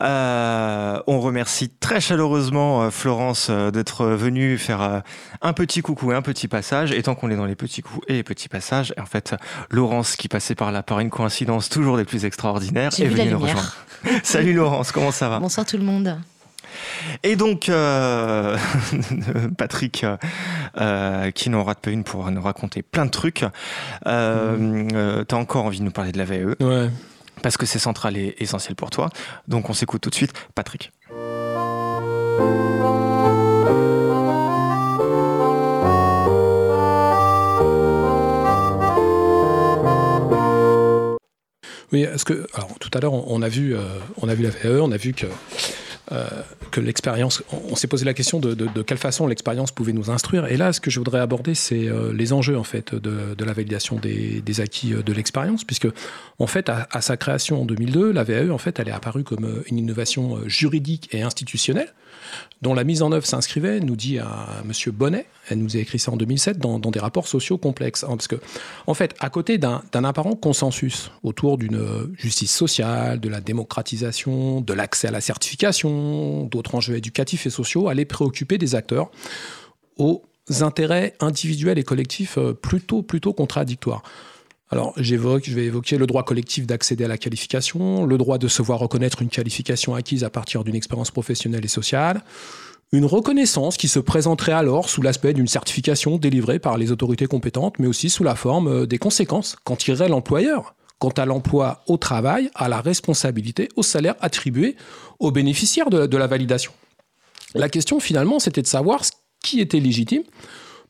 Euh, 0.00 0.98
on 1.06 1.20
remercie 1.20 1.68
très 1.68 2.00
chaleureusement 2.00 2.82
euh, 2.82 2.90
Florence 2.90 3.48
euh, 3.50 3.70
d'être 3.70 4.06
venue 4.06 4.58
faire 4.58 4.82
euh, 4.82 5.00
un 5.42 5.52
petit 5.52 5.82
coucou 5.82 6.12
et 6.12 6.14
un 6.14 6.22
petit 6.22 6.48
passage. 6.48 6.92
Et 6.92 7.02
tant 7.02 7.14
qu'on 7.14 7.30
est 7.30 7.36
dans 7.36 7.46
les 7.46 7.54
petits 7.54 7.82
coups 7.82 8.04
et 8.08 8.14
les 8.14 8.22
petits 8.22 8.48
passages, 8.48 8.94
en 9.00 9.06
fait, 9.06 9.34
Laurence, 9.70 10.16
qui 10.16 10.28
passait 10.28 10.54
par 10.54 10.72
là 10.72 10.82
par 10.82 11.00
une 11.00 11.10
coïncidence 11.10 11.68
toujours 11.68 11.96
des 11.96 12.04
plus 12.04 12.24
extraordinaires, 12.24 12.90
est 12.98 13.06
venue 13.06 13.30
nous 13.30 13.38
rejoindre. 13.38 13.76
Salut 14.22 14.52
Laurence, 14.52 14.92
comment 14.92 15.12
ça 15.12 15.28
va? 15.28 15.38
Bonsoir 15.38 15.66
tout 15.66 15.76
le 15.76 15.84
monde. 15.84 16.18
Et 17.22 17.36
donc, 17.36 17.68
euh, 17.68 18.56
Patrick, 19.58 20.04
euh, 20.78 21.30
qui 21.30 21.50
n'en 21.50 21.64
rate 21.64 21.80
pas 21.80 21.90
une 21.90 22.04
pour 22.04 22.30
nous 22.30 22.42
raconter 22.42 22.82
plein 22.82 23.06
de 23.06 23.10
trucs, 23.10 23.44
euh, 24.06 24.88
euh, 24.94 25.24
t'as 25.24 25.36
encore 25.36 25.64
envie 25.64 25.78
de 25.80 25.84
nous 25.84 25.90
parler 25.90 26.12
de 26.12 26.18
la 26.18 26.24
VAE, 26.24 26.54
Ouais. 26.60 26.90
parce 27.42 27.56
que 27.56 27.66
c'est 27.66 27.78
central 27.78 28.16
et 28.16 28.34
essentiel 28.38 28.74
pour 28.76 28.90
toi. 28.90 29.08
Donc, 29.48 29.70
on 29.70 29.74
s'écoute 29.74 30.00
tout 30.02 30.10
de 30.10 30.14
suite. 30.14 30.32
Patrick. 30.54 30.92
Oui, 41.92 42.02
est-ce 42.02 42.24
que 42.24 42.46
alors 42.54 42.70
tout 42.80 42.90
à 42.94 43.00
l'heure 43.00 43.12
on, 43.12 43.24
on 43.28 43.42
a 43.42 43.48
vu 43.48 43.76
euh, 43.76 43.80
on 44.20 44.28
a 44.28 44.34
vu 44.34 44.42
la 44.42 44.50
VAE, 44.50 44.80
on 44.80 44.90
a 44.90 44.96
vu 44.96 45.12
que 45.12 45.26
euh, 45.26 45.30
que 46.70 46.80
l'expérience, 46.80 47.42
on, 47.70 47.76
s'est 47.76 47.86
posé 47.86 48.04
la 48.04 48.14
question 48.14 48.38
de, 48.40 48.82
quelle 48.82 48.98
façon 48.98 49.26
l'expérience 49.26 49.72
pouvait 49.72 49.92
nous 49.92 50.10
instruire. 50.10 50.46
Et 50.46 50.56
là, 50.56 50.72
ce 50.72 50.80
que 50.80 50.90
je 50.90 51.00
voudrais 51.00 51.20
aborder, 51.20 51.54
c'est 51.54 51.88
euh, 51.88 52.12
les 52.12 52.32
enjeux 52.32 52.58
en 52.58 52.64
fait 52.64 52.94
de, 52.94 53.34
de 53.34 53.44
la 53.44 53.52
validation 53.52 53.96
des, 53.96 54.60
acquis 54.60 54.92
euh, 54.92 55.02
de 55.02 55.12
l'expérience, 55.12 55.64
puisque 55.64 55.88
en 56.38 56.46
fait, 56.46 56.68
à, 56.68 56.88
à 56.90 57.00
sa 57.00 57.16
création 57.16 57.62
en 57.62 57.64
2002, 57.64 58.12
la 58.12 58.24
VAE 58.24 58.50
en 58.50 58.58
fait, 58.58 58.78
elle 58.78 58.88
est 58.88 58.92
apparue 58.92 59.24
comme 59.24 59.44
euh, 59.44 59.62
une 59.66 59.78
innovation 59.78 60.36
euh, 60.36 60.48
juridique 60.48 61.08
et 61.12 61.22
institutionnelle 61.22 61.92
dont 62.62 62.74
la 62.74 62.84
mise 62.84 63.02
en 63.02 63.12
œuvre 63.12 63.26
s'inscrivait, 63.26 63.80
nous 63.80 63.96
dit 63.96 64.18
Monsieur 64.64 64.90
Bonnet, 64.90 65.26
elle 65.48 65.58
nous 65.58 65.76
a 65.76 65.80
écrit 65.80 65.98
ça 65.98 66.12
en 66.12 66.16
2007, 66.16 66.58
dans, 66.58 66.78
des 66.78 66.98
rapports 66.98 67.28
sociaux 67.28 67.58
complexes. 67.58 68.04
Hein, 68.04 68.16
parce 68.16 68.28
que, 68.28 68.36
en 68.86 68.94
fait, 68.94 69.14
à 69.20 69.28
côté 69.28 69.58
d'un 69.58 69.82
apparent 69.92 70.36
consensus 70.36 71.10
autour 71.22 71.58
d'une 71.58 71.76
euh, 71.76 72.12
justice 72.16 72.54
sociale, 72.54 73.20
de 73.20 73.28
la 73.28 73.40
démocratisation, 73.40 74.60
de 74.60 74.72
l'accès 74.72 75.08
à 75.08 75.10
la 75.10 75.20
certification, 75.20 76.44
d'autres 76.44 76.74
enjeux 76.74 76.96
éducatifs 76.96 77.46
et 77.46 77.50
sociaux, 77.50 77.88
allaient 77.88 78.04
préoccuper 78.04 78.58
des 78.58 78.74
acteurs 78.74 79.10
aux 79.98 80.22
intérêts 80.60 81.14
individuels 81.20 81.78
et 81.78 81.84
collectifs 81.84 82.38
euh, 82.38 82.54
plutôt, 82.54 83.02
plutôt 83.02 83.32
contradictoires. 83.32 84.02
Alors, 84.70 84.92
j'évoque, 84.96 85.44
je 85.46 85.54
vais 85.54 85.64
évoquer 85.66 85.98
le 85.98 86.06
droit 86.06 86.24
collectif 86.24 86.66
d'accéder 86.66 87.04
à 87.04 87.08
la 87.08 87.18
qualification, 87.18 88.06
le 88.06 88.18
droit 88.18 88.38
de 88.38 88.48
se 88.48 88.62
voir 88.62 88.78
reconnaître 88.78 89.22
une 89.22 89.28
qualification 89.28 89.94
acquise 89.94 90.24
à 90.24 90.30
partir 90.30 90.64
d'une 90.64 90.74
expérience 90.74 91.10
professionnelle 91.10 91.64
et 91.64 91.68
sociale, 91.68 92.22
une 92.92 93.04
reconnaissance 93.04 93.76
qui 93.76 93.88
se 93.88 93.98
présenterait 93.98 94.52
alors 94.52 94.88
sous 94.88 95.02
l'aspect 95.02 95.34
d'une 95.34 95.46
certification 95.46 96.16
délivrée 96.16 96.58
par 96.58 96.78
les 96.78 96.92
autorités 96.92 97.26
compétentes, 97.26 97.78
mais 97.78 97.86
aussi 97.86 98.08
sous 98.08 98.24
la 98.24 98.34
forme 98.34 98.68
euh, 98.68 98.86
des 98.86 98.98
conséquences 98.98 99.56
qu'en 99.64 99.76
tirerait 99.76 100.08
l'employeur 100.08 100.74
quant 101.00 101.10
à 101.10 101.26
l'emploi 101.26 101.82
au 101.86 101.98
travail, 101.98 102.50
à 102.54 102.68
la 102.68 102.80
responsabilité, 102.80 103.68
au 103.76 103.82
salaire 103.82 104.14
attribué 104.20 104.76
aux 105.18 105.32
bénéficiaires 105.32 105.90
de, 105.90 106.06
de 106.06 106.16
la 106.16 106.26
validation. 106.26 106.72
La 107.54 107.68
question 107.68 108.00
finalement, 108.00 108.38
c'était 108.38 108.62
de 108.62 108.66
savoir 108.66 109.04
ce 109.04 109.10
qui 109.42 109.60
était 109.60 109.80
légitime 109.80 110.22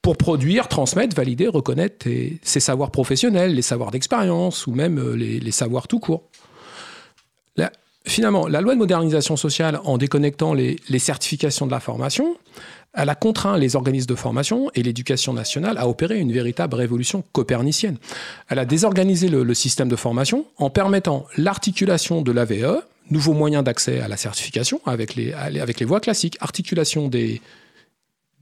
pour 0.05 0.19
produire, 0.19 0.69
transmettre, 0.69 1.17
valider, 1.17 1.49
reconnaître 1.49 2.07
ces 2.43 2.61
savoirs 2.61 2.91
professionnels, 2.91 3.55
les 3.55 3.63
savoirs 3.63 3.91
d'expérience 3.91 4.67
ou 4.67 4.75
même 4.75 4.99
euh, 4.99 5.17
les, 5.17 5.51
savoirs 5.51 5.89
tout 5.89 5.99
court. 5.99 6.25
Finalement, 8.07 8.47
la 8.47 8.61
loi 8.61 8.75
de 8.75 8.79
modernisation 8.79 9.35
sociale, 9.35 9.81
en 9.83 9.97
déconnectant 9.97 10.53
les, 10.53 10.77
certifications 10.99 11.65
de 11.65 11.71
la 11.71 11.81
formation, 11.81 12.37
elle 12.93 13.09
a 13.09 13.15
contraint 13.15 13.57
les 13.57 13.77
organismes 13.77 14.09
de 14.09 14.15
formation 14.15 14.71
et 14.75 14.83
l'éducation 14.83 15.33
nationale 15.33 15.79
à 15.79 15.89
opérer 15.89 16.19
une 16.19 16.31
véritable 16.31 16.75
révolution 16.75 17.25
copernicienne. 17.33 17.97
Elle 18.51 18.59
a 18.59 18.67
désorganisé 18.67 19.31
le, 19.31 19.55
système 19.55 19.89
de 19.89 19.97
formation 19.97 20.45
en 20.59 20.69
permettant 20.69 21.25
l'articulation 21.39 22.21
de 22.21 22.31
l'AVE, 22.31 22.83
nouveaux 23.11 23.33
moyens 23.33 23.65
d'accès 23.65 24.01
à 24.01 24.09
la 24.09 24.19
certification 24.19 24.83
avec 24.85 25.15
les 25.15 25.85
voies 25.87 26.01
classiques, 26.01 26.37
articulation 26.43 27.09
des, 27.09 27.41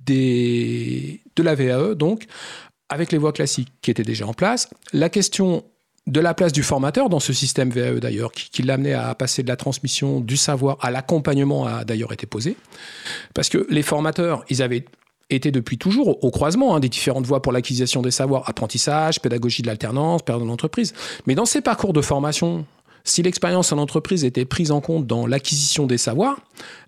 de 0.07 1.43
la 1.43 1.55
VAE, 1.55 1.95
donc, 1.95 2.27
avec 2.89 3.13
les 3.13 3.19
voies 3.19 3.33
classiques 3.33 3.73
qui 3.81 3.91
étaient 3.91 4.03
déjà 4.03 4.27
en 4.27 4.35
place. 4.35 4.69
La 4.93 5.09
question 5.09 5.65
de 6.07 6.21
la 6.21 6.35
place 6.35 6.53
du 6.53 6.63
formateur 6.63 7.09
dans 7.09 7.21
ce 7.21 7.33
système 7.33 7.71
VAE, 7.71 8.01
d'ailleurs, 8.01 8.33
qui, 8.33 8.63
l'amenait 8.63 8.95
à 8.95 9.15
passer 9.15 9.43
de 9.43 9.49
la 9.49 9.57
transmission 9.57 10.21
du 10.21 10.37
savoir 10.37 10.77
à 10.81 10.91
l'accompagnement, 10.91 11.67
a 11.67 11.85
d'ailleurs 11.85 12.13
été 12.13 12.27
posée. 12.27 12.57
Parce 13.35 13.49
que 13.49 13.67
les 13.71 13.83
formateurs, 13.83 14.45
ils 14.49 14.63
avaient 14.63 14.85
était 15.31 15.51
depuis 15.51 15.79
toujours 15.79 16.23
au 16.23 16.31
croisement 16.31 16.75
hein, 16.75 16.81
des 16.81 16.89
différentes 16.89 17.25
voies 17.25 17.41
pour 17.41 17.53
l'acquisition 17.53 18.03
des 18.03 18.11
savoirs, 18.11 18.49
apprentissage, 18.49 19.21
pédagogie 19.21 19.63
de 19.63 19.67
l'alternance, 19.67 20.23
période 20.23 20.47
d'entreprise. 20.47 20.93
Mais 21.27 21.35
dans 21.35 21.47
ces 21.47 21.61
parcours 21.61 21.93
de 21.93 22.03
formation, 22.03 22.67
si 23.05 23.23
l'expérience 23.23 23.73
en 23.73 23.79
entreprise 23.79 24.25
était 24.25 24.45
prise 24.45 24.71
en 24.71 24.81
compte 24.81 25.07
dans 25.07 25.27
l'acquisition 25.27 25.87
des 25.87 25.99
savoirs, 25.99 26.39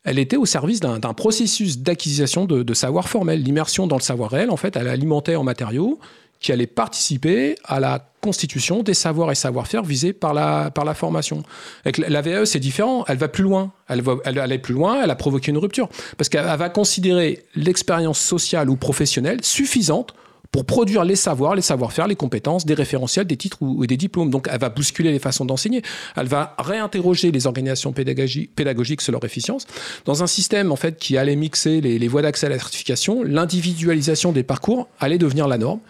elle 0.04 0.18
était 0.18 0.36
au 0.36 0.46
service 0.46 0.80
d'un 0.80 0.98
processus 1.14 1.78
d'acquisition 1.78 2.44
de, 2.44 2.62
de 2.62 2.74
savoir 2.74 3.08
formel. 3.08 3.42
L'immersion 3.42 3.86
dans 3.86 3.96
le 3.96 4.02
savoir 4.02 4.30
réel, 4.30 4.50
en 4.50 4.56
fait, 4.56 4.76
elle 4.76 4.88
alimentait 4.88 5.36
en 5.36 5.42
matériaux 5.42 5.98
qui 6.40 6.52
allaient 6.52 6.66
participer 6.66 7.56
à 7.64 7.80
la 7.80 8.06
constitution 8.20 8.82
des 8.82 8.92
savoirs 8.92 9.32
et 9.32 9.34
savoir-faire 9.34 9.82
visés 9.82 10.12
par 10.12 10.34
la, 10.34 10.70
par 10.70 10.84
la 10.84 10.92
formation. 10.92 11.42
Avec 11.84 11.96
la 11.96 12.20
VAE, 12.20 12.44
c'est 12.44 12.58
différent. 12.58 13.04
Elle 13.08 13.16
va 13.16 13.28
plus 13.28 13.44
loin. 13.44 13.72
Elle 13.88 14.02
va 14.02 14.16
elle, 14.24 14.60
plus 14.60 14.74
loin. 14.74 15.02
Elle 15.02 15.10
a 15.10 15.14
provoqué 15.14 15.50
une 15.50 15.58
rupture. 15.58 15.88
Parce 16.18 16.28
qu'elle 16.28 16.44
va 16.44 16.68
considérer 16.68 17.46
l'expérience 17.54 18.18
sociale 18.20 18.68
ou 18.68 18.76
professionnelle 18.76 19.42
suffisante 19.42 20.14
pour 20.54 20.64
produire 20.64 21.02
les 21.02 21.16
savoirs, 21.16 21.56
les 21.56 21.62
savoir-faire, 21.62 22.06
les 22.06 22.14
compétences, 22.14 22.64
des 22.64 22.74
référentiels, 22.74 23.26
des 23.26 23.36
titres 23.36 23.56
ou, 23.60 23.84
des 23.88 23.96
diplômes. 23.96 24.30
Donc 24.30 24.46
elle 24.48 24.60
va 24.60 24.68
bousculer 24.68 25.10
les 25.10 25.18
façons 25.18 25.44
d'enseigner. 25.44 25.82
Elle 26.14 26.28
va 26.28 26.54
réinterroger 26.60 27.32
les 27.32 27.48
organisations 27.48 27.92
pédagogiques 27.92 29.00
sur 29.00 29.10
leur 29.10 29.24
efficience. 29.24 29.66
Dans 30.04 30.22
un 30.22 30.28
système 30.28 30.70
en 30.70 30.76
fait 30.76 30.96
qui 30.96 31.18
allait 31.18 31.34
mixer 31.34 31.80
les, 31.80 32.06
voies 32.06 32.22
d'accès 32.22 32.46
à 32.46 32.50
la 32.50 32.58
certification, 32.60 33.24
l'individualisation 33.24 34.30
des 34.30 34.44
parcours 34.44 34.86
allait 35.00 35.18
devenir 35.18 35.48
la 35.48 35.58
norme 35.58 35.80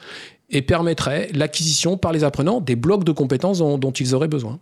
et 0.48 0.62
permettrait 0.62 1.28
l'acquisition 1.34 1.98
par 1.98 2.14
les 2.14 2.24
apprenants 2.24 2.62
des 2.62 2.74
blocs 2.74 3.04
de 3.04 3.12
compétences 3.12 3.58
dont, 3.58 3.90
ils 3.90 4.14
auraient 4.14 4.28
besoin. 4.28 4.58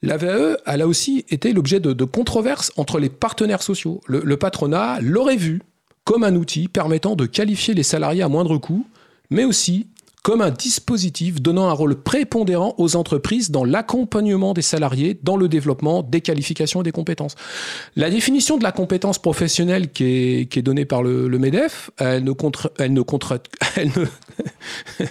La 0.00 0.16
VAE, 0.16 0.56
elle 0.64 0.80
a 0.80 0.88
aussi 0.88 1.26
été 1.28 1.52
l'objet 1.52 1.80
de, 1.80 2.04
controverses 2.04 2.72
entre 2.78 2.98
les 2.98 3.10
partenaires 3.10 3.62
sociaux. 3.62 4.00
le 4.08 4.36
patronat 4.38 5.00
l'aurait 5.02 5.36
vu 5.36 5.60
comme 6.04 6.24
un 6.24 6.36
outil 6.36 6.68
permettant 6.68 7.16
de 7.16 7.26
qualifier 7.26 7.74
les 7.74 7.82
salariés 7.82 8.22
à 8.22 8.28
moindre 8.28 8.58
coût, 8.58 8.86
mais 9.30 9.44
aussi 9.44 9.88
comme 10.22 10.40
un 10.40 10.50
dispositif 10.50 11.42
donnant 11.42 11.68
un 11.68 11.72
rôle 11.72 11.96
prépondérant 11.96 12.74
aux 12.78 12.96
entreprises 12.96 13.50
dans 13.50 13.64
l'accompagnement 13.64 14.54
des 14.54 14.62
salariés 14.62 15.18
dans 15.22 15.36
le 15.36 15.48
développement 15.48 16.02
des 16.02 16.22
qualifications 16.22 16.80
et 16.80 16.82
des 16.82 16.92
compétences. 16.92 17.34
La 17.94 18.08
définition 18.08 18.56
de 18.56 18.62
la 18.62 18.72
compétence 18.72 19.18
professionnelle 19.18 19.92
qui 19.92 20.04
est, 20.04 20.50
qui 20.50 20.60
est 20.60 20.62
donnée 20.62 20.86
par 20.86 21.02
le, 21.02 21.28
le 21.28 21.38
MEDEF, 21.38 21.90
elle 21.98 22.24
ne 22.24 22.32
contre, 22.32 22.72
elle 22.78 22.94
ne 22.94 23.02
contre, 23.02 23.38
elle 23.76 23.88
ne 23.88 24.06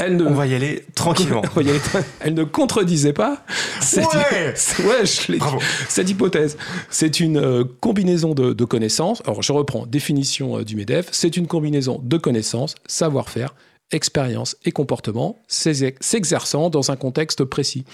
elle 0.00 0.16
ne... 0.16 0.24
On 0.24 0.34
va 0.34 0.46
y 0.46 0.54
aller 0.54 0.84
tranquillement. 0.94 1.42
Elle 2.20 2.34
ne 2.34 2.44
contredisait 2.44 3.12
pas 3.12 3.44
cette, 3.80 4.06
ouais 4.06 4.54
ouais, 4.84 5.04
cette 5.04 6.08
hypothèse. 6.08 6.56
C'est 6.88 7.20
une 7.20 7.38
euh, 7.38 7.64
combinaison 7.80 8.34
de, 8.34 8.52
de, 8.52 8.64
connaissances. 8.64 9.22
Alors, 9.24 9.42
je 9.42 9.52
reprends 9.52 9.86
définition 9.86 10.58
euh, 10.58 10.64
du 10.64 10.76
MEDEF. 10.76 11.08
C'est 11.12 11.36
une 11.36 11.46
combinaison 11.46 12.00
de 12.02 12.16
connaissances, 12.16 12.74
savoir-faire, 12.86 13.54
expérience 13.92 14.56
et 14.64 14.72
comportement 14.72 15.38
s'exerçant 15.48 16.70
dans 16.70 16.90
un 16.90 16.96
contexte 16.96 17.44
précis. 17.44 17.84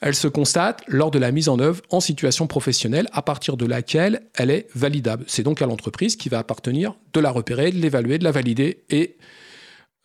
Elle 0.00 0.14
se 0.14 0.28
constate 0.28 0.82
lors 0.86 1.10
de 1.10 1.18
la 1.18 1.32
mise 1.32 1.48
en 1.48 1.58
œuvre 1.58 1.82
en 1.90 2.00
situation 2.00 2.46
professionnelle 2.46 3.08
à 3.12 3.22
partir 3.22 3.56
de 3.56 3.66
laquelle 3.66 4.22
elle 4.34 4.50
est 4.50 4.68
validable. 4.74 5.24
C'est 5.26 5.42
donc 5.42 5.62
à 5.62 5.66
l'entreprise 5.66 6.16
qui 6.16 6.28
va 6.28 6.38
appartenir 6.38 6.94
de 7.12 7.20
la 7.20 7.30
repérer, 7.30 7.70
de 7.70 7.78
l'évaluer, 7.78 8.18
de 8.18 8.24
la 8.24 8.32
valider 8.32 8.84
et 8.90 9.16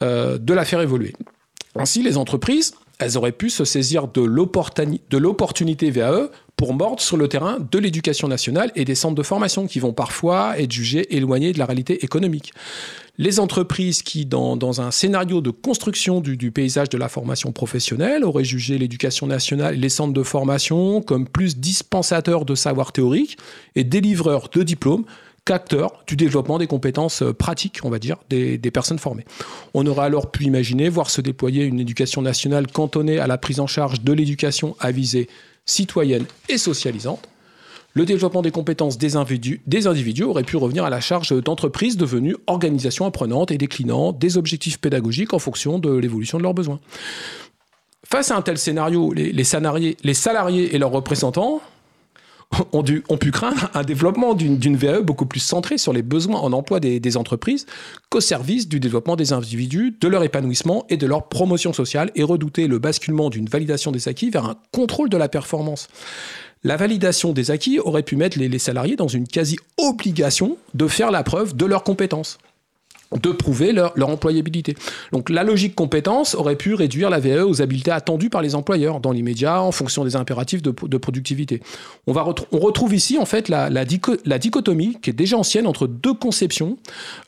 euh, 0.01 0.37
de 0.37 0.53
la 0.53 0.65
faire 0.65 0.81
évoluer. 0.81 1.13
Ainsi, 1.75 2.03
les 2.03 2.17
entreprises, 2.17 2.73
elles 2.99 3.17
auraient 3.17 3.31
pu 3.31 3.49
se 3.49 3.65
saisir 3.65 4.07
de 4.07 4.21
l'opportunité 4.21 5.89
VAE 5.89 6.29
pour 6.55 6.75
mordre 6.75 7.01
sur 7.01 7.17
le 7.17 7.27
terrain 7.27 7.57
de 7.59 7.79
l'éducation 7.79 8.27
nationale 8.27 8.71
et 8.75 8.85
des 8.85 8.93
centres 8.93 9.15
de 9.15 9.23
formation 9.23 9.65
qui 9.65 9.79
vont 9.79 9.93
parfois 9.93 10.59
être 10.59 10.71
jugés 10.71 11.15
éloignés 11.15 11.53
de 11.53 11.59
la 11.59 11.65
réalité 11.65 12.05
économique. 12.05 12.53
Les 13.17 13.39
entreprises 13.39 14.03
qui, 14.03 14.25
dans, 14.25 14.81
un 14.81 14.91
scénario 14.91 15.41
de 15.41 15.49
construction 15.49 16.21
du, 16.21 16.51
paysage 16.51 16.89
de 16.89 16.97
la 16.97 17.09
formation 17.09 17.51
professionnelle, 17.51 18.23
auraient 18.23 18.43
jugé 18.43 18.77
l'éducation 18.77 19.25
nationale 19.25 19.73
et 19.73 19.77
les 19.77 19.89
centres 19.89 20.13
de 20.13 20.23
formation 20.23 21.01
comme 21.01 21.27
plus 21.27 21.57
dispensateurs 21.57 22.45
de 22.45 22.55
savoir 22.55 22.91
théorique 22.91 23.37
et 23.75 23.83
délivreurs 23.83 24.49
de 24.49 24.63
diplômes 24.63 25.05
qu'acteur 25.45 26.03
du 26.07 26.15
développement 26.15 26.57
des 26.57 26.67
compétences 26.67 27.23
euh, 27.23 27.33
pratiques, 27.33 27.79
on 27.83 27.89
va 27.89 27.99
dire, 27.99 28.17
des, 28.29 28.59
personnes 28.71 28.99
formées. 28.99 29.25
On 29.73 29.85
aurait 29.85 30.05
alors 30.05 30.31
pu 30.31 30.45
imaginer 30.45 30.87
voir 30.87 31.09
se 31.09 31.21
déployer 31.21 31.65
une 31.65 31.79
éducation 31.79 32.21
nationale 32.21 32.67
cantonnée 32.67 33.19
à 33.19 33.27
la 33.27 33.37
prise 33.37 33.59
en 33.59 33.67
charge 33.67 34.01
de 34.01 34.13
l'éducation 34.13 34.75
à 34.79 34.91
visée 34.91 35.27
citoyenne 35.65 36.25
et 36.47 36.57
socialisante. 36.57 37.27
Le 37.93 38.05
développement 38.05 38.41
des 38.41 38.51
compétences 38.51 38.97
des 38.97 39.17
individus, 39.17 39.61
aurait 40.23 40.43
pu 40.43 40.55
revenir 40.55 40.85
à 40.85 40.89
la 40.89 41.01
charge 41.01 41.33
d'entreprises 41.43 41.97
devenues 41.97 42.37
organisations 42.47 43.05
apprenantes 43.05 43.51
et 43.51 43.57
déclinant 43.57 44.13
des 44.13 44.37
objectifs 44.37 44.79
pédagogiques 44.79 45.33
en 45.33 45.39
fonction 45.39 45.77
de 45.77 45.93
l'évolution 45.93 46.37
de 46.37 46.43
leurs 46.43 46.53
besoins. 46.53 46.79
Face 48.05 48.31
à 48.31 48.37
un 48.37 48.41
tel 48.41 48.57
scénario, 48.57 49.13
les, 49.13 49.43
salariés, 49.43 49.97
les 50.03 50.13
salariés 50.13 50.73
et 50.73 50.77
leurs 50.77 50.91
représentants 50.91 51.61
ont, 52.71 52.83
dû, 52.83 53.03
pu 53.19 53.31
craindre 53.31 53.69
un 53.73 53.83
développement 53.83 54.33
d'une 54.33 54.75
VAE 54.75 55.01
beaucoup 55.01 55.25
plus 55.25 55.39
centrée 55.39 55.77
sur 55.77 55.93
les 55.93 56.01
besoins 56.01 56.39
en 56.39 56.53
emploi 56.53 56.79
des, 56.79 56.99
des 56.99 57.17
entreprises 57.17 57.65
qu'au 58.09 58.21
service 58.21 58.67
du 58.67 58.79
développement 58.79 59.15
des 59.15 59.33
individus, 59.33 59.95
de 59.99 60.07
leur 60.07 60.23
épanouissement 60.23 60.85
et 60.89 60.97
de 60.97 61.07
leur 61.07 61.27
promotion 61.27 61.73
sociale 61.73 62.11
et 62.15 62.23
redouter 62.23 62.67
le 62.67 62.79
basculement 62.79 63.29
d'une 63.29 63.47
validation 63.47 63.91
des 63.91 64.07
acquis 64.07 64.29
vers 64.29 64.45
un 64.45 64.55
contrôle 64.71 65.09
de 65.09 65.17
la 65.17 65.29
performance. 65.29 65.87
La 66.63 66.77
validation 66.77 67.33
des 67.33 67.49
acquis 67.49 67.79
aurait 67.79 68.03
pu 68.03 68.15
mettre 68.15 68.37
les, 68.37 68.47
les 68.47 68.59
salariés 68.59 68.95
dans 68.95 69.07
une 69.07 69.27
quasi-obligation 69.27 70.57
de 70.75 70.87
faire 70.87 71.09
la 71.09 71.23
preuve 71.23 71.55
de 71.55 71.65
leurs 71.65 71.83
compétences 71.83 72.37
de 73.19 73.31
prouver 73.31 73.73
leur, 73.73 73.91
leur, 73.95 74.09
employabilité. 74.09 74.75
Donc 75.11 75.29
la 75.29 75.43
logique 75.43 75.75
compétence 75.75 76.35
aurait 76.35 76.55
pu 76.55 76.73
réduire 76.73 77.09
la 77.09 77.19
VAE 77.19 77.45
aux 77.45 77.61
habiletés 77.61 77.91
attendues 77.91 78.29
par 78.29 78.41
les 78.41 78.55
employeurs 78.55 78.99
dans 78.99 79.11
l'immédiat 79.11 79.61
en 79.61 79.71
fonction 79.71 80.05
des 80.05 80.15
impératifs 80.15 80.61
de, 80.61 80.73
de 80.81 80.97
productivité. 80.97 81.61
On, 82.07 82.13
va 82.13 82.25
on 82.51 82.59
retrouve 82.59 82.93
ici 82.93 83.17
en 83.17 83.25
fait 83.25 83.49
la, 83.49 83.69
la, 83.69 83.83
la, 84.25 84.39
dichotomie 84.39 84.97
qui 85.01 85.09
est 85.09 85.13
déjà 85.13 85.37
ancienne 85.37 85.67
entre 85.67 85.87
deux 85.87 86.13
conceptions. 86.13 86.77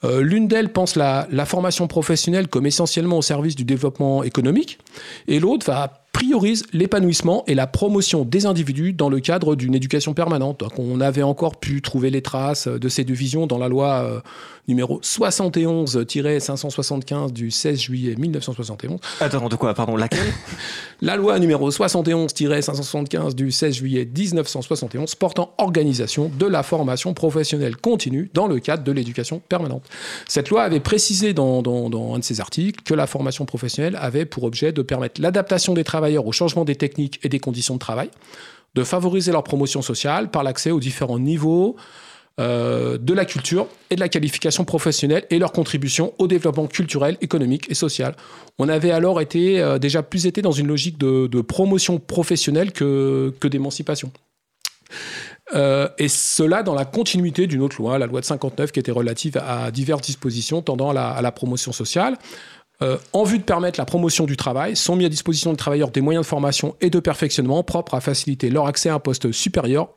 Euh, 0.03 0.21
L'une 0.21 0.47
d'elles 0.47 0.71
pense 0.71 0.95
la, 0.95 1.27
la 1.31 1.45
formation 1.45 1.87
professionnelle 1.87 2.47
comme 2.47 2.65
essentiellement 2.65 3.17
au 3.17 3.21
service 3.21 3.55
du 3.55 3.65
développement 3.65 4.23
économique 4.23 4.79
et 5.27 5.39
l'autre 5.39 5.65
va 5.65 6.03
priorise 6.13 6.63
l'épanouissement 6.71 7.43
et 7.47 7.55
la 7.55 7.67
promotion 7.67 8.23
des 8.23 8.45
individus 8.45 8.93
dans 8.93 9.09
le 9.09 9.19
cadre 9.19 9.55
d'une 9.55 9.75
éducation 9.75 10.13
permanente. 10.13 10.59
Donc 10.59 10.77
on 10.77 11.01
avait 11.01 11.23
encore 11.23 11.57
pu 11.57 11.81
trouver 11.81 12.11
les 12.11 12.21
traces 12.21 12.67
de 12.67 12.87
ces 12.87 13.03
deux 13.03 13.15
visions 13.15 13.47
dans 13.47 13.57
la 13.57 13.67
loi 13.67 14.03
euh, 14.05 14.21
numéro 14.67 14.99
71-575 15.01 17.31
du 17.31 17.51
16 17.51 17.79
juillet 17.79 18.15
1971. 18.15 18.99
Attends, 19.19 19.49
de 19.49 19.55
quoi 19.55 19.73
Pardon, 19.73 19.95
laquelle? 19.95 20.33
La 21.01 21.15
loi 21.15 21.39
numéro 21.39 21.69
71-575 21.69 23.33
du 23.33 23.51
16 23.51 23.75
juillet 23.75 24.05
1971 24.05 25.15
portant 25.15 25.53
organisation 25.57 26.31
de 26.37 26.45
la 26.45 26.63
formation 26.63 27.13
professionnelle 27.13 27.75
continue 27.75 28.29
dans 28.33 28.47
le 28.47 28.59
cadre 28.59 28.83
de 28.83 28.91
l'éducation 28.91 29.41
permanente. 29.49 29.83
Cette 30.27 30.49
loi 30.49 30.63
avait 30.63 30.79
précisé 30.79 31.33
dans, 31.33 31.61
dans, 31.61 31.89
dans 31.89 32.15
un 32.15 32.19
de 32.19 32.23
ses 32.23 32.39
articles 32.39 32.83
que 32.83 32.93
la 32.93 33.07
formation 33.07 33.45
professionnelle 33.45 33.97
avait 33.99 34.25
pour 34.25 34.43
objet 34.43 34.71
de 34.71 34.81
permettre 34.81 35.21
l'adaptation 35.21 35.73
des 35.73 35.83
travailleurs 35.83 36.25
au 36.25 36.31
changement 36.31 36.63
des 36.63 36.75
techniques 36.75 37.19
et 37.23 37.29
des 37.29 37.39
conditions 37.39 37.73
de 37.73 37.79
travail, 37.79 38.09
de 38.75 38.83
favoriser 38.83 39.31
leur 39.31 39.43
promotion 39.43 39.81
sociale 39.81 40.31
par 40.31 40.43
l'accès 40.43 40.71
aux 40.71 40.79
différents 40.79 41.19
niveaux 41.19 41.75
euh, 42.39 42.97
de 42.97 43.13
la 43.13 43.25
culture 43.25 43.67
et 43.91 43.95
de 43.95 43.99
la 43.99 44.09
qualification 44.09 44.65
professionnelle 44.65 45.23
et 45.29 45.37
leur 45.37 45.51
contribution 45.51 46.15
au 46.17 46.25
développement 46.25 46.65
culturel, 46.65 47.15
économique 47.21 47.69
et 47.69 47.75
social. 47.75 48.15
On 48.57 48.69
avait 48.69 48.89
alors 48.89 49.21
été 49.21 49.61
euh, 49.61 49.77
déjà 49.77 50.01
plus 50.01 50.25
été 50.25 50.41
dans 50.41 50.51
une 50.51 50.65
logique 50.65 50.97
de, 50.97 51.41
promotion 51.41 51.99
professionnelle 51.99 52.71
que, 52.71 53.31
que 53.39 53.47
d'émancipation. 53.47 54.11
Euh, 55.53 55.87
et 55.99 56.07
cela 56.07 56.63
dans 56.63 56.73
la 56.73 56.85
continuité 56.85 57.45
d'une 57.45 57.61
autre 57.61 57.79
loi, 57.79 57.99
la 57.99 58.07
loi 58.07 58.19
de 58.19 58.25
59, 58.25 58.71
qui 58.71 58.79
était 58.79 58.91
relative 58.91 59.37
à 59.37 59.69
diverses 59.69 60.01
dispositions 60.01 60.63
tendant 60.63 60.89
à 60.89 60.93
la, 60.93 61.09
à 61.09 61.21
la 61.21 61.31
promotion 61.31 61.71
sociale. 61.71 62.17
en 62.81 63.23
vue 63.25 63.37
de 63.37 63.43
permettre 63.43 63.79
la 63.79 63.85
promotion 63.85 64.25
du 64.25 64.37
travail, 64.37 64.75
sont 64.75 64.95
mis 64.95 65.05
à 65.05 65.09
disposition 65.09 65.51
des 65.51 65.57
travailleurs 65.57 65.91
des 65.91 66.01
moyens 66.01 66.25
de 66.25 66.27
formation 66.27 66.75
et 66.81 66.89
de 66.89 66.99
perfectionnement 66.99 67.61
propres 67.61 67.93
à 67.93 68.01
faciliter 68.01 68.49
leur 68.49 68.65
accès 68.65 68.89
à 68.89 68.95
un 68.95 68.99
poste 68.99 69.31
supérieur 69.31 69.89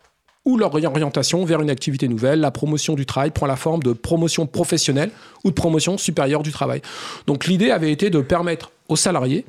ou 0.46 0.56
leur 0.56 0.72
réorientation 0.72 1.44
vers 1.44 1.60
une 1.60 1.68
activité 1.68 2.08
nouvelle. 2.08 2.40
La 2.40 2.50
promotion 2.50 2.94
du 2.94 3.04
travail 3.04 3.30
prend 3.32 3.46
la 3.46 3.56
forme 3.56 3.82
de 3.82 3.92
promotion 3.92 4.46
professionnelle 4.46 5.10
ou 5.44 5.50
de 5.50 5.54
promotion 5.54 5.98
supérieure 5.98 6.42
du 6.42 6.52
travail. 6.52 6.80
Donc 7.26 7.46
l'idée 7.46 7.70
avait 7.70 7.92
été 7.92 8.08
de 8.08 8.20
permettre 8.20 8.70
aux 8.88 8.96
salariés 8.96 9.44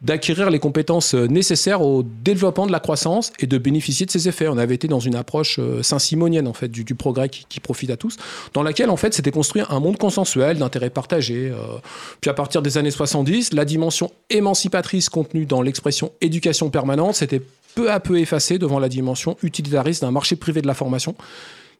d'acquérir 0.00 0.50
les 0.50 0.58
compétences 0.58 1.14
nécessaires 1.14 1.82
au 1.82 2.02
développement 2.02 2.66
de 2.66 2.72
la 2.72 2.80
croissance 2.80 3.32
et 3.40 3.46
de 3.46 3.58
bénéficier 3.58 4.06
de 4.06 4.10
ses 4.10 4.28
effets. 4.28 4.48
On 4.48 4.58
avait 4.58 4.74
été 4.74 4.86
dans 4.86 5.00
une 5.00 5.16
approche 5.16 5.58
euh, 5.58 5.82
saint-simonienne 5.82 6.46
en 6.46 6.52
fait 6.52 6.68
du, 6.68 6.84
progrès 6.94 7.28
qui, 7.28 7.60
profite 7.60 7.90
à 7.90 7.96
tous, 7.96 8.16
dans 8.54 8.62
laquelle 8.62 8.90
en 8.90 8.96
fait 8.96 9.12
s'était 9.12 9.30
construit 9.30 9.62
un 9.68 9.80
monde 9.80 9.98
consensuel 9.98 10.58
d'intérêts 10.58 10.90
partagés. 10.90 11.50
Euh. 11.52 11.78
Puis 12.20 12.30
à 12.30 12.34
partir 12.34 12.62
des 12.62 12.78
années 12.78 12.90
70, 12.90 13.52
la 13.52 13.64
dimension 13.64 14.12
émancipatrice 14.30 15.08
contenue 15.08 15.46
dans 15.46 15.62
l'expression 15.62 16.12
éducation 16.20 16.70
permanente 16.70 17.16
s'était 17.16 17.42
peu 17.78 17.92
à 17.92 18.00
peu 18.00 18.18
effacé 18.18 18.58
devant 18.58 18.80
la 18.80 18.88
dimension 18.88 19.36
utilitariste 19.44 20.02
d'un 20.02 20.10
marché 20.10 20.34
privé 20.34 20.60
de 20.60 20.66
la 20.66 20.74
formation 20.74 21.14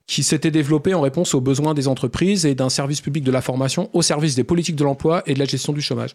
qui 0.09 0.23
s'était 0.23 0.51
développé 0.51 0.95
en 0.95 1.03
réponse 1.03 1.35
aux 1.35 1.41
besoins 1.41 1.75
des 1.75 1.87
entreprises 1.87 2.47
et 2.47 2.55
d'un 2.55 2.71
service 2.71 3.03
public 3.03 3.23
de 3.23 3.31
la 3.31 3.43
formation 3.43 3.91
au 3.93 4.01
service 4.01 4.35
des 4.35 4.43
politiques 4.43 4.75
de 4.75 4.83
l'emploi 4.83 5.23
et 5.27 5.35
de 5.35 5.39
la 5.39 5.45
gestion 5.45 5.75
du 5.75 5.83
chômage. 5.83 6.11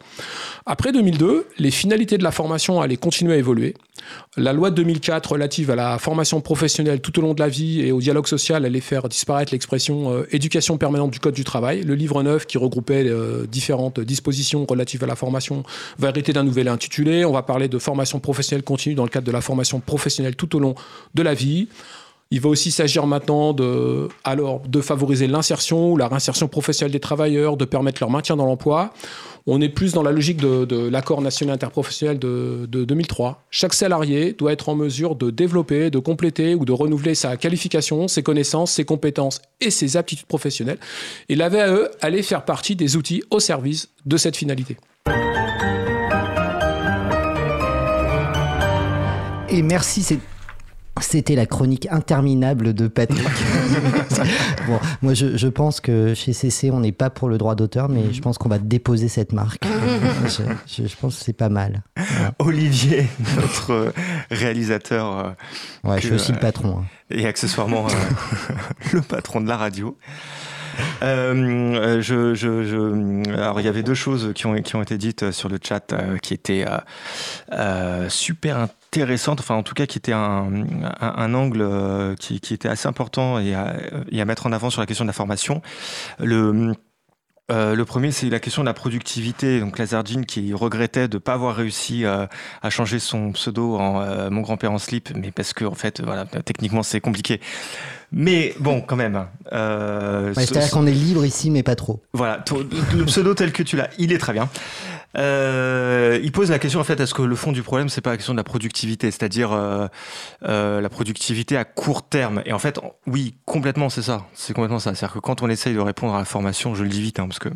Après 0.66 0.90
2002, 0.90 1.46
les 1.58 1.70
finalités 1.70 2.18
de 2.18 2.24
la 2.24 2.32
formation 2.32 2.80
allaient 2.82 2.96
continuer 2.96 3.34
à 3.34 3.36
évoluer. 3.36 3.74
La 4.36 4.52
loi 4.52 4.70
de 4.70 4.74
2004 4.76 5.32
relative 5.32 5.70
à 5.70 5.76
la 5.76 5.98
formation 5.98 6.40
professionnelle 6.40 7.00
tout 7.00 7.16
au 7.20 7.22
long 7.22 7.34
de 7.34 7.40
la 7.40 7.48
vie 7.48 7.82
et 7.82 7.92
au 7.92 8.00
dialogue 8.00 8.26
social 8.26 8.64
allait 8.64 8.80
faire 8.80 9.08
disparaître 9.08 9.52
l'expression 9.52 10.12
euh, 10.12 10.26
éducation 10.32 10.76
permanente 10.76 11.12
du 11.12 11.20
Code 11.20 11.34
du 11.34 11.44
travail. 11.44 11.82
Le 11.82 11.94
livre 11.94 12.20
9 12.24 12.46
qui 12.46 12.58
regroupait 12.58 13.06
euh, 13.06 13.46
différentes 13.46 14.00
dispositions 14.00 14.66
relatives 14.66 15.04
à 15.04 15.06
la 15.06 15.14
formation 15.14 15.62
va 15.98 16.08
hériter 16.08 16.32
d'un 16.32 16.42
nouvel 16.42 16.66
intitulé. 16.66 17.24
On 17.24 17.32
va 17.32 17.42
parler 17.42 17.68
de 17.68 17.78
formation 17.78 18.18
professionnelle 18.18 18.64
continue 18.64 18.96
dans 18.96 19.04
le 19.04 19.08
cadre 19.08 19.26
de 19.26 19.32
la 19.32 19.40
formation 19.40 19.78
professionnelle 19.78 20.34
tout 20.34 20.56
au 20.56 20.58
long 20.58 20.74
de 21.14 21.22
la 21.22 21.34
vie. 21.34 21.68
Il 22.30 22.40
va 22.40 22.48
aussi 22.48 22.70
s'agir 22.70 23.06
maintenant 23.06 23.52
de, 23.52 24.08
alors, 24.24 24.60
de 24.60 24.80
favoriser 24.80 25.26
l'insertion 25.26 25.92
ou 25.92 25.96
la 25.96 26.08
réinsertion 26.08 26.48
professionnelle 26.48 26.92
des 26.92 27.00
travailleurs, 27.00 27.56
de 27.56 27.64
permettre 27.64 28.00
leur 28.00 28.10
maintien 28.10 28.36
dans 28.36 28.46
l'emploi. 28.46 28.92
On 29.46 29.60
est 29.60 29.68
plus 29.68 29.92
dans 29.92 30.02
la 30.02 30.10
logique 30.10 30.38
de, 30.38 30.88
l'accord 30.88 31.20
national 31.20 31.54
interprofessionnel 31.54 32.18
de, 32.18 32.66
de 32.66 32.84
2003. 32.84 33.44
Chaque 33.50 33.74
salarié 33.74 34.32
doit 34.32 34.52
être 34.52 34.70
en 34.70 34.74
mesure 34.74 35.16
de 35.16 35.30
développer, 35.30 35.90
de 35.90 35.98
compléter 35.98 36.54
ou 36.54 36.64
de 36.64 36.72
renouveler 36.72 37.14
sa 37.14 37.36
qualification, 37.36 38.08
ses 38.08 38.22
connaissances, 38.22 38.72
ses 38.72 38.86
compétences 38.86 39.42
et 39.60 39.70
ses 39.70 39.96
aptitudes 39.98 40.26
professionnelles. 40.26 40.78
Et 41.28 41.36
la 41.36 41.50
VAE 41.50 41.90
allait 42.00 42.22
faire 42.22 42.44
partie 42.46 42.74
des 42.74 42.96
outils 42.96 43.22
au 43.30 43.38
service 43.38 43.90
de 44.06 44.16
cette 44.16 44.36
finalité. 44.36 44.78
Et 49.50 49.62
merci, 49.62 50.02
c'est 50.02 50.18
c'était 51.00 51.34
la 51.34 51.46
chronique 51.46 51.88
interminable 51.90 52.72
de 52.72 52.86
Patrick. 52.88 53.26
bon, 54.66 54.78
moi, 55.02 55.14
je, 55.14 55.36
je, 55.36 55.48
pense 55.48 55.80
que 55.80 56.14
chez 56.14 56.32
CC, 56.32 56.70
on 56.70 56.80
n'est 56.80 56.92
pas 56.92 57.10
pour 57.10 57.28
le 57.28 57.38
droit 57.38 57.54
d'auteur, 57.54 57.88
mais 57.88 58.12
je 58.12 58.20
pense 58.20 58.38
qu'on 58.38 58.48
va 58.48 58.58
déposer 58.58 59.08
cette 59.08 59.32
marque. 59.32 59.64
je, 60.24 60.42
je, 60.66 60.86
je, 60.86 60.96
pense 60.96 61.18
que 61.18 61.24
c'est 61.24 61.32
pas 61.32 61.48
mal. 61.48 61.82
Ouais. 61.96 62.04
Olivier, 62.38 63.06
notre 63.36 63.92
réalisateur. 64.30 65.18
Euh, 65.18 65.88
ouais, 65.88 65.96
que, 65.96 66.02
je 66.02 66.06
suis 66.06 66.14
aussi 66.14 66.32
le 66.32 66.38
patron. 66.38 66.78
Hein. 66.78 66.84
Et 67.10 67.26
accessoirement, 67.26 67.86
euh, 67.86 68.52
le 68.92 69.00
patron 69.00 69.40
de 69.40 69.48
la 69.48 69.56
radio. 69.56 69.96
Euh, 71.02 72.00
je, 72.00 72.34
je, 72.34 72.64
je, 72.64 73.30
alors 73.34 73.60
il 73.60 73.66
y 73.66 73.68
avait 73.68 73.82
deux 73.82 73.94
choses 73.94 74.32
qui 74.34 74.46
ont, 74.46 74.54
qui 74.62 74.76
ont 74.76 74.82
été 74.82 74.98
dites 74.98 75.30
sur 75.30 75.48
le 75.48 75.58
chat 75.62 75.92
euh, 75.92 76.18
qui 76.18 76.34
étaient 76.34 76.64
euh, 76.66 76.78
euh, 77.52 78.08
super 78.08 78.68
intéressantes, 78.94 79.40
enfin 79.40 79.54
en 79.54 79.62
tout 79.62 79.74
cas 79.74 79.86
qui 79.86 79.98
étaient 79.98 80.12
un, 80.12 80.48
un, 81.00 81.14
un 81.16 81.34
angle 81.34 82.16
qui, 82.18 82.40
qui, 82.40 82.54
était 82.54 82.68
assez 82.68 82.86
important 82.86 83.38
et 83.38 83.54
à, 83.54 83.74
et 84.10 84.20
à, 84.20 84.24
mettre 84.24 84.46
en 84.46 84.52
avant 84.52 84.70
sur 84.70 84.80
la 84.80 84.86
question 84.86 85.04
de 85.04 85.08
la 85.08 85.14
formation. 85.14 85.62
Le 86.18 86.74
euh, 87.52 87.74
le 87.74 87.84
premier, 87.84 88.10
c'est 88.10 88.30
la 88.30 88.40
question 88.40 88.62
de 88.62 88.66
la 88.66 88.74
productivité. 88.74 89.60
Donc 89.60 89.78
Lazardine 89.78 90.24
qui 90.24 90.54
regrettait 90.54 91.08
de 91.08 91.16
ne 91.16 91.18
pas 91.18 91.34
avoir 91.34 91.54
réussi 91.54 92.04
euh, 92.04 92.26
à 92.62 92.70
changer 92.70 92.98
son 92.98 93.32
pseudo 93.32 93.76
en 93.76 94.00
euh, 94.00 94.30
mon 94.30 94.40
grand-père 94.40 94.72
en 94.72 94.78
slip, 94.78 95.10
mais 95.14 95.30
parce 95.30 95.52
que 95.52 95.64
en 95.64 95.74
fait, 95.74 96.00
voilà, 96.00 96.24
techniquement 96.24 96.82
c'est 96.82 97.00
compliqué. 97.00 97.40
Mais 98.12 98.54
bon, 98.60 98.80
quand 98.80 98.96
même. 98.96 99.26
Euh, 99.52 100.28
ouais, 100.28 100.46
C'est-à-dire 100.46 100.70
qu'on 100.70 100.86
est 100.86 100.92
libre 100.92 101.24
ici, 101.24 101.50
mais 101.50 101.62
pas 101.62 101.74
trop. 101.74 102.00
Voilà, 102.12 102.44
le 102.94 103.04
pseudo 103.04 103.34
tel 103.34 103.52
que 103.52 103.62
tu 103.62 103.76
l'as, 103.76 103.90
il 103.98 104.12
est 104.12 104.18
très 104.18 104.32
bien. 104.32 104.48
Euh, 105.16 106.18
il 106.22 106.32
pose 106.32 106.50
la 106.50 106.58
question 106.58 106.80
en 106.80 106.84
fait 106.84 106.98
est-ce 106.98 107.14
que 107.14 107.22
le 107.22 107.36
fond 107.36 107.52
du 107.52 107.62
problème 107.62 107.88
c'est 107.88 108.00
pas 108.00 108.10
la 108.10 108.16
question 108.16 108.34
de 108.34 108.38
la 108.38 108.44
productivité, 108.44 109.10
c'est-à-dire 109.10 109.52
euh, 109.52 109.86
euh, 110.44 110.80
la 110.80 110.88
productivité 110.88 111.56
à 111.56 111.64
court 111.64 112.02
terme? 112.08 112.42
Et 112.46 112.52
en 112.52 112.58
fait, 112.58 112.80
oui, 113.06 113.36
complètement, 113.44 113.88
c'est 113.88 114.02
ça. 114.02 114.26
C'est 114.34 114.54
complètement 114.54 114.78
ça. 114.78 114.94
C'est-à-dire 114.94 115.14
que 115.14 115.20
quand 115.20 115.42
on 115.42 115.48
essaye 115.48 115.74
de 115.74 115.80
répondre 115.80 116.14
à 116.14 116.18
la 116.18 116.24
formation, 116.24 116.74
je 116.74 116.82
le 116.82 116.88
dis 116.88 117.00
vite, 117.00 117.18
hein, 117.18 117.26
parce 117.26 117.38
que 117.38 117.48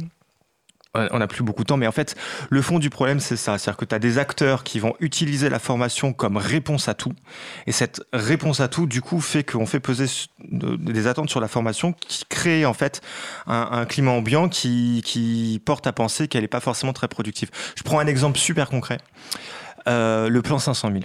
on 0.94 1.18
n'a 1.18 1.26
plus 1.26 1.42
beaucoup 1.42 1.62
de 1.62 1.68
temps, 1.68 1.76
mais 1.76 1.86
en 1.86 1.92
fait, 1.92 2.16
le 2.50 2.62
fond 2.62 2.78
du 2.78 2.90
problème, 2.90 3.20
c'est 3.20 3.36
ça. 3.36 3.58
C'est-à-dire 3.58 3.76
que 3.76 3.84
tu 3.84 3.94
as 3.94 3.98
des 3.98 4.18
acteurs 4.18 4.64
qui 4.64 4.80
vont 4.80 4.94
utiliser 5.00 5.48
la 5.48 5.58
formation 5.58 6.12
comme 6.12 6.36
réponse 6.36 6.88
à 6.88 6.94
tout. 6.94 7.12
Et 7.66 7.72
cette 7.72 8.02
réponse 8.12 8.60
à 8.60 8.68
tout, 8.68 8.86
du 8.86 9.02
coup, 9.02 9.20
fait 9.20 9.44
qu'on 9.44 9.66
fait 9.66 9.80
peser 9.80 10.06
des 10.40 11.06
attentes 11.06 11.30
sur 11.30 11.40
la 11.40 11.48
formation 11.48 11.92
qui 11.92 12.24
crée, 12.28 12.64
en 12.66 12.74
fait, 12.74 13.00
un, 13.46 13.84
climat 13.86 14.12
ambiant 14.12 14.48
qui, 14.48 15.60
porte 15.64 15.86
à 15.86 15.92
penser 15.92 16.28
qu'elle 16.28 16.42
n'est 16.42 16.48
pas 16.48 16.60
forcément 16.60 16.92
très 16.92 17.08
productive. 17.08 17.50
Je 17.76 17.82
prends 17.82 17.98
un 17.98 18.06
exemple 18.06 18.38
super 18.38 18.68
concret. 18.70 18.98
Euh, 19.86 20.28
le 20.28 20.42
plan 20.42 20.58
500 20.58 20.90
000. 20.92 21.04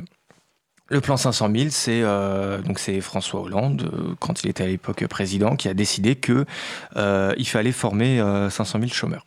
Le 0.90 1.02
plan 1.02 1.18
500 1.18 1.50
000, 1.56 1.68
c'est 1.70 2.02
euh, 2.04 2.62
c'est 2.76 3.00
François 3.02 3.42
Hollande, 3.42 3.90
euh, 3.94 4.16
quand 4.20 4.44
il 4.44 4.50
était 4.50 4.64
à 4.64 4.68
l'époque 4.68 5.06
président, 5.08 5.56
qui 5.56 5.70
a 5.70 5.74
décidé 5.74 6.16
que 6.16 6.46
euh, 6.98 7.34
il 7.38 7.48
fallait 7.48 7.72
former 7.72 8.22
500 8.50 8.80
000 8.80 8.92
chômeurs 8.92 9.26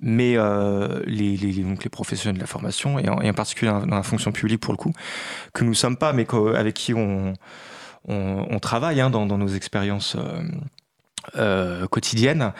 mais 0.00 0.36
euh, 0.36 1.02
les, 1.06 1.36
les, 1.36 1.62
donc 1.62 1.84
les 1.84 1.90
professionnels 1.90 2.36
de 2.36 2.40
la 2.40 2.46
formation, 2.46 2.98
et 2.98 3.08
en, 3.08 3.32
particulier 3.34 3.70
dans 3.70 3.86
la 3.86 4.02
fonction 4.02 4.32
publique 4.32 4.60
pour 4.60 4.72
le 4.72 4.78
coup, 4.78 4.92
que 5.52 5.64
nous 5.64 5.70
ne 5.70 5.76
sommes 5.76 5.96
pas, 5.96 6.12
mais 6.12 6.26
avec 6.54 6.74
qui 6.74 6.94
on, 6.94 7.32
on, 8.06 8.46
on 8.48 8.58
travaille 8.58 9.00
hein, 9.00 9.10
dans, 9.10 9.26
dans, 9.26 9.38
nos 9.38 9.48
expériences 9.48 10.16
euh, 10.16 10.42
euh, 11.38 11.86
quotidiennes 11.86 12.52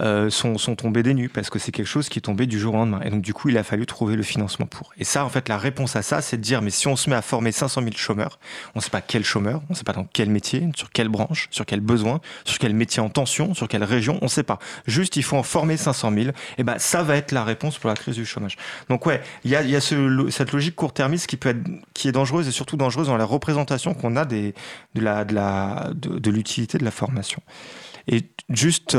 euh, 0.00 0.30
sont, 0.30 0.58
sont 0.58 0.76
tombées 0.76 1.02
des 1.02 1.14
nues 1.14 1.28
parce 1.28 1.50
que 1.50 1.58
c'est 1.58 1.72
quelque 1.72 1.86
chose 1.86 2.08
qui 2.08 2.18
est 2.18 2.22
tombé 2.22 2.46
du 2.46 2.58
jour 2.58 2.74
au 2.74 2.76
lendemain. 2.76 3.00
Et 3.04 3.10
donc, 3.10 3.22
du 3.22 3.34
coup, 3.34 3.48
il 3.48 3.58
a 3.58 3.62
fallu 3.62 3.86
trouver 3.86 4.16
le 4.16 4.22
financement 4.22 4.66
pour. 4.66 4.92
Et 4.98 5.04
ça, 5.04 5.24
en 5.24 5.28
fait, 5.28 5.48
la 5.48 5.58
réponse 5.58 5.96
à 5.96 6.02
ça, 6.02 6.20
c'est 6.20 6.36
de 6.36 6.42
dire 6.42 6.62
mais 6.62 6.70
si 6.70 6.88
on 6.88 6.96
se 6.96 7.10
met 7.10 7.16
à 7.16 7.22
former 7.22 7.52
500 7.52 7.82
000 7.82 7.92
chômeurs, 7.96 8.38
on 8.74 8.78
ne 8.78 8.82
sait 8.82 8.90
pas 8.90 9.00
quel 9.00 9.24
chômeur, 9.24 9.62
on 9.68 9.72
ne 9.72 9.76
sait 9.76 9.84
pas 9.84 9.92
dans 9.92 10.04
quel 10.04 10.30
métier, 10.30 10.68
sur 10.76 10.90
quelle 10.90 11.08
branche, 11.08 11.48
sur 11.50 11.66
quel 11.66 11.80
besoin, 11.80 12.20
sur 12.44 12.58
quel 12.58 12.74
métier 12.74 13.02
en 13.02 13.08
tension, 13.08 13.54
sur 13.54 13.68
quelle 13.68 13.84
région, 13.84 14.18
on 14.20 14.26
ne 14.26 14.30
sait 14.30 14.42
pas. 14.42 14.58
Juste, 14.86 15.16
il 15.16 15.22
faut 15.22 15.36
en 15.36 15.42
former 15.42 15.76
500 15.76 16.12
000. 16.12 16.26
Et 16.58 16.62
ben, 16.62 16.78
ça 16.78 17.02
va 17.02 17.16
être 17.16 17.32
la 17.32 17.44
réponse 17.44 17.78
pour 17.78 17.88
la 17.88 17.96
crise 17.96 18.16
du 18.16 18.26
chômage. 18.26 18.56
Donc, 18.88 19.06
ouais, 19.06 19.20
il 19.44 19.50
y 19.50 19.56
a, 19.56 19.62
y 19.62 19.76
a 19.76 19.80
ce, 19.80 20.28
cette 20.30 20.52
logique 20.52 20.76
court-termiste 20.76 21.26
qui 21.26 21.36
peut 21.36 21.50
être, 21.50 21.62
qui 21.94 22.08
est 22.08 22.12
dangereuse 22.12 22.48
et 22.48 22.52
surtout 22.52 22.76
dangereuse 22.76 23.08
dans 23.08 23.16
la 23.16 23.24
représentation 23.24 23.94
qu'on 23.94 24.16
a 24.16 24.24
des, 24.24 24.54
de 24.94 25.00
la, 25.00 25.24
de 25.24 25.34
la, 25.34 25.90
de 25.94 26.30
l'utilité 26.30 26.78
de 26.78 26.84
la 26.84 26.90
formation. 26.90 27.42
Et 28.08 28.22
juste, 28.48 28.96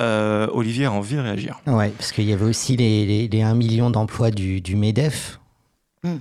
euh, 0.00 0.48
Olivier 0.52 0.86
a 0.86 0.92
envie 0.92 1.16
de 1.16 1.20
réagir. 1.20 1.60
Ouais, 1.66 1.90
parce 1.90 2.12
qu'il 2.12 2.24
y 2.24 2.32
avait 2.32 2.44
aussi 2.44 2.76
les, 2.76 3.06
les, 3.06 3.28
les 3.28 3.42
1 3.42 3.54
million 3.54 3.90
d'emplois 3.90 4.30
du, 4.30 4.60
du, 4.60 4.76
MEDEF. 4.76 5.38
Mmh. 6.02 6.16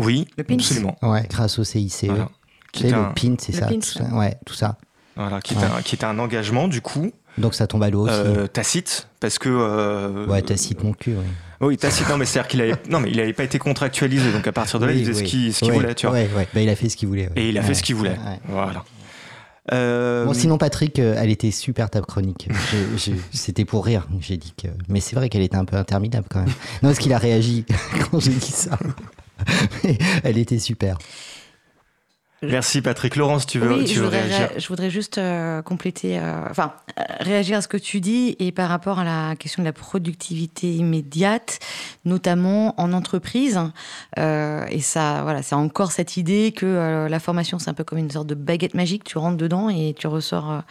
Oui, 0.00 0.26
absolument. 0.38 0.96
Ouais, 1.02 1.26
grâce 1.28 1.58
au 1.58 1.64
CICE. 1.64 2.04
Voilà. 2.04 2.28
Qui 2.72 2.84
le 2.84 2.94
un... 2.94 3.04
PIN, 3.12 3.36
c'est 3.38 3.52
ça, 3.52 3.68
ça, 3.82 4.04
Ouais, 4.12 4.36
tout 4.44 4.54
ça. 4.54 4.76
Voilà, 5.16 5.40
qui, 5.40 5.54
ouais. 5.54 5.62
était 5.62 5.72
un, 5.72 5.82
qui 5.82 5.94
était 5.94 6.04
un 6.04 6.18
engagement, 6.18 6.66
du 6.66 6.80
coup. 6.80 7.12
Donc 7.38 7.54
ça 7.54 7.66
tombe 7.66 7.82
à 7.82 7.90
l'eau 7.90 8.02
aussi. 8.02 8.14
Euh, 8.14 8.46
tacite, 8.46 9.08
parce 9.20 9.38
que. 9.38 9.48
Euh, 9.48 10.26
ouais, 10.26 10.42
tacite 10.42 10.82
mon 10.82 10.92
cul, 10.92 11.12
ouais. 11.12 11.24
Oui, 11.60 11.76
tacite, 11.76 12.08
non, 12.08 12.18
mais 12.18 12.24
c'est-à-dire 12.24 12.48
qu'il 12.48 12.60
avait, 12.60 12.74
non, 12.90 13.00
mais 13.00 13.10
il 13.10 13.16
n'avait 13.16 13.32
pas 13.32 13.44
été 13.44 13.58
contractualisé, 13.58 14.32
donc 14.32 14.46
à 14.46 14.52
partir 14.52 14.78
de 14.80 14.86
là, 14.86 14.92
oui, 14.92 14.98
il 15.00 15.06
faisait 15.06 15.22
oui. 15.22 15.26
ce 15.26 15.30
qu'il 15.30 15.68
qu 15.68 15.72
ouais, 15.72 15.78
voulait, 15.78 15.94
tu 15.94 16.06
vois. 16.06 16.16
Ouais, 16.16 16.28
ouais. 16.36 16.48
Bah, 16.52 16.60
il 16.60 16.68
a 16.68 16.76
fait 16.76 16.88
ce 16.88 16.96
qu'il 16.96 17.08
voulait. 17.08 17.30
Et 17.36 17.48
il 17.48 17.58
a 17.58 17.62
fait 17.62 17.74
ce 17.74 17.82
qu'il 17.82 17.94
voulait. 17.94 18.16
Voilà. 18.48 18.84
Euh... 19.72 20.24
Bon, 20.24 20.34
sinon, 20.34 20.58
Patrick, 20.58 20.98
euh, 20.98 21.16
elle 21.18 21.30
était 21.30 21.50
super 21.50 21.88
ta 21.88 22.00
chronique. 22.00 22.48
C'était 23.32 23.64
pour 23.64 23.84
rire. 23.84 24.06
J'ai 24.20 24.36
dit 24.36 24.52
que. 24.56 24.68
Mais 24.88 25.00
c'est 25.00 25.16
vrai 25.16 25.28
qu'elle 25.28 25.42
était 25.42 25.56
un 25.56 25.64
peu 25.64 25.76
interminable 25.76 26.26
quand 26.30 26.40
même. 26.40 26.48
Non, 26.82 26.90
parce 26.90 26.98
qu'il 26.98 27.12
a 27.12 27.18
réagi 27.18 27.64
quand 28.10 28.20
j'ai 28.20 28.32
dit 28.32 28.52
ça. 28.52 28.78
Elle 30.22 30.38
était 30.38 30.58
super. 30.58 30.98
Merci 32.50 32.82
Patrick. 32.82 33.16
Laurence, 33.16 33.46
tu 33.46 33.58
veux, 33.58 33.72
oui, 33.72 33.84
tu 33.84 33.94
je 33.94 34.00
veux 34.00 34.06
voudrais, 34.06 34.22
réagir 34.22 34.50
Je 34.56 34.68
voudrais 34.68 34.90
juste 34.90 35.18
euh, 35.18 35.62
compléter, 35.62 36.18
euh, 36.18 36.46
enfin, 36.50 36.74
euh, 36.98 37.02
réagir 37.20 37.58
à 37.58 37.62
ce 37.62 37.68
que 37.68 37.76
tu 37.76 38.00
dis 38.00 38.36
et 38.38 38.52
par 38.52 38.68
rapport 38.68 38.98
à 38.98 39.04
la 39.04 39.36
question 39.36 39.62
de 39.62 39.66
la 39.66 39.72
productivité 39.72 40.72
immédiate, 40.72 41.58
notamment 42.04 42.78
en 42.80 42.92
entreprise. 42.92 43.60
Euh, 44.18 44.64
et 44.70 44.80
ça, 44.80 45.20
voilà, 45.22 45.42
c'est 45.42 45.54
encore 45.54 45.92
cette 45.92 46.16
idée 46.16 46.52
que 46.52 47.06
la 47.08 47.20
formation, 47.20 47.58
c'est 47.58 47.70
un 47.70 47.74
peu 47.74 47.84
comme 47.84 47.98
une 47.98 48.10
sorte 48.10 48.26
de 48.26 48.34
baguette 48.34 48.74
magique. 48.74 49.04
Tu 49.04 49.18
rentres 49.18 49.36
dedans 49.36 49.68
et 49.68 49.94
tu 49.98 50.06
ressors 50.06 50.62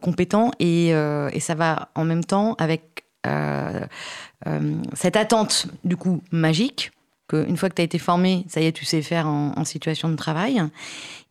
compétent. 0.00 0.50
Et, 0.58 0.88
et, 0.88 1.40
ça 1.40 1.54
va 1.54 1.88
en 1.94 2.04
même 2.04 2.24
temps 2.24 2.54
avec 2.58 3.04
cette 4.94 5.16
attente, 5.16 5.66
du 5.84 5.96
coup, 5.96 6.22
magique 6.30 6.92
qu'une 7.28 7.56
fois 7.56 7.68
que 7.68 7.74
tu 7.74 7.82
as 7.82 7.84
été 7.84 7.98
formé, 7.98 8.44
ça 8.48 8.60
y 8.60 8.66
est, 8.66 8.72
tu 8.72 8.84
sais 8.84 9.02
faire 9.02 9.26
en, 9.26 9.64
situation 9.64 10.08
de 10.08 10.16
travail. 10.16 10.62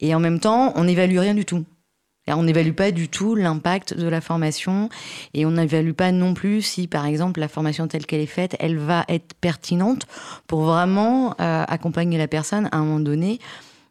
Et 0.01 0.13
en 0.13 0.19
même 0.19 0.39
temps, 0.39 0.73
on 0.75 0.83
n'évalue 0.83 1.17
rien 1.19 1.33
du 1.33 1.45
tout. 1.45 1.63
On 2.27 2.43
n'évalue 2.43 2.71
pas 2.71 2.91
du 2.91 3.07
tout 3.07 3.35
l'impact 3.35 3.93
de 3.93 4.07
la 4.07 4.19
formation 4.19 4.89
et 5.35 5.45
on 5.45 5.51
n'évalue 5.51 5.91
pas 5.91 6.11
non 6.11 6.33
plus 6.33 6.63
si, 6.63 6.87
par 6.87 7.05
exemple, 7.05 7.39
la 7.39 7.47
formation 7.47 7.87
telle 7.87 8.07
qu'elle 8.07 8.21
est 8.21 8.25
faite, 8.25 8.55
elle 8.59 8.77
va 8.77 9.05
être 9.09 9.35
pertinente 9.35 10.07
pour 10.47 10.63
vraiment 10.63 11.35
euh, 11.39 11.63
accompagner 11.67 12.17
la 12.17 12.27
personne 12.27 12.67
à 12.71 12.77
un 12.77 12.83
moment 12.83 12.99
donné 12.99 13.39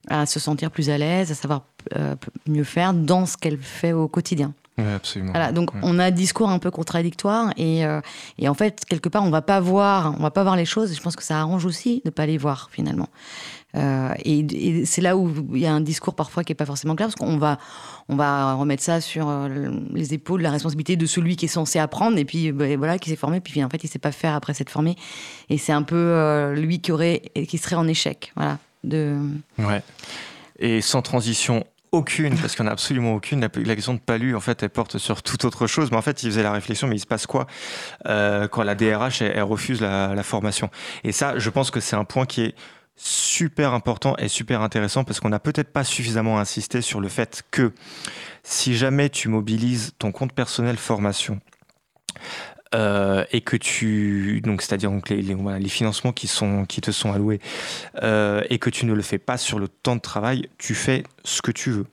à 0.09 0.27
se 0.27 0.41
sentir 0.41 0.71
plus 0.71 0.91
à 0.91 0.99
l'aise, 0.99 1.31
à 1.31 1.35
savoir 1.35 1.63
euh, 1.97 2.17
mieux 2.49 2.65
faire 2.65 2.93
dans 2.93 3.25
ce 3.25 3.37
qu'elle 3.37 3.59
fait 3.59 3.93
au 3.93 4.09
quotidien. 4.09 4.53
Ouais, 4.77 4.93
absolument. 4.93 5.31
Voilà, 5.33 5.53
donc 5.53 5.71
on 5.83 5.99
a 6.01 6.07
un 6.07 6.11
discours 6.11 6.51
un 6.51 6.59
peu 6.59 6.71
contradictoire 6.73 7.53
et, 7.57 7.87
euh, 7.87 8.01
et 8.39 8.49
en 8.49 8.55
fait 8.55 8.85
quelque 8.85 9.09
part 9.09 9.23
on 9.23 9.31
va 9.31 9.41
pas 9.43 9.61
voir, 9.61 10.15
on 10.19 10.23
va 10.23 10.33
pas 10.33 10.43
voir 10.43 10.57
les 10.57 10.65
choses. 10.65 10.91
Et 10.91 10.95
je 10.95 11.01
pense 11.01 11.15
que 11.15 11.23
ça 11.23 11.39
arrange 11.39 11.65
aussi 11.65 12.03
de 12.05 12.11
pas 12.11 12.27
les 12.27 12.39
voir 12.39 12.69
finalement. 12.73 13.09
Euh, 13.77 14.13
et 14.25 14.39
et 14.41 14.85
c'est 14.85 15.01
là 15.01 15.17
où 15.17 15.33
il 15.53 15.61
y 15.61 15.67
a 15.67 15.73
un 15.73 15.81
discours 15.81 16.15
parfois 16.15 16.45
qui 16.45 16.53
est 16.53 16.57
pas 16.57 16.67
forcément 16.67 16.95
clair 16.97 17.09
parce 17.09 17.17
qu'on 17.17 17.39
va 17.39 17.59
on 18.09 18.15
va 18.17 18.55
remettre 18.55 18.83
ça 18.83 19.01
sur 19.01 19.29
euh, 19.29 19.49
le- 19.49 19.81
les 19.93 20.15
épaules, 20.15 20.43
la 20.43 20.51
responsabilité 20.51 20.97
de 20.97 21.07
celui 21.07 21.35
qui 21.37 21.45
est 21.47 21.49
censé 21.49 21.79
apprendre 21.81 22.17
et 22.19 22.25
puis 22.25 22.53
ben, 22.53 22.77
voilà 22.79 22.99
qui 22.99 23.11
s'est 23.11 23.17
formé 23.17 23.41
puis 23.41 23.63
en 23.65 23.69
fait 23.69 23.83
il 23.83 23.89
sait 23.89 23.99
pas 23.99 24.13
faire 24.13 24.35
après 24.35 24.55
s'être 24.55 24.71
formé 24.71 24.97
et 25.51 25.59
c'est 25.59 25.73
un 25.73 25.83
peu 25.83 25.97
euh, 25.97 26.55
lui 26.55 26.81
qui 26.81 26.93
aurait 26.93 27.23
qui 27.49 27.59
serait 27.59 27.77
en 27.77 27.87
échec. 27.89 28.33
Voilà. 28.37 28.59
De 28.85 29.17
Ouais. 29.59 29.83
Et 30.59 30.81
sans 30.81 31.03
transition 31.03 31.65
aucune, 31.95 32.37
parce 32.39 32.55
qu'il 32.55 32.65
n'y 32.65 32.69
en 32.69 32.71
a 32.71 32.73
absolument 32.73 33.15
aucune, 33.15 33.41
la, 33.41 33.49
question 33.49 33.95
de 33.95 33.99
Palu, 33.99 34.35
en 34.35 34.41
fait, 34.41 34.62
elle 34.62 34.71
porte 34.71 34.99
sur 34.99 35.23
toute 35.23 35.45
autre 35.45 35.66
chose. 35.66 35.91
Mais 35.91 35.97
en 35.97 36.03
fait, 36.03 36.23
il 36.23 36.31
faisait 36.31 36.43
la 36.43 36.53
réflexion, 36.53 36.89
mais 36.89 36.97
il 36.97 37.01
se 37.01 37.07
passe 37.07 37.27
quoi 37.27 37.47
euh, 38.07 38.49
quand 38.49 38.62
la 38.62 38.75
DRH, 38.75 39.23
refuse 39.43 39.81
la, 39.81 40.15
la 40.15 40.23
formation? 40.23 40.71
Et 41.05 41.12
ça, 41.12 41.39
je 41.39 41.51
pense 41.51 41.71
que 41.71 41.81
c'est 41.81 41.97
un 41.97 42.05
point 42.05 42.27
qui 42.27 42.43
est 42.43 42.55
super 42.97 43.75
important 43.75 44.16
et 44.19 44.29
super 44.29 44.62
intéressant 44.62 45.05
parce 45.05 45.21
qu'on 45.21 45.29
n'a 45.29 45.41
peut-être 45.41 45.73
pas 45.73 45.85
suffisamment 45.85 46.39
insisté 46.39 46.81
sur 46.81 47.01
le 47.01 47.09
fait 47.09 47.43
que 47.51 47.73
si 48.45 48.77
jamais 48.77 49.09
tu 49.09 49.29
mobilises 49.29 49.93
ton 49.99 50.12
compte 50.12 50.33
personnel 50.33 50.77
formation 50.77 51.41
euh, 52.75 53.25
et 53.31 53.41
que 53.41 53.57
tu 53.57 54.41
donc 54.43 54.61
c'est-à-dire 54.61 54.91
donc 54.91 55.09
les, 55.09 55.69
financements 55.69 56.13
qui 56.13 56.27
sont 56.27 56.65
qui 56.65 56.81
te 56.81 56.91
sont 56.91 57.13
alloués 57.13 57.41
euh, 58.03 58.43
et 58.51 58.59
que 58.59 58.69
tu 58.69 58.85
ne 58.85 58.93
le 58.93 59.03
fais 59.03 59.19
pas 59.19 59.39
sur 59.39 59.59
le 59.59 59.69
temps 59.69 59.97
de 59.97 60.01
travail, 60.01 60.49
tu 60.59 60.75
fais 60.75 61.05
ce 61.25 61.41
que 61.41 61.53
tu 61.53 61.71
veux. 61.71 61.87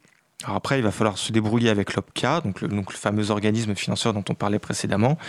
Alors 0.43 0.55
après, 0.55 0.79
il 0.79 0.83
va 0.83 0.89
falloir 0.89 1.19
se 1.19 1.31
débrouiller 1.31 1.69
avec 1.69 1.93
l'OPCA, 1.93 2.41
donc 2.41 2.61
le, 2.61 2.67
donc 2.67 2.91
le 2.91 2.97
fameux 2.97 3.29
organisme 3.29 3.75
financier 3.75 4.11
dont 4.11 4.23
on 4.27 4.33
parlait 4.33 4.57
précédemment, 4.57 5.19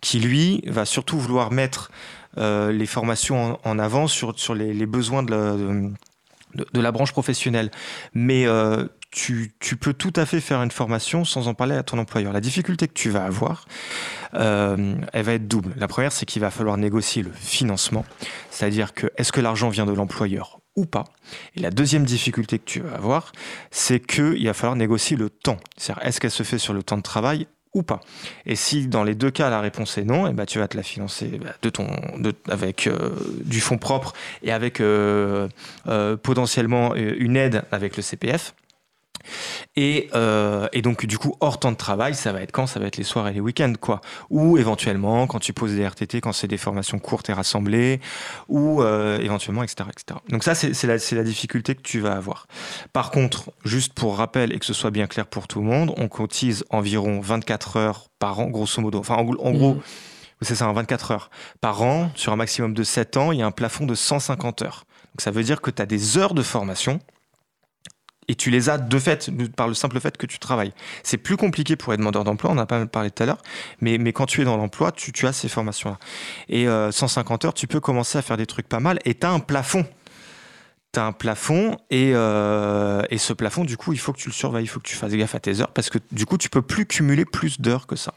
qui 0.00 0.18
lui 0.18 0.60
va 0.66 0.84
surtout 0.84 1.18
vouloir 1.20 1.52
mettre 1.52 1.92
euh, 2.36 2.72
les 2.72 2.86
formations 2.86 3.60
en, 3.62 3.78
avant 3.78 4.08
sur, 4.08 4.36
sur 4.36 4.56
les, 4.56 4.86
besoins 4.86 5.22
de 5.22 5.30
la, 5.30 6.64
de, 6.72 6.80
la, 6.80 6.90
branche 6.90 7.12
professionnelle. 7.12 7.70
Mais 8.12 8.44
tu, 9.16 9.76
peux 9.80 9.94
tout 9.94 10.12
à 10.14 10.26
fait 10.26 10.40
faire 10.40 10.62
une 10.62 10.70
formation 10.70 11.24
sans 11.24 11.48
en 11.48 11.54
parler 11.54 11.74
à 11.74 11.82
ton 11.82 11.96
employeur. 11.98 12.34
La 12.34 12.42
difficulté 12.42 12.86
que 12.86 12.92
tu 12.92 13.08
vas 13.08 13.24
avoir, 13.24 13.66
euh, 14.34 14.94
elle 15.14 15.24
va 15.24 15.32
être 15.32 15.48
double. 15.48 15.72
La 15.76 15.88
première, 15.88 16.12
c'est 16.12 16.26
qu'il 16.26 16.42
va 16.42 16.50
falloir 16.50 16.76
négocier 16.76 17.22
le 17.22 17.32
financement, 17.32 18.04
c'est-à-dire 18.50 18.92
que 18.92 19.06
est-ce 19.16 19.32
que 19.32 19.40
l'argent 19.40 19.70
vient 19.70 19.86
de 19.86 19.92
l'employeur 19.92 20.60
ou 20.76 20.84
pas. 20.84 21.04
Et 21.56 21.60
la 21.60 21.70
deuxième 21.70 22.04
difficulté 22.04 22.58
que 22.58 22.66
tu 22.66 22.80
vas 22.80 22.94
avoir, 22.94 23.32
c'est 23.70 24.00
qu'il 24.00 24.44
va 24.44 24.52
falloir 24.52 24.76
négocier 24.76 25.16
le 25.16 25.30
temps. 25.30 25.56
C'est-à-dire, 25.78 26.06
est-ce 26.06 26.20
qu'elle 26.20 26.30
se 26.30 26.42
fait 26.42 26.58
sur 26.58 26.74
le 26.74 26.82
temps 26.82 26.98
de 26.98 27.02
travail 27.02 27.46
ou 27.72 27.82
pas. 27.82 28.00
Et 28.44 28.56
si 28.56 28.86
dans 28.86 29.04
les 29.04 29.14
deux 29.14 29.30
cas 29.30 29.50
la 29.50 29.60
réponse 29.60 29.98
est 29.98 30.04
non, 30.04 30.26
et 30.26 30.32
ben 30.32 30.46
tu 30.46 30.58
vas 30.58 30.68
te 30.68 30.76
la 30.76 30.82
financer 30.82 31.40
de 31.60 31.68
ton, 31.70 31.86
de, 32.18 32.34
avec 32.48 32.86
euh, 32.86 33.10
du 33.44 33.60
fonds 33.60 33.76
propre 33.76 34.14
et 34.42 34.50
avec 34.50 34.80
euh, 34.80 35.48
potentiellement 36.22 36.94
une 36.94 37.36
aide 37.36 37.64
avec 37.72 37.96
le 37.96 38.02
CPF. 38.02 38.54
Et, 39.76 40.08
euh, 40.14 40.68
et, 40.72 40.82
donc, 40.82 41.06
du 41.06 41.18
coup, 41.18 41.34
hors 41.40 41.58
temps 41.58 41.72
de 41.72 41.76
travail, 41.76 42.14
ça 42.14 42.32
va 42.32 42.42
être 42.42 42.52
quand? 42.52 42.66
Ça 42.66 42.80
va 42.80 42.86
être 42.86 42.96
les 42.96 43.04
soirs 43.04 43.28
et 43.28 43.32
les 43.32 43.40
week-ends, 43.40 43.72
quoi. 43.80 44.00
Ou 44.30 44.58
éventuellement, 44.58 45.26
quand 45.26 45.38
tu 45.38 45.52
poses 45.52 45.74
des 45.74 45.86
RTT, 45.86 46.20
quand 46.20 46.32
c'est 46.32 46.48
des 46.48 46.56
formations 46.56 46.98
courtes 46.98 47.28
et 47.30 47.32
rassemblées, 47.32 48.00
ou 48.48 48.82
euh, 48.82 49.18
éventuellement, 49.20 49.62
etc., 49.62 49.88
etc. 49.90 50.20
Donc 50.28 50.44
ça, 50.44 50.54
c'est 50.54 50.84
la, 50.84 50.96
la 50.96 51.24
difficulté 51.24 51.74
que 51.74 51.82
tu 51.82 52.00
vas 52.00 52.12
avoir. 52.12 52.46
Par 52.92 53.10
contre, 53.10 53.50
juste 53.64 53.92
pour 53.92 54.16
rappel 54.16 54.52
et 54.52 54.58
que 54.58 54.66
ce 54.66 54.74
soit 54.74 54.90
bien 54.90 55.06
clair 55.06 55.26
pour 55.26 55.48
tout 55.48 55.60
le 55.60 55.66
monde, 55.66 55.92
on 55.96 56.08
cotise 56.08 56.64
environ 56.70 57.20
24 57.20 57.76
heures 57.76 58.08
par 58.18 58.40
an, 58.40 58.46
grosso 58.46 58.80
modo. 58.80 58.98
Enfin, 58.98 59.14
en, 59.14 59.20
en 59.20 59.52
gros, 59.52 59.74
mmh. 59.74 59.82
c'est 60.42 60.54
ça, 60.54 60.70
24 60.70 61.10
heures 61.10 61.30
par 61.60 61.82
an, 61.82 62.10
sur 62.14 62.32
un 62.32 62.36
maximum 62.36 62.74
de 62.74 62.82
7 62.82 63.16
ans, 63.16 63.32
il 63.32 63.38
y 63.38 63.42
a 63.42 63.46
un 63.46 63.50
plafond 63.50 63.86
de 63.86 63.94
150 63.94 64.62
heures. 64.62 64.84
Donc 65.16 65.22
ça 65.22 65.30
veut 65.30 65.42
dire 65.42 65.60
que 65.60 65.70
tu 65.70 65.80
as 65.80 65.86
des 65.86 66.18
heures 66.18 66.34
de 66.34 66.42
formation 66.42 67.00
et 68.28 68.34
tu 68.34 68.50
les 68.50 68.68
as 68.68 68.78
de 68.78 68.98
fait, 68.98 69.30
par 69.54 69.68
le 69.68 69.74
simple 69.74 70.00
fait 70.00 70.16
que 70.16 70.26
tu 70.26 70.38
travailles. 70.38 70.72
C'est 71.02 71.18
plus 71.18 71.36
compliqué 71.36 71.76
pour 71.76 71.92
être 71.92 72.00
demandeur 72.00 72.24
d'emploi, 72.24 72.50
on 72.50 72.54
en 72.54 72.58
a 72.58 72.66
pas 72.66 72.84
parlé 72.86 73.10
tout 73.10 73.22
à 73.22 73.26
l'heure, 73.26 73.42
mais, 73.80 73.98
mais 73.98 74.12
quand 74.12 74.26
tu 74.26 74.42
es 74.42 74.44
dans 74.44 74.56
l'emploi, 74.56 74.92
tu, 74.92 75.26
as 75.26 75.32
ces 75.32 75.48
formations-là. 75.48 75.98
Et 76.48 76.68
euh, 76.68 76.90
150 76.90 77.44
heures, 77.44 77.54
tu 77.54 77.66
peux 77.66 77.80
commencer 77.80 78.18
à 78.18 78.22
faire 78.22 78.36
des 78.36 78.46
trucs 78.46 78.68
pas 78.68 78.80
mal, 78.80 78.98
et 79.04 79.14
tu 79.14 79.26
as 79.26 79.30
un 79.30 79.40
plafond. 79.40 79.86
Tu 80.92 81.00
as 81.00 81.04
un 81.04 81.12
plafond, 81.12 81.76
et, 81.90 82.12
euh, 82.14 83.02
et 83.10 83.18
ce 83.18 83.32
plafond, 83.32 83.64
du 83.64 83.76
coup, 83.76 83.92
il 83.92 83.98
faut 83.98 84.12
que 84.12 84.18
tu 84.18 84.28
le 84.28 84.34
surveilles, 84.34 84.64
il 84.64 84.68
faut 84.68 84.80
que 84.80 84.88
tu 84.88 84.96
fasses 84.96 85.12
gaffe 85.12 85.34
à 85.34 85.40
tes 85.40 85.60
heures, 85.60 85.72
parce 85.72 85.90
que 85.90 85.98
du 86.12 86.26
coup, 86.26 86.38
tu 86.38 86.48
peux 86.48 86.62
plus 86.62 86.86
cumuler 86.86 87.24
plus 87.24 87.60
d'heures 87.60 87.86
que 87.86 87.96
ça. 87.96 88.12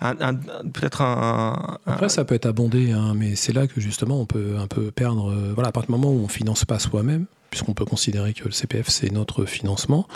Peut-être 0.00 1.02
un, 1.02 1.78
un, 1.86 1.92
Après, 1.92 2.08
ça 2.08 2.24
peut 2.24 2.34
être 2.34 2.46
abondé, 2.46 2.92
hein, 2.92 3.14
mais 3.14 3.36
c'est 3.36 3.52
là 3.52 3.66
que 3.66 3.80
justement, 3.80 4.20
on 4.20 4.26
peut 4.26 4.56
un 4.58 4.66
peu 4.66 4.90
perdre. 4.90 5.30
Euh, 5.30 5.52
voilà, 5.54 5.68
à 5.68 5.72
partir 5.72 5.94
du 5.94 6.00
moment 6.00 6.14
où 6.14 6.24
on 6.24 6.28
finance 6.28 6.64
pas 6.64 6.78
soi-même, 6.78 7.26
puisqu'on 7.50 7.74
peut 7.74 7.84
considérer 7.84 8.32
que 8.34 8.44
le 8.44 8.52
CPF 8.52 8.88
c'est 8.88 9.10
notre 9.10 9.44
financement, 9.44 10.06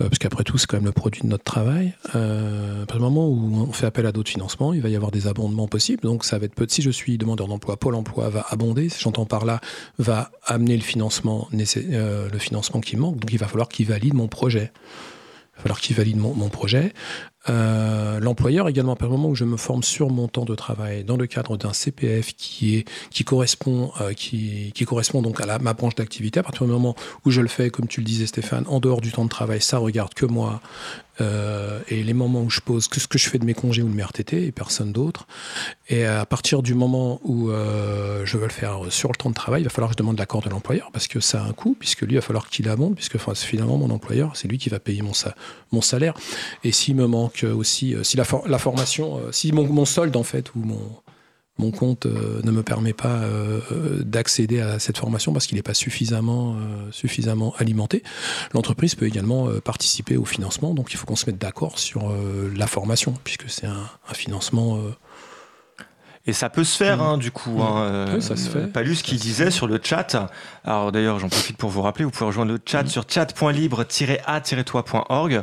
euh, 0.00 0.08
parce 0.08 0.18
qu'après 0.18 0.44
tout 0.44 0.56
c'est 0.56 0.66
quand 0.66 0.76
même 0.76 0.86
le 0.86 0.92
produit 0.92 1.22
de 1.22 1.26
notre 1.26 1.44
travail. 1.44 1.94
Euh, 2.14 2.84
à 2.88 2.98
moment 2.98 3.28
où 3.28 3.66
on 3.68 3.72
fait 3.72 3.86
appel 3.86 4.06
à 4.06 4.12
d'autres 4.12 4.30
financements, 4.30 4.72
il 4.72 4.80
va 4.80 4.88
y 4.88 4.96
avoir 4.96 5.10
des 5.10 5.26
abondements 5.26 5.68
possibles. 5.68 6.02
Donc 6.02 6.24
ça 6.24 6.38
va 6.38 6.46
être 6.46 6.54
petit. 6.54 6.76
Si 6.76 6.82
je 6.82 6.90
suis 6.90 7.18
demandeur 7.18 7.48
d'emploi, 7.48 7.76
Pôle 7.76 7.96
Emploi 7.96 8.28
va 8.28 8.46
abonder. 8.50 8.88
J'entends 8.98 9.26
par 9.26 9.44
là 9.44 9.60
va 9.98 10.30
amener 10.46 10.76
le 10.76 10.82
financement, 10.82 11.48
euh, 11.52 12.28
le 12.30 12.38
financement 12.38 12.80
qui 12.80 12.96
manque. 12.96 13.18
Donc 13.18 13.32
il 13.32 13.38
va 13.38 13.48
falloir 13.48 13.68
qu'il 13.68 13.86
valide 13.86 14.14
mon 14.14 14.28
projet. 14.28 14.72
Il 14.72 15.56
va 15.56 15.62
falloir 15.62 15.80
qu'il 15.80 15.96
valide 15.96 16.16
mon 16.16 16.48
projet. 16.48 16.92
Euh, 17.48 18.20
l'employeur 18.20 18.68
également, 18.68 18.92
à 18.92 18.98
le 19.00 19.08
moment 19.08 19.30
où 19.30 19.34
je 19.34 19.44
me 19.44 19.56
forme 19.56 19.82
sur 19.82 20.10
mon 20.10 20.28
temps 20.28 20.44
de 20.44 20.54
travail 20.54 21.04
dans 21.04 21.16
le 21.16 21.26
cadre 21.26 21.56
d'un 21.56 21.72
CPF 21.72 22.34
qui 22.36 22.76
est 22.76 22.88
qui 23.08 23.24
correspond 23.24 23.92
euh, 24.02 24.12
qui, 24.12 24.72
qui, 24.74 24.84
correspond 24.84 25.22
donc 25.22 25.40
à 25.40 25.46
la, 25.46 25.58
ma 25.58 25.72
branche 25.72 25.94
d'activité, 25.94 26.40
à 26.40 26.42
partir 26.42 26.66
du 26.66 26.72
moment 26.72 26.94
où 27.24 27.30
je 27.30 27.40
le 27.40 27.48
fais, 27.48 27.70
comme 27.70 27.88
tu 27.88 28.00
le 28.00 28.04
disais 28.04 28.26
Stéphane, 28.26 28.64
en 28.68 28.78
dehors 28.78 29.00
du 29.00 29.10
temps 29.10 29.24
de 29.24 29.30
travail, 29.30 29.62
ça 29.62 29.78
regarde 29.78 30.12
que 30.12 30.26
moi 30.26 30.60
euh, 31.20 31.80
et 31.88 32.02
les 32.02 32.14
moments 32.14 32.42
où 32.42 32.50
je 32.50 32.60
pose 32.60 32.88
que 32.88 33.00
ce 33.00 33.08
que 33.08 33.18
je 33.18 33.28
fais 33.28 33.38
de 33.38 33.44
mes 33.44 33.54
congés 33.54 33.82
ou 33.82 33.88
de 33.88 33.94
mes 33.94 34.02
RTT 34.02 34.46
et 34.46 34.52
personne 34.52 34.92
d'autre. 34.92 35.26
Et 35.88 36.04
à 36.04 36.24
partir 36.26 36.62
du 36.62 36.74
moment 36.74 37.20
où 37.24 37.50
euh, 37.50 38.24
je 38.24 38.36
veux 38.36 38.44
le 38.44 38.52
faire 38.52 38.80
sur 38.90 39.10
le 39.10 39.16
temps 39.16 39.30
de 39.30 39.34
travail, 39.34 39.62
il 39.62 39.64
va 39.64 39.70
falloir 39.70 39.90
que 39.90 39.94
je 39.94 39.98
demande 39.98 40.18
l'accord 40.18 40.42
de 40.42 40.48
l'employeur 40.48 40.90
parce 40.92 41.08
que 41.08 41.20
ça 41.20 41.42
a 41.42 41.46
un 41.46 41.52
coût, 41.52 41.76
puisque 41.78 42.02
lui 42.02 42.12
il 42.12 42.16
va 42.16 42.22
falloir 42.22 42.48
qu'il 42.48 42.68
abonde, 42.68 42.94
puisque 42.94 43.16
enfin, 43.16 43.34
finalement 43.34 43.76
mon 43.76 43.90
employeur 43.90 44.36
c'est 44.36 44.48
lui 44.48 44.58
qui 44.58 44.68
va 44.68 44.78
payer 44.78 45.02
mon, 45.02 45.14
sa, 45.14 45.34
mon 45.72 45.80
salaire. 45.80 46.14
Et 46.64 46.72
s'il 46.72 46.96
me 46.96 47.06
manque 47.06 47.44
aussi, 47.44 47.94
euh, 47.94 48.02
si 48.02 48.16
la, 48.16 48.24
for 48.24 48.46
la 48.48 48.58
formation, 48.58 49.20
si 49.32 49.52
mon, 49.52 49.84
solde 49.84 50.16
en 50.16 50.22
fait 50.22 50.54
ou 50.54 50.60
mon, 50.60 50.80
mon 51.60 51.70
compte 51.70 52.06
euh, 52.06 52.40
ne 52.42 52.50
me 52.50 52.62
permet 52.62 52.92
pas 52.92 53.18
euh, 53.18 53.60
d'accéder 54.02 54.60
à 54.60 54.78
cette 54.78 54.98
formation 54.98 55.32
parce 55.32 55.46
qu'il 55.46 55.56
n'est 55.56 55.62
pas 55.62 55.74
suffisamment, 55.74 56.56
euh, 56.56 57.50
alimenté, 57.58 58.02
l'entreprise 58.52 58.94
peut 58.94 59.06
également 59.06 59.48
euh, 59.48 59.60
participer 59.60 60.16
au 60.16 60.24
financement. 60.24 60.74
Donc 60.74 60.92
il 60.92 60.96
faut 60.96 61.06
qu'on 61.06 61.16
se 61.16 61.26
mette 61.26 61.38
d'accord 61.38 61.78
sur 61.78 62.10
euh, 62.10 62.50
la 62.56 62.66
formation 62.66 63.14
puisque 63.24 63.48
c'est 63.48 63.66
un, 63.66 63.88
financement. 64.14 64.78
Euh, 66.30 66.30
Et 66.30 66.32
ça 66.32 66.48
peut 66.48 66.64
se 66.64 66.76
faire, 66.76 67.00
hein, 67.02 67.18
du 67.18 67.30
coup. 67.30 67.62
Hein, 67.62 68.06
oui, 68.14 68.22
ça 68.22 68.36
se 68.36 68.48
fait. 68.48 68.72
Palus 68.72 69.02
qui 69.02 69.16
disait 69.16 69.50
sur 69.50 69.66
le 69.66 69.78
chat, 69.82 70.16
alors 70.64 70.92
d'ailleurs 70.92 71.18
j'en 71.18 71.28
profite 71.28 71.56
pour 71.56 71.70
vous 71.70 71.82
rappeler, 71.82 72.04
vous 72.04 72.10
pouvez 72.10 72.26
rejoindre 72.26 72.52
le 72.52 72.60
chat 72.64 72.86
sur 72.86 73.04
chat.libre-a-toi.org. 73.08 75.42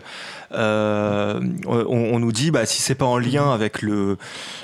Euh, 0.53 1.41
on, 1.65 1.85
on, 1.87 2.19
nous 2.19 2.31
dit, 2.31 2.51
bah, 2.51 2.65
si 2.65 2.81
c'est 2.81 2.95
pas 2.95 3.03
en 3.05 3.17
lien 3.17 3.53
avec 3.53 3.81
le, 3.81 4.17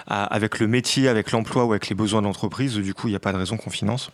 avec 0.08 0.60
le 0.60 0.68
métier, 0.68 1.10
avec 1.10 1.32
l'emploi 1.32 1.66
ou 1.66 1.72
avec 1.72 1.90
les 1.90 1.96
besoins 1.96 2.22
de 2.22 2.28
l'entreprise, 2.28 2.76
du 2.76 2.94
coup 2.94 3.08
il 3.08 3.12
n'y 3.12 3.18
a 3.18 3.20
pas 3.20 3.34
de 3.34 3.38
raison 3.38 3.58
qu'on 3.58 3.70
finance 3.70 4.12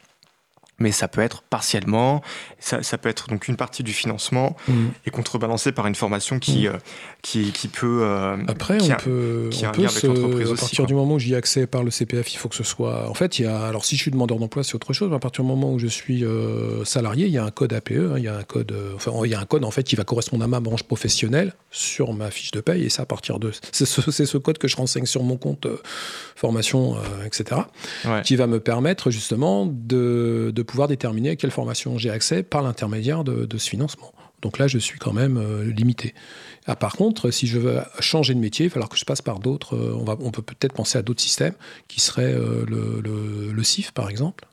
mais 0.80 0.92
ça 0.92 1.08
peut 1.08 1.22
être 1.22 1.42
partiellement, 1.42 2.22
ça, 2.60 2.84
ça, 2.84 2.98
peut 2.98 3.10
être 3.10 3.28
donc 3.28 3.48
une 3.48 3.58
partie 3.58 3.84
du 3.84 3.94
financement 3.94 4.56
mmh. 4.68 4.74
et 5.06 5.12
contrebalancé 5.12 5.72
par 5.72 5.88
une 5.88 5.96
formation 5.96 6.40
qui, 6.40 6.68
mmh. 6.68 6.72
euh, 6.72 6.78
qui, 7.22 7.52
qui, 7.52 7.68
peut. 7.68 8.02
Euh, 8.04 8.38
Après, 8.48 8.78
qui 8.78 8.92
on 8.92 8.94
a, 8.94 8.98
peut, 8.98 9.48
qui 9.52 9.66
on 9.66 9.70
a 9.70 9.72
peut 9.72 9.88
se, 9.88 10.08
à 10.08 10.56
partir 10.56 10.86
du 10.86 10.94
moment 10.94 11.16
où 11.16 11.20
j'y 11.20 11.34
ai 11.34 11.36
accès 11.36 11.68
par 11.68 11.84
le 11.84 11.92
CPF, 11.92 12.34
il 12.34 12.38
faut 12.38 12.50
que 12.50 12.56
ce 12.56 12.64
soit. 12.64 13.10
En 13.10 13.14
fait, 13.14 13.40
il 13.40 13.44
y 13.44 13.46
a. 13.46 13.66
Alors, 13.66 13.86
si 13.86 13.96
je 13.96 14.02
suis 14.02 14.12
demandeur 14.12 14.40
d'emploi, 14.40 14.64
c'est 14.64 14.76
autre 14.76 14.94
chose. 14.94 15.10
Mais 15.10 15.16
à 15.16 15.20
partir 15.20 15.44
du 15.44 15.50
moment 15.50 15.74
où 15.74 15.80
je 15.80 15.88
suis 15.88 16.24
euh, 16.24 16.84
salarié, 16.86 17.26
il 17.26 17.32
y 17.32 17.38
a 17.38 17.44
un 17.44 17.52
code 17.52 17.74
APE, 17.74 17.92
hein, 17.92 18.14
il 18.18 18.24
y 18.24 18.28
a 18.28 18.38
un 18.38 18.44
code. 18.44 18.76
Enfin, 18.96 19.12
il 19.26 19.32
y 19.32 19.36
a 19.36 19.40
un 19.40 19.46
code 19.46 19.66
en 19.66 19.72
fait 19.72 19.84
qui 19.84 19.96
va 19.96 20.04
correspondre 20.04 20.44
à 20.44 20.48
ma 20.48 20.60
branche 20.60 20.84
professionnelle 20.84 21.54
sur 21.72 22.14
ma 22.14 22.32
fiche 22.32 22.52
de 22.52 22.62
paye 22.62 22.84
et 22.84 22.90
ça 22.90 23.04
à 23.04 23.06
partir 23.06 23.40
de. 23.40 23.52
C'est 23.72 23.86
ce, 23.86 24.12
ce, 24.12 24.38
code 24.38 24.58
que 24.58 24.68
je 24.68 24.78
renseigne 24.78 25.06
sur 25.06 25.24
mon 25.24 25.38
compte 25.38 25.68
formation, 26.36 26.96
etc. 27.26 27.62
Ouais. 28.06 28.22
Qui 28.24 28.36
va 28.36 28.48
me 28.48 28.60
permettre 28.60 29.12
justement 29.12 29.66
de, 29.66 30.52
de 30.56 30.62
pouvoir 30.70 30.88
déterminer 30.88 31.32
à 31.32 31.36
quelle 31.36 31.52
formation 31.52 31.98
j'ai 31.98 32.12
accès 32.12 32.44
par 32.44 32.62
l'intermédiaire 32.62 33.24
de, 33.24 33.46
de, 33.46 33.58
ce 33.58 33.70
financement. 33.70 34.14
Donc 34.42 34.60
là, 34.60 34.68
je 34.68 34.78
suis 34.78 35.00
quand 35.00 35.14
même 35.14 35.38
euh, 35.38 35.64
limité. 35.64 36.14
Ah, 36.68 36.76
par 36.76 36.94
contre, 36.94 37.32
si 37.32 37.48
je 37.48 37.58
veux 37.58 37.80
changer 38.00 38.36
de 38.36 38.40
métier, 38.40 38.66
il 38.66 38.70
va 38.70 38.74
falloir 38.74 38.90
que 38.90 38.98
je 38.98 39.04
passe 39.04 39.22
par 39.22 39.40
d'autres. 39.40 39.76
Euh, 39.76 39.98
on, 39.98 40.06
on 40.08 40.32
peut 40.32 40.44
peut-être 40.44 40.74
penser 40.74 40.98
à 40.98 41.02
d'autres 41.02 41.22
systèmes 41.22 41.56
qui 41.88 42.00
seraient 42.00 42.34
euh, 42.34 42.66
le, 42.68 43.52
le, 43.52 43.64
CIF, 43.64 43.92
par 43.92 44.10
exemple. 44.10 44.46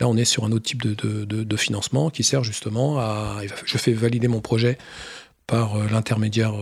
Là, 0.00 0.08
on 0.08 0.16
est 0.16 0.24
sur 0.24 0.44
un 0.44 0.52
autre 0.52 0.64
type 0.64 0.82
de, 0.82 0.94
de, 0.94 1.24
de 1.44 1.56
financement 1.56 2.10
qui 2.10 2.24
sert 2.24 2.42
justement 2.42 2.98
à. 2.98 3.38
Je 3.64 3.78
fais 3.78 3.92
valider 3.92 4.28
mon 4.28 4.40
projet 4.40 4.76
par 5.46 5.78
l'intermédiaire 5.88 6.54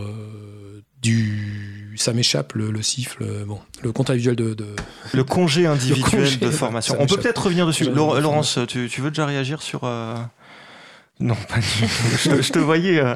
du, 1.01 1.93
ça 1.97 2.11
m'échappe 2.13 2.53
le, 2.53 2.71
le 2.71 2.81
siffle, 2.81 3.25
bon, 3.45 3.59
le 3.81 3.91
contrat 3.91 4.13
individuel 4.13 4.35
de, 4.35 4.53
de... 4.53 4.67
Le 5.13 5.23
congé 5.23 5.65
individuel 5.65 6.23
congé, 6.23 6.35
de 6.37 6.51
formation. 6.51 6.95
On 6.99 7.05
peut 7.05 7.17
peut-être 7.17 7.43
revenir 7.45 7.65
dessus. 7.65 7.85
Laure- 7.85 8.19
Laurence, 8.19 8.59
tu, 8.67 8.89
tu 8.89 9.01
veux 9.01 9.09
déjà 9.09 9.25
réagir 9.25 9.61
sur. 9.61 9.81
euh, 9.85 10.15
Non, 11.21 11.35
pas 11.47 11.59
du 11.59 11.61
tout. 11.67 11.85
je, 12.17 12.29
te- 12.29 12.41
je 12.41 12.51
te 12.51 12.59
voyais 12.59 12.99
euh, 12.99 13.15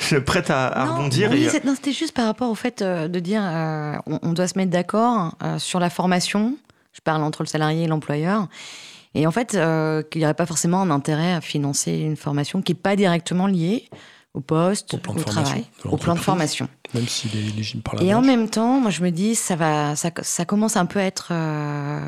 je- 0.00 0.16
prête 0.30 0.50
à, 0.50 0.66
à 0.68 0.84
Non, 0.86 0.96
rebondir. 0.96 1.30
oui, 1.30 1.44
et- 1.44 1.48
c'est- 1.48 1.64
non, 1.64 1.74
c'était 1.74 1.92
juste 1.92 2.12
par 2.14 2.26
rapport 2.26 2.50
au 2.50 2.54
fait 2.54 2.82
euh, 2.82 3.08
de 3.08 3.20
dire 3.20 3.40
euh, 3.42 3.94
on, 4.06 4.18
on 4.22 4.32
doit 4.32 4.46
se 4.48 4.58
mettre 4.58 4.70
d'accord 4.70 5.34
euh, 5.42 5.58
sur 5.58 5.80
la 5.80 5.88
formation. 5.90 6.56
Je 6.92 7.00
parle 7.00 7.22
entre 7.22 7.42
le 7.42 7.46
salarié 7.48 7.84
et 7.84 7.86
l'employeur. 7.88 8.48
Et 9.14 9.26
en 9.26 9.30
fait, 9.30 9.54
euh, 9.54 10.02
qu'il 10.02 10.20
n'y 10.20 10.24
aurait 10.26 10.34
pas 10.34 10.44
forcément 10.46 10.82
un 10.82 10.90
intérêt 10.90 11.32
à 11.32 11.40
financer 11.40 11.92
une 11.92 12.16
formation 12.16 12.60
qui 12.60 12.72
n'est 12.72 12.78
pas 12.78 12.96
directement 12.96 13.46
liée 13.46 13.88
au 14.36 14.40
poste, 14.40 14.94
Au 14.94 14.98
plan 14.98 15.14
de 15.14 15.22
travail, 15.22 15.64
au 15.84 15.96
plan 15.96 16.14
de 16.14 16.20
formation. 16.20 16.68
Même 16.94 17.08
s'il 17.08 17.34
est 17.34 17.48
éligible 17.48 17.82
par 17.82 17.96
la 17.96 18.02
Et 18.02 18.14
en 18.14 18.20
même 18.20 18.50
temps, 18.50 18.80
moi 18.80 18.90
je 18.90 19.02
me 19.02 19.10
dis, 19.10 19.34
ça 19.34 19.56
va, 19.56 19.96
ça, 19.96 20.10
ça 20.22 20.44
commence 20.44 20.76
un 20.76 20.84
peu 20.84 21.00
à 21.00 21.04
être 21.04 21.28
euh, 21.30 22.00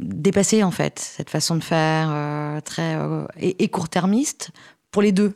dépassé 0.00 0.62
en 0.62 0.70
fait, 0.70 0.98
cette 0.98 1.28
façon 1.28 1.56
de 1.56 1.62
faire 1.62 2.08
euh, 2.10 2.60
très 2.62 2.96
euh, 2.96 3.26
et, 3.38 3.62
et 3.62 3.68
court-termiste 3.68 4.50
pour 4.90 5.02
les 5.02 5.12
deux. 5.12 5.34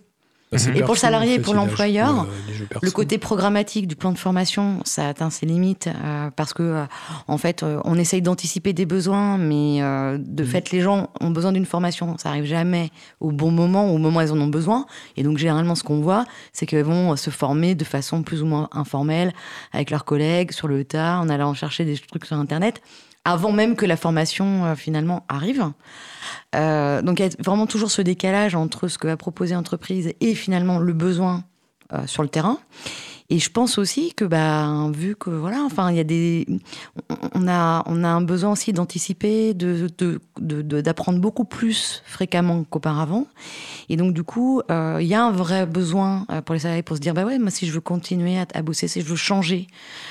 Bah, 0.52 0.58
c'est 0.58 0.76
Et 0.76 0.80
pour 0.82 0.94
le 0.94 0.98
salarié 0.98 1.34
et 1.34 1.38
pour 1.38 1.54
l'employeur, 1.54 2.26
le- 2.82 2.90
côté 2.90 3.18
programmatique 3.18 3.86
du 3.86 3.94
plan 3.94 4.10
de 4.10 4.18
formation, 4.18 4.80
ça 4.84 5.06
atteint 5.08 5.30
ses 5.30 5.46
limites 5.46 5.86
euh, 6.04 6.30
parce 6.34 6.52
que, 6.52 6.62
euh, 6.64 6.84
en 7.28 7.38
fait, 7.38 7.62
euh, 7.62 7.80
on 7.84 7.96
essaye 7.96 8.20
d'anticiper 8.20 8.72
des 8.72 8.84
besoins, 8.84 9.38
mais 9.38 9.80
euh, 9.80 10.18
de 10.18 10.42
fait, 10.44 10.72
les 10.72 10.80
gens 10.80 11.10
ont 11.20 11.30
besoin 11.30 11.52
d'une 11.52 11.66
formation. 11.66 12.16
Ça 12.18 12.30
arrive 12.30 12.46
jamais 12.46 12.90
au 13.20 13.30
bon 13.30 13.52
moment, 13.52 13.92
au 13.94 13.98
moment 13.98 14.18
où 14.18 14.22
ils 14.22 14.32
en 14.32 14.40
ont 14.40 14.48
besoin. 14.48 14.86
Et 15.16 15.22
donc, 15.22 15.38
généralement, 15.38 15.76
ce 15.76 15.84
qu'on 15.84 16.00
voit, 16.00 16.24
c'est 16.52 16.66
qu'ils 16.66 16.82
vont 16.82 17.14
se 17.14 17.30
former 17.30 17.76
de 17.76 17.84
façon 17.84 18.22
plus 18.24 18.42
ou 18.42 18.46
moins 18.46 18.68
informelle 18.72 19.32
avec 19.72 19.90
leurs 19.90 20.04
collègues 20.04 20.50
sur 20.50 20.66
le 20.66 20.84
tas, 20.84 21.18
en 21.20 21.28
allant 21.28 21.54
chercher 21.54 21.84
des 21.84 21.96
trucs 21.96 22.24
sur 22.26 22.36
Internet, 22.36 22.82
avant 23.24 23.52
même 23.52 23.76
que 23.76 23.86
la 23.86 23.96
formation 23.96 24.64
euh, 24.64 24.74
finalement 24.74 25.24
arrive. 25.28 25.64
Euh, 26.54 27.02
donc, 27.02 27.20
il 27.20 27.26
y 27.26 27.28
a 27.28 27.30
vraiment 27.38 27.66
toujours 27.66 27.90
ce 27.90 28.02
décalage 28.02 28.54
entre 28.54 28.88
ce 28.88 28.98
que 28.98 29.06
va 29.06 29.16
proposer 29.16 29.54
l'entreprise 29.54 30.12
et 30.20 30.34
finalement 30.34 30.78
le 30.78 30.92
besoin 30.92 31.44
euh, 31.92 32.06
sur 32.06 32.22
le 32.22 32.28
terrain. 32.28 32.58
Et 33.32 33.38
je 33.38 33.48
pense 33.48 33.78
aussi 33.78 34.12
que, 34.12 34.24
bah, 34.24 34.88
vu 34.92 35.14
que 35.14 35.30
voilà, 35.30 35.62
enfin, 35.64 35.90
il 35.90 35.96
y 35.96 36.00
a 36.00 36.04
des, 36.04 36.46
on- 37.34 37.46
a, 37.48 37.82
on 37.86 38.02
a 38.02 38.08
un 38.08 38.20
besoin 38.20 38.50
aussi 38.52 38.72
d'anticiper, 38.72 39.54
de, 39.54 39.88
de, 39.98 40.20
de- 40.40 40.80
d'apprendre 40.80 41.20
beaucoup 41.20 41.44
plus 41.44 42.02
fréquemment 42.04 42.64
qu'auparavant. 42.64 43.26
Et 43.88 43.96
donc, 43.96 44.14
du 44.14 44.24
coup, 44.24 44.62
euh, 44.70 44.98
il 45.00 45.06
y 45.06 45.14
a 45.14 45.24
un 45.24 45.30
vrai 45.30 45.64
besoin 45.64 46.26
euh, 46.30 46.42
pour 46.42 46.54
les 46.54 46.60
salariés 46.60 46.82
pour 46.82 46.96
se 46.96 47.00
dire, 47.00 47.14
bah 47.14 47.24
ouais, 47.24 47.38
moi, 47.38 47.50
si 47.50 47.66
je 47.66 47.72
veux 47.72 47.80
continuer 47.80 48.38
à, 48.38 48.46
à 48.52 48.62
bosser, 48.62 48.88
si 48.88 49.00
je 49.00 49.06
veux 49.06 49.16
changer, 49.16 49.68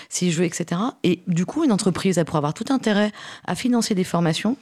si 0.08 0.32
je 0.32 0.40
veux, 0.40 0.46
etc. 0.46 0.80
Et 1.04 1.22
du 1.28 1.46
coup, 1.46 1.66
une 1.66 1.72
entreprise, 1.74 2.18
elle 2.18 2.26
pourrait 2.26 2.38
avoir 2.40 2.54
tout 2.54 2.72
intérêt 2.72 3.12
à 3.46 3.54
financer 3.56 3.96
des 3.96 4.06
formations 4.06 4.56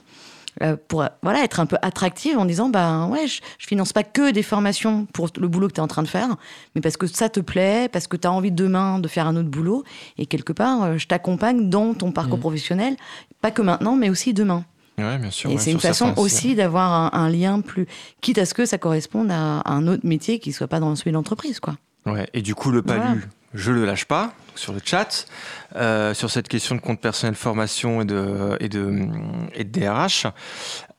pour 0.88 1.06
voilà 1.24 1.44
être 1.44 1.60
un 1.60 1.66
peu 1.66 1.78
attractive 1.82 2.38
en 2.38 2.46
disant 2.46 2.70
bah 2.70 3.06
ouais 3.08 3.28
je, 3.28 3.42
je 3.60 3.68
finance 3.68 3.94
pas 3.94 4.04
que 4.04 4.32
des 4.32 4.44
formations 4.44 5.06
pour 5.14 5.30
le 5.40 5.48
boulot 5.48 5.68
que 5.68 5.74
tu 5.74 5.78
es 5.80 5.84
en 5.84 5.88
train 5.88 6.04
de 6.04 6.08
faire 6.08 6.36
mais 6.76 6.82
parce 6.82 6.98
que 6.98 7.08
ça 7.08 7.30
te 7.30 7.40
plaît 7.40 7.90
parce 7.92 8.08
que 8.08 8.18
tu 8.18 8.28
as 8.28 8.32
envie 8.32 8.52
demain 8.52 9.00
de 9.00 9.08
faire 9.08 9.28
un 9.28 9.36
autre 9.36 9.50
boulot. 9.50 9.84
Et 10.18 10.26
quelque 10.26 10.54
part 10.54 10.84
euh, 10.84 10.98
je 10.98 11.08
t'accompagne 11.08 11.70
dans 11.70 11.94
ton 11.94 12.12
parcours 12.12 12.40
professionnel 12.40 12.96
pas 13.42 13.52
que 13.52 13.62
maintenant 13.62 13.96
mais 13.96 14.10
aussi 14.10 14.34
demain. 14.34 14.66
Ouais, 15.00 15.20
bien 15.20 15.30
sûr. 15.30 15.50
et 15.52 15.54
ouais, 15.54 15.60
c'est 15.60 15.72
une 15.72 15.80
façon 15.80 16.14
aussi 16.18 16.56
d'avoir 16.56 16.92
un, 16.92 17.20
un 17.26 17.30
lien 17.30 17.62
plus 17.62 17.86
quitte 18.22 18.40
à 18.40 18.46
ce 18.48 18.56
que 18.56 18.66
ça 18.66 18.80
corresponde 18.80 19.30
à, 19.30 19.60
à 19.60 19.74
un 19.74 19.88
autre 19.88 20.08
métier 20.08 20.40
qui 20.40 20.52
soit 20.52 20.68
pas 20.68 20.80
dans 20.80 20.96
celui 20.96 21.12
de 21.12 21.16
l'entreprise 21.18 21.60
quoi. 21.60 21.76
Ouais, 22.08 22.28
et 22.34 22.42
du 22.42 22.56
coup, 22.56 22.72
le 22.72 22.82
palu, 22.82 23.02
Voilà. 23.02 23.22
Je 23.58 23.72
le 23.72 23.86
lâche 23.86 24.06
pas 24.06 24.34
sur 24.56 24.74
le 24.74 24.80
chat, 24.84 25.28
euh, 25.76 26.14
sur 26.14 26.32
cette 26.32 26.48
question 26.48 26.76
de 26.76 26.82
compte 26.82 27.02
personnel 27.02 27.36
formation 27.36 28.02
et 28.02 28.06
de, 28.06 28.58
et 28.60 28.70
de, 28.70 29.08
et 29.54 29.64
de 29.64 29.80
DRH. 29.80 30.28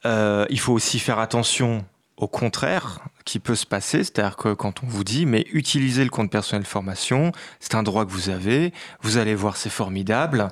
Euh, 0.06 0.46
il 0.50 0.60
faut 0.60 0.72
aussi 0.72 0.98
faire 0.98 1.18
attention 1.18 1.84
au 2.16 2.26
contraire 2.26 3.00
qui 3.24 3.38
peut 3.38 3.54
se 3.54 3.66
passer, 3.66 3.98
c'est-à-dire 3.98 4.36
que 4.36 4.52
quand 4.52 4.82
on 4.82 4.86
vous 4.86 5.04
dit, 5.04 5.24
mais 5.24 5.46
utilisez 5.52 6.02
le 6.02 6.10
compte 6.10 6.30
personnel 6.32 6.64
formation, 6.66 7.30
c'est 7.60 7.76
un 7.76 7.84
droit 7.84 8.04
que 8.04 8.10
vous 8.10 8.28
avez, 8.28 8.72
vous 9.02 9.18
allez 9.18 9.36
voir, 9.36 9.56
c'est 9.56 9.70
formidable. 9.70 10.48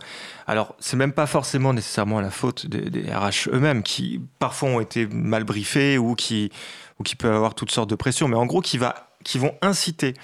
Alors, 0.47 0.77
c'est 0.79 0.97
même 0.97 1.13
pas 1.13 1.27
forcément 1.27 1.73
nécessairement 1.73 2.21
la 2.21 2.31
faute 2.31 2.67
des, 2.67 2.89
des 2.89 3.13
RH 3.13 3.49
eux-mêmes 3.53 3.83
qui 3.83 4.21
parfois 4.39 4.69
ont 4.69 4.81
été 4.81 5.07
mal 5.07 5.43
briefés 5.43 5.99
ou 5.99 6.15
qui, 6.15 6.53
ou 7.01 7.03
qui 7.03 7.17
peuvent 7.17 7.35
avoir 7.35 7.55
toutes 7.55 7.73
sortes 7.73 7.91
de 7.91 7.97
pressions, 7.97 8.29
mais 8.29 8.37
en 8.37 8.47
gros, 8.47 8.61
qui, 8.61 8.79
va, 8.79 9.07
qui 9.27 9.39
vont 9.39 9.55
inciter 9.61 10.15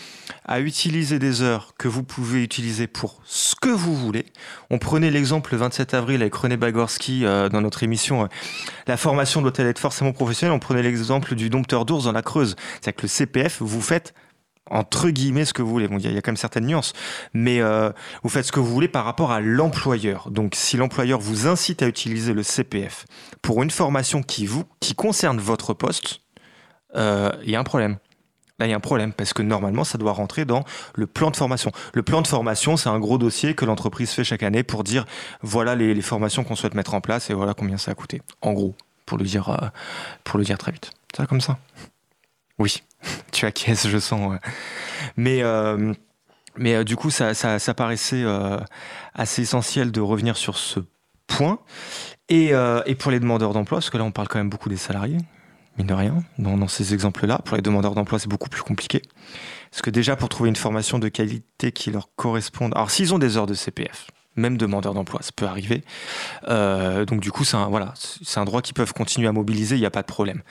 à 0.44 0.60
utiliser 0.60 1.18
des 1.18 1.42
heures 1.42 1.74
que 1.76 1.88
vous 1.88 2.04
pouvez 2.04 2.44
utiliser 2.44 2.86
pour 2.86 3.20
ce 3.24 3.56
que 3.60 3.68
vous 3.68 3.96
voulez. 3.96 4.26
On 4.70 4.78
prenait 4.78 5.10
l'exemple 5.10 5.50
le 5.52 5.58
27 5.58 5.92
avril 5.94 6.22
avec 6.22 6.32
René 6.32 6.56
Bagorski 6.56 7.24
euh, 7.26 7.48
dans 7.48 7.60
notre 7.60 7.82
émission 7.82 8.22
euh, 8.22 8.26
La 8.86 8.96
formation 8.96 9.42
doit-elle 9.42 9.66
être 9.66 9.80
forcément 9.80 10.12
professionnelle? 10.12 10.54
On 10.54 10.60
prenait 10.60 10.82
l'exemple 10.84 11.34
du 11.34 11.50
dompteur 11.50 11.84
d'ours 11.84 12.04
dans 12.04 12.12
la 12.12 12.22
Creuse. 12.22 12.54
C'est-à-dire 12.80 12.94
que 12.94 13.02
le 13.02 13.08
CPF, 13.08 13.60
vous 13.60 13.80
faites 13.80 14.14
entre 14.70 15.10
guillemets 15.10 15.46
ce 15.46 15.52
que 15.52 15.62
vous 15.62 15.70
voulez. 15.70 15.88
Bon, 15.88 15.98
il 15.98 16.04
y, 16.12 16.16
a- 16.16 16.22
quand 16.22 16.30
même 16.30 16.36
certaines 16.36 16.66
nuances, 16.66 16.92
mais 17.34 17.60
euh, 17.60 17.90
vous 18.22 18.28
faites 18.28 18.44
ce 18.46 18.52
que 18.52 18.60
vous 18.60 18.72
voulez 18.72 18.86
par 18.86 19.04
rapport 19.04 19.32
à 19.32 19.40
l'employeur. 19.40 20.30
Donc, 20.30 20.54
si 20.54 20.76
l'employeur 20.76 21.18
vous 21.18 21.48
incite 21.48 21.82
à 21.82 21.88
utiliser 21.88 22.34
le 22.34 22.44
CPF 22.44 23.06
pour 23.42 23.64
une 23.64 23.70
formation 23.72 24.22
qui 24.22 24.46
vous 24.46 24.62
qui 24.78 24.94
concerne 24.94 25.40
votre 25.40 25.74
poste, 25.74 26.20
il 26.94 27.50
y 27.50 27.56
a 27.56 27.58
un 27.58 27.64
problème. 27.64 27.98
Il 28.66 28.70
y 28.70 28.72
a 28.72 28.76
un 28.76 28.80
problème 28.80 29.12
parce 29.12 29.32
que 29.32 29.42
normalement, 29.42 29.84
ça 29.84 29.98
doit 29.98 30.12
rentrer 30.12 30.44
dans 30.44 30.64
le 30.94 31.06
plan 31.06 31.30
de 31.30 31.36
formation. 31.36 31.72
Le 31.94 32.02
plan 32.02 32.22
de 32.22 32.26
formation, 32.26 32.76
c'est 32.76 32.88
un 32.88 32.98
gros 32.98 33.18
dossier 33.18 33.54
que 33.54 33.64
l'entreprise 33.64 34.10
fait 34.10 34.24
chaque 34.24 34.42
année 34.42 34.62
pour 34.62 34.84
dire 34.84 35.04
voilà 35.42 35.74
les, 35.74 36.02
formations 36.02 36.44
qu'on 36.44 36.56
souhaite 36.56 36.74
mettre 36.74 36.94
en 36.94 37.00
place 37.00 37.30
et 37.30 37.34
voilà 37.34 37.54
combien 37.54 37.78
ça 37.78 37.92
a 37.92 37.94
coûté. 37.94 38.22
En 38.40 38.52
gros, 38.52 38.74
pour 39.06 39.18
le 39.18 39.24
dire, 39.24 39.48
euh, 39.48 39.68
pour 40.24 40.38
le 40.38 40.44
dire 40.44 40.58
très 40.58 40.72
vite. 40.72 40.90
Ça 41.16 41.22
va 41.22 41.26
comme 41.26 41.40
ça? 41.40 41.58
Oui, 42.58 42.82
tu 43.32 43.46
acquiesces, 43.46 43.88
je 43.88 43.98
sens. 43.98 44.36
Mais, 45.16 45.42
euh, 45.42 45.92
mais 46.56 46.74
euh, 46.74 46.84
du 46.84 46.96
coup, 46.96 47.10
ça, 47.10 47.34
ça, 47.34 47.74
paraissait 47.74 48.24
assez 49.14 49.42
essentiel 49.42 49.92
de 49.92 50.00
revenir 50.00 50.36
sur 50.36 50.56
ce 50.58 50.80
point. 51.26 51.58
Et, 52.28 52.52
et 52.86 52.94
pour 52.94 53.10
les 53.10 53.20
demandeurs 53.20 53.52
d'emploi, 53.52 53.78
parce 53.78 53.90
que 53.90 53.98
là, 53.98 54.04
on 54.04 54.10
parle 54.10 54.28
quand 54.28 54.38
même 54.38 54.48
beaucoup 54.48 54.70
des 54.70 54.76
salariés, 54.76 55.18
mine 55.78 55.86
de 55.86 55.94
rien, 55.94 56.22
dans, 56.38 56.68
ces 56.68 56.94
exemples-là. 56.94 57.38
Pour 57.44 57.56
les 57.56 57.62
demandeurs 57.62 57.94
d'emploi, 57.94 58.18
c'est 58.18 58.28
beaucoup 58.28 58.48
plus 58.48 58.62
compliqué. 58.62 59.02
Parce 59.70 59.82
que 59.82 59.90
déjà, 59.90 60.16
pour 60.16 60.28
trouver 60.28 60.48
une 60.48 60.56
formation 60.56 60.98
de 60.98 61.08
qualité 61.08 61.72
qui 61.72 61.90
leur 61.90 62.08
corresponde. 62.16 62.72
Alors, 62.74 62.90
s'ils 62.90 63.14
ont 63.14 63.18
des 63.18 63.36
heures 63.36 63.46
de 63.46 63.54
CPF, 63.54 64.08
même 64.36 64.56
demandeurs 64.56 64.94
d'emploi, 64.94 65.20
ça 65.22 65.30
peut 65.34 65.46
arriver. 65.46 65.82
Euh, 66.48 67.04
donc, 67.04 67.20
du 67.20 67.30
coup, 67.30 67.44
c'est 67.44 67.56
un, 67.56 67.68
voilà, 67.68 67.94
un 68.36 68.44
droit 68.44 68.62
qu'ils 68.62 68.74
peuvent 68.74 68.92
continuer 68.92 69.28
à 69.28 69.32
mobiliser, 69.32 69.76
il 69.76 69.80
n'y 69.80 69.86
a 69.86 69.90
pas 69.90 70.02
de 70.02 70.06
problème. 70.06 70.42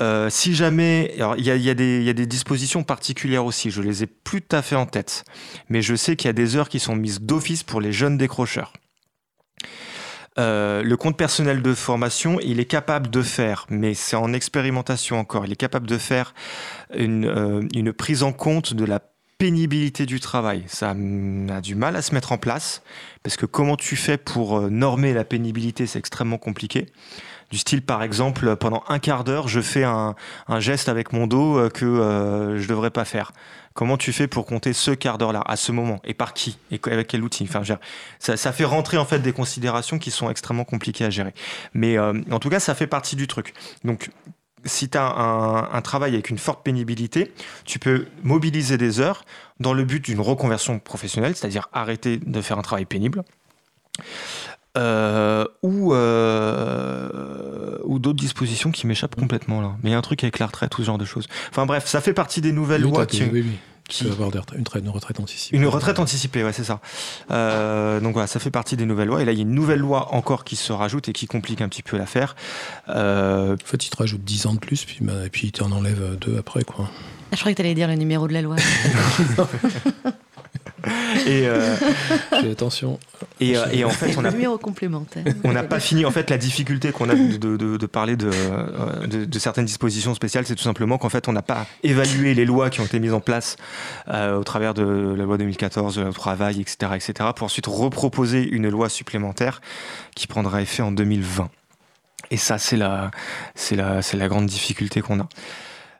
Euh, 0.00 0.30
si 0.30 0.54
jamais, 0.54 1.14
il 1.36 1.44
y 1.44 1.50
a 1.50 1.74
des 2.14 2.26
dispositions 2.26 2.82
particulières 2.82 3.44
aussi, 3.44 3.70
je 3.70 3.82
les 3.82 4.02
ai 4.02 4.06
plus 4.06 4.40
tout 4.40 4.56
à 4.56 4.62
fait 4.62 4.76
en 4.76 4.86
tête, 4.86 5.24
mais 5.68 5.82
je 5.82 5.94
sais 5.94 6.16
qu'il 6.16 6.28
y 6.28 6.30
a 6.30 6.34
des 6.34 6.56
heures 6.56 6.70
qui 6.70 6.80
sont 6.80 6.96
mises 6.96 7.20
d'office 7.20 7.62
pour 7.62 7.80
les 7.80 7.92
jeunes 7.92 8.16
décrocheurs. 8.16 8.72
Euh, 10.38 10.82
le 10.82 10.96
compte 10.96 11.16
personnel 11.16 11.60
de 11.60 11.74
formation, 11.74 12.38
il 12.40 12.60
est 12.60 12.64
capable 12.66 13.10
de 13.10 13.22
faire, 13.22 13.66
mais 13.68 13.94
c'est 13.94 14.16
en 14.16 14.32
expérimentation 14.32 15.18
encore, 15.18 15.44
il 15.44 15.52
est 15.52 15.56
capable 15.56 15.88
de 15.88 15.98
faire 15.98 16.34
une, 16.94 17.26
euh, 17.26 17.92
prise 17.92 18.22
en 18.22 18.32
compte 18.32 18.72
de 18.74 18.84
la 18.84 19.00
pénibilité 19.38 20.06
du 20.06 20.20
travail. 20.20 20.62
Ça 20.68 20.92
hum, 20.92 21.50
a 21.50 21.60
du 21.60 21.74
mal 21.74 21.96
à 21.96 22.02
se 22.02 22.14
mettre 22.14 22.30
en 22.30 22.38
place, 22.38 22.82
parce 23.22 23.36
que 23.36 23.46
comment 23.46 23.76
tu 23.76 23.96
fais 23.96 24.18
pour 24.18 24.58
euh, 24.58 24.70
normer 24.70 25.14
la 25.14 25.24
pénibilité, 25.24 25.86
c'est 25.86 25.98
extrêmement 25.98 26.38
compliqué. 26.38 26.86
Du 27.50 27.58
style, 27.58 27.82
par 27.82 28.04
exemple, 28.04 28.54
pendant 28.56 28.84
un 28.88 29.00
quart 29.00 29.24
d'heure, 29.24 29.48
je 29.48 29.60
fais 29.60 29.82
un, 29.82 30.14
geste 30.58 30.88
avec 30.88 31.12
mon 31.12 31.26
dos 31.26 31.58
euh, 31.58 31.68
que 31.68 31.84
euh, 31.84 32.60
je 32.60 32.68
devrais 32.68 32.90
pas 32.90 33.04
faire. 33.04 33.32
Comment 33.74 33.96
tu 33.96 34.12
fais 34.12 34.28
pour 34.28 34.46
compter 34.46 34.72
ce 34.72 34.92
quart 34.92 35.18
d'heure-là, 35.18 35.42
à 35.46 35.56
ce 35.56 35.72
moment? 35.72 36.00
Et 36.04 36.14
par 36.14 36.32
qui? 36.32 36.58
Et 36.70 36.80
avec 36.86 37.08
quel 37.08 37.24
outil? 37.24 37.48
Ça, 38.20 38.52
fait 38.52 38.64
rentrer 38.64 38.98
en 38.98 39.04
fait 39.04 39.18
des 39.18 39.32
considérations 39.32 39.98
qui 39.98 40.12
sont 40.12 40.30
extrêmement 40.30 40.64
compliquées 40.64 41.04
à 41.04 41.10
gérer. 41.10 41.34
Mais 41.74 41.98
euh, 41.98 42.20
en 42.30 42.38
tout 42.38 42.50
cas, 42.50 42.60
ça 42.60 42.76
fait 42.76 42.86
partie 42.86 43.16
du 43.16 43.26
truc. 43.26 43.52
Donc, 43.84 44.10
si 44.64 44.88
tu 44.88 44.98
as 44.98 45.08
un 45.72 45.80
travail 45.80 46.12
avec 46.12 46.28
une 46.28 46.36
forte 46.36 46.62
pénibilité, 46.62 47.32
tu 47.64 47.78
peux 47.78 48.06
mobiliser 48.22 48.76
des 48.76 49.00
heures 49.00 49.24
dans 49.58 49.72
le 49.72 49.84
but 49.84 50.04
d'une 50.04 50.20
reconversion 50.20 50.78
professionnelle, 50.78 51.34
c'est-à-dire 51.34 51.68
arrêter 51.72 52.18
de 52.18 52.42
faire 52.42 52.58
un 52.58 52.62
travail 52.62 52.84
pénible. 52.84 53.24
Euh, 54.78 55.44
ou 55.62 55.92
euh, 55.94 57.78
ou 57.84 57.98
d'autres 57.98 58.20
dispositions 58.20 58.70
qui 58.70 58.86
m'échappent 58.86 59.16
complètement 59.16 59.60
là. 59.60 59.72
Mais 59.82 59.90
il 59.90 59.92
y 59.92 59.96
a 59.96 59.98
un 59.98 60.02
truc 60.02 60.22
avec 60.22 60.38
la 60.38 60.46
retraite 60.46 60.76
ou 60.78 60.82
ce 60.82 60.86
genre 60.86 60.98
de 60.98 61.04
choses. 61.04 61.26
Enfin 61.50 61.66
bref, 61.66 61.86
ça 61.86 62.00
fait 62.00 62.12
partie 62.12 62.40
des 62.40 62.52
nouvelles 62.52 62.84
Oui, 62.84 62.92
lois 62.92 63.06
qui, 63.06 63.22
oui, 63.24 63.42
oui. 63.44 63.58
qui- 63.88 63.98
Tu 63.98 64.04
peux 64.04 64.12
avoir 64.12 64.28
retraite, 64.30 64.60
une 64.84 64.88
retraite 64.90 65.18
anticipée. 65.18 65.56
une 65.56 65.66
retraite 65.66 65.98
anticipée, 65.98 66.44
ouais, 66.44 66.52
c'est 66.52 66.62
ça. 66.62 66.80
Euh, 67.32 67.98
donc 67.98 68.12
voilà, 68.12 68.28
ça 68.28 68.38
fait 68.38 68.52
partie 68.52 68.76
des 68.76 68.86
nouvelles 68.86 69.08
lois. 69.08 69.20
Et 69.22 69.24
là, 69.24 69.32
il 69.32 69.38
y 69.38 69.40
a 69.40 69.42
une 69.42 69.54
nouvelle 69.54 69.80
loi 69.80 70.14
encore 70.14 70.44
qui 70.44 70.54
se 70.54 70.72
rajoute 70.72 71.08
et 71.08 71.12
qui 71.12 71.26
complique 71.26 71.60
un 71.62 71.68
petit 71.68 71.82
peu 71.82 71.98
l'affaire. 71.98 72.36
Euh, 72.90 73.54
En 73.54 73.66
fait, 73.66 73.84
il 73.84 73.90
te 73.90 73.96
rajoute 73.96 74.22
10 74.22 74.46
ans 74.46 74.54
de 74.54 74.60
plus, 74.60 74.84
puis, 74.84 74.98
bah, 75.00 75.26
et 75.26 75.30
puis 75.30 75.48
il 75.48 75.52
t'en 75.52 75.72
enlève 75.72 76.16
deux 76.20 76.38
après. 76.38 76.62
Quoi. 76.62 76.88
Ah, 77.32 77.34
je 77.34 77.40
croyais 77.40 77.54
que 77.56 77.60
tu 77.60 77.66
allais 77.66 77.74
dire 77.74 77.88
le 77.88 77.94
numéro 77.96 78.28
de 78.28 78.32
la 78.34 78.42
loi. 78.42 78.54
Et, 81.26 81.46
euh, 81.46 81.76
Fais 81.76 82.50
attention. 82.50 82.98
et, 83.40 83.56
euh, 83.56 83.64
et 83.72 83.84
en 83.84 83.90
fait, 83.90 84.16
on 84.16 84.24
a 84.24 84.30
Numéro 84.30 84.56
complémentaire. 84.58 85.24
on 85.44 85.52
n'a 85.52 85.62
pas 85.62 85.80
fini. 85.80 86.04
En 86.04 86.10
fait, 86.10 86.30
la 86.30 86.38
difficulté 86.38 86.90
qu'on 86.92 87.08
a 87.08 87.14
de, 87.14 87.36
de- 87.36 87.56
de- 87.56 87.76
de 87.76 87.86
parler 87.86 88.16
de, 88.16 88.30
euh, 88.32 89.06
de- 89.06 89.24
de 89.24 89.38
certaines 89.38 89.64
dispositions 89.66 90.14
spéciales, 90.14 90.46
c'est 90.46 90.54
tout 90.54 90.62
simplement 90.62 90.96
qu'en 90.98 91.08
fait, 91.08 91.28
on 91.28 91.32
n'a 91.32 91.42
pas 91.42 91.66
évalué 91.82 92.34
les 92.34 92.44
lois 92.44 92.70
qui 92.70 92.80
ont 92.80 92.86
été 92.86 92.98
mises 93.00 93.12
en 93.12 93.20
place 93.20 93.56
euh, 94.08 94.36
au 94.38 94.44
travers 94.44 94.72
de 94.74 95.14
la 95.16 95.24
loi 95.24 95.36
2014, 95.38 95.96
de 95.96 96.00
la 96.00 96.06
loi 96.06 96.14
travail, 96.14 96.60
etc., 96.60 96.92
etc., 96.94 97.30
pour 97.36 97.44
ensuite 97.44 97.66
reproposer 97.66 98.48
une 98.48 98.68
loi 98.68 98.88
supplémentaire 98.88 99.60
qui 100.16 100.26
prendra 100.26 100.62
effet 100.62 100.82
en 100.82 100.92
2020. 100.92 101.50
Et 102.30 102.36
ça, 102.36 102.58
c'est 102.58 102.76
la, 102.76 103.10
c'est 103.54 103.76
la, 103.76 104.02
c'est 104.02 104.16
la 104.16 104.28
grande 104.28 104.46
difficulté 104.46 105.00
qu'on 105.00 105.20
a. 105.20 105.28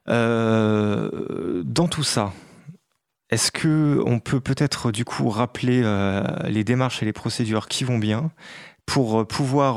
Euh, 0.08 1.62
dans 1.64 1.88
tout 1.88 2.02
ça, 2.02 2.32
est-ce 3.30 3.50
que 3.52 4.02
on 4.06 4.18
peut 4.18 4.40
peut-être 4.40 4.90
du 4.92 5.04
coup 5.04 5.28
rappeler 5.28 5.82
euh, 5.84 6.22
les 6.48 6.64
démarches 6.64 7.02
et 7.02 7.06
les 7.06 7.12
procédures 7.12 7.68
qui 7.68 7.84
vont 7.84 7.98
bien 7.98 8.30
pour 8.86 9.20
euh, 9.20 9.24
pouvoir 9.24 9.76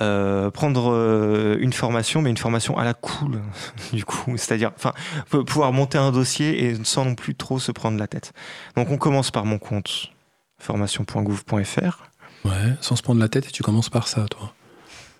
euh, 0.00 0.50
prendre 0.50 1.56
une 1.60 1.72
formation, 1.74 2.22
mais 2.22 2.30
une 2.30 2.36
formation 2.38 2.78
à 2.78 2.84
la 2.84 2.94
cool, 2.94 3.42
du 3.92 4.04
coup, 4.06 4.36
c'est-à-dire, 4.38 4.72
enfin, 4.76 4.92
pou- 5.30 5.44
pouvoir 5.44 5.72
monter 5.72 5.98
un 5.98 6.12
dossier 6.12 6.64
et 6.64 6.76
sans 6.84 7.04
non 7.04 7.14
plus 7.14 7.34
trop 7.34 7.58
se 7.58 7.72
prendre 7.72 7.98
la 7.98 8.06
tête. 8.06 8.32
Donc, 8.76 8.90
on 8.90 8.96
commence 8.96 9.30
par 9.30 9.44
mon 9.44 9.58
compte 9.58 10.10
formation.gouv.fr. 10.58 12.04
Ouais, 12.44 12.74
sans 12.80 12.96
se 12.96 13.02
prendre 13.02 13.20
la 13.20 13.28
tête, 13.28 13.48
et 13.48 13.50
tu 13.50 13.62
commences 13.62 13.90
par 13.90 14.08
ça, 14.08 14.24
toi. 14.30 14.52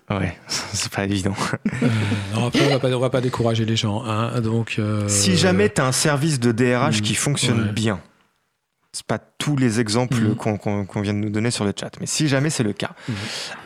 Ouais, 0.09 0.37
c'est 0.47 0.91
pas 0.91 1.03
évident. 1.03 1.35
Euh, 1.83 1.87
non, 2.33 2.47
après, 2.47 2.65
on 2.65 2.69
va 2.69 2.79
pas, 2.79 2.89
on 2.95 2.99
va 2.99 3.09
pas 3.09 3.21
décourager 3.21 3.65
les 3.65 3.75
gens. 3.75 4.03
hein, 4.05 4.39
donc, 4.41 4.75
euh, 4.79 5.07
Si 5.07 5.35
jamais 5.35 5.69
tu 5.69 5.81
as 5.81 5.85
un 5.85 5.91
service 5.91 6.39
de 6.39 6.51
DRH 6.51 6.99
Mm, 6.99 7.01
qui 7.01 7.15
fonctionne 7.15 7.65
ouais. 7.67 7.71
bien, 7.73 7.99
c'est 8.93 9.05
pas 9.05 9.19
tous 9.19 9.57
les 9.57 9.79
exemples 9.81 10.15
Mm. 10.15 10.35
qu'on 10.35 10.57
qu'on- 10.57 10.85
qu'on 10.85 11.01
vient 11.01 11.13
de 11.13 11.19
nous 11.19 11.29
donner 11.29 11.51
sur 11.51 11.65
le 11.65 11.73
chat, 11.77 11.91
mais 11.99 12.05
si 12.05 12.27
jamais 12.29 12.49
c'est 12.49 12.63
le 12.63 12.71
cas, 12.73 12.91
Mm. 13.07 13.13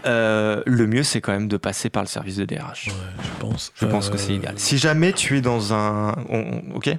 euh, 0.08 0.64
le 0.66 0.88
mieux 0.88 1.04
c'est 1.04 1.22
quand 1.22 1.32
même 1.32 1.48
de 1.48 1.58
passer 1.58 1.90
par 1.90 2.02
le 2.04 2.08
service 2.08 2.38
de 2.38 2.46
DRH. 2.46 2.88
Ouais, 2.88 2.94
je 3.24 3.40
pense. 3.40 3.72
Je 3.76 3.86
pense 3.86 4.10
que 4.10 4.18
c'est 4.18 4.34
idéal. 4.34 4.56
Si 4.58 4.78
jamais 4.80 5.14
tu 5.14 5.38
es 5.38 5.42
dans 5.42 5.74
un. 5.74 6.14
on- 6.30 6.64
on- 6.72 6.76
ok? 6.76 6.90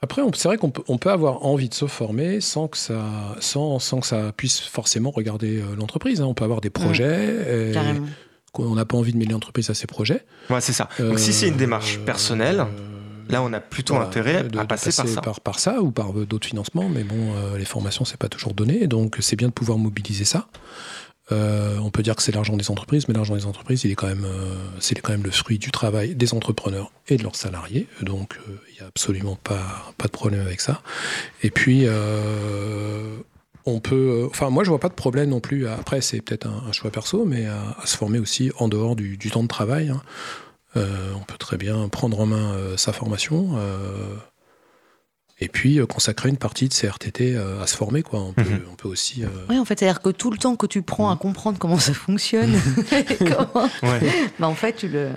Après, 0.00 0.22
c'est 0.34 0.46
vrai 0.48 0.58
qu'on 0.58 0.70
peut, 0.70 0.82
on 0.86 0.96
peut 0.98 1.10
avoir 1.10 1.44
envie 1.44 1.68
de 1.68 1.74
se 1.74 1.86
former 1.86 2.40
sans 2.40 2.68
que 2.68 2.76
ça, 2.76 3.04
sans, 3.40 3.78
sans 3.80 3.98
que 4.00 4.06
ça 4.06 4.30
puisse 4.36 4.60
forcément 4.60 5.10
regarder 5.10 5.60
l'entreprise. 5.76 6.20
hein. 6.20 6.24
On 6.26 6.34
peut 6.34 6.44
avoir 6.44 6.60
des 6.60 6.70
projets. 6.70 7.68
et 7.70 7.72
Carrément. 7.72 8.06
Qu'on 8.52 8.74
n'a 8.74 8.84
pas 8.84 8.96
envie 8.96 9.12
de 9.12 9.18
mêler 9.18 9.32
l'entreprise 9.32 9.70
à 9.70 9.74
ses 9.74 9.86
projets. 9.86 10.24
Ouais, 10.50 10.60
c'est 10.60 10.72
ça. 10.72 10.88
Donc 10.98 11.18
si 11.18 11.32
c'est 11.32 11.48
une 11.48 11.56
démarche 11.56 11.98
Euh, 12.00 12.04
personnelle, 12.04 12.60
euh, 12.60 12.64
là 13.32 13.42
on 13.42 13.52
a 13.52 13.60
plutôt 13.60 13.94
voilà, 13.94 14.08
intérêt 14.08 14.44
de- 14.44 14.58
à 14.58 14.62
de 14.62 14.68
passer, 14.68 14.90
par 14.96 15.06
ça. 15.08 15.20
Par, 15.20 15.40
par 15.40 15.58
ça 15.58 15.80
ou 15.82 15.90
par 15.90 16.10
euh, 16.18 16.24
d'autres 16.26 16.46
financements, 16.48 16.88
mais 16.88 17.04
bon, 17.04 17.34
euh, 17.36 17.58
les 17.58 17.64
formations, 17.66 18.04
c'est 18.04 18.16
pas 18.16 18.28
toujours 18.28 18.54
donné, 18.54 18.86
donc 18.86 19.16
c'est 19.20 19.36
bien 19.36 19.48
de 19.48 19.52
pouvoir 19.52 19.78
mobiliser 19.78 20.24
ça. 20.24 20.48
Euh, 21.30 21.76
on 21.82 21.90
peut 21.90 22.02
dire 22.02 22.16
que 22.16 22.22
c'est 22.22 22.32
l'argent 22.34 22.56
des 22.56 22.70
entreprises, 22.70 23.06
mais 23.06 23.12
l'argent 23.12 23.36
des 23.36 23.44
entreprises, 23.44 23.84
il 23.84 23.90
est 23.90 23.94
quand 23.94 24.06
même, 24.06 24.24
euh, 24.24 24.54
c'est 24.80 24.98
quand 24.98 25.12
même 25.12 25.24
le 25.24 25.30
fruit 25.30 25.58
du 25.58 25.70
travail 25.70 26.14
des 26.14 26.32
entrepreneurs 26.32 26.90
et 27.06 27.18
de 27.18 27.22
leurs 27.22 27.36
salariés. 27.36 27.86
Donc, 28.00 28.38
euh, 28.48 28.52
il 28.70 28.74
n'y 28.76 28.80
a 28.80 28.86
absolument 28.86 29.36
pas, 29.44 29.92
pas 29.98 30.06
de 30.06 30.10
problème 30.12 30.40
avec 30.40 30.62
ça. 30.62 30.80
Et 31.42 31.50
puis, 31.50 31.82
euh, 31.84 33.18
on 33.68 33.80
peut, 33.80 33.94
euh, 34.24 34.26
enfin, 34.28 34.50
moi, 34.50 34.64
je 34.64 34.70
vois 34.70 34.80
pas 34.80 34.88
de 34.88 34.94
problème 34.94 35.30
non 35.30 35.40
plus. 35.40 35.66
à- 35.66 35.74
Après, 35.74 36.00
c'est 36.00 36.20
peut-être 36.20 36.46
un, 36.46 36.64
un 36.68 36.72
choix 36.72 36.90
perso, 36.90 37.24
mais 37.24 37.46
à, 37.46 37.76
à 37.82 37.86
se 37.86 37.96
former 37.96 38.18
aussi 38.18 38.50
en 38.58 38.68
dehors 38.68 38.96
du, 38.96 39.16
du 39.16 39.30
temps 39.30 39.42
de 39.42 39.48
travail. 39.48 39.88
hein. 39.90 40.02
Euh, 40.76 41.12
on 41.18 41.24
peut 41.24 41.38
très 41.38 41.56
bien 41.56 41.88
prendre 41.88 42.20
en 42.20 42.26
main 42.26 42.52
euh, 42.54 42.76
sa 42.76 42.92
formation. 42.92 43.50
euh, 43.56 44.14
et 45.40 45.48
puis 45.48 45.78
euh, 45.78 45.86
consacrer 45.86 46.28
une 46.30 46.36
partie 46.36 46.68
de 46.68 46.72
ses 46.74 46.88
RTT 46.88 47.36
euh, 47.36 47.62
à 47.62 47.66
se 47.68 47.76
former. 47.76 48.02
Quoi. 48.02 48.18
On, 48.20 48.32
peut, 48.32 48.42
Mhm. 48.42 48.60
on 48.72 48.74
peut 48.74 48.88
aussi. 48.88 49.22
euh, 49.24 49.28
Oui, 49.48 49.56
en 49.58 49.64
fait, 49.64 49.78
c'est-à-dire 49.78 50.02
que 50.02 50.08
tout 50.10 50.30
le 50.32 50.36
temps 50.36 50.56
que 50.56 50.66
tu 50.66 50.82
prends 50.82 51.10
à 51.10 51.16
comprendre 51.16 51.58
comment 51.60 51.78
ça 51.78 51.94
fonctionne, 51.94 52.52
comment- 53.18 53.68
Ouais. 53.84 54.00
bah, 54.40 54.48
en 54.48 54.54
fait, 54.54 54.74
tu 54.74 54.88
le. 54.88 55.10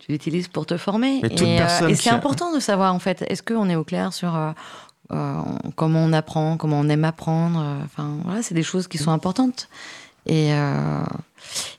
Tu 0.00 0.12
l'utilises 0.12 0.48
pour 0.48 0.64
te 0.66 0.76
former. 0.76 1.20
Mais 1.22 1.30
toute 1.30 1.42
et 1.42 1.54
euh, 1.56 1.58
personne 1.58 1.90
et 1.90 1.94
qui 1.94 2.02
c'est 2.04 2.10
a- 2.10 2.14
important 2.14 2.54
de 2.54 2.60
savoir, 2.60 2.94
en 2.94 2.98
fait, 2.98 3.24
est-ce 3.28 3.42
qu'on 3.42 3.68
est 3.70 3.76
au 3.76 3.84
clair 3.84 4.12
sur 4.12 4.34
comment 5.76 6.00
on 6.04 6.12
apprend, 6.12 6.56
comment 6.56 6.80
on 6.80 6.88
aime 6.88 7.04
apprendre. 7.04 7.60
euh, 7.60 7.84
Enfin, 7.84 8.16
voilà, 8.24 8.42
c'est 8.42 8.54
des 8.54 8.62
choses 8.62 8.88
qui 8.88 8.98
sont 8.98 9.10
importantes. 9.10 9.68
Et, 10.26 10.52
euh, 10.52 11.02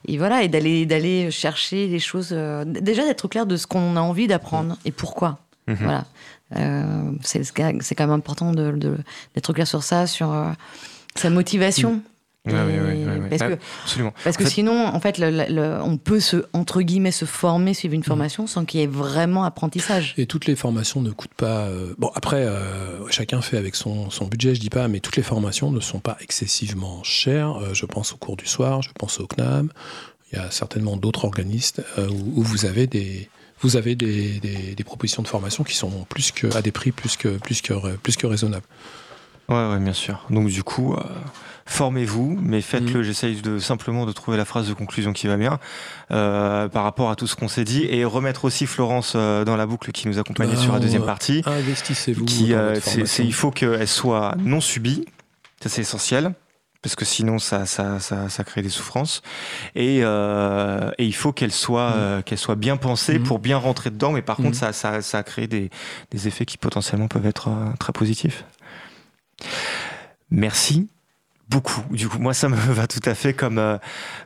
et 0.08 0.18
voilà, 0.18 0.42
et 0.44 0.48
d'aller 0.48 0.86
d'aller 0.88 1.30
chercher 1.30 1.88
les 1.88 2.00
choses. 2.00 2.30
euh, 2.32 2.66
déjà 2.66 3.04
d'être 3.06 3.28
clair 3.28 3.46
de 3.46 3.58
ce 3.58 3.68
qu'on 3.68 3.96
a 3.96 4.02
envie 4.02 4.28
d'apprendre 4.28 4.78
et 4.86 4.92
pourquoi. 4.92 5.38
Mhm. 5.68 5.76
Voilà. 5.82 6.06
Euh, 6.56 7.12
c'est 7.22 7.44
c'est 7.44 7.54
quand 7.96 8.08
même 8.08 8.12
important 8.12 8.52
de- 8.54 8.72
de- 8.72 8.98
d'être 9.36 9.50
au 9.52 9.54
clair 9.54 9.68
sur 9.68 9.84
ça, 9.84 10.08
sur 10.08 10.34
euh, 10.34 10.50
sa 11.16 11.30
motivation. 11.30 12.02
Ouais, 12.46 12.54
ouais, 12.54 12.60
Et- 12.74 12.80
ouais, 12.80 13.06
ouais, 13.06 13.20
ouais. 13.20 13.30
Parce 13.30 13.42
Ouais, 13.42 13.58
que 13.58 13.62
Absolument. 13.84 14.14
parce 14.24 14.38
que 14.38 14.44
En 14.44 14.46
fait- 14.46 14.52
sinon, 14.52 14.88
en 14.88 15.00
fait, 15.02 15.18
le- 15.18 15.30
le- 15.30 15.54
le- 15.54 15.82
on 15.84 15.98
peut 15.98 16.22
se, 16.22 16.38
entre 16.54 16.82
guillemets, 16.82 17.12
se 17.12 17.26
former, 17.26 17.74
suivre 17.74 17.94
une 17.94 18.04
formation 18.04 18.48
sans 18.48 18.64
qu'il 18.64 18.80
y 18.80 18.84
ait 18.84 18.88
vraiment 18.88 19.44
apprentissage. 19.44 20.14
Et 20.18 20.26
toutes 20.26 20.46
les 20.46 20.56
formations 20.56 21.02
ne 21.02 21.12
coûtent 21.12 21.34
pas. 21.36 21.66
euh, 21.68 21.94
bon, 21.98 22.10
après, 22.16 22.46
euh, 22.46 23.06
chacun 23.10 23.42
fait 23.42 23.58
avec 23.58 23.76
son, 23.76 24.10
son 24.10 24.26
budget, 24.26 24.56
je 24.56 24.62
dis 24.62 24.70
pas, 24.70 24.88
mais 24.88 25.02
toutes 25.02 25.18
les 25.18 25.24
formations 25.24 25.70
ne 25.70 25.82
sont 25.82 26.00
pas 26.00 26.18
excessivement 26.22 27.04
chères. 27.04 27.58
Euh, 27.62 27.74
je 27.74 27.86
pense 27.86 28.14
au 28.14 28.18
cours 28.18 28.38
du 28.38 28.46
soir, 28.48 28.82
je 28.82 28.90
pense 28.98 29.20
au 29.20 29.28
CNAM. 29.28 29.70
Il 30.32 30.38
y 30.38 30.42
a 30.42 30.50
certainement 30.50 30.96
d'autres 30.96 31.26
organismes 31.26 31.84
euh, 31.98 32.08
où, 32.08 32.40
où 32.40 32.44
vous 32.44 32.66
avez 32.66 32.88
des. 32.88 33.30
Vous 33.62 33.76
avez 33.76 33.96
des, 33.96 34.40
des- 34.40 34.74
des 34.76 34.84
propositions 34.86 35.22
de 35.24 35.28
formation 35.28 35.66
qui 35.66 35.76
sont 35.76 36.06
plus 36.08 36.32
que 36.32 36.48
à 36.56 36.62
des 36.62 36.72
prix 36.72 36.94
plus 36.94 37.18
que 37.18 37.28
plus 37.38 37.62
que 37.62 37.74
plus 37.98 38.16
que 38.16 38.26
raisonnables. 38.26 38.66
Ouais, 39.50 39.70
ouais, 39.72 39.80
bien 39.80 39.92
sûr. 39.94 40.26
Donc 40.30 40.48
du 40.48 40.64
coup, 40.64 40.94
euh, 40.94 41.00
formez-vous, 41.70 42.38
mais 42.42 42.58
Mm. 42.58 42.62
faites-le. 42.62 43.04
J'essaye 43.04 43.42
de 43.42 43.60
simplement 43.60 44.06
de 44.06 44.12
trouver 44.12 44.38
la 44.38 44.46
phrase 44.46 44.68
de 44.68 44.74
conclusion 44.74 45.14
qui 45.14 45.28
va 45.28 45.38
bien 45.38 45.60
euh, 46.12 46.68
par 46.68 46.84
rapport 46.84 47.10
à 47.12 47.16
tout 47.16 47.28
ce 47.28 47.36
qu'on 47.36 47.48
s'est 47.48 47.64
dit 47.64 47.86
et 47.86 48.04
remettre 48.06 48.46
aussi 48.46 48.66
Florence 48.66 49.14
euh, 49.16 49.46
dans 49.46 49.56
la 49.56 49.66
boucle 49.66 49.92
qui 49.92 50.08
nous 50.08 50.20
accompagnait 50.20 50.56
Bah, 50.56 50.60
sur 50.62 50.72
la 50.72 50.80
on- 50.80 50.82
deuxième 50.82 51.06
partie. 51.06 51.44
Investissez-vous. 51.46 52.26
Qui, 52.26 52.54
euh, 52.54 52.80
c'est- 52.82 53.06
c'est- 53.06 53.24
il 53.24 53.34
faut 53.34 53.52
qu'elle 53.52 53.88
soit 53.88 54.36
non 54.40 54.62
subie. 54.62 55.06
Ça, 55.62 55.70
c'est 55.70 55.82
essentiel. 55.82 56.34
Parce 56.82 56.96
que 56.96 57.04
sinon, 57.04 57.40
ça, 57.40 57.66
ça, 57.66 58.00
ça, 58.00 58.30
ça 58.30 58.44
crée 58.46 58.62
des 58.62 58.70
souffrances. 58.70 59.22
Et, 59.76 60.00
euh, 60.02 60.90
et 60.98 61.06
il 61.06 61.14
faut 61.14 61.34
qu'elle 61.34 61.52
soit, 61.52 61.90
Mm. 61.90 61.94
euh, 61.98 62.22
qu'elle 62.22 62.38
soit 62.38 62.56
bien 62.56 62.78
pensée 62.78 63.20
Mm. 63.20 63.24
pour 63.24 63.40
bien 63.40 63.58
rentrer 63.58 63.90
dedans. 63.90 64.14
Mais 64.14 64.22
par 64.22 64.40
Mm. 64.40 64.44
contre, 64.46 64.58
ça, 64.58 64.72
ça, 64.72 65.02
ça 65.02 65.22
crée 65.24 65.48
des, 65.48 65.70
des 66.12 66.28
effets 66.30 66.46
qui 66.46 66.58
potentiellement 66.58 67.10
peuvent 67.10 67.26
être 67.26 67.50
euh, 67.50 67.74
très 67.80 67.92
positifs. 67.92 68.46
Merci 70.32 70.88
beaucoup. 71.50 71.84
Du 71.92 72.08
coup, 72.08 72.20
moi, 72.20 72.34
ça 72.34 72.50
me 72.50 72.56
va 72.74 72.88
tout 72.88 73.00
à 73.06 73.16
fait 73.16 73.34
comme, 73.34 73.58
euh, 73.58 73.78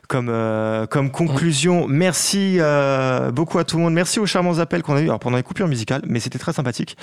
comme, 0.08 0.28
euh, 0.28 0.86
comme 0.86 1.10
conclusion. 1.10 1.86
Merci 1.88 2.56
euh, 2.60 3.30
beaucoup 3.30 3.58
à 3.58 3.64
tout 3.64 3.76
le 3.76 3.82
monde. 3.84 3.94
Merci 3.94 4.20
aux 4.20 4.26
charmants 4.26 4.58
appels 4.58 4.82
qu'on 4.82 4.96
a 4.96 5.00
eu 5.00 5.04
alors, 5.04 5.18
pendant 5.18 5.36
les 5.36 5.42
coupures 5.42 5.68
musicales, 5.68 6.02
mais 6.06 6.20
c'était 6.20 6.38
très 6.38 6.52
sympathique. 6.52 6.96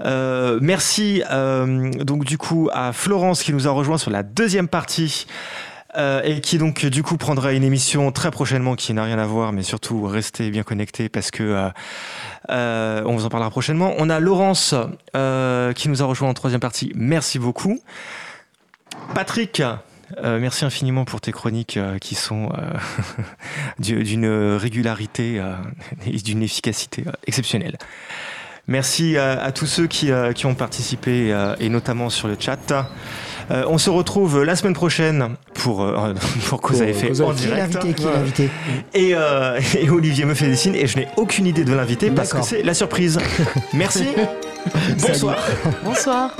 Euh, 0.00 0.58
merci 0.60 1.22
donc 1.30 2.24
du 2.24 2.38
coup 2.38 2.68
à 2.72 2.92
Florence 2.92 3.42
qui 3.42 3.52
nous 3.52 3.68
a 3.68 3.70
rejoint 3.70 3.98
sur 3.98 4.10
la 4.10 4.22
deuxième 4.22 4.68
partie. 4.68 5.26
euh, 5.96 6.22
et 6.22 6.40
qui 6.40 6.58
donc 6.58 6.86
du 6.86 7.02
coup 7.02 7.16
prendra 7.16 7.52
une 7.52 7.64
émission 7.64 8.12
très 8.12 8.30
prochainement 8.30 8.76
qui 8.76 8.92
n'a 8.94 9.02
rien 9.04 9.18
à 9.18 9.26
voir, 9.26 9.52
mais 9.52 9.62
surtout 9.62 10.04
restez 10.04 10.50
bien 10.50 10.62
connectés 10.62 11.08
parce 11.08 11.30
que 11.30 11.42
euh, 11.42 11.68
euh, 12.50 13.02
on 13.06 13.16
vous 13.16 13.24
en 13.24 13.28
parlera 13.28 13.50
prochainement. 13.50 13.94
On 13.98 14.08
a 14.08 14.20
Laurence 14.20 14.74
qui 15.74 15.88
nous 15.88 16.02
a 16.02 16.04
rejoint 16.04 16.28
en 16.28 16.34
troisième 16.34 16.60
partie. 16.60 16.92
Merci 16.94 17.38
beaucoup. 17.38 17.80
Patrick, 19.14 19.60
euh, 20.22 20.38
merci 20.40 20.64
infiniment 20.64 21.04
pour 21.04 21.20
tes 21.20 21.32
chroniques 21.32 21.76
euh, 21.76 21.98
qui 21.98 22.14
sont 22.14 22.50
euh, 22.52 23.22
du- 23.78 24.02
d'une 24.04 24.56
régularité 24.56 25.38
euh, 25.38 25.54
et 26.06 26.16
d'une 26.18 26.42
efficacité 26.42 27.04
euh, 27.06 27.10
exceptionnelle. 27.26 27.76
Merci 28.68 29.16
euh, 29.16 29.36
à 29.42 29.50
tous 29.50 29.66
ceux 29.66 29.86
qui, 29.88 30.12
euh, 30.12 30.32
qui 30.32 30.46
ont 30.46 30.54
participé 30.54 31.32
euh, 31.32 31.56
et 31.58 31.68
notamment 31.68 32.08
sur 32.08 32.28
le 32.28 32.36
chat. 32.38 32.58
Euh, 33.50 33.64
on 33.66 33.78
se 33.78 33.90
retrouve 33.90 34.44
la 34.44 34.54
semaine 34.54 34.74
prochaine 34.74 35.30
pour, 35.54 35.82
euh, 35.82 36.14
pour 36.48 36.60
Cause 36.60 36.82
à 36.82 36.86
effet 36.88 37.10
en 37.20 37.32
direct. 37.32 37.74
l'invité 37.74 37.94
Qui 37.94 38.02
est 38.06 38.12
l'invité 38.12 38.50
Et, 38.94 39.10
euh, 39.14 39.60
et 39.78 39.90
Olivier 39.90 40.24
me 40.24 40.34
fait 40.34 40.46
des 40.46 40.56
signes 40.56 40.76
et 40.76 40.86
je 40.86 40.98
n'ai 40.98 41.08
aucune 41.16 41.46
idée 41.46 41.64
de 41.64 41.74
l'inviter 41.74 42.10
parce 42.10 42.32
que 42.32 42.42
c'est 42.42 42.62
la 42.62 42.74
surprise. 42.74 43.18
Merci. 43.72 44.06
Bonsoir. 45.00 45.36
Bonsoir. 45.82 46.30